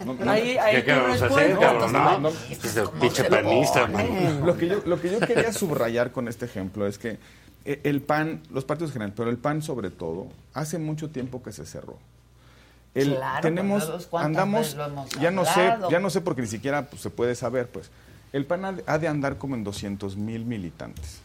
[0.05, 1.93] No, no, Ahí- ahí ¿Qué tu queremos hacer, cabrón?
[1.93, 2.29] No, No, no.
[2.51, 4.45] Es de pinche panista, man.
[4.45, 7.19] Lo que, yo, lo que yo quería subrayar con este ejemplo es que
[7.65, 11.53] eh, el PAN, los partidos generales, pero el PAN sobre todo, hace mucho tiempo que
[11.53, 11.97] se cerró.
[12.95, 14.77] El- Claro, tenemos, Carlos, ¿cuántas andamos,
[15.21, 17.91] ya no sé, ya no sé porque ni siquiera pues, se puede saber, pues.
[18.33, 21.21] El PAN ha de- ha de andar como en 200 mil militantes.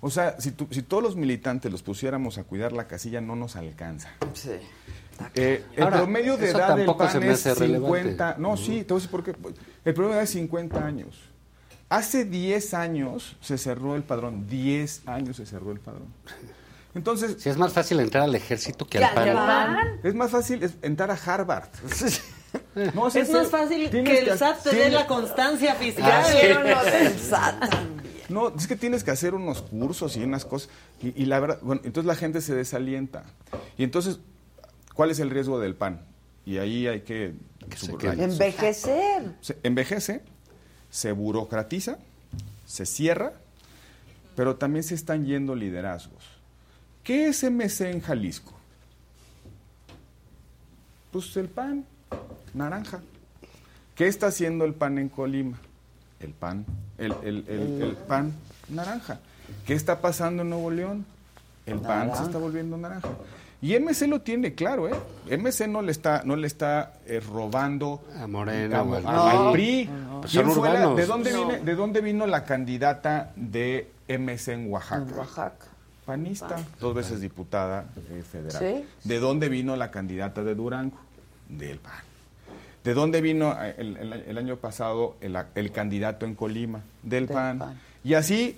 [0.00, 3.34] O sea, si, tu- si todos los militantes los pusiéramos a cuidar la casilla, no
[3.36, 4.10] nos alcanza.
[4.34, 4.52] Sí.
[5.34, 7.98] Eh, el Ahora, promedio de edad del PAN se me es hace relevante.
[8.10, 8.36] 50.
[8.38, 9.30] No, sí, te voy a decir por qué.
[9.84, 11.18] El promedio de edad es 50 años.
[11.88, 14.46] Hace 10 años se cerró el padrón.
[14.48, 16.06] 10 años se cerró el padrón.
[16.94, 17.36] Entonces.
[17.42, 19.98] Si es más fácil entrar al ejército que al PAN.
[20.04, 21.68] Es más fácil es entrar a Harvard.
[22.94, 26.10] No, Es sí, sí, más fácil que el SAT te dé la constancia fiscal.
[26.10, 26.38] Ah, sí.
[26.40, 27.74] Pero no del SAT.
[28.28, 30.68] No, es que tienes que hacer unos cursos y unas cosas.
[31.02, 33.24] Y, y la verdad, bueno, entonces la gente se desalienta.
[33.76, 34.20] Y entonces,
[34.94, 36.00] ¿cuál es el riesgo del PAN?
[36.44, 37.34] Y ahí hay que...
[37.76, 38.30] subrayar.
[38.30, 39.34] Envejecer.
[39.40, 40.22] Se envejece,
[40.90, 41.98] se burocratiza,
[42.66, 43.32] se cierra,
[44.34, 46.24] pero también se están yendo liderazgos.
[47.02, 48.52] ¿Qué es MC en Jalisco?
[51.10, 51.86] Pues el PAN,
[52.54, 53.00] naranja.
[53.94, 55.58] ¿Qué está haciendo el PAN en Colima?
[56.20, 56.64] El PAN,
[56.98, 58.32] el, el- el- el PAN
[58.68, 59.18] naranja.
[59.66, 61.04] ¿Qué está pasando en Nuevo León?
[61.66, 63.08] El PAN se está volviendo naranja.
[63.60, 64.94] Y MC lo tiene claro, ¿eh?
[65.36, 69.52] MC no le está, no le está eh, robando A Morena o al a- al
[69.52, 69.84] PRI.
[69.84, 69.84] PRI.
[69.86, 70.96] No, pues ¿Quién son fue la- urbanos.
[70.96, 71.46] ¿de, dónde No.
[71.48, 75.02] viene, ¿De dónde vino la candidata de MC en Oaxaca?
[75.10, 75.66] En Oaxaca.
[76.06, 78.58] Panista, dos veces diputada eh, federal.
[78.62, 78.84] Sí.
[79.08, 80.96] ¿De dónde vino la candidata de Durango?
[81.48, 81.92] Del PAN.
[82.88, 86.80] ¿De dónde vino eh, el, el- el año pasado el, el candidato en Colima?
[87.02, 87.58] Del, Del PAN.
[87.58, 87.80] PAN.
[88.02, 88.56] Y así,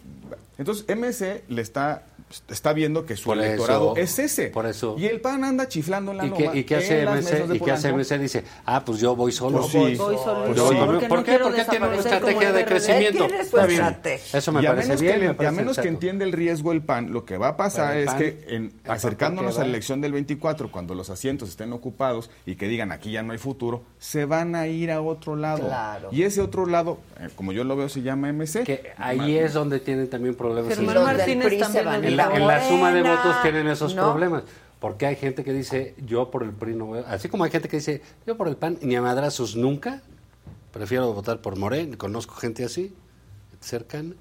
[0.57, 2.05] entonces MC le está,
[2.49, 4.47] está viendo que su Por electorado eso, es ese.
[4.49, 4.95] por eso.
[4.99, 7.55] Y el PAN anda chiflando en la ¿Y qué, loma, y qué hace MC?
[7.57, 7.93] ¿Y qué hace.
[7.93, 8.19] MC?
[8.19, 9.59] Dice, ah, pues yo voy solo.
[9.61, 9.79] Pues sí.
[9.79, 10.77] Voy Pues sí.
[10.87, 11.39] Porque ¿Por no qué?
[11.39, 13.25] Porque tiene una estrategia de crecimiento.
[13.27, 13.81] Está bien.
[13.81, 14.39] estrategia.
[14.39, 15.13] Eso me y parece bien.
[15.13, 17.49] que, me y a parece menos que entienda el riesgo el PAN, lo que va
[17.49, 21.73] a pasar es que en- acercándonos a la elección del 24, cuando los asientos estén
[21.73, 25.35] ocupados y que digan aquí ya no hay futuro, se van a ir a otro
[25.37, 25.67] lado.
[25.67, 26.09] Claro.
[26.13, 28.63] Y ese otro lado, eh, como yo lo veo, se llama MC.
[28.65, 30.75] Que ahí es donde tienen también problemas.
[30.75, 33.23] Germán Martínez también En la, en suma de Morena.
[33.23, 34.11] votos tienen esos ¿No?
[34.11, 34.43] problemas.
[34.79, 37.13] Porque hay gente que dice, yo por el PRI no voy a-".
[37.13, 40.01] Así como hay gente que dice, yo por el PAN ni a madrazos nunca.
[40.73, 41.99] Prefiero votar por Moreno.
[41.99, 42.95] Conozco gente así,
[43.61, 44.15] cercana.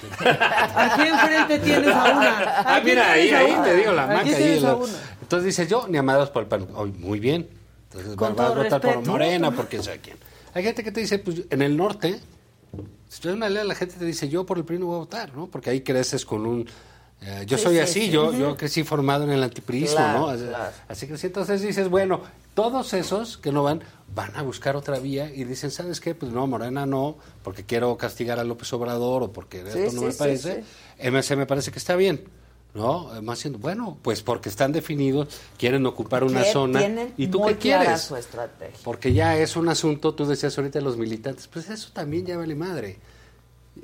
[0.18, 2.60] Aquí enfrente tienes a una.
[2.60, 4.20] Ah, mira, ahí, ahí te digo la maca.
[4.22, 4.78] ahí la-.
[5.22, 6.66] Entonces dice yo, ni a madrazos por el PAN.
[6.76, 7.48] Ay, muy bien.
[7.84, 9.10] Entonces Con va- vas a votar por respeto.
[9.10, 10.16] Morena, porque sabe quién.
[10.54, 12.18] Hay gente que te dice, pues en el norte,
[13.08, 14.96] si tú eres una ley, la gente te dice, yo por el PRI no voy
[14.96, 15.46] a votar, ¿no?
[15.46, 16.66] Porque ahí creces con un...
[17.22, 18.10] eh, yo Sí, soy sí, así, sí.
[18.10, 20.28] yo, yo crecí formado en el antipriismo, Claro, ¿no?
[20.28, 20.72] Así, claro.
[20.88, 22.22] así entonces dices, bueno,
[22.54, 23.82] todos esos que no van,
[24.14, 26.14] van a buscar otra vía y dicen, ¿sabes qué?
[26.14, 30.12] Pues no, Morena no, porque quiero castigar a López Obrador o porque esto no me
[30.12, 30.64] parece.
[30.98, 32.24] MC me parece que está bien.
[32.72, 33.10] ¿No?
[33.22, 35.26] Más siendo, bueno, pues porque están definidos,
[35.58, 36.80] quieren ocupar una zona.
[37.16, 38.02] ¿Y tú muy qué quieres?
[38.02, 38.78] su estrategia.
[38.84, 42.54] Porque ya es un asunto, tú decías ahorita los militantes, pues eso también ya vale
[42.54, 42.98] madre.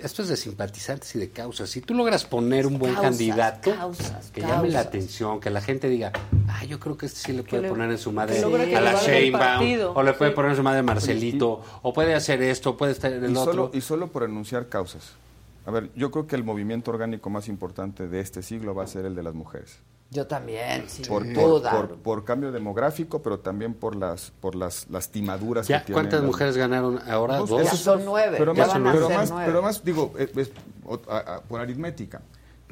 [0.01, 1.71] Esto es de simpatizantes y de causas.
[1.71, 5.61] Si tú logras poner un buen Causas, candidato causas, que llame la atención, que la
[5.61, 6.13] gente diga,
[6.49, 8.39] ah, yo creo que este sí le puede le- poner en su madre
[8.75, 10.35] a la Sheinbaum, o le puede Sí.
[10.35, 13.37] poner en su madre a Marcelito, o puede hacer esto, puede estar en el y
[13.37, 13.53] otro.
[13.53, 15.13] solo, y solo por enunciar causas.
[15.65, 18.87] A ver, yo creo que el movimiento orgánico más importante de este siglo va a
[18.87, 19.79] ser el de las mujeres.
[20.11, 21.71] Yo también, sin Por, por, duda.
[21.73, 25.95] por- por cambio demográfico, pero también por las por las lastimaduras Ya, que tienen.
[26.03, 27.39] ¿Cuántas las- mujeres ganaron ahora?
[27.39, 29.47] Dos, Ya son nueve, Pero ya más, van a pero ser más, nueve.
[29.47, 30.53] pero más, digo, es- es-
[30.85, 32.23] o- a- a- por aritmética.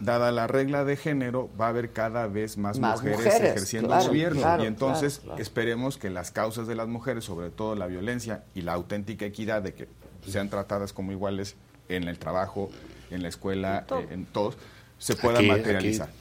[0.00, 3.88] Dada la regla de género, va a haber cada vez más, Más mujeres, mujeres, ejerciendo
[3.88, 4.40] claro, gobierno.
[4.40, 5.42] claro, y entonces claro, claro.
[5.42, 9.62] esperemos que las causas de las mujeres, sobre todo la violencia y la auténtica equidad
[9.62, 9.88] de que
[10.26, 11.54] sean tratadas como iguales
[11.88, 12.70] en el trabajo,
[13.10, 14.00] en la escuela, En todo.
[14.00, 14.56] eh, en todos,
[14.98, 16.08] se puedan Aquí- materializar.
[16.08, 16.18] aquí-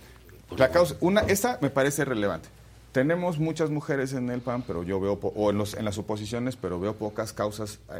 [0.57, 2.49] La causa, una, esta me parece relevante.
[2.91, 5.97] Tenemos muchas mujeres en el PAN, pero yo veo, po- o en, los, en las
[5.97, 7.95] oposiciones, pero veo pocas causas eh,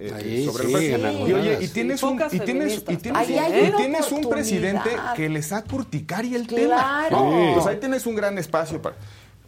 [0.00, 1.14] eh, eh, Ahí sobre sí, el PAN.
[1.28, 5.48] Y oye, y tienes un, y tienes, y tienes, y tienes un presidente que les
[5.48, 7.08] saca urticaria el Claro.
[7.18, 7.30] tema.
[7.30, 7.44] Sí.
[7.48, 8.96] Entonces ahí tienes un gran espacio para...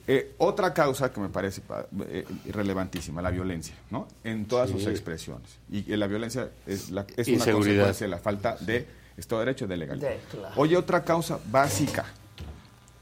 [0.06, 4.06] Eh, otra causa que me parece pa- eh, relevantísima, la violencia, ¿no?
[4.24, 4.74] En todas Sí.
[4.76, 5.48] sus expresiones.
[5.70, 7.84] Y la violencia es, la, es una Inseguridad.
[7.84, 10.10] consecuencia de la falta de Estado de Derecho y de legalidad.
[10.10, 10.54] De- claro.
[10.56, 12.04] Oye, otra causa básica,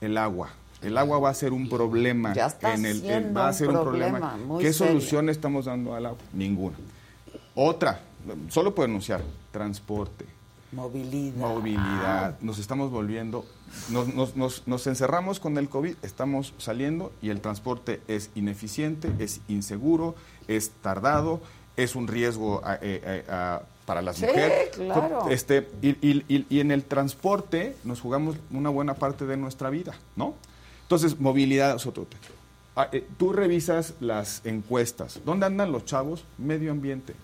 [0.01, 0.51] el agua.
[0.83, 2.33] El agua va a ser un problema.
[2.35, 4.37] Ya está en el, siendo va a ser un problema problema.
[4.47, 4.93] muy ¿Qué serio.
[4.93, 6.19] solución estamos dando al agua?
[6.33, 6.77] Ninguna.
[7.55, 8.01] Otra,
[8.49, 10.25] solo puedo enunciar, transporte,
[10.71, 11.37] Movilidad.
[11.37, 12.41] movilidad.
[12.41, 13.45] Nos estamos volviendo,
[13.91, 19.11] nos, nos- nos- nos encerramos con el COVID, estamos saliendo y el transporte es ineficiente,
[19.19, 20.15] es inseguro,
[20.47, 21.41] es tardado,
[21.77, 24.69] es un riesgo a- eh, eh, a- para las Sí, mujeres.
[24.75, 25.29] claro.
[25.31, 29.71] Este, y, y- y- y en el transporte nos jugamos una buena parte de nuestra
[29.71, 30.35] vida, ¿no?
[30.83, 32.21] Entonces, movilidad es otro tema.
[32.77, 35.21] Ah, eh, tú revisas las encuestas.
[35.25, 36.25] ¿Dónde andan los chavos?
[36.37, 37.15] Medio ambiente.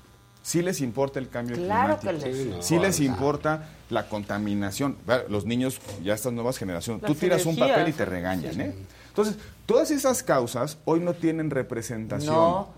[0.43, 2.35] Sí les importa el cambio Claro que climático.
[2.35, 2.75] les Sí.
[2.75, 4.97] Sí les importa la contaminación.
[5.29, 8.75] Los niños, ya estas nuevas generaciones, Las tú tiras un papel y te regañan, ¿eh?
[9.09, 9.37] Entonces,
[9.67, 12.35] todas esas causas hoy no tienen representación.
[12.35, 12.69] No.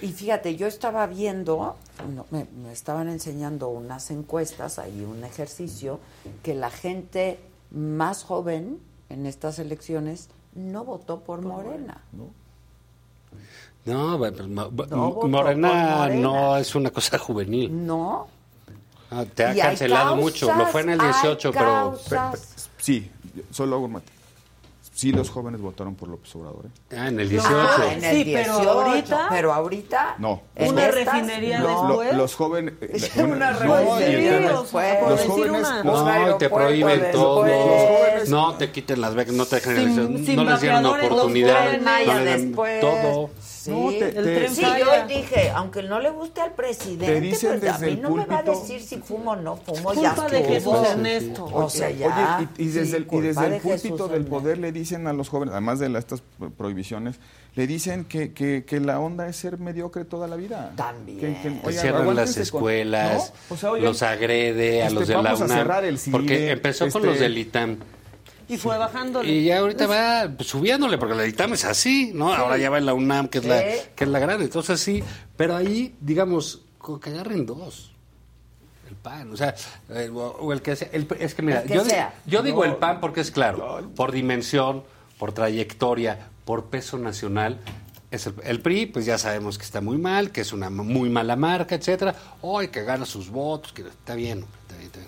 [0.00, 1.76] Y fíjate, yo estaba viendo,
[2.14, 6.00] no, me, me estaban enseñando unas encuestas, ahí un ejercicio,
[6.42, 7.38] que la gente
[7.70, 12.02] más joven en estas elecciones no votó por Morena.
[13.84, 16.20] No, bueno, pues, No Morena, Morena.
[16.20, 17.86] no es una cosa juvenil.
[17.86, 18.26] No.
[19.10, 20.52] Ah, te ha Y cancelado mucho.
[20.52, 22.32] Lo fue en el causas, 18, hay pero...
[22.78, 23.10] Sí,
[23.50, 24.15] solo hago un mate.
[24.96, 26.64] Sí, los jóvenes votaron por López Obrador.
[26.90, 26.96] ¿eh?
[26.98, 27.54] Ah, en el 18.
[27.54, 30.40] Ah, en el Sí, pero 18, ahorita- pero ahorita No.
[30.54, 31.66] en Una estas, refinería no.
[31.68, 32.14] Lo- después.
[32.16, 32.74] los jóvenes.
[32.80, 34.94] eh, Una no, refinería y el tema es- después.
[35.06, 35.50] los jóvenes.
[35.68, 35.82] una.
[35.84, 37.42] los- No, y te prohíben todo.
[37.44, 38.30] después.
[38.30, 41.60] No te quiten las becas, no te dejan Sin- sin no les dieron vapeadores, oportunidad.
[41.64, 42.80] los Tren Maya no le dan después.
[42.80, 43.30] todo.
[43.66, 43.70] Sí.
[43.72, 47.20] No, te- El te- tren Sí, yo dije, aunque no le guste al presidente, Te
[47.20, 49.56] dicen pues a desde mí el no me va a decir si fumo o no
[49.56, 50.44] fumo, Es ya culpa de.
[50.44, 51.44] Jesús Ernesto.
[51.44, 52.38] O sea, ya.
[52.38, 54.72] Oye, y, y desde Sí, el, y culpa desde de el púlpito del poder le
[54.72, 57.16] dicen a los jóvenes, además de la- estas pro- prohibiciones,
[57.54, 60.72] le dicen que, que, que la onda es ser mediocre toda la vida.
[60.76, 61.18] También.
[61.18, 63.54] Que- que, oigan, cierran las aguántense con- escuelas, ¿no?
[63.54, 65.48] O sea, oigan, los agrede a este, los de la a UNAM.
[65.48, 67.78] cerrar el CIDE, porque empezó con este- los del ITAM.
[68.48, 69.28] Y fue bajándole.
[69.30, 72.32] Y ya ahorita va subiéndole, porque la ITAM es así, ¿no?
[72.32, 74.44] Ahora ya va en la UNAM, que es, la, que es la grande.
[74.44, 75.02] Entonces sí,
[75.36, 76.62] pero ahí, digamos,
[77.02, 77.92] que agarren dos.
[78.88, 79.54] El PAN, o sea,
[79.90, 80.88] eh, o, el que sea.
[80.92, 81.74] el- es que mira, que
[82.26, 84.84] yo, digo el PAN porque es claro, por dimensión,
[85.18, 87.58] por trayectoria, por peso nacional.
[88.12, 91.10] Es el, el PRI, pues ya sabemos que está muy mal, que es una muy
[91.10, 92.14] mala marca, etcétera.
[92.42, 94.90] Hoy que gana sus votos, que está bien, está bien.
[94.92, 95.06] Pues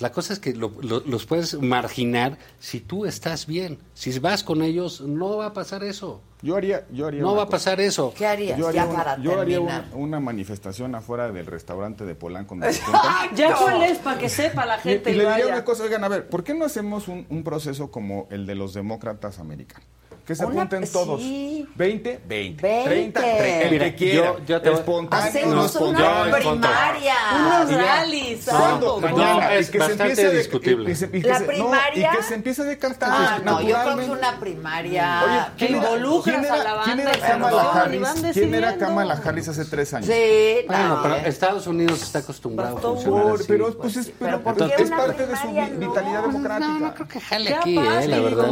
[0.00, 3.78] la cosa es que lo- lo- los puedes marginar si tú estás bien.
[3.94, 6.20] Si vas con ellos, no va a pasar eso.
[6.42, 8.14] Yo haría, yo haría No una va a pasar eso.
[8.16, 8.58] ¿Qué harías?
[8.58, 12.56] Yo haría, ya una, para yo haría una, una manifestación afuera del restaurante de Polanco.
[13.34, 15.54] Ya cuál es para que sepa la Y, gente y y, le diría vaya.
[15.54, 18.54] una cosa, oigan, a ver, ¿por qué no hacemos un, un proceso como el de
[18.54, 19.86] los demócratas americanos?
[20.30, 20.92] Que se Una- apunten sí.
[20.92, 21.20] todos.
[21.20, 22.62] 20, 20.
[22.62, 22.84] 20.
[22.88, 23.64] 30, 30.
[23.66, 24.14] El que quiera.
[24.26, 26.36] yo- yo te espontáneo, Hacemos no una espontáneo.
[26.36, 27.14] primaria.
[27.34, 29.00] Unos rallies, ¿Cuándo?
[29.00, 29.54] Mañana.
[29.54, 30.88] Es que se empiece discutible.
[30.88, 32.12] y- y se- y que ¿La se- no, primaria?
[32.12, 33.08] y que se empiece a decantar.
[33.12, 35.22] Ah, no, yo creo que una primaria.
[35.24, 38.00] Oye, Que ¿quién era- involucras quién era- a la ¿Quién banda era y Kamala Harris?
[38.00, 38.78] ¿Quién era decidiendo.
[38.86, 40.06] Kamala Harris hace tres años?
[40.06, 41.02] Sí, Bueno, no.
[41.02, 43.44] pero Estados Unidos está acostumbrado a funcionar Por- así.
[43.48, 46.68] pero, pues, es, pero, Pero ¿por porque qué es parte de su vitalidad democrática.
[46.68, 48.46] No, no creo que jale aquí, eh, la verdad.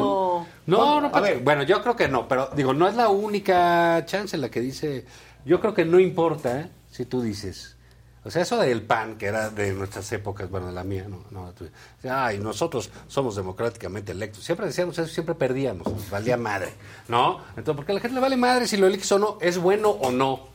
[0.69, 1.41] No, no, A ver.
[1.41, 5.05] bueno, yo creo que no, pero digo, no es la única chance la que dice,
[5.45, 6.71] yo creo que no importa ¿eh?
[6.91, 7.77] si tú dices,
[8.25, 11.25] o sea, eso del PAN, que era de nuestras épocas, bueno, de la mía, no,
[11.31, 11.69] no, tú-
[12.09, 16.75] ay, nosotros somos democráticamente electos, siempre decíamos eso, siempre perdíamos, nos valía madre,
[17.09, 17.39] ¿no?
[17.57, 19.89] Entonces, porque a la gente le vale madre si lo eliges o no, es bueno
[19.89, 20.49] o no,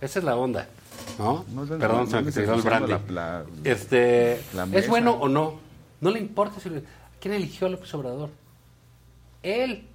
[0.00, 0.66] esa es la onda.
[1.18, 1.44] ¿no?
[1.52, 2.92] No Perdón, no se me tiró el brandy.
[2.92, 5.54] la- la- este, la ¿Es bueno o no?
[6.00, 6.58] No le importa.
[6.60, 6.82] si le-
[7.20, 8.30] ¿Quién eligió a López Obrador?
[9.42, 9.89] Él.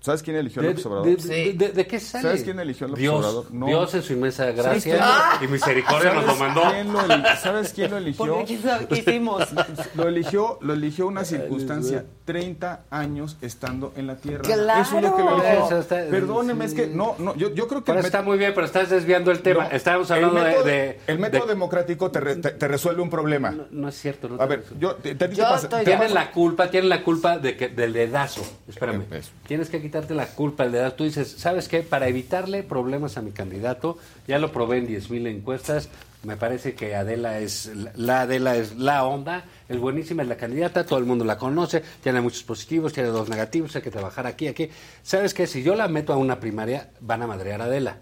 [0.00, 1.06] ¿Sabes quién eligió a ¿De, López Obrador?
[1.06, 2.22] de- de- de- de qué sale?
[2.22, 3.52] ¿Sabes quién eligió a López Dios, Obrador?
[3.52, 3.66] No.
[3.66, 4.56] Dios en su inmensa ¿Sabes
[4.86, 6.62] gracia y misericordia nos lo ¿Sabes mandó.
[6.72, 8.44] quién lo ¿Sabes quién lo eligió?
[8.46, 9.46] Qué hicimos.
[9.94, 14.42] Lo eligió, lo eligió una circunstancia, 30 años estando en la tierra.
[14.42, 14.82] ¡Claro!
[14.82, 15.78] Eso es lo que lo eligió.
[15.80, 16.74] Está- Perdóneme, sí.
[16.74, 18.88] es que no, no, yo, yo creo que Pero el está muy bien, pero estás
[18.88, 19.64] desviando el tema.
[19.64, 22.68] No, Estábamos el hablando de- método- de, El método de- democrático te, re- te- te
[22.68, 23.54] resuelve un problema.
[23.70, 24.28] No es cierto.
[24.28, 26.88] No a ver, yo, te, te- te Yo pasa- estoy- te tienen la culpa, tienen
[26.88, 28.42] la culpa de que, del dedazo.
[28.68, 29.04] Espérame.
[29.46, 30.94] Tienes que quitarte la culpa del dedazo.
[30.96, 31.82] Tú dices, ¿sabes qué?
[31.82, 35.88] Para evitarle problemas a mi candidato, ya lo probé en 10.000 encuestas.
[36.22, 40.36] Me parece que Adela es la- la Adela es la onda, es buenísima, es la
[40.36, 44.26] candidata, todo el mundo la conoce, tiene muchos positivos, tiene dos negativos, hay que trabajar
[44.26, 44.68] aquí, aquí.
[45.02, 45.46] ¿Sabes qué?
[45.46, 47.96] Si yo la meto a una primaria, van a madrear a Adela.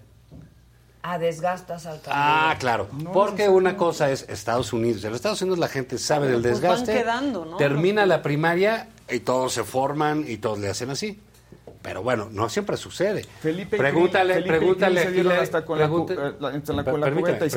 [1.03, 2.13] Ah, desgastas al candidato.
[2.13, 2.89] Ah, claro.
[3.15, 5.05] Porque una cosa es Estados Unidos.
[5.05, 6.93] En Estados Unidos la gente sabe Pero del pues van desgaste.
[7.01, 7.57] quedando, ¿no?
[7.57, 11.21] Termina la primaria y todos se forman y todos le hacen así.
[11.89, 13.25] Pero bueno, no siempre sucede.
[13.41, 15.03] Felipe pregúntale, Felipe pregúntale.
[15.03, 17.51] Se dieron hasta con la pregunte- eh, la- la Per- permíteme, cubeta y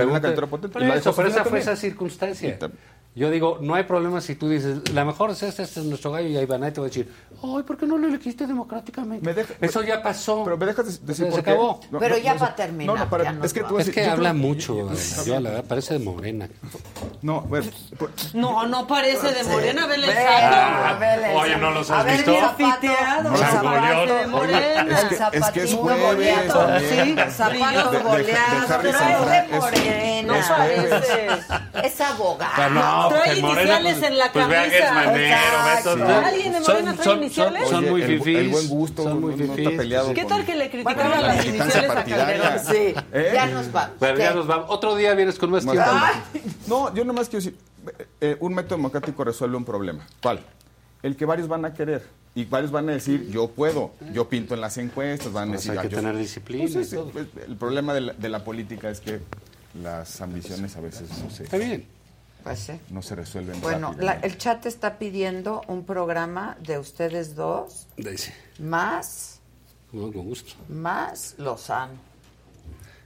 [0.84, 2.58] Y la de eso, pero esa fue esa circunstancia.
[3.14, 6.14] Yo digo, no hay problema si tú dices, la mejor es esta, este es nuestro
[6.14, 7.12] gallo, y ahí van a te va a decir,
[7.44, 9.46] ay, ¿por qué no lo elegiste democráticamente?
[9.60, 10.46] Eso ya pasó.
[10.46, 11.52] Pero me dejas de- decir se por qué.
[11.52, 11.82] acabó.
[11.92, 12.98] No, Pero no, ya no, para no, terminar.
[13.00, 14.90] no, para- ya nos es que tú a Es que yo habla creo- mucho,
[15.26, 16.48] yo, la verdad, parece de morena.
[17.22, 21.00] No, bueno, por- No, no parece de morena, vele el Ve, saco.
[21.02, 21.58] vele el Oye.
[21.58, 22.32] ¿no los A has ver, visto?
[22.32, 23.30] el zapato, Fiteado.
[23.34, 24.08] el zapato Changoleón.
[24.22, 30.40] de morena, Es que- es es jueves sí, zapatos Harry pero es de es- morena.
[30.40, 31.06] es jueves.
[31.84, 33.01] Es abogado.
[33.02, 34.94] No, Trae iniciales pues- en la pues vea que es camisa.
[34.94, 35.90] manero, ve Exacto.
[35.94, 37.62] estos- ¿Alguien de son- Morena trae son- iniciales?
[37.64, 38.38] Son, son muy fifís.
[38.38, 39.78] el buen gusto, Son muy no- no está fifís.
[39.78, 42.04] peleado ¿Qué tal que le criticaron Bueno, las iniciales a.
[42.04, 42.60] Calderón?
[42.70, 43.32] Sí, ¿Eh?
[43.34, 43.96] ya nos vamos.
[44.00, 44.66] Pero ya nos vamos.
[44.70, 45.82] Otro día vienes con más tiempo.
[46.68, 47.58] No, yo nomás quiero decir,
[48.22, 50.06] eh, un método democrático resuelve un problema.
[50.22, 50.40] ¿Cuál?
[51.04, 52.06] El que varios van a querer.
[52.34, 55.62] Y varios van a decir, yo puedo, yo pinto en las encuestas, van a Pues
[55.66, 55.98] decir, hay "Ah, que yo-".
[55.98, 57.10] tener disciplina Pues y es- todo.
[57.10, 59.20] pues, el problema de la, de la política es que
[59.84, 61.86] las ambiciones a veces no se, Está bien.
[62.44, 62.74] Pues sí.
[62.90, 68.34] no se resuelven Bueno, la- el chat está pidiendo un programa de ustedes dos, Dice,
[68.60, 69.40] más,
[69.92, 70.54] no, con gusto.
[70.70, 71.94] más Lozano.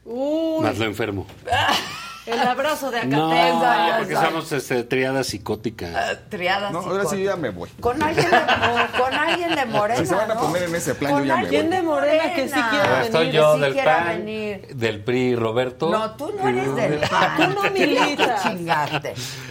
[0.05, 1.25] Uy, Más lo enfermo.
[2.25, 3.95] el abrazo de No, Acateza.
[3.99, 6.17] porque somos este, triada psicótica.
[6.29, 7.69] Triada No, ahora sí ya me voy.
[7.79, 8.37] Con alguien de,
[8.99, 10.41] con alguien de Morena, Si se van a ¿no?
[10.41, 11.75] poner en ese plan, Con yo ya me alguien voy.
[11.77, 13.01] de Morena que sí quiere Morena.
[13.03, 14.67] Estoy venir, yo sí del quiera PAN, venir.
[14.75, 15.89] del PRI, Roberto.
[15.89, 17.37] No, tú no eres del PAN.
[17.37, 18.43] Tú no Tú militas.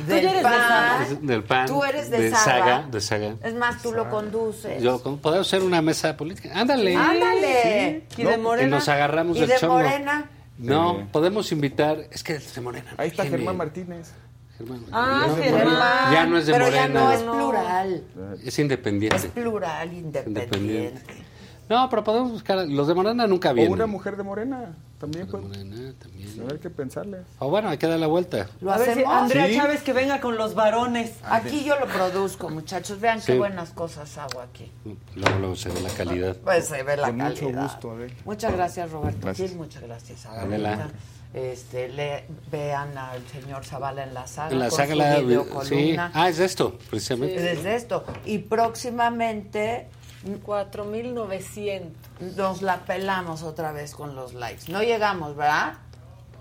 [0.07, 1.27] Del eres de PAN.
[1.27, 1.67] Del PAN.
[1.67, 2.44] Tú eres de, de Saga.
[2.44, 2.86] Saga.
[2.91, 3.35] De Saga.
[3.43, 4.83] Es más, tú lo conduces.
[4.83, 6.51] Yo, ¿cómo podemos hacer una mesa política?
[6.55, 6.97] Ándale.
[6.97, 8.05] Ándale.
[8.17, 8.77] ¿Y de Y Morena?
[8.77, 9.75] nos agarramos ¿Y del de chongo.
[9.75, 10.25] Morena?
[10.58, 11.05] No, Sí.
[11.12, 11.99] podemos invitar.
[12.10, 12.92] Es que es de Morena.
[12.97, 13.24] Ahí está.
[13.24, 14.12] Germán Martínez.
[14.57, 14.84] Germán.
[14.92, 16.12] Ah, Ya- Germán.
[16.12, 17.00] Ya no es de Pero ya Morena.
[17.00, 18.05] no es plural.
[18.44, 19.16] Es independiente.
[19.16, 20.57] Es plural, independiente.
[20.58, 21.24] Independiente.
[21.68, 22.67] No, pero podemos buscar.
[22.68, 23.73] Los de Morena nunca O vienen.
[23.73, 24.75] una mujer de Morena.
[24.99, 25.43] También, pues.
[25.43, 26.41] Morena también.
[26.41, 27.18] A ver qué pensarle.
[27.39, 28.49] O bueno, hay que dar la vuelta.
[28.60, 29.15] ¿Lo A ver si hacemos?
[29.15, 29.57] Andrea Sí.
[29.57, 31.12] Chávez que venga con los varones.
[31.25, 33.01] Aquí yo lo produzco, muchachos.
[33.01, 34.70] Vean qué buenas cosas hago aquí.
[35.15, 36.36] Luego, luego se ve la calidad.
[36.36, 37.62] Pues se ve la Con mucho calidad.
[37.62, 38.12] gusto, Adel.
[38.25, 39.52] Muchas gracias, Roberto Gracias.
[39.52, 40.68] Muchas gracias, Adela.
[40.75, 40.89] Adela.
[41.34, 44.52] Este, le, vean al señor Zavala en la saga.
[44.52, 45.65] En la con saga su la.
[45.65, 45.97] Sí.
[45.99, 47.41] Ah, es de esto, precisamente.
[47.41, 48.05] Desde esto.
[48.25, 49.89] Y próximamente
[50.25, 51.91] 4.900.
[52.36, 54.70] nos la pelamos otra vez con los likes.
[54.73, 55.75] No llegamos, ¿verdad?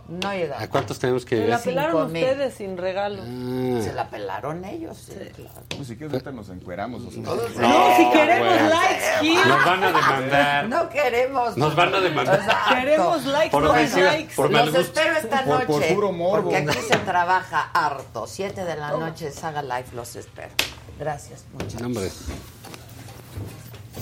[0.09, 0.67] No ¿A llegamos.
[0.67, 3.21] cuántos tenemos que Se la pelaron ustedes sin regalo.
[3.23, 3.81] Ah.
[3.81, 5.61] Se la pelaron ellos, sí, claro.
[5.69, 7.03] Pues si quieres, ahorita nos encueramos.
[7.03, 7.15] unos.
[7.55, 8.69] No, si queremos bueno.
[8.69, 9.47] likes.
[9.47, 10.67] Nos van a demandar.
[10.67, 11.55] No queremos.
[11.57, 12.35] Nos van a demandar.
[12.39, 12.75] Exacto.
[12.75, 14.33] Queremos likes, Por no likes.
[14.35, 15.65] por Los espero esta Por- noche.
[15.67, 16.49] por puro morbo.
[16.51, 18.27] Porque aquí se trabaja harto.
[18.27, 20.51] Siete de la noche, Saga Live, los espero.
[20.99, 21.81] Gracias, muchachos.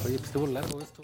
[0.06, 1.03] Oye, pues estuvo largo esto.